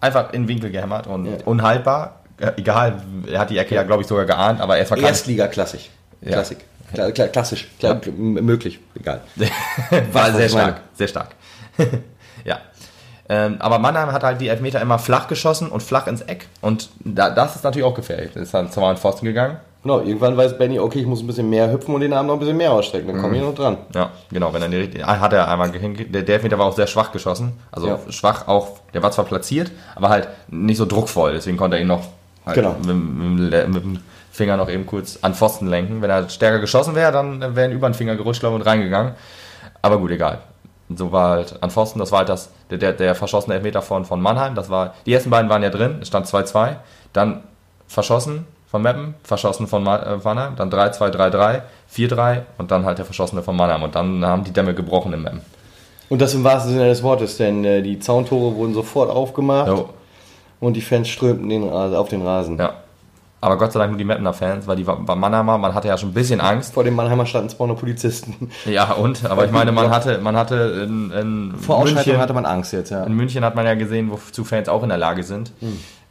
einfach 0.00 0.32
in 0.32 0.42
den 0.42 0.48
Winkel 0.48 0.70
gehämmert 0.70 1.06
und 1.06 1.28
unhaltbar. 1.46 2.23
Egal, 2.56 3.00
er 3.30 3.38
hat 3.40 3.50
die 3.50 3.58
Ecke 3.58 3.74
ja, 3.74 3.82
glaube 3.84 4.02
ich, 4.02 4.08
sogar 4.08 4.24
geahnt, 4.24 4.60
aber 4.60 4.76
erstmal 4.76 4.98
kann 5.00 5.08
Erstliga 5.08 5.46
klassisch. 5.46 5.88
Ja. 6.20 6.32
Klassik. 6.32 6.58
Kla 6.92 7.10
kla 7.10 7.28
klassisch. 7.28 7.68
Kla 7.78 8.00
m- 8.06 8.34
möglich. 8.44 8.80
Egal. 8.98 9.20
War 10.12 10.32
sehr 10.32 10.48
stark, 10.48 10.80
sehr 10.94 11.08
stark. 11.08 11.28
ja. 12.44 12.58
Ähm, 13.28 13.56
aber 13.58 13.78
Mannheim 13.78 14.12
hat 14.12 14.22
halt 14.22 14.40
die 14.40 14.48
Elfmeter 14.48 14.80
immer 14.80 14.98
flach 14.98 15.28
geschossen 15.28 15.68
und 15.68 15.82
flach 15.82 16.06
ins 16.06 16.20
Eck. 16.22 16.46
Und 16.60 16.90
da, 17.00 17.30
das 17.30 17.56
ist 17.56 17.64
natürlich 17.64 17.86
auch 17.86 17.94
gefährlich. 17.94 18.30
Das 18.34 18.42
ist 18.42 18.54
dann 18.54 18.70
zwar 18.70 18.88
an 18.90 18.96
den 18.96 19.00
Pfosten 19.00 19.24
gegangen. 19.24 19.56
Genau, 19.82 20.00
irgendwann 20.00 20.36
weiß 20.36 20.56
Benny, 20.58 20.78
okay, 20.78 21.00
ich 21.00 21.06
muss 21.06 21.20
ein 21.22 21.26
bisschen 21.26 21.48
mehr 21.50 21.70
hüpfen 21.70 21.94
und 21.94 22.00
den 22.00 22.12
Arm 22.14 22.26
noch 22.26 22.34
ein 22.34 22.38
bisschen 22.40 22.56
mehr 22.56 22.72
ausstrecken. 22.72 23.08
Dann 23.12 23.20
komme 23.20 23.36
ich 23.36 23.42
noch 23.42 23.54
dran. 23.54 23.78
Ja, 23.94 24.10
genau, 24.30 24.52
wenn 24.52 24.62
er 24.62 24.68
die 24.68 24.76
richtige. 24.78 25.06
Ah, 25.06 25.20
Hat 25.20 25.32
er 25.34 25.48
einmal. 25.48 25.70
Der, 25.70 26.22
der 26.22 26.34
Elfmeter 26.34 26.58
war 26.58 26.66
auch 26.66 26.74
sehr 26.76 26.86
schwach 26.86 27.12
geschossen. 27.12 27.52
Also 27.70 27.88
Ja. 27.88 27.98
schwach 28.10 28.46
auch, 28.48 28.78
der 28.94 29.02
war 29.02 29.10
zwar 29.10 29.24
platziert, 29.26 29.70
aber 29.94 30.08
halt 30.10 30.28
nicht 30.48 30.76
so 30.78 30.86
druckvoll. 30.86 31.32
Deswegen 31.34 31.56
konnte 31.58 31.76
er 31.76 31.82
ihn 31.82 31.88
noch 31.88 32.04
halt 32.44 32.56
Genau. 32.56 32.76
mit, 32.84 33.50
mit, 33.52 33.68
mit 33.68 33.84
dem 33.84 33.98
Finger 34.32 34.56
noch 34.56 34.68
eben 34.68 34.86
kurz 34.86 35.18
an 35.22 35.34
Pfosten 35.34 35.66
lenken. 35.66 36.02
Wenn 36.02 36.10
er 36.10 36.28
stärker 36.28 36.58
geschossen 36.58 36.94
wäre, 36.94 37.12
dann 37.12 37.40
wäre 37.40 37.68
er 37.68 37.74
über 37.74 37.88
den 37.88 37.94
Finger 37.94 38.16
gerutscht 38.16 38.40
glaube 38.40 38.56
ich, 38.56 38.60
und 38.62 38.66
reingegangen. 38.66 39.14
Aber 39.82 39.98
gut, 39.98 40.10
egal. 40.10 40.38
So 40.94 41.12
war 41.12 41.30
halt 41.30 41.62
an 41.62 41.70
Pfosten, 41.70 41.98
das 41.98 42.12
war 42.12 42.20
halt 42.20 42.28
das, 42.28 42.50
der, 42.70 42.78
der, 42.78 42.92
der 42.92 43.14
verschossene 43.14 43.54
Elfmeter 43.54 43.80
von, 43.80 44.04
von 44.04 44.20
Mannheim. 44.20 44.54
Das 44.54 44.68
war, 44.70 44.94
die 45.06 45.14
ersten 45.14 45.30
beiden 45.30 45.48
waren 45.48 45.62
ja 45.62 45.70
drin, 45.70 45.98
es 46.02 46.08
stand 46.08 46.26
2-2. 46.26 46.76
Dann 47.12 47.42
verschossen 47.86 48.46
von 48.66 48.82
Meppen, 48.82 49.14
verschossen 49.22 49.66
von 49.66 49.86
äh, 49.86 50.16
Mannheim, 50.22 50.56
dann 50.56 50.70
3-2, 50.70 51.10
3-3, 51.10 51.62
4-3 51.94 52.42
und 52.58 52.70
dann 52.70 52.84
halt 52.84 52.98
der 52.98 53.04
verschossene 53.04 53.42
von 53.42 53.56
Mannheim. 53.56 53.82
Und 53.82 53.94
dann 53.94 54.24
haben 54.26 54.44
die 54.44 54.52
Dämme 54.52 54.74
gebrochen 54.74 55.12
in 55.12 55.22
Meppen. 55.22 55.42
Und 56.08 56.20
das 56.20 56.34
im 56.34 56.44
wahrsten 56.44 56.72
Sinne 56.72 56.88
des 56.88 57.02
Wortes, 57.02 57.36
denn 57.36 57.64
äh, 57.64 57.82
die 57.82 57.98
Zauntore 57.98 58.54
wurden 58.56 58.74
sofort 58.74 59.10
aufgemacht 59.10 59.68
Jo, 59.68 59.88
und 60.64 60.74
die 60.74 60.80
Fans 60.80 61.08
strömten 61.08 61.48
den, 61.48 61.68
auf 61.68 62.08
den 62.08 62.22
Rasen. 62.22 62.58
ja. 62.58 62.74
Aber 63.40 63.58
Gott 63.58 63.72
sei 63.72 63.78
Dank 63.78 63.90
nur 63.90 63.98
die 63.98 64.04
Mappener 64.04 64.32
Fans, 64.32 64.66
weil 64.66 64.76
die 64.76 64.86
war 64.86 64.96
Mannheimer, 65.16 65.58
man 65.58 65.74
hatte 65.74 65.88
ja 65.88 65.98
schon 65.98 66.08
ein 66.08 66.14
bisschen 66.14 66.40
Angst. 66.40 66.72
Vor 66.72 66.82
dem 66.82 66.94
Mannheimer 66.94 67.26
standen 67.26 67.50
200 67.50 67.78
Polizisten. 67.78 68.50
Ja, 68.64 68.92
und? 68.94 69.26
Aber 69.26 69.44
ich 69.44 69.50
meine, 69.52 69.70
man 69.70 69.90
hatte, 69.90 70.16
man 70.22 70.34
hatte 70.34 70.86
in, 70.86 71.10
in 71.10 71.54
Vor 71.60 71.76
Ausschreitung 71.76 71.94
München, 72.04 72.18
hatte 72.22 72.32
man 72.32 72.46
Angst 72.46 72.72
jetzt, 72.72 72.88
ja. 72.88 73.04
in 73.04 73.12
München 73.12 73.44
hat 73.44 73.54
man 73.54 73.66
ja 73.66 73.74
gesehen, 73.74 74.10
wozu 74.10 74.44
Fans 74.44 74.70
auch 74.70 74.82
in 74.82 74.88
der 74.88 74.96
Lage 74.96 75.24
sind. 75.24 75.52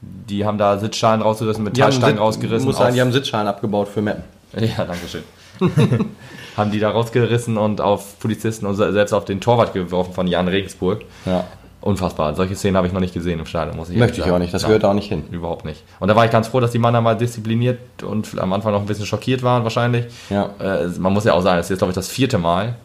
Die 0.01 0.45
haben 0.45 0.59
da 0.59 0.77
Sitzschalen 0.77 1.23
rausgerissen, 1.23 1.65
Sit- 1.73 2.19
rausgerissen. 2.19 2.67
Muss 2.67 2.77
sagen, 2.77 2.89
auf- 2.89 2.93
die 2.93 3.01
haben 3.01 3.11
Sitzschalen 3.11 3.47
abgebaut 3.47 3.87
für 3.87 4.03
Mappen. 4.03 4.23
Ja, 4.59 4.85
danke 4.85 5.07
schön. 5.07 5.23
haben 6.55 6.69
die 6.69 6.79
da 6.79 6.91
rausgerissen 6.91 7.57
und 7.57 7.81
auf 7.81 8.19
Polizisten 8.19 8.67
und 8.67 8.75
se- 8.75 8.93
selbst 8.93 9.11
auf 9.11 9.25
den 9.25 9.41
Torwart 9.41 9.73
geworfen 9.73 10.13
von 10.13 10.27
Jan 10.27 10.47
Regensburg. 10.47 11.01
Ja. 11.25 11.45
Unfassbar. 11.83 12.33
Solche 12.33 12.55
Szenen 12.55 12.77
habe 12.77 12.87
ich 12.87 12.93
noch 12.93 13.01
nicht 13.01 13.13
gesehen 13.13 13.39
im 13.39 13.45
Stadion, 13.45 13.75
muss 13.75 13.89
ich 13.89 13.97
Möchte 13.97 14.21
ich 14.21 14.31
auch 14.31 14.39
nicht, 14.39 14.53
das 14.53 14.61
Ja, 14.61 14.69
gehört 14.69 14.85
auch 14.85 14.93
nicht 14.93 15.09
hin. 15.09 15.25
Überhaupt 15.31 15.65
nicht. 15.65 15.83
Und 15.99 16.07
da 16.07 16.15
war 16.15 16.23
ich 16.23 16.31
ganz 16.31 16.47
froh, 16.47 16.61
dass 16.61 16.71
die 16.71 16.79
Männer 16.79 17.01
mal 17.01 17.15
diszipliniert 17.17 17.79
und 18.03 18.39
am 18.39 18.53
Anfang 18.53 18.71
noch 18.71 18.79
ein 18.79 18.85
bisschen 18.85 19.05
schockiert 19.05 19.43
waren, 19.43 19.63
wahrscheinlich. 19.63 20.05
Ja. 20.29 20.49
Äh, 20.59 20.87
man 20.97 21.11
muss 21.11 21.25
ja 21.25 21.33
auch 21.33 21.41
sagen, 21.41 21.59
es 21.59 21.65
ist 21.65 21.71
jetzt, 21.71 21.79
glaube 21.79 21.91
ich, 21.91 21.95
das 21.95 22.07
vierte 22.07 22.37
Mal, 22.37 22.75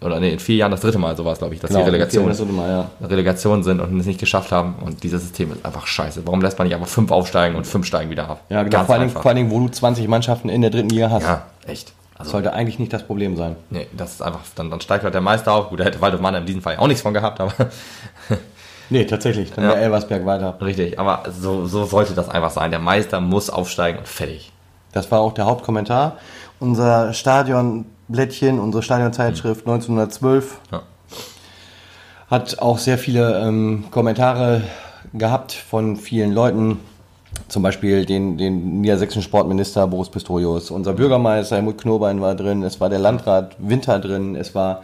oder 0.00 0.20
nee, 0.20 0.30
in 0.30 0.38
vier 0.38 0.56
Jahren 0.56 0.70
das 0.70 0.80
dritte 0.82 0.98
Mal, 0.98 1.16
so 1.16 1.24
war 1.24 1.32
es, 1.32 1.38
glaube 1.38 1.54
ich, 1.54 1.60
dass 1.60 1.70
Genau, 1.70 1.80
die 1.80 1.86
Relegation, 1.86 2.28
das 2.28 2.38
Mal, 2.44 2.68
ja. 3.00 3.06
Relegation 3.08 3.62
sind 3.64 3.80
und 3.80 3.98
es 3.98 4.06
nicht 4.06 4.20
geschafft 4.20 4.52
haben. 4.52 4.74
Und 4.84 5.02
dieses 5.02 5.22
System 5.22 5.50
ist 5.52 5.64
einfach 5.64 5.86
scheiße. 5.86 6.22
Warum 6.24 6.40
lässt 6.40 6.56
man 6.58 6.68
nicht 6.68 6.74
einfach 6.76 6.86
fünf 6.88 7.10
aufsteigen 7.10 7.56
und 7.56 7.66
fünf 7.66 7.86
steigen 7.86 8.10
wieder 8.10 8.28
ab? 8.28 8.42
Ja, 8.48 8.62
genau, 8.62 8.76
Ganz 8.76 8.86
vor, 8.86 8.94
allen 8.94 9.08
Dingen, 9.08 9.20
vor 9.20 9.26
allen 9.26 9.36
Dingen, 9.36 9.50
wo 9.50 9.58
du 9.58 9.68
20 9.68 10.06
Mannschaften 10.06 10.50
in 10.50 10.60
der 10.60 10.70
dritten 10.70 10.90
Liga 10.90 11.10
hast. 11.10 11.24
ja, 11.24 11.46
echt. 11.66 11.92
Also, 12.18 12.30
Sollte 12.32 12.52
eigentlich 12.54 12.78
nicht 12.78 12.92
das 12.92 13.02
Problem 13.02 13.36
sein. 13.36 13.56
nee, 13.70 13.86
das 13.94 14.14
ist 14.14 14.22
einfach, 14.22 14.40
dann, 14.54 14.70
dann 14.70 14.80
steigt 14.80 15.04
halt 15.04 15.12
der 15.12 15.20
Meister 15.20 15.52
auf. 15.52 15.68
Gut, 15.68 15.80
da 15.80 15.84
hätte 15.84 16.00
Waldhof 16.00 16.20
Mannheim 16.20 16.42
in 16.42 16.46
diesem 16.46 16.62
Fall 16.62 16.76
auch 16.78 16.86
nichts 16.86 17.02
von 17.02 17.12
gehabt, 17.14 17.40
aber 17.40 17.52
Nee, 18.88 19.04
tatsächlich. 19.04 19.52
Dann 19.52 19.64
Ja. 19.64 19.70
wäre 19.70 19.80
Elversberg 19.80 20.24
weiter. 20.24 20.56
richtig. 20.62 20.98
Aber 20.98 21.24
so, 21.30 21.66
so 21.66 21.84
sollte 21.84 22.14
das 22.14 22.28
einfach 22.28 22.50
sein. 22.50 22.70
Der 22.70 22.78
Meister 22.80 23.20
muss 23.20 23.50
aufsteigen 23.50 23.98
und 23.98 24.08
fertig. 24.08 24.52
Das 24.92 25.10
war 25.10 25.20
auch 25.20 25.34
der 25.34 25.44
Hauptkommentar. 25.46 26.16
Unser 26.60 27.12
Stadionblättchen, 27.12 28.58
unsere 28.60 28.82
Stadionzeitschrift 28.82 29.66
1912 29.66 30.58
Ja. 30.72 30.82
hat 32.30 32.60
auch 32.60 32.78
sehr 32.78 32.96
viele 32.96 33.40
ähm, 33.40 33.84
Kommentare 33.90 34.62
gehabt 35.12 35.52
von 35.52 35.96
vielen 35.96 36.32
Leuten. 36.32 36.78
Zum 37.48 37.62
Beispiel 37.62 38.04
den, 38.06 38.38
den 38.38 38.80
niedersächsischen 38.80 39.22
Sportminister 39.22 39.86
Boris 39.86 40.08
Pistorius. 40.08 40.70
Unser 40.70 40.94
Bürgermeister 40.94 41.56
Helmut 41.56 41.78
Knobein 41.78 42.20
war 42.20 42.34
drin. 42.34 42.62
Es 42.62 42.80
war 42.80 42.88
der 42.88 42.98
Landrat 42.98 43.56
Winter 43.58 43.98
drin. 43.98 44.36
Es 44.36 44.54
war 44.54 44.82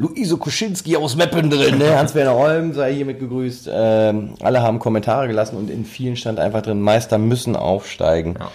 Luise 0.00 0.38
Kuschinski 0.38 0.96
aus 0.96 1.14
Meppen 1.14 1.50
drin. 1.50 1.76
Ne? 1.76 1.96
Hans-Werner 1.96 2.34
Olm 2.34 2.72
sei 2.72 2.94
hiermit 2.94 3.20
gegrüßt. 3.20 3.68
Ähm, 3.70 4.30
alle 4.40 4.62
haben 4.62 4.78
Kommentare 4.78 5.28
gelassen 5.28 5.56
und 5.56 5.70
in 5.70 5.84
vielen 5.84 6.16
stand 6.16 6.38
einfach 6.38 6.62
drin, 6.62 6.80
Meister 6.80 7.18
müssen 7.18 7.54
aufsteigen. 7.54 8.36
Ja. 8.40 8.50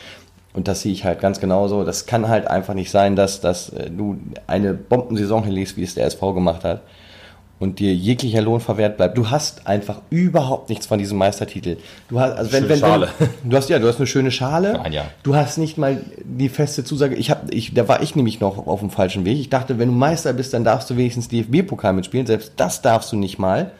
Und 0.53 0.67
das 0.67 0.81
sehe 0.81 0.91
ich 0.91 1.05
halt 1.05 1.19
ganz 1.19 1.39
genauso. 1.39 1.83
Das 1.83 2.07
kann 2.07 2.29
halt 2.29 2.47
einfach 2.47 2.73
nicht 2.73 2.89
sein, 2.89 3.15
dass, 3.15 3.41
dass 3.41 3.69
äh, 3.69 3.91
du 3.91 4.17
eine 4.47 4.73
Bombensaison 4.73 5.43
hinlegst, 5.43 5.77
wie 5.77 5.83
es 5.83 5.93
der 5.93 6.07
SV 6.07 6.33
gemacht 6.33 6.63
hat, 6.63 6.81
und 7.59 7.79
dir 7.79 7.93
jeglicher 7.93 8.41
Lohn 8.41 8.59
verwehrt 8.59 8.97
bleibt. 8.97 9.17
Du 9.17 9.29
hast 9.29 9.65
einfach 9.65 10.01
überhaupt 10.09 10.69
nichts 10.69 10.85
von 10.87 10.99
diesem 10.99 11.17
Meistertitel. 11.17 11.77
Du 12.09 12.19
hast, 12.19 12.33
also 12.37 12.51
wenn, 12.51 12.63
Schöne 12.63 12.69
wenn, 12.73 12.79
Schale. 12.79 13.09
wenn, 13.17 13.49
du 13.49 13.57
hast 13.57 13.69
ja, 13.69 13.79
du 13.79 13.87
hast 13.87 13.97
eine 13.97 14.07
schöne 14.07 14.31
Schale. 14.31 14.71
Für 14.75 14.81
ein 14.81 14.93
Jahr. 14.93 15.05
Du 15.23 15.35
hast 15.35 15.57
nicht 15.57 15.77
mal 15.77 16.01
die 16.23 16.49
feste 16.49 16.83
Zusage. 16.83 17.15
Ich 17.15 17.29
habe, 17.31 17.53
ich, 17.53 17.73
da 17.73 17.87
war 17.87 18.01
ich 18.03 18.15
nämlich 18.15 18.39
noch 18.41 18.67
auf 18.67 18.81
dem 18.81 18.89
falschen 18.89 19.23
Weg. 19.25 19.39
Ich 19.39 19.49
dachte, 19.49 19.79
wenn 19.79 19.87
du 19.89 19.93
Meister 19.95 20.33
bist, 20.33 20.53
dann 20.53 20.63
darfst 20.65 20.89
du 20.89 20.97
wenigstens 20.97 21.29
DFB-Pokal 21.29 21.93
mitspielen. 21.93 22.25
Selbst 22.27 22.53
das 22.57 22.81
darfst 22.81 23.11
du 23.11 23.15
nicht 23.15 23.39
mal. 23.39 23.71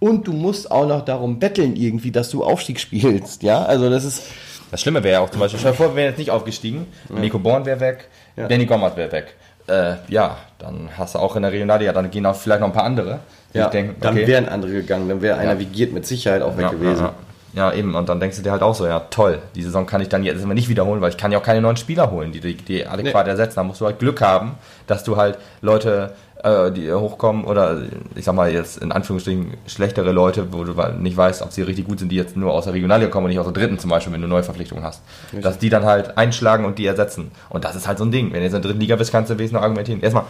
Und 0.00 0.28
du 0.28 0.32
musst 0.32 0.70
auch 0.70 0.86
noch 0.86 1.04
darum 1.04 1.40
betteln 1.40 1.74
irgendwie, 1.74 2.12
dass 2.12 2.30
du 2.30 2.44
Aufstieg 2.44 2.78
spielst. 2.78 3.42
Ja, 3.42 3.64
also 3.64 3.90
das 3.90 4.04
ist, 4.04 4.22
Das 4.70 4.80
Schlimme 4.80 5.02
wäre 5.02 5.14
ja 5.14 5.20
auch 5.20 5.30
zum 5.30 5.40
Beispiel, 5.40 5.58
stell 5.58 5.72
vor, 5.74 5.88
wir 5.88 5.96
wären 5.96 6.10
jetzt 6.10 6.18
nicht 6.18 6.30
aufgestiegen, 6.30 6.86
Nico 7.08 7.40
Born 7.40 7.64
wäre 7.66 7.80
weg, 7.80 8.08
Ja. 8.36 8.46
Danny 8.46 8.64
Gommert 8.66 8.96
wäre 8.96 9.10
weg. 9.10 9.34
Äh, 9.68 9.96
ja, 10.08 10.36
dann 10.58 10.88
hast 10.96 11.14
du 11.14 11.18
auch 11.18 11.36
in 11.36 11.42
der 11.42 11.52
Regionalliga, 11.52 11.92
dann 11.92 12.10
gehen 12.10 12.26
auch 12.26 12.34
vielleicht 12.34 12.60
noch 12.60 12.68
ein 12.68 12.72
paar 12.72 12.84
andere, 12.84 13.20
ja, 13.52 13.68
denken, 13.68 13.96
dann 14.00 14.14
okay, 14.14 14.26
wären 14.26 14.48
andere 14.48 14.72
gegangen. 14.72 15.08
Dann 15.08 15.20
wäre 15.20 15.38
einer 15.38 15.58
wie 15.58 15.66
Giert 15.66 15.92
mit 15.92 16.06
Sicherheit 16.06 16.42
auch 16.42 16.56
weg 16.56 16.64
ja, 16.64 16.70
gewesen. 16.70 17.08
Ja, 17.54 17.72
eben, 17.72 17.94
und 17.94 18.08
dann 18.08 18.20
denkst 18.20 18.36
du 18.36 18.42
dir 18.42 18.52
halt 18.52 18.62
auch 18.62 18.74
so, 18.74 18.86
ja 18.86 19.00
toll, 19.10 19.38
die 19.54 19.62
Saison 19.62 19.86
kann 19.86 20.00
ich 20.00 20.08
dann 20.08 20.22
jetzt 20.22 20.42
immer 20.42 20.54
nicht 20.54 20.68
wiederholen, 20.68 21.00
weil 21.00 21.10
ich 21.10 21.16
kann 21.16 21.32
ja 21.32 21.38
auch 21.38 21.42
keine 21.42 21.62
neuen 21.62 21.76
Spieler 21.76 22.10
holen, 22.10 22.30
die 22.30 22.40
die, 22.40 22.56
die 22.56 22.86
adäquat 22.86 23.26
ersetzen. 23.26 23.56
Da 23.56 23.64
musst 23.64 23.80
du 23.80 23.86
halt 23.86 23.98
Glück 23.98 24.20
haben, 24.20 24.56
dass 24.86 25.02
du 25.02 25.16
halt 25.16 25.38
Leute, 25.62 26.12
äh, 26.42 26.70
die 26.70 26.92
hochkommen 26.92 27.44
oder 27.44 27.82
ich 28.14 28.24
sag 28.24 28.34
mal 28.34 28.52
jetzt 28.52 28.78
in 28.78 28.92
Anführungsstrichen 28.92 29.56
schlechtere 29.66 30.12
Leute, 30.12 30.52
wo 30.52 30.64
du 30.64 30.74
nicht 30.98 31.16
weißt, 31.16 31.42
ob 31.42 31.52
sie 31.52 31.62
richtig 31.62 31.86
gut 31.86 31.98
sind, 31.98 32.12
die 32.12 32.16
jetzt 32.16 32.36
nur 32.36 32.52
aus 32.52 32.64
der 32.64 32.74
Regionalliga 32.74 33.10
kommen 33.10 33.24
und 33.24 33.30
nicht 33.30 33.40
aus 33.40 33.46
der 33.46 33.54
dritten 33.54 33.78
zum 33.78 33.90
Beispiel, 33.90 34.12
wenn 34.12 34.22
du 34.22 34.28
neue 34.28 34.42
Verpflichtungen 34.42 34.84
hast. 34.84 35.02
Dass 35.42 35.58
die 35.58 35.70
dann 35.70 35.84
halt 35.84 36.18
einschlagen 36.18 36.64
und 36.64 36.78
die 36.78 36.86
ersetzen. 36.86 37.30
Und 37.48 37.64
das 37.64 37.74
ist 37.76 37.88
halt 37.88 37.98
so 37.98 38.04
ein 38.04 38.12
Ding. 38.12 38.26
Wenn 38.26 38.40
du 38.40 38.44
jetzt 38.44 38.54
in 38.54 38.62
der 38.62 38.70
dritten 38.70 38.80
Liga 38.80 38.96
bist, 38.96 39.10
kannst 39.10 39.30
du 39.30 39.34
wesentlich 39.34 39.52
noch 39.52 39.62
argumentieren. 39.62 40.00
Erstmal, 40.02 40.24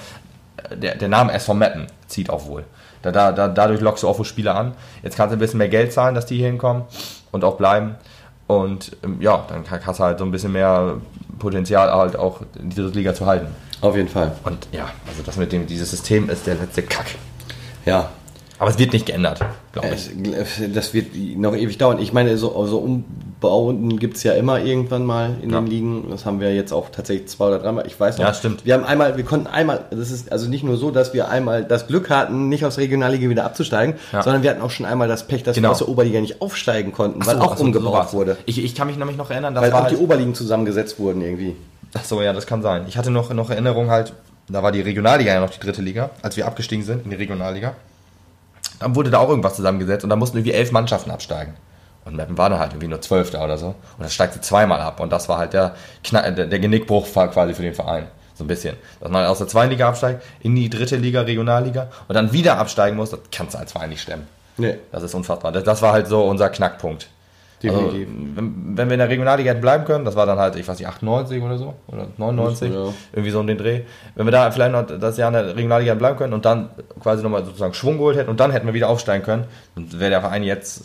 äh, 0.70 0.76
der, 0.76 0.94
der 0.94 1.08
Name 1.08 1.32
SV 1.32 1.54
Meppen 1.54 1.86
zieht 2.06 2.30
auch 2.30 2.46
wohl. 2.46 2.64
Da, 3.02 3.12
da, 3.12 3.32
da, 3.32 3.48
dadurch 3.48 3.80
lockst 3.80 4.02
du 4.02 4.08
auch 4.08 4.24
Spieler 4.24 4.54
an. 4.54 4.74
Jetzt 5.02 5.16
kannst 5.16 5.32
du 5.32 5.36
ein 5.36 5.40
bisschen 5.40 5.58
mehr 5.58 5.68
Geld 5.68 5.92
zahlen, 5.92 6.14
dass 6.14 6.26
die 6.26 6.36
hier 6.36 6.46
hinkommen 6.46 6.84
und 7.30 7.44
auch 7.44 7.56
bleiben. 7.56 7.96
Und 8.46 8.96
ähm, 9.04 9.18
ja, 9.20 9.44
dann 9.48 9.64
hast 9.70 10.00
du 10.00 10.04
halt 10.04 10.18
so 10.18 10.24
ein 10.24 10.30
bisschen 10.30 10.52
mehr 10.52 10.94
Potenzial, 11.38 11.92
halt 11.92 12.16
auch 12.16 12.40
in 12.58 12.70
die 12.70 12.76
dritte 12.76 12.98
Liga 12.98 13.14
zu 13.14 13.26
halten. 13.26 13.54
Auf 13.80 13.94
jeden 13.94 14.08
Fall. 14.08 14.32
Und 14.44 14.66
ja, 14.72 14.88
also 15.06 15.22
das 15.22 15.36
mit 15.36 15.52
dem, 15.52 15.66
dieses 15.66 15.90
System 15.90 16.28
ist 16.30 16.46
der 16.46 16.56
letzte 16.56 16.82
Kack. 16.82 17.06
Ja. 17.84 18.08
Aber 18.58 18.70
es 18.70 18.78
wird 18.78 18.92
nicht 18.92 19.06
geändert, 19.06 19.40
glaube 19.72 19.88
ich. 19.94 20.10
Es, 20.36 20.60
das 20.74 20.92
wird 20.94 21.14
noch 21.36 21.54
ewig 21.54 21.78
dauern. 21.78 21.98
Ich 22.00 22.12
meine, 22.12 22.36
so, 22.36 22.66
so 22.66 22.78
Umbauten 22.78 23.98
gibt 23.98 24.16
es 24.16 24.22
ja 24.24 24.32
immer 24.32 24.60
irgendwann 24.60 25.04
mal 25.06 25.36
in 25.42 25.50
Ja. 25.50 25.60
den 25.60 25.66
Ligen. 25.68 26.06
Das 26.10 26.26
haben 26.26 26.40
wir 26.40 26.54
jetzt 26.54 26.72
auch 26.72 26.88
tatsächlich 26.90 27.28
zwei 27.28 27.46
oder 27.48 27.60
dreimal. 27.60 27.86
Ich 27.86 27.98
weiß 27.98 28.18
noch. 28.18 28.24
Ja, 28.24 28.34
stimmt. 28.34 28.64
Wir 28.66 28.74
haben 28.74 28.84
einmal, 28.84 29.16
wir 29.16 29.24
konnten 29.24 29.46
einmal, 29.46 29.84
das 29.90 30.10
ist 30.10 30.32
also 30.32 30.48
nicht 30.48 30.64
nur 30.64 30.76
so, 30.76 30.90
dass 30.90 31.14
wir 31.14 31.28
einmal 31.28 31.64
das 31.64 31.86
Glück 31.86 32.10
hatten, 32.10 32.48
nicht 32.48 32.64
aus 32.64 32.74
der 32.74 32.84
Regionalliga 32.84 33.28
wieder 33.28 33.44
abzusteigen, 33.44 33.94
Ja. 34.12 34.22
sondern 34.22 34.42
wir 34.42 34.50
hatten 34.50 34.60
auch 34.62 34.70
schon 34.70 34.86
einmal 34.86 35.06
das 35.08 35.26
Pech, 35.28 35.42
dass 35.44 35.54
Genau. 35.54 35.68
wir 35.68 35.72
aus 35.72 35.78
der 35.78 35.88
Oberliga 35.88 36.20
nicht 36.20 36.42
aufsteigen 36.42 36.90
konnten, 36.92 37.24
weil 37.26 37.36
so, 37.36 37.42
auch 37.42 37.52
ach 37.52 37.58
so, 37.58 37.64
umgebaut 37.64 38.10
so 38.10 38.16
wurde. 38.18 38.36
Ich, 38.46 38.62
ich 38.62 38.74
kann 38.74 38.88
mich 38.88 38.96
nämlich 38.96 39.16
noch 39.16 39.30
erinnern, 39.30 39.54
das 39.54 39.62
Weil 39.62 39.72
auch 39.72 39.82
halt, 39.84 39.92
die 39.92 39.96
Oberligen 39.96 40.34
zusammengesetzt 40.34 40.98
wurden 40.98 41.22
irgendwie. 41.22 41.54
Ach 41.94 42.04
so, 42.04 42.20
ja, 42.20 42.32
das 42.32 42.46
kann 42.46 42.60
sein. 42.62 42.84
Ich 42.88 42.98
hatte 42.98 43.10
noch, 43.10 43.32
noch 43.32 43.50
Erinnerung 43.50 43.88
halt, 43.90 44.12
da 44.48 44.62
war 44.62 44.72
die 44.72 44.80
Regionalliga 44.80 45.32
ja 45.34 45.40
noch 45.40 45.50
die 45.50 45.60
dritte 45.60 45.80
Liga, 45.80 46.10
als 46.22 46.36
wir 46.36 46.46
abgestiegen 46.46 46.84
sind 46.84 47.04
in 47.04 47.10
die 47.10 47.16
Regionalliga. 47.16 47.74
Dann 48.80 48.94
wurde 48.94 49.10
da 49.10 49.18
auch 49.18 49.28
irgendwas 49.28 49.56
zusammengesetzt 49.56 50.04
und 50.04 50.10
da 50.10 50.16
mussten 50.16 50.38
irgendwie 50.38 50.54
elf 50.54 50.72
Mannschaften 50.72 51.10
absteigen. 51.10 51.54
Und 52.04 52.16
Meppen 52.16 52.38
war 52.38 52.48
dann 52.48 52.58
halt 52.58 52.72
irgendwie 52.72 52.88
nur 52.88 53.00
Zwölfter 53.02 53.44
oder 53.44 53.58
so. 53.58 53.66
Und 53.66 54.00
das 54.00 54.14
steigt 54.14 54.32
sie 54.34 54.40
zweimal 54.40 54.80
ab. 54.80 55.00
Und 55.00 55.12
das 55.12 55.28
war 55.28 55.38
halt 55.38 55.52
der, 55.52 55.74
Kna 56.02 56.30
der, 56.30 56.46
der 56.46 56.58
Genickbruch 56.58 57.06
quasi 57.12 57.54
für 57.54 57.62
den 57.62 57.74
Verein. 57.74 58.06
So 58.34 58.44
ein 58.44 58.46
bisschen. 58.46 58.76
Dass 59.00 59.10
man 59.10 59.26
aus 59.26 59.38
der 59.38 59.48
zweiten 59.48 59.70
Liga 59.70 59.88
absteigt, 59.88 60.22
in 60.40 60.54
die 60.54 60.70
dritte 60.70 60.96
Liga, 60.96 61.22
Regionalliga 61.22 61.88
und 62.06 62.14
dann 62.14 62.32
wieder 62.32 62.56
absteigen 62.56 62.96
muss, 62.96 63.10
das 63.10 63.20
kannst 63.30 63.54
du 63.54 63.58
als 63.58 63.72
Verein 63.72 63.90
nicht 63.90 64.00
stemmen. 64.00 64.26
Nee. 64.56 64.76
Das 64.90 65.02
ist 65.02 65.14
unfassbar. 65.14 65.52
Das, 65.52 65.64
das 65.64 65.82
war 65.82 65.92
halt 65.92 66.06
so 66.06 66.22
unser 66.22 66.48
Knackpunkt. 66.48 67.08
Definitiv. 67.62 68.08
Also, 68.08 68.36
wenn, 68.36 68.76
wenn 68.76 68.88
wir 68.88 68.94
in 68.94 68.98
der 69.00 69.08
Regionalliga 69.08 69.50
hätten 69.50 69.60
bleiben 69.60 69.84
können, 69.84 70.04
das 70.04 70.14
war 70.14 70.26
dann 70.26 70.38
halt, 70.38 70.54
ich 70.56 70.66
weiß 70.68 70.78
nicht, 70.78 70.86
98 70.88 71.42
oder 71.42 71.58
so, 71.58 71.74
oder 71.88 72.06
99, 72.16 72.72
Ja. 72.72 72.92
irgendwie 73.12 73.30
so 73.30 73.40
um 73.40 73.46
den 73.46 73.58
Dreh. 73.58 73.80
Wenn 74.14 74.26
wir 74.26 74.30
da 74.30 74.50
vielleicht 74.50 74.72
noch 74.72 74.86
das 74.86 75.16
Jahr 75.16 75.28
in 75.28 75.34
der 75.34 75.56
Regionalliga 75.56 75.90
hätten 75.90 75.98
bleiben 75.98 76.16
können 76.16 76.32
und 76.34 76.44
dann 76.44 76.70
quasi 77.02 77.22
nochmal 77.22 77.44
sozusagen 77.44 77.74
Schwung 77.74 77.98
geholt 77.98 78.16
hätten 78.16 78.30
und 78.30 78.38
dann 78.38 78.52
hätten 78.52 78.66
wir 78.66 78.74
wieder 78.74 78.88
aufsteigen 78.88 79.24
können, 79.24 79.44
dann 79.74 79.88
wäre 79.98 80.10
der 80.10 80.20
Verein 80.20 80.44
jetzt 80.44 80.84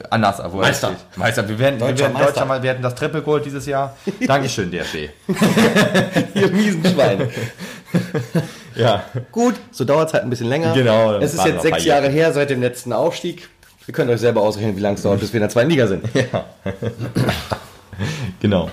äh, 0.00 0.04
anders. 0.10 0.38
Wo 0.50 0.58
er 0.60 0.66
Meister. 0.66 0.88
steht. 0.88 1.18
Meister. 1.18 1.48
Wir 1.48 1.58
wären, 1.58 1.74
wir 1.78 1.86
Deutscher 1.86 2.04
wären 2.04 2.12
Meister. 2.14 2.44
Mal, 2.46 2.62
wir 2.62 2.70
hätten 2.70 2.82
das 2.82 2.94
Triple 2.96 3.22
geholt 3.22 3.44
dieses 3.44 3.66
Jahr. 3.66 3.96
Dankeschön, 4.26 4.70
DFB. 4.72 5.10
Ihr 6.34 6.48
miesen 6.50 6.84
Schweine. 6.84 7.28
ja. 8.74 9.04
Gut, 9.32 9.54
so 9.70 9.84
dauert 9.84 10.08
es 10.08 10.14
halt 10.14 10.24
ein 10.24 10.30
bisschen 10.30 10.48
länger. 10.48 10.72
Genau, 10.74 11.14
Es 11.14 11.34
ist 11.34 11.44
jetzt 11.44 11.62
sechs 11.62 11.84
Jahre 11.84 12.08
her 12.08 12.32
seit 12.32 12.50
dem 12.50 12.60
letzten 12.60 12.92
Aufstieg. 12.92 13.48
Ihr 13.88 13.94
könnt 13.94 14.10
euch 14.10 14.20
selber 14.20 14.42
ausrechnen, 14.42 14.76
wie 14.76 14.80
lange 14.80 14.96
es 14.96 15.02
dauert, 15.02 15.18
bis 15.18 15.32
wir 15.32 15.38
in 15.38 15.42
der 15.42 15.48
zweiten 15.50 15.70
Liga 15.70 15.86
sind. 15.86 16.04
Genau. 18.40 18.70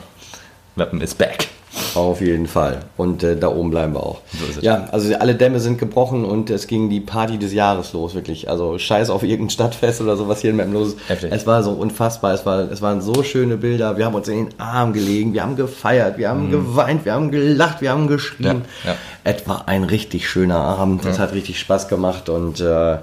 Mappen 0.75 1.01
ist 1.01 1.17
back. 1.17 1.47
Auf 1.95 2.21
jeden 2.21 2.45
Fall. 2.45 2.81
Und 2.95 3.23
äh, 3.23 3.35
da 3.35 3.47
oben 3.47 3.71
bleiben 3.71 3.93
wir 3.93 4.03
auch. 4.03 4.21
So 4.39 4.45
ist 4.45 4.57
es. 4.57 4.63
Ja, 4.63 4.87
also 4.91 5.15
alle 5.15 5.33
Dämme 5.33 5.59
sind 5.59 5.79
gebrochen 5.79 6.23
und 6.23 6.51
es 6.51 6.67
ging 6.67 6.91
die 6.91 6.99
Party 6.99 7.39
des 7.39 7.51
Jahres 7.51 7.91
los, 7.93 8.13
wirklich. 8.13 8.49
Also 8.51 8.77
scheiß 8.77 9.09
auf 9.09 9.23
irgendein 9.23 9.49
Stadtfest 9.49 9.99
oder 10.01 10.15
so, 10.15 10.27
was 10.27 10.41
hier 10.41 10.51
in 10.51 10.57
Meppen 10.57 10.73
los 10.73 10.89
ist. 10.89 11.09
Heftig. 11.09 11.31
Es 11.31 11.47
war 11.47 11.63
so 11.63 11.71
unfassbar. 11.71 12.35
Es, 12.35 12.45
war, 12.45 12.71
es 12.71 12.83
waren 12.83 13.01
so 13.01 13.23
schöne 13.23 13.57
Bilder. 13.57 13.97
Wir 13.97 14.05
haben 14.05 14.13
uns 14.13 14.27
in 14.27 14.45
den 14.45 14.59
Arm 14.59 14.93
gelegen, 14.93 15.33
wir 15.33 15.41
haben 15.41 15.55
gefeiert, 15.55 16.19
wir 16.19 16.29
haben 16.29 16.51
geweint, 16.51 17.03
wir 17.03 17.13
haben 17.13 17.31
gelacht, 17.31 17.81
wir 17.81 17.89
haben 17.89 18.07
geschrien. 18.07 18.57
Mhm. 18.57 18.65
Ja, 18.83 18.91
ja. 18.91 18.97
Es 19.23 19.47
war 19.47 19.67
ein 19.67 19.85
richtig 19.85 20.29
schöner 20.29 20.59
Abend. 20.59 21.03
Es 21.03 21.17
hat 21.17 21.33
richtig 21.33 21.59
Spaß 21.59 21.87
gemacht 21.87 22.29
und 22.29 22.59
äh, 22.59 22.97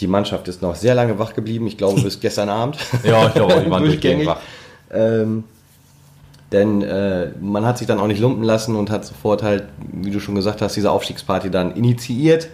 die 0.00 0.06
Mannschaft 0.06 0.48
ist 0.48 0.62
noch 0.62 0.74
sehr 0.74 0.94
lange 0.94 1.18
wach 1.18 1.34
geblieben. 1.34 1.66
Ich 1.66 1.76
glaube, 1.76 2.00
bis 2.00 2.20
gestern 2.20 2.48
Abend. 2.48 2.76
Ja, 3.04 3.26
ich 3.26 3.34
glaube, 3.34 3.62
die 3.64 3.70
waren 3.70 3.84
Durchgängig. 3.84 4.26
wach. 4.26 4.38
Ähm, 4.92 5.44
denn 6.52 6.82
äh, 6.82 7.28
man 7.40 7.66
hat 7.66 7.76
sich 7.78 7.86
dann 7.86 8.00
auch 8.00 8.06
nicht 8.06 8.20
lumpen 8.20 8.42
lassen 8.42 8.74
und 8.74 8.90
hat 8.90 9.04
sofort 9.04 9.42
halt, 9.42 9.64
wie 9.92 10.10
du 10.10 10.18
schon 10.18 10.34
gesagt 10.34 10.62
hast, 10.62 10.76
diese 10.76 10.90
Aufstiegsparty 10.90 11.50
dann 11.50 11.72
initiiert, 11.74 12.48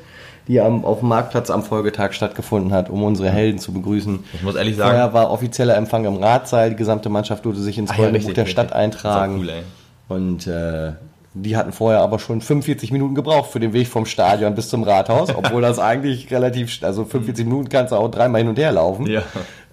die 0.48 0.60
am, 0.60 0.84
auf 0.84 0.98
dem 0.98 1.08
Marktplatz 1.08 1.48
am 1.48 1.62
Folgetag 1.62 2.12
stattgefunden 2.12 2.72
hat, 2.72 2.90
um 2.90 3.04
unsere 3.04 3.30
Helden 3.30 3.58
zu 3.60 3.72
begrüßen. 3.72 4.24
Ich 4.32 4.42
muss 4.42 4.56
ehrlich 4.56 4.76
sagen, 4.76 4.90
Vorher 4.90 5.14
war 5.14 5.30
offizieller 5.30 5.76
Empfang 5.76 6.04
im 6.06 6.16
Ratsaal, 6.16 6.70
die 6.70 6.76
gesamte 6.76 7.08
Mannschaft 7.08 7.44
durfte 7.44 7.62
sich 7.62 7.78
ins 7.78 7.90
Ah 7.90 7.94
ja, 7.98 8.08
Buch 8.08 8.18
der 8.18 8.26
richtig. 8.26 8.50
Stadt 8.50 8.72
eintragen. 8.72 9.38
Cool, 9.38 9.48
ey. 9.50 9.62
Und 10.08 10.46
äh, 10.48 10.92
die 11.34 11.56
hatten 11.56 11.72
vorher 11.72 12.00
aber 12.00 12.20
schon 12.20 12.40
45 12.40 12.92
Minuten 12.92 13.14
gebraucht 13.14 13.50
für 13.50 13.60
den 13.60 13.72
Weg 13.72 13.88
vom 13.88 14.06
Stadion 14.06 14.54
bis 14.54 14.68
zum 14.68 14.84
Rathaus, 14.84 15.28
obwohl 15.34 15.62
das 15.62 15.78
eigentlich 15.78 16.30
relativ, 16.30 16.82
also 16.82 17.04
45 17.04 17.44
Minuten 17.44 17.68
kannst 17.68 17.92
du 17.92 17.96
auch 17.96 18.08
dreimal 18.08 18.40
hin 18.40 18.48
und 18.48 18.58
her 18.58 18.72
laufen. 18.72 19.06
Ja. 19.06 19.22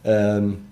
Ähm, 0.03 0.65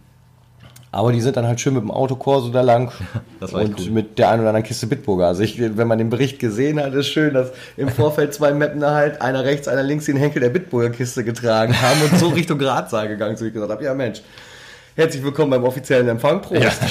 Aber 0.91 1.11
die 1.11 1.21
sind 1.21 1.37
dann 1.37 1.45
halt 1.45 1.61
schön 1.61 1.75
mit 1.75 1.83
dem 1.83 1.91
Autokorso 1.91 2.49
da 2.49 2.61
lang 2.61 2.91
und 3.39 3.79
cool. 3.79 3.91
mit 3.91 4.17
der 4.17 4.29
einen 4.29 4.39
oder 4.41 4.49
anderen 4.49 4.65
Kiste 4.65 4.87
Bitburger. 4.87 5.27
Also 5.27 5.43
ich, 5.43 5.59
wenn 5.59 5.87
man 5.87 5.99
den 5.99 6.09
Bericht 6.09 6.39
gesehen 6.39 6.81
hat, 6.81 6.95
ist 6.95 7.09
schön, 7.09 7.35
dass 7.35 7.51
im 7.77 7.89
Vorfeld 7.89 8.33
zwei 8.33 8.51
Mapner 8.53 8.95
halt, 8.95 9.21
einer 9.21 9.43
rechts, 9.43 9.67
einer 9.67 9.83
links, 9.83 10.05
den 10.05 10.17
Henkel 10.17 10.41
der 10.41 10.49
Bitburger 10.49 10.89
Kiste 10.89 11.23
getragen 11.23 11.79
haben 11.79 12.01
und 12.01 12.17
so 12.17 12.29
Richtung 12.29 12.57
Grazsaal 12.57 13.07
gegangen 13.07 13.37
sind. 13.37 13.49
Ich 13.49 13.53
gesagt 13.53 13.71
habe, 13.71 13.83
ja 13.83 13.93
Mensch, 13.93 14.21
herzlich 14.99 15.23
willkommen 15.23 15.51
beim 15.51 15.63
offiziellen 15.63 16.09
Empfang. 16.09 16.41
Prost. 16.41 16.61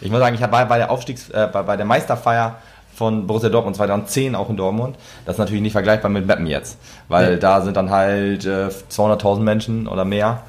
Ich 0.00 0.10
muss 0.10 0.18
sagen, 0.18 0.34
ich 0.34 0.40
war 0.40 0.66
bei 0.66 0.78
der 0.78 0.90
Aufstiegs, 0.90 1.30
äh, 1.30 1.48
bei, 1.52 1.62
bei 1.62 1.76
der 1.76 1.86
Meisterfeier 1.86 2.56
von 2.94 3.26
Borussia 3.28 3.48
Dortmund 3.48 3.76
2010 3.76 4.34
auch 4.34 4.50
in 4.50 4.56
Dortmund. 4.56 4.96
Das 5.24 5.36
ist 5.36 5.38
natürlich 5.38 5.62
nicht 5.62 5.72
vergleichbar 5.72 6.10
mit 6.10 6.26
Meppen 6.26 6.46
jetzt, 6.46 6.78
weil 7.08 7.34
Nee. 7.34 7.38
da 7.38 7.60
sind 7.60 7.76
dann 7.76 7.90
halt 7.90 8.44
äh, 8.44 8.68
200.000 8.90 9.40
Menschen 9.40 9.86
oder 9.86 10.04
mehr. 10.04 10.42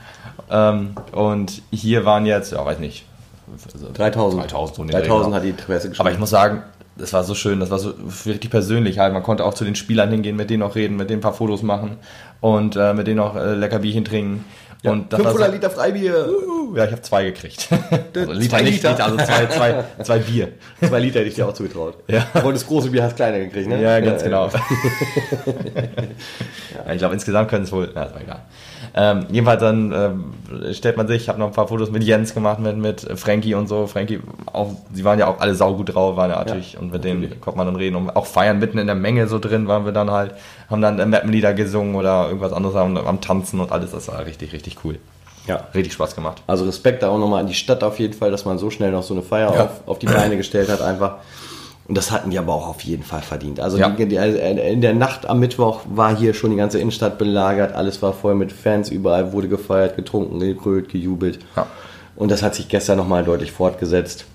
Ähm, 0.49 0.95
und 1.11 1.61
hier 1.71 2.05
waren 2.05 2.25
jetzt, 2.25 2.53
ja, 2.53 2.65
weiß 2.65 2.79
nicht, 2.79 3.05
3000. 3.93 4.43
3000, 4.43 4.75
so 4.75 4.81
in 4.81 4.87
den 4.87 4.97
3000 4.99 5.31
Dreh, 5.31 5.37
hat 5.37 5.43
die 5.43 5.51
Presse 5.51 5.89
geschrieben. 5.89 6.07
Aber 6.07 6.11
ich 6.11 6.19
muss 6.19 6.31
sagen, 6.31 6.63
das 6.97 7.13
war 7.13 7.23
so 7.23 7.35
schön, 7.35 7.59
das 7.59 7.69
war 7.69 7.79
so 7.79 7.93
richtig 8.25 8.49
persönlich 8.49 8.97
halt. 8.97 9.13
Man 9.13 9.23
konnte 9.23 9.45
auch 9.45 9.53
zu 9.53 9.63
den 9.63 9.75
Spielern 9.75 10.09
hingehen, 10.09 10.35
mit 10.35 10.49
denen 10.49 10.63
auch 10.63 10.75
reden, 10.75 10.97
mit 10.97 11.09
denen 11.09 11.19
ein 11.19 11.21
paar 11.21 11.33
Fotos 11.33 11.61
machen 11.61 11.97
und 12.41 12.75
äh, 12.75 12.93
mit 12.93 13.07
denen 13.07 13.19
auch 13.19 13.35
äh, 13.35 13.53
lecker 13.53 13.79
Bierchen 13.79 14.05
trinken. 14.05 14.45
Und 14.91 15.13
das 15.13 15.19
war 15.19 15.31
500 15.31 15.47
so, 15.47 15.55
Liter 15.55 15.69
Freibier. 15.69 16.27
Ja, 16.75 16.85
ich 16.85 16.91
habe 16.91 17.01
zwei 17.01 17.25
gekriegt. 17.25 17.67
also 18.15 18.31
Liter 18.31 18.57
Zwei 18.57 18.61
nicht, 18.63 18.75
Liter. 18.75 18.91
Liter, 18.91 19.05
also 19.05 19.17
zwei, 19.17 19.45
zwei, 19.47 19.83
zwei 20.03 20.19
Bier. 20.19 20.49
Zwei 20.87 20.99
Liter 20.99 21.19
hätte 21.19 21.29
ich 21.29 21.35
dir 21.35 21.47
auch 21.47 21.53
zugetraut. 21.53 21.95
Ja. 22.07 22.27
Aber 22.33 22.53
das 22.53 22.65
große 22.67 22.89
Bier 22.89 23.03
hast 23.03 23.15
kleiner 23.15 23.39
gekriegt, 23.39 23.67
ne? 23.67 23.81
Ja, 23.81 23.99
ganz 23.99 24.21
äh, 24.21 24.25
genau. 24.25 24.47
ja, 26.85 26.93
ich 26.93 26.97
glaube, 26.99 27.13
insgesamt 27.13 27.49
können 27.49 27.63
es 27.63 27.71
wohl, 27.71 27.89
na, 27.95 28.03
ist 28.03 28.11
aber 28.11 28.21
egal. 28.21 28.41
Ähm, 28.93 29.25
jedenfalls 29.29 29.61
dann 29.61 29.91
ähm, 29.91 30.73
stellt 30.73 30.97
man 30.97 31.07
sich, 31.07 31.23
ich 31.23 31.29
habe 31.29 31.39
noch 31.39 31.47
ein 31.47 31.53
paar 31.53 31.67
Fotos 31.67 31.91
mit 31.91 32.03
Jens 32.03 32.33
gemacht, 32.33 32.59
mit, 32.59 32.77
mit 32.77 33.01
Frankie 33.15 33.55
und 33.55 33.67
so. 33.67 33.87
Frankie, 33.87 34.19
auch, 34.51 34.71
sie 34.93 35.03
waren 35.03 35.19
ja 35.19 35.27
auch 35.27 35.39
alle 35.39 35.55
saugut 35.55 35.93
drauf, 35.93 36.15
waren 36.15 36.31
ja 36.31 36.37
natürlich, 36.37 36.77
und 36.77 36.91
mit 36.91 37.03
denen 37.03 37.39
konnte 37.41 37.57
man 37.57 37.67
dann 37.67 37.75
reden 37.75 37.95
und 37.95 38.15
auch 38.15 38.25
feiern, 38.25 38.59
mitten 38.59 38.77
in 38.77 38.87
der 38.87 38.95
Menge 38.95 39.27
so 39.27 39.39
drin 39.39 39.67
waren 39.67 39.85
wir 39.85 39.91
dann 39.91 40.11
halt, 40.11 40.33
haben 40.69 40.81
dann 40.81 41.09
Mappenlieder 41.09 41.53
gesungen 41.53 41.95
oder 41.95 42.27
irgendwas 42.27 42.53
anderes 42.53 42.75
am, 42.75 42.97
am 42.97 43.21
Tanzen 43.21 43.59
und 43.59 43.71
alles, 43.71 43.91
das 43.91 44.07
war 44.07 44.25
richtig, 44.25 44.53
richtig 44.53 44.77
cool. 44.83 44.97
Ja. 45.47 45.65
Richtig 45.73 45.93
Spaß 45.93 46.13
gemacht. 46.15 46.43
Also 46.45 46.65
Respekt 46.65 47.03
da 47.03 47.09
auch 47.09 47.17
nochmal 47.17 47.39
an 47.41 47.47
die 47.47 47.53
Stadt 47.53 47.81
auf 47.83 47.99
jeden 47.99 48.13
Fall, 48.13 48.31
dass 48.31 48.43
man 48.43 48.57
so 48.57 48.69
schnell 48.69 48.91
noch 48.91 49.03
so 49.03 49.13
eine 49.13 49.23
Feier 49.23 49.53
Ja. 49.55 49.63
auf, 49.65 49.69
auf 49.87 49.99
die 49.99 50.05
Beine 50.07 50.35
gestellt 50.35 50.69
hat 50.69 50.81
einfach. 50.81 51.15
Und 51.87 51.97
das 51.97 52.11
hatten 52.11 52.31
die 52.31 52.37
aber 52.37 52.53
auch 52.53 52.67
auf 52.67 52.81
jeden 52.81 53.03
Fall 53.03 53.21
verdient. 53.21 53.61
Also 53.61 53.77
Ja. 53.77 53.87
die, 53.89 54.05
die, 54.07 54.17
in 54.17 54.81
der 54.81 54.93
Nacht 54.93 55.25
am 55.25 55.39
Mittwoch 55.39 55.81
war 55.89 56.13
hier 56.13 56.33
schon 56.33 56.49
die 56.51 56.57
ganze 56.57 56.79
Innenstadt 56.79 57.17
belagert, 57.17 57.73
alles 57.73 58.01
war 58.01 58.11
voll 58.11 58.35
mit 58.35 58.51
Fans, 58.51 58.89
überall 58.89 59.31
wurde 59.31 59.47
gefeiert, 59.47 59.95
getrunken, 59.95 60.37
gegrölt, 60.39 60.89
gejubelt. 60.89 61.39
Ja. 61.55 61.65
Und 62.17 62.29
das 62.29 62.43
hat 62.43 62.55
sich 62.55 62.67
gestern 62.67 62.97
nochmal 62.97 63.23
deutlich 63.23 63.53
fortgesetzt. 63.53 64.25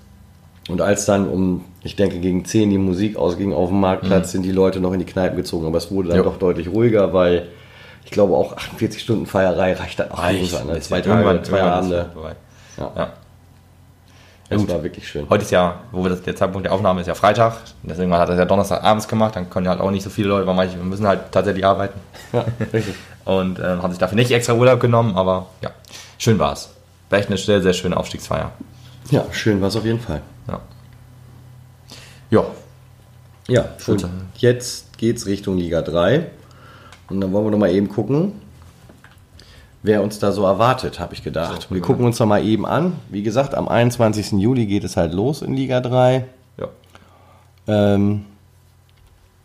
Und 0.69 0.79
als 0.81 1.05
dann 1.05 1.27
um, 1.27 1.65
ich 1.83 1.95
denke, 1.95 2.19
gegen 2.19 2.45
10 2.45 2.69
die 2.69 2.77
Musik 2.77 3.17
ausging 3.17 3.53
auf 3.53 3.69
dem 3.69 3.79
Marktplatz, 3.81 4.31
sind 4.31 4.43
die 4.43 4.51
Leute 4.51 4.79
noch 4.79 4.93
in 4.93 4.99
die 4.99 5.05
Kneipen 5.05 5.35
gezogen. 5.35 5.65
Aber 5.67 5.77
es 5.77 5.91
wurde 5.91 6.09
dann 6.09 6.17
Mhm. 6.19 6.23
Jo. 6.23 6.29
doch 6.31 6.37
deutlich 6.39 6.69
ruhiger, 6.69 7.11
weil 7.13 7.47
ich 8.05 8.11
glaube 8.11 8.33
auch 8.35 8.55
48 8.55 9.01
Stunden 9.01 9.25
Feierei 9.25 9.73
reicht 9.73 9.99
dann 9.99 10.11
auch 10.11 10.23
irgendwann, 10.29 10.67
ne? 10.67 10.79
Zwei 10.79 11.01
Tage, 11.01 11.21
irgendwann- 11.21 11.43
zwei 11.43 11.61
Abende. 11.61 12.09
Ja. 12.77 12.91
Ja. 12.95 13.09
Das 14.49 14.59
gut. 14.61 14.69
war 14.71 14.83
wirklich 14.83 15.07
schön. 15.07 15.25
Heute 15.29 15.43
ist 15.43 15.51
ja, 15.51 15.79
wo 15.91 16.03
wir 16.03 16.09
das, 16.09 16.21
der 16.21 16.35
Zeitpunkt 16.35 16.65
der 16.65 16.73
Aufnahme 16.73 17.01
ist 17.01 17.07
ja 17.07 17.15
Freitag. 17.15 17.57
Deswegen 17.81 18.11
hat 18.13 18.19
er 18.21 18.25
das 18.27 18.37
ja 18.37 18.45
Donnerstagabends 18.45 19.07
gemacht. 19.07 19.35
Dann 19.35 19.49
können 19.49 19.65
ja 19.65 19.71
halt 19.71 19.81
auch 19.81 19.89
nicht 19.89 20.03
so 20.03 20.09
viele 20.09 20.27
Leute, 20.29 20.45
weil 20.45 20.53
manche 20.55 20.77
müssen 20.77 21.07
halt 21.07 21.31
tatsächlich 21.31 21.65
arbeiten. 21.65 21.99
Ja, 22.33 22.45
richtig. 22.73 22.93
Und 23.25 23.59
äh, 23.59 23.63
haben 23.63 23.89
sich 23.91 23.99
dafür 23.99 24.15
nicht 24.15 24.31
extra 24.31 24.53
Urlaub 24.53 24.79
genommen. 24.79 25.15
Aber 25.17 25.47
ja, 25.61 25.71
schön 26.17 26.37
war 26.39 26.53
es. 26.53 26.69
War 27.09 27.19
echt 27.19 27.29
eine 27.29 27.37
sehr, 27.37 27.61
sehr 27.61 27.73
schöne 27.73 27.97
Aufstiegsfeier. 27.97 28.51
Ja, 29.11 29.25
schön 29.31 29.59
war 29.61 29.69
es 29.69 29.75
auf 29.75 29.85
jeden 29.85 29.99
Fall. 29.99 30.21
Ja. 30.47 30.59
Ja, 32.29 32.43
Ja, 33.47 33.65
Schön. 33.77 33.99
jetzt 34.37 34.97
geht's 34.97 35.25
Richtung 35.25 35.57
Liga 35.57 35.81
3. 35.81 36.27
Und 37.09 37.21
dann 37.21 37.31
wollen 37.33 37.45
wir 37.45 37.51
noch 37.51 37.57
mal 37.57 37.69
eben 37.71 37.89
gucken, 37.89 38.31
wer 39.83 40.01
uns 40.01 40.17
da 40.19 40.31
so 40.31 40.43
erwartet, 40.45 40.99
habe 40.99 41.13
ich 41.13 41.23
gedacht. 41.23 41.63
So, 41.69 41.75
wir 41.75 41.81
gucken 41.81 42.05
uns 42.05 42.17
doch 42.17 42.25
mal 42.25 42.43
eben 42.43 42.65
an. 42.65 42.93
Wie 43.09 43.21
gesagt, 43.21 43.53
am 43.53 43.67
21. 43.67 44.31
Juli 44.41 44.65
geht 44.65 44.83
es 44.85 44.95
halt 44.97 45.13
los 45.13 45.41
in 45.41 45.53
Liga 45.53 45.79
3. 45.81 46.25
ja. 46.57 46.67
Ähm, 47.67 48.25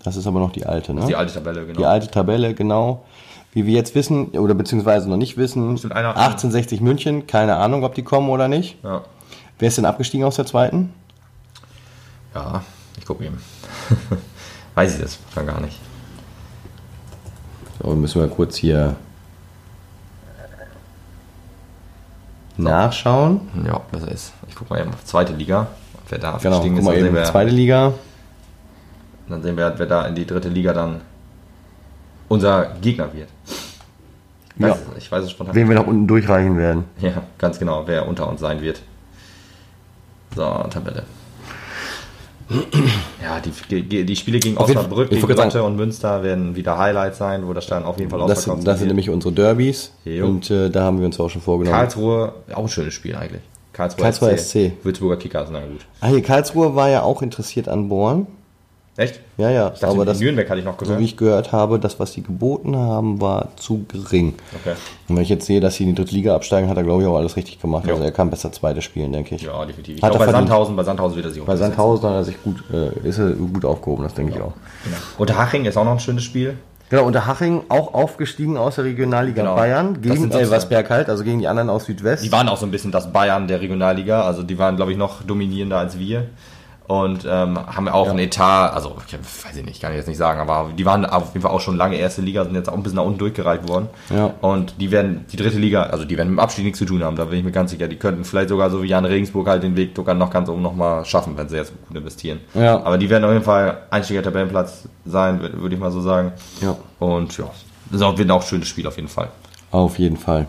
das 0.04 0.16
ist 0.16 0.26
aber 0.28 0.38
noch 0.40 0.52
die 0.52 0.64
alte, 0.64 0.94
ne? 0.94 1.04
Die 1.06 1.16
alte 1.16 1.34
Tabelle, 1.34 1.66
genau. 1.66 1.78
Die 1.78 1.84
alte 1.84 2.08
Tabelle, 2.08 2.54
genau. 2.54 3.04
Wie 3.52 3.66
wir 3.66 3.74
jetzt 3.74 3.94
wissen, 3.96 4.28
oder 4.28 4.54
beziehungsweise 4.54 5.08
noch 5.10 5.16
nicht 5.16 5.36
wissen, 5.36 5.76
Sind 5.76 5.92
einer- 5.92 6.16
1860 6.16 6.80
München, 6.80 7.26
keine 7.26 7.56
Ahnung, 7.56 7.82
ob 7.84 7.94
die 7.94 8.02
kommen 8.04 8.28
oder 8.30 8.46
nicht. 8.48 8.76
ja. 8.84 9.02
Wer 9.58 9.68
ist 9.68 9.78
denn 9.78 9.84
abgestiegen 9.84 10.24
aus 10.26 10.36
der 10.36 10.46
zweiten? 10.46 10.92
ja, 12.34 12.62
ich 12.96 13.04
gucke 13.04 13.24
eben. 13.24 13.38
Weiß 14.74 14.94
ich 14.94 15.00
das 15.02 15.18
schon 15.34 15.46
gar 15.46 15.60
nicht. 15.60 15.78
So, 17.82 17.94
müssen 17.94 18.20
wir 18.20 18.28
kurz 18.28 18.56
hier 18.56 18.94
nachschauen. 22.56 23.40
Ja, 23.66 23.78
besser 23.90 24.10
ist. 24.10 24.32
Ich 24.48 24.54
gucke 24.54 24.72
mal 24.74 24.80
eben 24.80 24.90
auf 24.92 25.04
zweite 25.04 25.32
Liga. 25.32 25.68
Wer 26.08 26.18
da 26.18 26.38
Genau, 26.38 26.56
abgestiegen 26.56 26.76
guck 26.76 26.82
ist, 26.92 26.96
dann 26.96 27.04
sehen, 27.04 27.14
wir, 27.14 27.24
zweite 27.24 27.50
Liga. 27.50 27.92
dann 29.28 29.42
sehen 29.42 29.56
wir, 29.56 29.74
wer 29.76 29.86
da 29.86 30.06
in 30.06 30.14
die 30.14 30.26
dritte 30.26 30.48
Liga 30.48 30.72
dann 30.72 31.00
unser 32.28 32.66
Gegner 32.80 33.12
wird. 33.12 33.28
Ich 34.56 34.62
weiß, 34.62 34.68
Ja. 34.70 34.76
es, 34.96 35.02
ich 35.04 35.12
weiß 35.12 35.24
es 35.24 35.30
spontan. 35.30 35.54
Wen 35.54 35.68
wir 35.68 35.76
nach 35.76 35.86
unten 35.86 36.06
durchreichen 36.06 36.56
werden. 36.58 36.84
Ja, 37.00 37.22
ganz 37.36 37.58
genau, 37.58 37.86
wer 37.86 38.08
unter 38.08 38.28
uns 38.28 38.40
sein 38.40 38.60
wird. 38.60 38.80
So, 40.34 40.42
Tabelle. 40.70 41.04
Ja, 43.22 43.40
die, 43.40 44.04
die 44.06 44.16
Spiele 44.16 44.38
gegen 44.38 44.56
Osnabrück, 44.56 45.10
gegen 45.10 45.26
Lotte 45.28 45.62
und 45.62 45.76
Münster 45.76 46.22
werden 46.22 46.56
wieder 46.56 46.78
Highlights 46.78 47.18
sein, 47.18 47.46
wo 47.46 47.52
das 47.52 47.64
Stadion 47.64 47.86
auf 47.86 47.98
jeden 47.98 48.10
Fall 48.10 48.20
Das, 48.20 48.38
ausverkauft 48.38 48.66
das 48.66 48.78
sind 48.78 48.86
wird. 48.88 48.96
nämlich 48.96 49.10
unsere 49.10 49.34
Derbys. 49.34 49.92
Jo. 50.06 50.26
Und 50.26 50.50
äh, 50.50 50.70
da 50.70 50.84
haben 50.84 50.98
wir 50.98 51.04
uns 51.06 51.20
auch 51.20 51.28
schon 51.28 51.42
vorgenommen. 51.42 51.76
Karlsruhe, 51.76 52.32
auch 52.54 52.62
ein 52.62 52.68
schönes 52.68 52.94
Spiel 52.94 53.14
eigentlich. 53.16 53.42
Karlsruhe, 53.74 54.02
Karlsruhe 54.02 54.38
SC. 54.38 54.72
Würzburger 54.82 55.18
Kickers, 55.18 55.50
na 55.52 55.60
gut. 55.60 55.84
Ah, 56.00 56.06
hier, 56.08 56.22
Karlsruhe 56.22 56.74
war 56.74 56.88
ja 56.88 57.02
auch 57.02 57.20
interessiert 57.20 57.68
an 57.68 57.90
Born. 57.90 58.26
Echt? 58.98 59.20
Ja, 59.36 59.48
ja. 59.48 59.70
Ich 59.72 59.78
dachte, 59.78 59.92
aber 59.94 60.02
in 60.02 60.06
das, 60.08 60.18
Nürnberg 60.18 60.50
hatte 60.50 60.58
ich 60.58 60.64
noch 60.64 60.72
so 60.76 60.84
gehört. 60.84 60.98
wie 61.00 61.04
ich 61.04 61.16
gehört 61.16 61.52
habe, 61.52 61.78
das, 61.78 62.00
was 62.00 62.12
sie 62.12 62.22
geboten 62.22 62.76
haben, 62.76 63.20
war 63.20 63.50
zu 63.56 63.84
gering. 63.86 64.34
okay. 64.60 64.74
Und 65.08 65.14
wenn 65.14 65.22
ich 65.22 65.28
jetzt 65.28 65.46
sehe, 65.46 65.60
dass 65.60 65.76
sie 65.76 65.84
in 65.84 65.90
die 65.90 65.94
dritte 65.94 66.14
Liga 66.16 66.34
absteigen, 66.34 66.68
hat 66.68 66.76
er, 66.76 66.82
glaube 66.82 67.02
ich, 67.02 67.08
auch 67.08 67.16
alles 67.16 67.36
richtig 67.36 67.60
gemacht. 67.60 67.86
Jo. 67.86 67.92
Also 67.92 68.02
er 68.04 68.10
kann 68.10 68.28
besser 68.28 68.50
zweite 68.50 68.82
spielen, 68.82 69.12
denke 69.12 69.36
ich. 69.36 69.42
Ja, 69.42 69.64
definitiv. 69.64 69.98
Ich 69.98 70.02
Hat 70.02 70.10
glaube, 70.10 70.24
bei 70.26 70.30
verdient. 70.32 70.48
Sandhausen, 70.48 70.74
bei 70.76 70.82
Sandhausen 70.82 71.14
wird 71.16 71.26
er 71.26 71.32
sich 71.32 71.42
Bei. 71.44 71.54
Sandhausen 71.56 72.08
hat 72.10 72.16
er 72.16 72.24
sich 72.24 72.42
gut, 72.42 72.64
äh, 72.72 73.08
ist 73.08 73.18
er 73.18 73.30
gut 73.30 73.64
aufgehoben, 73.64 74.02
das 74.02 74.14
denke 74.14 74.32
ich 74.34 74.40
auch. 74.40 74.52
Genau. 74.82 74.96
Unterhaching 75.18 75.64
ist 75.64 75.76
auch 75.76 75.84
noch 75.84 75.92
ein 75.92 76.00
schönes 76.00 76.24
Spiel. 76.24 76.56
Genau, 76.90 77.04
und 77.04 77.12
der 77.12 77.26
Haching 77.26 77.64
auch 77.68 77.92
aufgestiegen 77.92 78.56
aus 78.56 78.76
der 78.76 78.84
Regionalliga 78.84 79.42
Genau. 79.42 79.56
Bayern 79.56 80.00
gegen 80.00 80.32
so- 80.32 80.38
Elversberg 80.38 80.88
halt, 80.88 81.10
also 81.10 81.22
gegen 81.22 81.38
die 81.38 81.46
anderen 81.46 81.68
aus 81.68 81.84
Südwest. 81.84 82.24
Die 82.24 82.32
waren 82.32 82.48
auch 82.48 82.56
so 82.56 82.64
ein 82.64 82.70
bisschen 82.70 82.90
das 82.90 83.12
Bayern 83.12 83.46
der 83.46 83.60
Regionalliga. 83.60 84.22
Also 84.22 84.42
die 84.42 84.58
waren, 84.58 84.76
glaube 84.76 84.92
ich, 84.92 84.96
noch 84.98 85.22
dominierender 85.22 85.76
als 85.76 85.98
wir. 85.98 86.24
Und 86.88 87.26
ähm, 87.30 87.58
haben 87.66 87.86
auch 87.88 88.06
Ja. 88.06 88.12
ein 88.12 88.18
Etat, 88.18 88.70
also 88.72 88.96
ich 89.06 89.12
weiß 89.12 89.54
ich 89.58 89.64
nicht, 89.64 89.82
kann 89.82 89.92
ich 89.92 89.98
jetzt 89.98 90.06
nicht 90.08 90.16
sagen, 90.16 90.40
aber 90.40 90.70
die 90.76 90.86
waren 90.86 91.04
auf 91.04 91.34
jeden 91.34 91.42
Fall 91.42 91.50
auch 91.50 91.60
schon 91.60 91.76
lange 91.76 91.96
erste 91.96 92.22
Liga, 92.22 92.44
sind 92.44 92.54
jetzt 92.54 92.70
auch 92.70 92.72
ein 92.74 92.82
bisschen 92.82 92.96
nach 92.96 93.04
unten 93.04 93.18
durchgereicht 93.18 93.68
worden. 93.68 93.90
Ja. 94.08 94.32
Und 94.40 94.80
die 94.80 94.90
werden, 94.90 95.26
die 95.30 95.36
dritte 95.36 95.58
Liga, 95.58 95.82
also 95.82 96.06
die 96.06 96.16
werden 96.16 96.30
mit 96.30 96.38
dem 96.38 96.40
Abstieg 96.42 96.64
nichts 96.64 96.78
zu 96.78 96.86
tun 96.86 97.04
haben, 97.04 97.14
da 97.16 97.26
bin 97.26 97.38
ich 97.38 97.44
mir 97.44 97.52
ganz 97.52 97.72
sicher. 97.72 97.88
Die 97.88 97.96
könnten 97.96 98.24
vielleicht 98.24 98.48
sogar 98.48 98.70
so 98.70 98.82
wie 98.82 98.86
Jan 98.86 99.04
Regensburg 99.04 99.46
halt 99.48 99.62
den 99.62 99.76
Weg 99.76 99.92
sogar 99.94 100.14
noch 100.14 100.30
ganz 100.30 100.48
oben 100.48 100.62
nochmal 100.62 101.04
schaffen, 101.04 101.36
wenn 101.36 101.46
sie 101.50 101.56
jetzt 101.56 101.72
gut 101.88 101.94
investieren. 101.96 102.40
Ja. 102.54 102.78
Aber 102.82 102.96
die 102.96 103.10
werden 103.10 103.24
auf 103.24 103.32
jeden 103.32 103.44
Fall 103.44 103.82
einstiger 103.90 104.22
Tabellenplatz 104.22 104.88
sein, 105.04 105.42
wür- 105.42 105.60
würde 105.60 105.74
ich 105.74 105.80
mal 105.80 105.90
so 105.92 106.00
sagen. 106.00 106.32
Ja. 106.62 106.74
Und 107.00 107.36
ja, 107.36 107.50
das 107.92 108.00
wird 108.00 108.30
auch 108.30 108.40
ein 108.40 108.46
schönes 108.46 108.66
Spiel 108.68 108.86
auf 108.86 108.96
jeden 108.96 109.08
Fall. 109.08 109.28
Auf 109.70 109.98
jeden 109.98 110.16
Fall. 110.16 110.46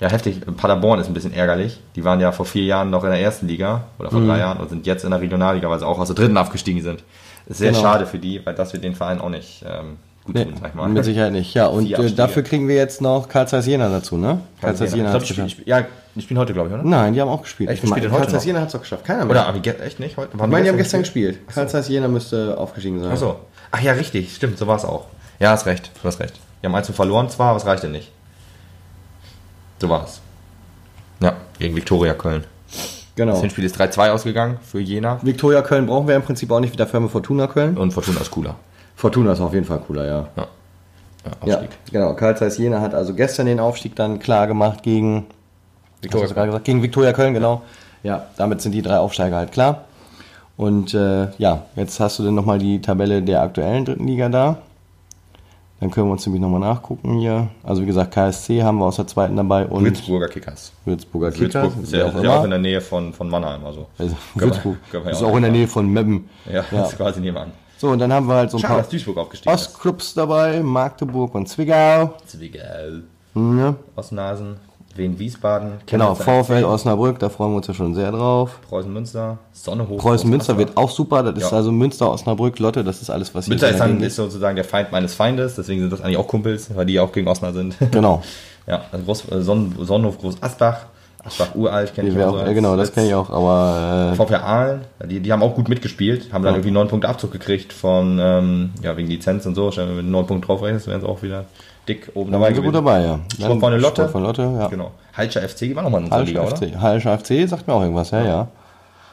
Ja, 0.00 0.08
heftig. 0.10 0.40
Paderborn 0.56 0.98
ist 1.00 1.06
ein 1.06 1.14
bisschen 1.14 1.32
ärgerlich. 1.32 1.80
Die 1.96 2.04
waren 2.04 2.20
ja 2.20 2.32
vor 2.32 2.46
vier 2.46 2.64
Jahren 2.64 2.90
noch 2.90 3.04
in 3.04 3.10
der 3.10 3.20
ersten 3.20 3.46
Liga 3.46 3.84
oder 3.98 4.10
vor 4.10 4.20
drei 4.20 4.38
Jahren 4.38 4.58
und 4.58 4.68
sind 4.68 4.86
jetzt 4.86 5.04
in 5.04 5.10
der 5.10 5.20
Regionalliga, 5.20 5.70
weil 5.70 5.78
sie 5.78 5.86
auch 5.86 5.98
aus 5.98 6.08
der 6.08 6.16
dritten 6.16 6.36
abgestiegen 6.36 6.82
sind. 6.82 7.04
Ist 7.46 7.58
sehr 7.58 7.70
Genau. 7.70 7.82
schade 7.82 8.06
für 8.06 8.18
die, 8.18 8.44
weil 8.44 8.54
das 8.54 8.72
wird 8.72 8.82
den 8.84 8.94
Verein 8.94 9.20
auch 9.20 9.28
nicht 9.28 9.64
ähm, 9.68 9.98
gut 10.24 10.34
Nee, 10.34 10.44
tun, 10.46 10.54
sag 10.60 10.70
ich 10.70 10.74
mal. 10.74 10.88
mit 10.88 11.04
Sicherheit 11.04 11.32
nicht. 11.32 11.54
Ja, 11.54 11.66
und 11.68 11.90
äh, 11.92 12.10
dafür 12.12 12.42
kriegen 12.42 12.66
wir 12.68 12.74
jetzt 12.76 13.00
noch 13.02 13.28
Karl 13.28 13.46
Zeiss 13.46 13.66
Jena 13.66 13.88
dazu, 13.88 14.16
ne? 14.16 14.40
Karl 14.60 14.74
Zeiss 14.74 14.90
ich 14.90 14.96
Jena 14.96 15.10
glaub, 15.10 15.22
spielen, 15.22 15.46
geschafft. 15.46 15.58
die 15.58 15.62
spielen- 15.62 15.78
ja, 15.78 15.86
die 16.14 16.22
spielen 16.22 16.38
heute, 16.40 16.52
glaube 16.54 16.68
ich, 16.70 16.74
oder? 16.74 16.82
Nein, 16.82 17.12
die 17.14 17.20
haben 17.20 17.28
auch 17.28 17.42
gespielt. 17.42 17.68
Echt, 17.70 17.82
Ich 17.84 17.88
spielt 17.88 17.90
meine, 17.90 18.02
denn 18.02 18.12
heute 18.12 18.22
Karl 18.22 18.32
Zeiss? 18.32 18.44
Jena 18.46 18.60
hat 18.60 18.66
es 18.68 18.72
doch 18.72 18.80
geschafft. 18.80 19.04
Keiner 19.04 19.24
mehr. 19.24 19.30
Oder 19.30 19.46
aber 19.46 19.58
ge- 19.60 19.74
echt 19.84 20.00
nicht? 20.00 20.16
Heute? 20.16 20.30
ich 20.34 20.40
meine, 20.40 20.62
die 20.64 20.70
haben 20.70 20.76
gestern 20.78 21.00
gespielt. 21.02 21.38
Karl 21.52 21.68
Zeiss 21.68 21.88
Jena 21.88 22.08
müsste 22.08 22.56
aufgestiegen 22.58 23.00
sein. 23.00 23.10
Ach 23.12 23.16
so. 23.18 23.36
Ach 23.70 23.80
ja, 23.80 23.92
richtig, 23.92 24.34
stimmt, 24.34 24.58
so 24.58 24.66
war 24.66 24.76
es 24.76 24.84
auch. 24.84 25.04
Ja, 25.40 25.50
hast 25.50 25.66
recht, 25.66 25.90
du 26.02 26.08
hast 26.08 26.20
recht. 26.20 26.34
Die 26.62 26.66
haben 26.66 26.74
1 26.74 26.88
verloren 26.90 27.28
zwar, 27.28 27.48
aber 27.50 27.58
es 27.58 27.66
reichte 27.66 27.88
nicht. 27.88 28.10
So 29.80 29.88
war 29.88 30.04
es. 30.04 30.20
Ja, 31.20 31.34
gegen 31.58 31.74
Viktoria 31.76 32.14
Köln. 32.14 32.44
Genau. 33.16 33.32
Das 33.32 33.40
Hinspiel 33.42 33.64
ist 33.64 33.80
3-2 33.80 34.10
ausgegangen 34.10 34.58
für 34.62 34.80
Jena 34.80 35.18
Viktoria 35.22 35.62
Köln 35.62 35.86
brauchen 35.86 36.08
wir 36.08 36.16
im 36.16 36.22
Prinzip 36.22 36.50
auch 36.50 36.58
nicht 36.60 36.72
wieder 36.72 36.86
Firma 36.86 37.06
Fortuna 37.08 37.46
Köln. 37.46 37.76
und 37.78 37.92
Fortuna 37.92 38.20
ist 38.20 38.30
cooler. 38.30 38.56
Fortuna 38.96 39.32
ist 39.32 39.40
auf 39.40 39.54
jeden 39.54 39.66
Fall 39.66 39.78
cooler, 39.86 40.06
ja. 40.06 40.28
Ja. 40.36 40.46
Ja, 41.24 41.46
Ja, 41.46 41.54
Aufstieg. 41.56 41.70
genau. 41.92 42.14
Karl 42.14 42.36
Zeiss 42.36 42.58
Jena 42.58 42.80
hat 42.80 42.94
also 42.94 43.14
gestern 43.14 43.46
den 43.46 43.60
Aufstieg 43.60 43.94
dann 43.96 44.18
klar 44.18 44.46
gemacht 44.46 44.82
gegen 44.82 45.26
gerade 46.02 46.26
gesagt? 46.28 46.64
Gegen 46.64 46.82
Viktoria 46.82 47.12
Köln, 47.12 47.32
genau. 47.34 47.62
Ja, 48.02 48.26
damit 48.36 48.60
sind 48.60 48.72
die 48.72 48.82
drei 48.82 48.98
Aufsteiger 48.98 49.36
halt 49.36 49.52
klar. 49.52 49.84
Und 50.56 50.92
äh, 50.94 51.28
ja, 51.38 51.62
jetzt 51.76 51.98
hast 52.00 52.18
du 52.18 52.24
dann 52.24 52.34
nochmal 52.34 52.58
die 52.58 52.80
Tabelle 52.80 53.22
der 53.22 53.42
aktuellen 53.42 53.84
dritten 53.84 54.06
Liga 54.06 54.28
da. 54.28 54.58
Dann 55.84 55.90
können 55.90 56.06
wir 56.08 56.12
uns 56.12 56.24
nämlich 56.24 56.40
nochmal 56.40 56.60
nachgucken 56.60 57.18
hier. 57.18 57.48
Also 57.62 57.82
wie 57.82 57.86
gesagt, 57.86 58.14
KSC 58.14 58.62
haben 58.62 58.78
wir 58.78 58.86
aus 58.86 58.96
der 58.96 59.06
zweiten 59.06 59.36
dabei 59.36 59.66
und 59.66 59.84
Würzburger 59.84 60.28
Kickers. 60.28 60.72
Würzburger 60.86 61.30
Kickers. 61.30 61.62
Würzburg 61.62 61.82
ist 61.82 61.92
ja, 61.92 62.06
ist 62.06 62.24
ja 62.24 62.38
auch 62.40 62.44
in 62.44 62.50
der 62.50 62.58
Nähe 62.58 62.80
von, 62.80 63.12
von 63.12 63.28
Mannheim. 63.28 63.66
Also. 63.66 63.86
also 63.98 64.16
Würzburg 64.34 64.78
man 64.94 65.04
ja 65.04 65.10
ist 65.10 65.22
auch 65.22 65.30
auch 65.30 65.36
in 65.36 65.42
der. 65.42 65.50
Nähe 65.52 65.68
von 65.68 65.86
Meppen. 65.86 66.30
Ja, 66.50 66.64
das 66.70 66.92
ist 66.92 66.96
quasi 66.96 67.20
nebenan. 67.20 67.52
So, 67.76 67.90
und 67.90 67.98
dann 67.98 68.10
haben 68.10 68.26
wir 68.26 68.34
halt 68.34 68.50
so 68.50 68.56
ein 68.56 68.60
Schade, 68.60 68.80
paar 68.80 68.90
Duisburg 68.90 69.18
aufgestiegen 69.18 69.54
ist. 69.54 69.60
Ostclubs 69.68 70.14
dabei, 70.14 70.62
Magdeburg 70.62 71.34
und 71.34 71.50
Zwickau. 71.50 72.14
Zwickau, 72.24 72.60
Ja. 73.34 73.74
Osnasen, 73.94 74.56
Wien, 74.96 75.18
Wiesbaden. 75.18 75.72
Genau, 75.86 76.14
VfL 76.14 76.64
Osnabrück, 76.64 77.18
da 77.18 77.28
freuen 77.28 77.52
wir 77.52 77.56
uns 77.56 77.66
ja 77.66 77.74
schon 77.74 77.94
sehr 77.94 78.12
drauf. 78.12 78.60
Preußen 78.68 78.92
Münster, 78.92 79.38
Sonne 79.52 79.88
hoch. 79.88 79.98
Preußen 79.98 80.30
Münster 80.30 80.56
wird 80.56 80.76
auch 80.76 80.90
super, 80.90 81.22
das 81.22 81.36
ist 81.42 81.50
Ja. 81.50 81.56
also 81.56 81.72
Münster, 81.72 82.10
Osnabrück, 82.10 82.58
Lotte, 82.60 82.84
das 82.84 83.02
ist 83.02 83.10
alles, 83.10 83.34
was 83.34 83.46
hier 83.46 83.52
Münster 83.52 83.70
ist, 83.70 83.80
dann, 83.80 84.00
ist 84.00 84.16
sozusagen 84.16 84.54
der 84.56 84.64
Feind 84.64 84.92
meines 84.92 85.14
Feindes, 85.14 85.56
deswegen 85.56 85.80
sind 85.80 85.92
das 85.92 86.00
eigentlich 86.00 86.18
auch 86.18 86.28
Kumpels, 86.28 86.74
weil 86.74 86.86
die 86.86 87.00
auch 87.00 87.10
gegen 87.12 87.26
Osnabrück 87.28 87.56
sind. 87.56 87.76
Genau. 87.90 88.22
ja, 88.66 88.82
also 88.92 89.12
äh, 89.34 89.40
Sonnen, 89.42 89.74
Sonnenhof 89.80 90.18
Groß 90.18 90.36
Asbach, 90.42 90.86
Asbach 91.24 91.54
uralt, 91.54 91.94
kenne 91.94 92.10
ich 92.10 92.18
auch 92.22 92.38
so 92.38 92.44
äh, 92.44 92.54
genau, 92.54 92.76
das 92.76 92.92
kenne 92.92 93.08
ich 93.08 93.14
auch, 93.14 93.30
aber 93.30 94.12
äh, 94.12 94.16
VfR 94.16 94.44
Aalen, 94.44 94.80
die, 95.08 95.20
die 95.20 95.32
haben 95.32 95.42
auch 95.42 95.54
gut 95.54 95.68
mitgespielt, 95.68 96.32
haben 96.32 96.42
dann 96.44 96.52
Ja. 96.52 96.58
irgendwie 96.58 96.70
neun 96.70 96.86
Punkte 96.88 97.08
Abzug 97.08 97.32
gekriegt 97.32 97.72
von, 97.72 98.18
ähm, 98.20 98.70
ja, 98.82 98.96
wegen 98.96 99.08
Lizenz 99.08 99.44
und 99.46 99.54
so. 99.54 99.72
Wenn 99.76 99.88
du 99.88 99.94
mit 99.94 100.06
neun 100.06 100.26
Punkten 100.26 100.46
drauf 100.46 100.62
rechnest, 100.62 100.86
wären 100.86 101.00
sie 101.00 101.08
auch 101.08 101.22
wieder 101.22 101.46
dick 101.88 102.10
oben 102.14 102.30
da 102.32 102.38
dabei 102.38 102.46
waren 102.46 102.54
sie 102.56 102.62
gut 102.62 102.74
dabei, 102.74 103.02
ja. 103.02 103.20
Sportfreunde 103.34 103.78
Lotte. 103.78 104.02
Sportfreunde 104.02 104.26
Lotte, 104.28 104.42
ja. 104.42 104.68
Genau. 104.68 104.90
Halscher 105.16 105.48
FC 105.48 105.74
war 105.74 105.82
nochmal 105.82 106.00
in 106.00 106.06
unserer 106.06 106.22
Liga, 106.24 106.42
oder? 106.42 106.56
FC. 106.56 106.76
Hallischer 106.80 107.18
FC 107.18 107.48
sagt 107.48 107.66
mir 107.66 107.74
auch 107.74 107.82
irgendwas, 107.82 108.10
ja, 108.10 108.24
ja. 108.24 108.48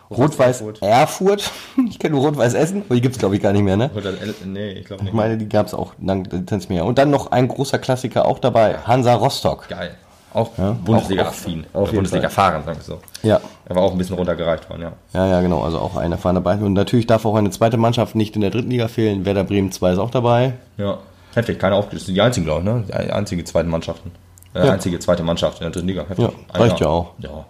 Rot-Weiß 0.09 0.63
Erfurt. 0.81 1.49
Ich 1.89 1.97
kenne 1.97 2.15
nur 2.15 2.25
Rot-Weiß 2.25 2.53
Essen, 2.53 2.83
aber 2.85 2.95
die 2.95 3.01
gibt's 3.01 3.17
glaube 3.17 3.35
ich 3.35 3.41
gar 3.41 3.53
nicht 3.53 3.63
mehr, 3.63 3.77
ne? 3.77 3.89
Oder, 3.95 4.11
nee, 4.45 4.71
ich 4.73 4.85
glaube 4.85 5.03
nicht. 5.03 5.11
Ich 5.11 5.15
meine, 5.15 5.37
die 5.37 5.47
gab's 5.47 5.73
auch 5.73 5.93
lang 6.01 6.25
Lizenz 6.29 6.67
mehr. 6.69 6.85
Und 6.85 6.97
dann 6.97 7.09
noch 7.09 7.31
ein 7.31 7.47
großer 7.47 7.79
Klassiker 7.79 8.25
auch 8.25 8.39
dabei, 8.39 8.75
Hansa 8.85 9.13
Rostock. 9.15 9.67
Geil. 9.69 9.95
Auch 10.33 10.49
Ja, 10.57 10.71
Bundesliga-affin. 10.85 11.65
jeden 11.73 11.91
Bundesliga-fahren, 11.93 12.63
sagen 12.63 12.77
wir 12.77 12.83
so. 12.83 12.99
Ja. 13.21 13.41
Er 13.65 13.75
war 13.75 13.83
auch 13.83 13.91
ein 13.91 13.97
bisschen 13.97 14.15
runtergereicht 14.15 14.69
worden, 14.69 14.83
ja. 14.83 14.91
Ja, 15.13 15.27
ja, 15.27 15.41
genau. 15.41 15.61
Also 15.61 15.79
auch 15.79 15.97
einer 15.97 16.17
fahren 16.17 16.35
dabei. 16.35 16.55
Und 16.55 16.73
natürlich 16.73 17.05
darf 17.05 17.25
auch 17.25 17.35
eine 17.35 17.49
zweite 17.49 17.75
Mannschaft 17.77 18.15
nicht 18.15 18.35
in 18.35 18.41
der 18.41 18.49
dritten 18.49 18.69
Liga 18.69 18.87
fehlen. 18.87 19.25
Werder 19.25 19.43
Bremen 19.43 19.71
2 19.73 19.93
ist 19.93 19.99
auch 19.99 20.09
dabei. 20.09 20.53
Ja. 20.77 20.99
Heftig, 21.33 21.59
keine 21.59 21.75
aufgestellt. 21.75 22.01
Das 22.01 22.05
sind 22.07 22.15
die 22.15 22.21
einzigen, 22.21 22.45
glaube 22.45 22.59
ich, 22.61 22.65
ne? 22.65 22.83
Die 22.87 23.11
einzige 23.11 23.43
zweite 23.43 23.67
Mannschaften. 23.69 24.11
Äh, 24.53 24.65
Ja. 24.65 24.73
Einzige 24.73 24.99
zweite 24.99 25.23
Mannschaft 25.23 25.59
in 25.59 25.63
der 25.65 25.71
dritten 25.71 25.87
Liga. 25.87 26.05
Heftig. 26.07 26.25
Ja, 26.25 26.59
reicht 26.59 26.79
ja 26.79 26.87
auch. 26.87 27.13
Ja. 27.19 27.45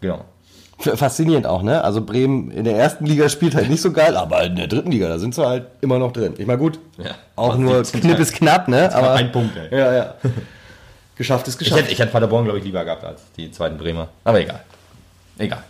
Genau. 0.00 0.24
Faszinierend 0.78 1.46
auch, 1.46 1.62
ne? 1.62 1.82
Also 1.84 2.00
Bremen 2.00 2.50
in 2.50 2.64
der 2.64 2.76
ersten 2.76 3.06
Liga 3.06 3.28
spielt 3.28 3.54
halt 3.54 3.68
nicht 3.70 3.82
so 3.82 3.92
geil, 3.92 4.16
aber 4.16 4.42
in 4.44 4.56
der 4.56 4.66
dritten 4.68 4.90
Liga, 4.90 5.08
da 5.08 5.18
sind 5.18 5.34
sie 5.34 5.44
halt 5.46 5.66
immer 5.80 5.98
noch 5.98 6.12
drin. 6.12 6.34
Ich 6.38 6.46
meine, 6.46 6.58
gut, 6.58 6.78
Ja. 6.98 7.10
auch 7.36 7.56
nur 7.56 7.84
17 7.84 8.00
knipp 8.00 8.18
ist 8.20 8.34
knapp, 8.34 8.68
ne? 8.68 8.92
Aber 8.94 9.12
ein 9.14 9.30
Punkt, 9.32 9.56
ey. 9.56 9.76
Ja, 9.78 9.92
ja. 9.92 10.14
Geschafft 11.16 11.46
ist 11.46 11.54
Ich 11.54 11.58
geschafft. 11.68 11.82
hätte, 11.82 11.92
ich 11.92 11.98
hätte 11.98 12.10
Paderborn, 12.10 12.44
glaube 12.44 12.58
ich, 12.58 12.64
lieber 12.64 12.84
gehabt 12.84 13.04
als 13.04 13.20
die 13.36 13.50
zweiten 13.50 13.76
Bremer. 13.76 14.08
Aber 14.24 14.40
egal. 14.40 14.60
Egal. 15.38 15.62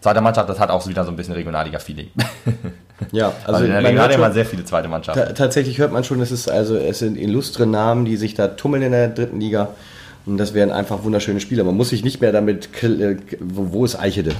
Zweite 0.00 0.20
Mannschaft, 0.22 0.48
das 0.48 0.58
hat 0.58 0.70
auch 0.70 0.86
wieder 0.86 1.04
so 1.04 1.10
ein 1.10 1.16
bisschen 1.16 1.34
Regionalliga-Feeling. 1.34 2.10
ja, 3.12 3.32
Also, 3.44 3.64
in 3.64 3.70
der 3.70 3.82
Regionalliga 3.82 4.22
haben 4.24 4.32
sehr 4.34 4.44
viele 4.46 4.64
zweite 4.64 4.88
Mannschaften. 4.88 5.20
Ta 5.26 5.32
tatsächlich 5.32 5.78
hört 5.78 5.92
man 5.92 6.04
schon, 6.04 6.20
es 6.20 6.30
ist 6.30 6.48
also 6.50 6.76
es 6.76 6.98
sind 7.00 7.16
illustre 7.16 7.66
Namen, 7.66 8.04
die 8.04 8.16
sich 8.16 8.34
da 8.34 8.48
tummeln 8.48 8.82
in 8.82 8.92
der 8.92 9.08
dritten 9.08 9.40
Liga. 9.40 9.68
Und 10.26 10.36
das 10.38 10.52
wären 10.54 10.70
einfach 10.70 11.02
wunderschöne 11.02 11.40
Spieler. 11.40 11.64
Man 11.64 11.76
muss 11.76 11.88
sich 11.88 12.04
nicht 12.04 12.20
mehr 12.20 12.30
damit, 12.32 12.68
äh, 12.82 13.16
wo, 13.40 13.72
wo 13.72 13.84
ist 13.84 13.98
Eichede? 13.98 14.32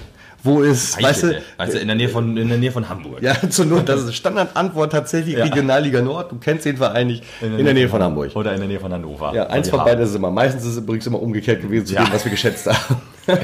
Wo 0.42 0.62
ist, 0.62 1.02
weißt 1.02 1.24
du, 1.24 1.42
weißt 1.58 1.74
du, 1.74 1.78
in 1.80 1.86
der 1.86 1.96
Nähe 1.96 2.08
von, 2.08 2.34
in 2.36 2.48
der 2.48 2.56
Nähe 2.56 2.72
von 2.72 2.88
Hamburg. 2.88 3.20
ja, 3.22 3.36
zur 3.50 3.66
Not, 3.66 3.86
das 3.90 4.02
ist 4.04 4.14
Standardantwort 4.14 4.90
tatsächlich 4.90 5.36
Ja. 5.36 5.44
Regionalliga 5.44 6.00
Nord. 6.00 6.32
Du 6.32 6.36
kennst 6.38 6.64
den 6.64 6.78
Verein 6.78 7.08
nicht, 7.08 7.24
in 7.42 7.62
der 7.62 7.74
Nähe 7.74 7.88
von 7.90 8.02
Hamburg. 8.02 8.34
Oder 8.34 8.52
in 8.54 8.60
der 8.60 8.68
Nähe 8.68 8.80
von 8.80 8.90
Hannover. 8.92 9.32
Ja, 9.34 9.48
eins 9.48 9.68
von 9.68 9.80
beiden 9.84 10.02
ist 10.02 10.10
es 10.10 10.16
immer. 10.16 10.30
Meistens 10.30 10.62
ist 10.64 10.70
es 10.72 10.76
übrigens 10.78 11.06
immer 11.06 11.20
umgekehrt 11.20 11.60
gewesen 11.60 11.84
zu 11.86 11.94
Ja. 11.94 12.04
dem, 12.04 12.12
was 12.14 12.24
wir 12.24 12.30
geschätzt 12.30 12.66
haben. 12.66 13.02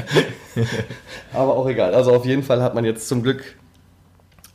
Aber 1.33 1.55
auch 1.55 1.67
egal. 1.69 1.93
Also 1.93 2.13
auf 2.13 2.25
jeden 2.25 2.43
Fall 2.43 2.61
hat 2.61 2.73
man 2.75 2.85
jetzt 2.85 3.07
zum 3.07 3.21
Glück 3.23 3.43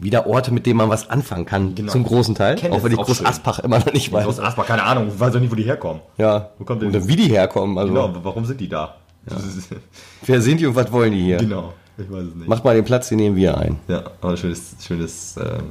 wieder 0.03 0.27
Orte, 0.27 0.53
mit 0.53 0.67
denen 0.67 0.77
man 0.79 0.89
was 0.89 1.09
anfangen 1.11 1.47
kann. 1.47 1.75
Genau. 1.75 1.93
Zum 1.93 2.05
großen 2.05 2.35
Teil. 2.35 2.57
Chemnitz 2.57 2.79
Auch 2.81 2.85
wenn 2.85 2.93
ich 2.93 2.99
ist 2.99 3.03
auch 3.03 3.07
Groß 3.07 3.17
schön. 3.19 3.27
Aspach 3.27 3.59
immer 3.61 3.79
noch 3.79 3.93
nicht 3.93 4.13
weiß. 4.13 4.27
Aus 4.27 4.41
Asbach, 4.41 4.67
keine 4.67 4.83
Ahnung, 4.83 5.09
ich 5.09 5.19
weiß 5.21 5.35
auch 5.37 5.41
nicht, 5.41 5.51
wo 5.51 5.55
die 5.55 5.63
herkommen. 5.65 6.03
Ja. 6.19 6.51
Wo 6.59 6.65
kommt 6.65 6.83
denn- 6.83 6.89
Oder 6.91 7.07
wie 7.07 7.17
die 7.17 7.29
herkommen. 7.29 7.79
Also, 7.79 7.93
Genau, 7.93 8.13
warum 8.23 8.45
sind 8.45 8.61
die 8.61 8.69
da? 8.69 8.97
Ist- 9.27 9.69
wer 10.27 10.41
sind 10.41 10.61
die 10.61 10.67
und 10.67 10.75
was 10.75 10.91
wollen 10.91 11.13
die 11.13 11.23
hier? 11.23 11.37
genau, 11.39 11.73
ich 11.97 12.11
weiß 12.11 12.25
es 12.25 12.35
nicht. 12.35 12.49
Macht 12.49 12.65
mal 12.65 12.75
den 12.75 12.85
Platz, 12.85 13.09
den 13.09 13.19
nehmen 13.19 13.37
wir 13.37 13.57
ein. 13.57 13.79
Ja, 13.89 14.03
aber 14.21 14.31
ein 14.33 14.37
schönes, 14.37 14.75
schönes, 14.85 15.37
ähm, 15.39 15.71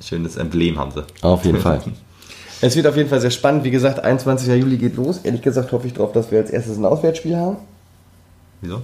schönes 0.00 0.36
Emblem 0.36 0.78
haben 0.78 0.90
sie. 0.90 1.04
Auf 1.22 1.44
jeden 1.44 1.60
Fall. 1.60 1.82
Es 2.62 2.74
wird 2.74 2.86
auf 2.86 2.96
jeden 2.96 3.10
Fall 3.10 3.20
sehr 3.20 3.30
spannend. 3.30 3.64
Wie 3.64 3.70
gesagt, 3.70 4.02
21. 4.02 4.48
Juli 4.48 4.78
geht 4.78 4.96
los. 4.96 5.18
Ehrlich 5.18 5.42
gesagt 5.42 5.70
hoffe 5.72 5.88
ich 5.88 5.92
darauf, 5.92 6.12
dass 6.12 6.30
wir 6.30 6.38
als 6.38 6.48
erstes 6.48 6.78
ein 6.78 6.86
Auswärtsspiel 6.86 7.36
haben. 7.36 7.58
Wieso? 8.62 8.80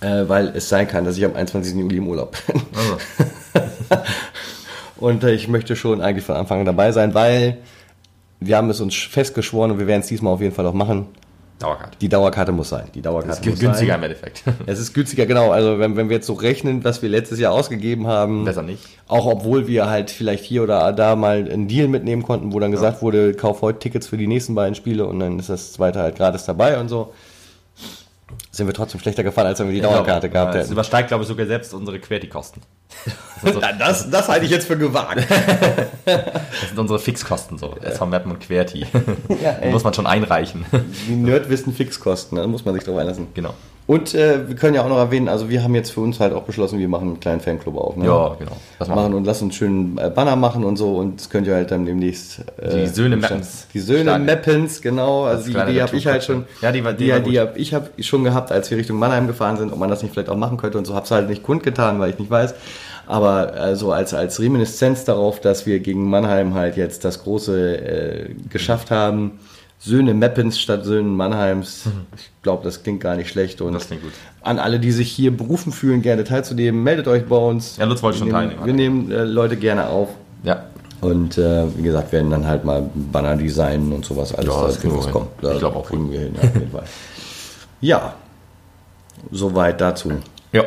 Äh, 0.00 0.28
weil 0.28 0.48
es 0.54 0.68
sein 0.68 0.86
kann, 0.86 1.04
dass 1.04 1.16
ich 1.16 1.24
am 1.24 1.34
21. 1.34 1.74
Juli 1.74 1.96
im 1.96 2.08
Urlaub 2.08 2.36
bin. 2.46 2.62
Also, 2.74 2.98
Und 4.98 5.24
äh, 5.24 5.32
ich 5.32 5.48
möchte 5.48 5.76
schon 5.76 6.00
eigentlich 6.00 6.24
von 6.24 6.36
Anfang 6.36 6.60
an 6.60 6.66
dabei 6.66 6.92
sein, 6.92 7.14
weil 7.14 7.58
wir 8.40 8.56
haben 8.56 8.70
es 8.70 8.80
uns 8.80 8.94
festgeschworen 8.94 9.70
und 9.70 9.78
wir 9.78 9.86
werden 9.86 10.00
es 10.00 10.06
diesmal 10.08 10.32
auf 10.32 10.40
jeden 10.40 10.54
Fall 10.54 10.66
auch 10.66 10.74
machen. 10.74 11.06
Dauerkarte. 11.58 11.96
Die 11.98 12.08
Dauerkarte 12.10 12.52
muss 12.52 12.68
sein. 12.68 12.88
Die 12.94 13.00
Dauerkarte 13.00 13.40
muss 13.48 13.54
ist 13.54 13.60
günstiger 13.60 13.92
sein. 13.94 13.98
im 14.00 14.04
Endeffekt. 14.04 14.42
Es 14.66 14.78
ist 14.78 14.92
günstiger, 14.92 15.24
genau. 15.24 15.52
Also 15.52 15.78
wenn, 15.78 15.96
wenn 15.96 16.10
wir 16.10 16.16
jetzt 16.16 16.26
so 16.26 16.34
rechnen, 16.34 16.84
was 16.84 17.00
wir 17.00 17.08
letztes 17.08 17.38
Jahr 17.38 17.52
ausgegeben 17.52 18.06
haben, 18.06 18.44
Besser 18.44 18.62
nicht. 18.62 18.86
auch 19.08 19.24
obwohl 19.24 19.66
wir 19.66 19.88
halt 19.88 20.10
vielleicht 20.10 20.44
hier 20.44 20.62
oder 20.62 20.92
da 20.92 21.16
mal 21.16 21.50
einen 21.50 21.66
Deal 21.66 21.88
mitnehmen 21.88 22.22
konnten, 22.22 22.52
wo 22.52 22.60
dann 22.60 22.72
gesagt 22.72 23.00
wurde, 23.00 23.32
kauf 23.32 23.62
heute 23.62 23.78
Tickets 23.78 24.06
für 24.06 24.18
die 24.18 24.26
nächsten 24.26 24.54
beiden 24.54 24.74
Spiele 24.74 25.06
und 25.06 25.18
dann 25.18 25.38
ist 25.38 25.48
das 25.48 25.72
zweite 25.72 26.00
halt 26.00 26.16
gratis 26.16 26.44
dabei 26.44 26.78
und 26.78 26.90
so, 26.90 27.14
sind 28.50 28.66
wir 28.66 28.74
trotzdem 28.74 29.00
schlechter 29.00 29.22
gefahren, 29.22 29.46
als 29.46 29.60
wenn 29.60 29.68
wir 29.68 29.74
die 29.74 29.80
Dauerkarte 29.80 30.28
gehabt 30.28 30.54
Das 30.54 30.62
hätten. 30.62 30.72
übersteigt, 30.72 31.08
glaube 31.08 31.22
ich, 31.22 31.28
sogar 31.28 31.46
selbst 31.46 31.72
unsere 31.74 31.98
Querti-Kosten. 31.98 32.60
Das 33.42 33.54
Das, 33.78 34.10
das 34.10 34.28
halte 34.28 34.46
ich 34.46 34.50
jetzt 34.50 34.66
für 34.66 34.78
gewagt. 34.78 35.26
das 36.04 36.68
sind 36.68 36.78
unsere 36.78 36.98
Fixkosten, 36.98 37.58
so. 37.58 37.74
SV 37.82 38.06
Mappen 38.06 38.32
und 38.32 38.40
Querti. 38.40 38.86
Ja, 39.42 39.52
Die 39.62 39.68
muss 39.68 39.84
man 39.84 39.92
schon 39.92 40.06
einreichen. 40.06 40.64
Die 41.06 41.14
Nerdwissen 41.14 41.74
Fixkosten, 41.74 42.36
da 42.38 42.46
muss 42.46 42.64
man 42.64 42.74
sich 42.74 42.84
drauf 42.84 42.96
einlassen. 42.96 43.28
genau. 43.34 43.54
Und 43.88 44.14
äh, 44.16 44.48
wir 44.48 44.56
können 44.56 44.74
ja 44.74 44.82
auch 44.84 44.88
noch 44.88 44.98
erwähnen, 44.98 45.28
also 45.28 45.48
wir 45.48 45.62
haben 45.62 45.74
jetzt 45.76 45.92
für 45.92 46.00
uns 46.00 46.18
halt 46.18 46.32
auch 46.32 46.42
beschlossen, 46.42 46.80
wir 46.80 46.88
machen 46.88 47.06
einen 47.08 47.20
kleinen 47.20 47.40
Fanclub 47.40 47.76
auf. 47.76 47.96
Ne? 47.96 48.06
Ja, 48.06 48.34
genau. 48.36 48.50
Das 48.80 48.88
machen 48.88 48.96
machen 49.00 49.14
und 49.14 49.24
lassen 49.24 49.44
einen 49.44 49.52
schönen 49.52 49.96
äh, 49.98 50.10
Banner 50.10 50.34
machen 50.34 50.64
und 50.64 50.76
so 50.76 50.96
und 50.96 51.20
das 51.20 51.30
könnt 51.30 51.46
ihr 51.46 51.54
halt 51.54 51.70
dann 51.70 51.86
demnächst 51.86 52.40
äh, 52.60 52.80
Die 52.82 52.86
Söhne 52.88 53.16
Meppens. 53.16 53.68
die 53.72 53.78
Söhne. 53.78 54.18
Meppens 54.18 54.82
genau 54.82 55.22
also 55.24 55.44
die 55.46 55.52
kleine 55.52 55.70
Idee 55.70 55.82
habe 55.82 55.96
ich 55.96 56.06
halt 56.08 56.24
schon. 56.24 56.46
Ja, 56.62 56.72
die 56.72 56.82
war- 56.82 56.94
die 56.94 57.04
die, 57.04 57.10
war 57.12 57.20
die 57.20 57.38
hab, 57.38 57.56
ich 57.56 57.72
habe 57.74 57.88
schon 58.00 58.24
gehabt 58.24 58.50
als 58.50 58.70
wir 58.72 58.76
Richtung 58.78 58.98
Mannheim 58.98 59.28
gefahren 59.28 59.56
sind 59.56 59.72
ob 59.72 59.78
man 59.78 59.88
das 59.88 60.02
nicht 60.02 60.12
vielleicht 60.12 60.30
auch 60.30 60.36
machen 60.36 60.56
könnte 60.56 60.78
und 60.78 60.84
so 60.84 60.94
habe 60.96 61.04
es 61.04 61.10
halt 61.12 61.28
nicht 61.28 61.44
kundgetan 61.44 62.00
weil 62.00 62.10
ich 62.10 62.18
nicht 62.18 62.30
weiß 62.30 62.54
aber 63.06 63.52
also 63.54 63.92
als 63.92 64.14
als 64.14 64.40
Reminiszenz 64.40 65.04
darauf 65.04 65.40
dass 65.40 65.64
wir 65.64 65.78
gegen 65.78 66.10
Mannheim 66.10 66.54
halt 66.54 66.76
jetzt 66.76 67.04
das 67.04 67.22
große 67.22 67.76
äh, 67.76 68.34
geschafft 68.50 68.90
haben 68.90 69.38
Söhne 69.78 70.14
Meppens 70.14 70.58
statt 70.58 70.84
Söhne 70.84 71.08
Mannheims 71.08 71.84
ich 72.16 72.30
glaube 72.42 72.64
das 72.64 72.82
klingt 72.82 73.00
gar 73.00 73.14
nicht 73.16 73.28
schlecht 73.28 73.60
und 73.60 73.70
Mhm. 73.70 73.74
Das 73.74 73.86
klingt 73.86 74.02
gut. 74.02 74.12
an 74.42 74.58
alle, 74.58 74.80
die 74.80 74.90
sich 74.92 75.10
hier 75.12 75.36
berufen 75.36 75.72
fühlen, 75.72 76.02
gerne 76.02 76.24
teilzunehmen, 76.24 76.82
meldet 76.82 77.06
euch 77.08 77.26
bei 77.26 77.36
uns. 77.36 77.76
Ja, 77.76 77.84
Lutz 77.84 78.02
wollte 78.02 78.18
schon 78.18 78.28
nehmen, 78.28 78.38
teilnehmen. 78.50 78.66
Wir 78.66 78.72
nehmen 78.72 79.10
äh, 79.12 79.24
Leute 79.24 79.56
gerne 79.56 79.88
auf. 79.88 80.08
Ja. 80.42 80.64
Und 81.02 81.36
äh, 81.36 81.66
wie 81.76 81.82
gesagt, 81.82 82.10
werden 82.12 82.30
dann 82.30 82.46
halt 82.46 82.64
mal 82.64 82.88
Banner 82.94 83.36
designen 83.36 83.92
und 83.92 84.04
sowas 84.04 84.34
alles. 84.34 84.48
Ja, 84.48 84.66
das 84.66 84.80
hin. 84.80 84.90
kommt. 85.12 85.28
Da 85.42 85.52
Ich 85.52 85.58
glaub 85.58 85.76
auch 85.76 85.86
kriegen 85.86 86.10
wir 86.10 86.20
hin, 86.20 86.34
ja, 86.34 86.48
auf 86.48 86.54
jeden 86.54 86.70
Fall. 86.70 86.84
Ja, 87.82 88.14
soweit 89.30 89.78
dazu. 89.80 90.10
Ja. 90.52 90.64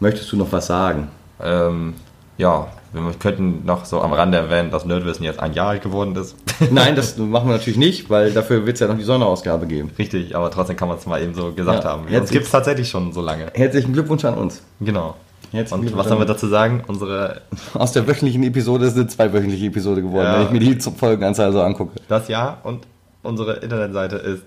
Möchtest 0.00 0.32
du 0.32 0.36
noch 0.36 0.50
was 0.50 0.66
sagen? 0.66 1.08
Ähm, 1.42 1.94
ja, 2.38 2.66
wir 2.92 3.12
könnten 3.18 3.64
noch 3.64 3.84
so 3.84 4.00
am 4.02 4.12
Rande 4.12 4.38
erwähnen, 4.38 4.70
dass 4.70 4.84
Nerdwissen 4.84 5.24
jetzt 5.24 5.40
ein 5.40 5.52
Jahr 5.54 5.68
alt 5.68 5.82
geworden 5.82 6.14
ist. 6.16 6.36
Nein, 6.70 6.94
das 6.96 7.16
machen 7.16 7.48
wir 7.48 7.54
natürlich 7.56 7.78
nicht, 7.78 8.10
weil 8.10 8.32
dafür 8.32 8.66
wird 8.66 8.74
es 8.74 8.80
ja 8.80 8.86
noch 8.88 8.96
die 8.98 9.02
Sonderausgabe 9.04 9.66
geben. 9.66 9.90
Richtig, 9.98 10.36
aber 10.36 10.50
trotzdem 10.50 10.76
kann 10.76 10.88
man 10.88 10.98
es 10.98 11.06
mal 11.06 11.22
eben 11.22 11.34
so 11.34 11.52
gesagt 11.52 11.84
Ja. 11.84 11.90
haben. 11.90 12.04
Jetzt 12.08 12.20
Uns 12.22 12.30
gibt 12.30 12.44
es 12.44 12.50
tatsächlich 12.50 12.88
schon 12.88 13.12
so 13.12 13.20
lange. 13.22 13.46
Herzlichen 13.54 13.92
Glückwunsch 13.92 14.24
an 14.24 14.34
uns. 14.34 14.62
Genau. 14.80 15.16
Herzlichen 15.52 15.86
Und 15.88 15.96
was 15.96 16.10
haben 16.10 16.18
wir 16.18 16.24
dazu 16.26 16.46
sagen? 16.48 16.82
Unsere, 16.86 17.42
Aus 17.74 17.92
der 17.92 18.06
wöchentlichen 18.06 18.42
Episode 18.42 18.88
sind 18.90 19.10
zwei 19.10 19.32
wöchentliche 19.32 19.66
Episode 19.66 20.00
geworden, 20.02 20.26
Ja. 20.26 20.38
wenn 20.38 20.46
ich 20.46 20.50
mir 20.52 20.60
die 20.74 20.80
Folgenanzahl 20.80 21.52
so 21.52 21.60
angucke. 21.62 21.92
das 22.08 22.28
Jahr 22.28 22.58
und 22.62 22.86
unsere 23.22 23.54
Internetseite 23.54 24.16
ist 24.16 24.44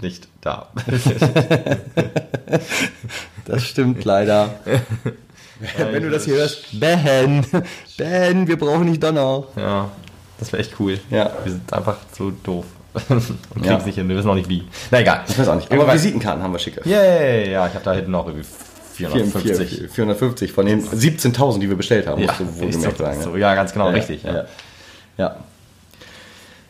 nicht 0.00 0.28
da. 0.42 0.68
Das 3.44 3.62
stimmt 3.62 4.04
leider. 4.04 4.50
Wenn 5.78 6.02
du 6.02 6.10
das 6.10 6.24
hier 6.24 6.34
hörst, 6.36 6.78
Ben, 6.78 7.44
Ben, 7.98 8.46
wir 8.46 8.58
brauchen 8.58 8.84
nicht 8.90 9.02
Donner. 9.02 9.44
ja, 9.56 9.90
das 10.38 10.52
wäre 10.52 10.62
echt 10.62 10.72
cool. 10.78 10.98
Ja. 11.10 11.30
Wir 11.44 11.52
sind 11.52 11.72
einfach 11.72 11.96
zu 12.12 12.30
doof. 12.30 12.64
und 13.08 13.08
kriegen 13.54 13.64
Ja. 13.64 13.76
es 13.78 13.84
nicht 13.86 13.94
hin. 13.96 14.08
Wir 14.08 14.16
wissen 14.16 14.26
noch 14.28 14.34
nicht 14.34 14.48
wie. 14.48 14.64
Na 14.90 15.00
egal. 15.00 15.22
Ich 15.28 15.38
weiß 15.38 15.48
auch 15.48 15.54
nicht. 15.56 15.70
Aber 15.70 15.92
Visitenkarten 15.92 16.42
haben 16.42 16.52
wir 16.52 16.58
schicke. 16.58 16.80
Yay, 16.88 17.50
ja, 17.52 17.66
ich 17.66 17.74
habe 17.74 17.84
da 17.84 17.92
hinten 17.92 18.10
noch 18.10 18.26
irgendwie 18.26 18.46
450. 18.94 19.42
450. 19.52 19.90
450 19.90 20.52
von 20.52 20.64
den 20.66 20.82
17.000, 20.86 21.58
die 21.60 21.68
wir 21.68 21.76
bestellt 21.76 22.06
haben, 22.06 22.20
Ja, 22.22 22.28
musst 22.28 22.40
du 22.40 22.60
wohlgemerkt 22.60 22.96
so, 22.98 23.04
sagen. 23.04 23.22
so, 23.22 23.36
ja, 23.36 23.54
ganz 23.54 23.72
genau, 23.74 23.88
Ja, 23.88 23.94
richtig. 23.94 24.22
Ja. 24.22 24.44
ja. 25.18 25.36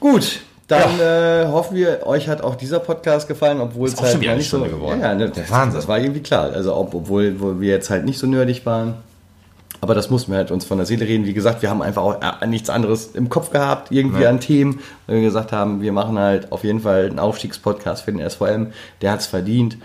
Gut, 0.01 0.41
dann 0.69 0.99
äh, 1.01 1.47
hoffen 1.49 1.77
wir, 1.77 2.07
euch 2.07 2.29
hat 2.29 2.43
auch 2.43 2.57
dieser 2.57 2.81
Podcast 2.81 3.29
gefallen, 3.29 3.61
obwohl 3.61 3.89
es 3.89 3.97
auch 3.99 4.03
halt 4.05 4.21
nicht 4.21 4.51
so 4.51 4.61
geworden. 4.61 5.01
Ja, 5.01 5.15
ne, 5.15 5.31
das, 5.31 5.51
Wahnsinn. 5.51 5.79
Das 5.79 5.89
war 5.89 5.99
irgendwie 5.99 6.21
klar. 6.23 6.51
Also 6.53 6.75
ob, 6.75 6.95
obwohl 6.95 7.41
wo 7.41 7.61
wir 7.61 7.69
jetzt 7.71 7.91
halt 7.91 8.05
nicht 8.05 8.19
so 8.19 8.27
nerdig 8.27 8.67
waren. 8.67 8.95
Aber 9.81 9.95
das 9.95 10.11
mussten 10.11 10.33
wir 10.33 10.39
halt 10.39 10.51
uns 10.51 10.65
von 10.65 10.79
der 10.79 10.87
Seele 10.87 11.07
reden. 11.07 11.27
Wie 11.27 11.35
gesagt, 11.35 11.63
wir 11.63 11.71
haben 11.71 11.83
einfach 11.83 12.03
auch 12.03 12.17
äh, 12.41 12.47
nichts 12.47 12.71
anderes 12.71 13.09
im 13.15 13.29
Kopf 13.29 13.51
gehabt, 13.51 13.93
irgendwie 13.93 14.23
Ja. 14.23 14.31
an 14.31 14.41
Themen, 14.41 14.81
weil 15.07 15.17
wir 15.17 15.23
gesagt 15.23 15.53
haben, 15.53 15.83
wir 15.83 15.93
machen 15.93 16.19
halt 16.19 16.51
auf 16.51 16.65
jeden 16.65 16.81
Fall 16.81 17.07
einen 17.07 17.19
Aufstiegspodcast 17.19 18.03
für 18.05 18.13
den 18.13 18.29
SVM. 18.29 18.69
Der 19.03 19.13
hat 19.13 19.21
es 19.21 19.27
verdient. 19.27 19.77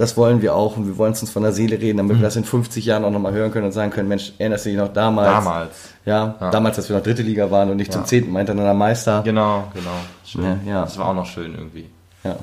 Das 0.00 0.16
wollen 0.16 0.40
wir 0.40 0.54
auch 0.54 0.78
und 0.78 0.86
wir 0.86 0.96
wollen 0.96 1.12
es 1.12 1.20
uns 1.20 1.30
von 1.30 1.42
der 1.42 1.52
Seele 1.52 1.78
reden, 1.78 1.98
damit 1.98 2.16
wir 2.16 2.22
das 2.22 2.34
in 2.34 2.44
50 2.44 2.84
Jahren 2.86 3.04
auch 3.04 3.10
nochmal 3.10 3.32
hören 3.32 3.50
können 3.52 3.66
und 3.66 3.72
sagen 3.72 3.90
können, 3.90 4.08
Mensch, 4.08 4.32
erinnerst 4.38 4.64
du 4.64 4.70
dich 4.70 4.78
noch 4.78 4.92
damals? 4.92 5.28
Damals. 5.44 5.70
Ja, 6.06 6.34
Ja. 6.40 6.50
damals, 6.50 6.78
als 6.78 6.88
wir 6.88 6.96
noch 6.96 7.02
dritte 7.02 7.20
Liga 7.22 7.50
waren 7.50 7.68
und 7.70 7.76
nicht 7.76 7.92
zum 7.92 8.00
Ja. 8.02 8.06
zehnten 8.06 8.32
Mal 8.32 8.38
hintereinander 8.40 8.72
Meister. 8.74 9.20
Genau, 9.24 9.64
genau. 9.74 9.90
Schön. 10.24 10.60
Ja. 10.66 10.82
Das 10.82 10.96
war 10.98 11.08
auch 11.10 11.14
noch 11.14 11.26
schön 11.26 11.54
irgendwie. 11.54 11.86
Ja. 12.24 12.36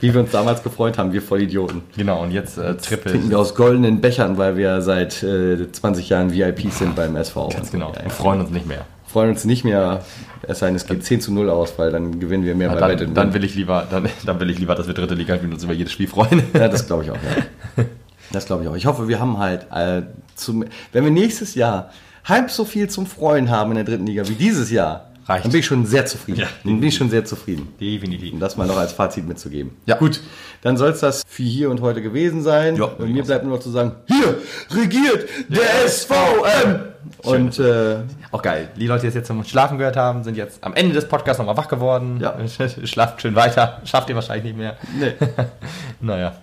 Wie 0.00 0.12
wir 0.12 0.20
uns 0.20 0.30
damals 0.32 0.62
gefreut 0.62 0.98
haben, 0.98 1.12
wir 1.12 1.22
Vollidioten. 1.22 1.82
Genau, 1.96 2.22
und 2.22 2.30
jetzt 2.30 2.58
äh, 2.58 2.74
Triple. 2.76 3.12
Trinken 3.12 3.30
wir 3.30 3.38
aus 3.38 3.54
goldenen 3.54 4.00
Bechern, 4.00 4.38
weil 4.38 4.56
wir 4.56 4.80
seit 4.82 5.22
äh, 5.22 5.70
20 5.70 6.08
Jahren 6.08 6.32
VIPs 6.32 6.78
sind 6.78 6.96
beim 6.96 7.16
SV. 7.16 7.48
Ganz 7.50 7.70
genau. 7.70 7.92
Wir 8.02 8.10
freuen 8.10 8.40
uns 8.40 8.50
nicht 8.50 8.66
mehr. 8.66 8.86
Freuen 9.12 9.30
uns 9.30 9.44
nicht 9.44 9.62
mehr, 9.62 10.04
es 10.42 10.60
sei 10.60 10.66
denn, 10.66 10.76
es 10.76 10.86
geht 10.86 11.04
10 11.04 11.20
zu 11.20 11.32
0 11.32 11.50
aus, 11.50 11.78
weil 11.78 11.92
dann 11.92 12.18
gewinnen 12.18 12.44
wir 12.44 12.54
mehr 12.54 12.70
bei 12.70 12.96
dann, 12.96 13.14
dann 13.14 13.34
will 13.34 13.44
ich 13.44 13.54
lieber, 13.54 13.86
dann, 13.88 14.08
dann 14.24 14.40
will 14.40 14.50
ich 14.50 14.58
lieber, 14.58 14.74
dass 14.74 14.86
wir 14.86 14.94
dritte 14.94 15.14
Liga 15.14 15.36
spielen 15.36 15.50
und 15.50 15.56
uns 15.56 15.64
über 15.64 15.74
jedes 15.74 15.92
Spiel 15.92 16.08
freuen. 16.08 16.42
Ja, 16.54 16.68
das 16.68 16.86
glaube 16.86 17.04
ich 17.04 17.10
auch, 17.10 17.16
ja. 17.16 17.84
Das 18.32 18.46
glaube 18.46 18.62
ich 18.62 18.68
auch. 18.70 18.76
Ich 18.76 18.86
hoffe, 18.86 19.08
wir 19.08 19.20
haben 19.20 19.36
halt, 19.36 19.66
äh, 19.70 20.02
zum, 20.36 20.64
wenn 20.92 21.04
wir 21.04 21.10
nächstes 21.10 21.54
Jahr 21.54 21.90
halb 22.24 22.50
so 22.50 22.64
viel 22.64 22.88
zum 22.88 23.04
Freuen 23.04 23.50
haben 23.50 23.72
in 23.72 23.76
der 23.76 23.84
dritten 23.84 24.06
Liga 24.06 24.26
wie 24.26 24.34
dieses 24.34 24.70
Jahr, 24.70 25.11
Reicht. 25.26 25.44
dann 25.44 25.52
bin 25.52 25.60
ich 25.60 25.66
schon 25.66 25.86
sehr 25.86 26.04
zufrieden. 26.06 26.40
Ja. 26.40 26.46
dann 26.64 26.80
bin 26.80 26.88
ich 26.88 26.96
schon 26.96 27.10
sehr 27.10 27.24
zufrieden. 27.24 27.68
Definitiv. 27.80 28.32
Um 28.32 28.40
das 28.40 28.56
mal 28.56 28.66
noch 28.66 28.76
als 28.76 28.92
Fazit 28.92 29.26
mitzugeben. 29.26 29.76
Ja. 29.86 29.96
Gut, 29.96 30.20
dann 30.62 30.76
soll 30.76 30.90
es 30.90 31.00
das 31.00 31.22
für 31.26 31.42
hier 31.42 31.70
und 31.70 31.80
heute 31.80 32.02
gewesen 32.02 32.42
sein. 32.42 32.76
Ja, 32.76 32.84
und 32.84 33.12
mir 33.12 33.22
bleibt 33.24 33.44
nur 33.44 33.56
noch 33.56 33.62
zu 33.62 33.70
sagen, 33.70 33.92
hier 34.06 34.38
regiert 34.76 35.28
der 35.48 35.88
SVM. 35.88 36.80
Und 37.24 37.58
äh, 37.58 37.96
Auch 38.30 38.42
geil. 38.42 38.68
Die 38.76 38.86
Leute, 38.86 39.02
die 39.02 39.06
es 39.08 39.14
jetzt 39.14 39.26
zum 39.26 39.42
Schlafen 39.44 39.76
gehört 39.78 39.96
haben, 39.96 40.22
sind 40.22 40.36
jetzt 40.36 40.62
am 40.62 40.74
Ende 40.74 40.94
des 40.94 41.06
Podcasts 41.08 41.38
nochmal 41.38 41.56
wach 41.56 41.68
geworden. 41.68 42.18
Ja. 42.20 42.36
Schlaft 42.84 43.22
schön 43.22 43.34
weiter. 43.34 43.80
Schafft 43.84 44.08
ihr 44.08 44.14
wahrscheinlich 44.14 44.44
nicht 44.44 44.56
mehr. 44.56 44.76
nee, 44.98 45.12
Naja. 46.00 46.34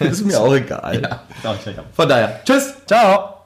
ist 0.00 0.24
mir 0.26 0.40
auch 0.40 0.54
egal. 0.54 1.00
Ja. 1.02 1.22
Von 1.92 2.08
daher, 2.08 2.40
tschüss. 2.44 2.74
Ciao. 2.86 3.44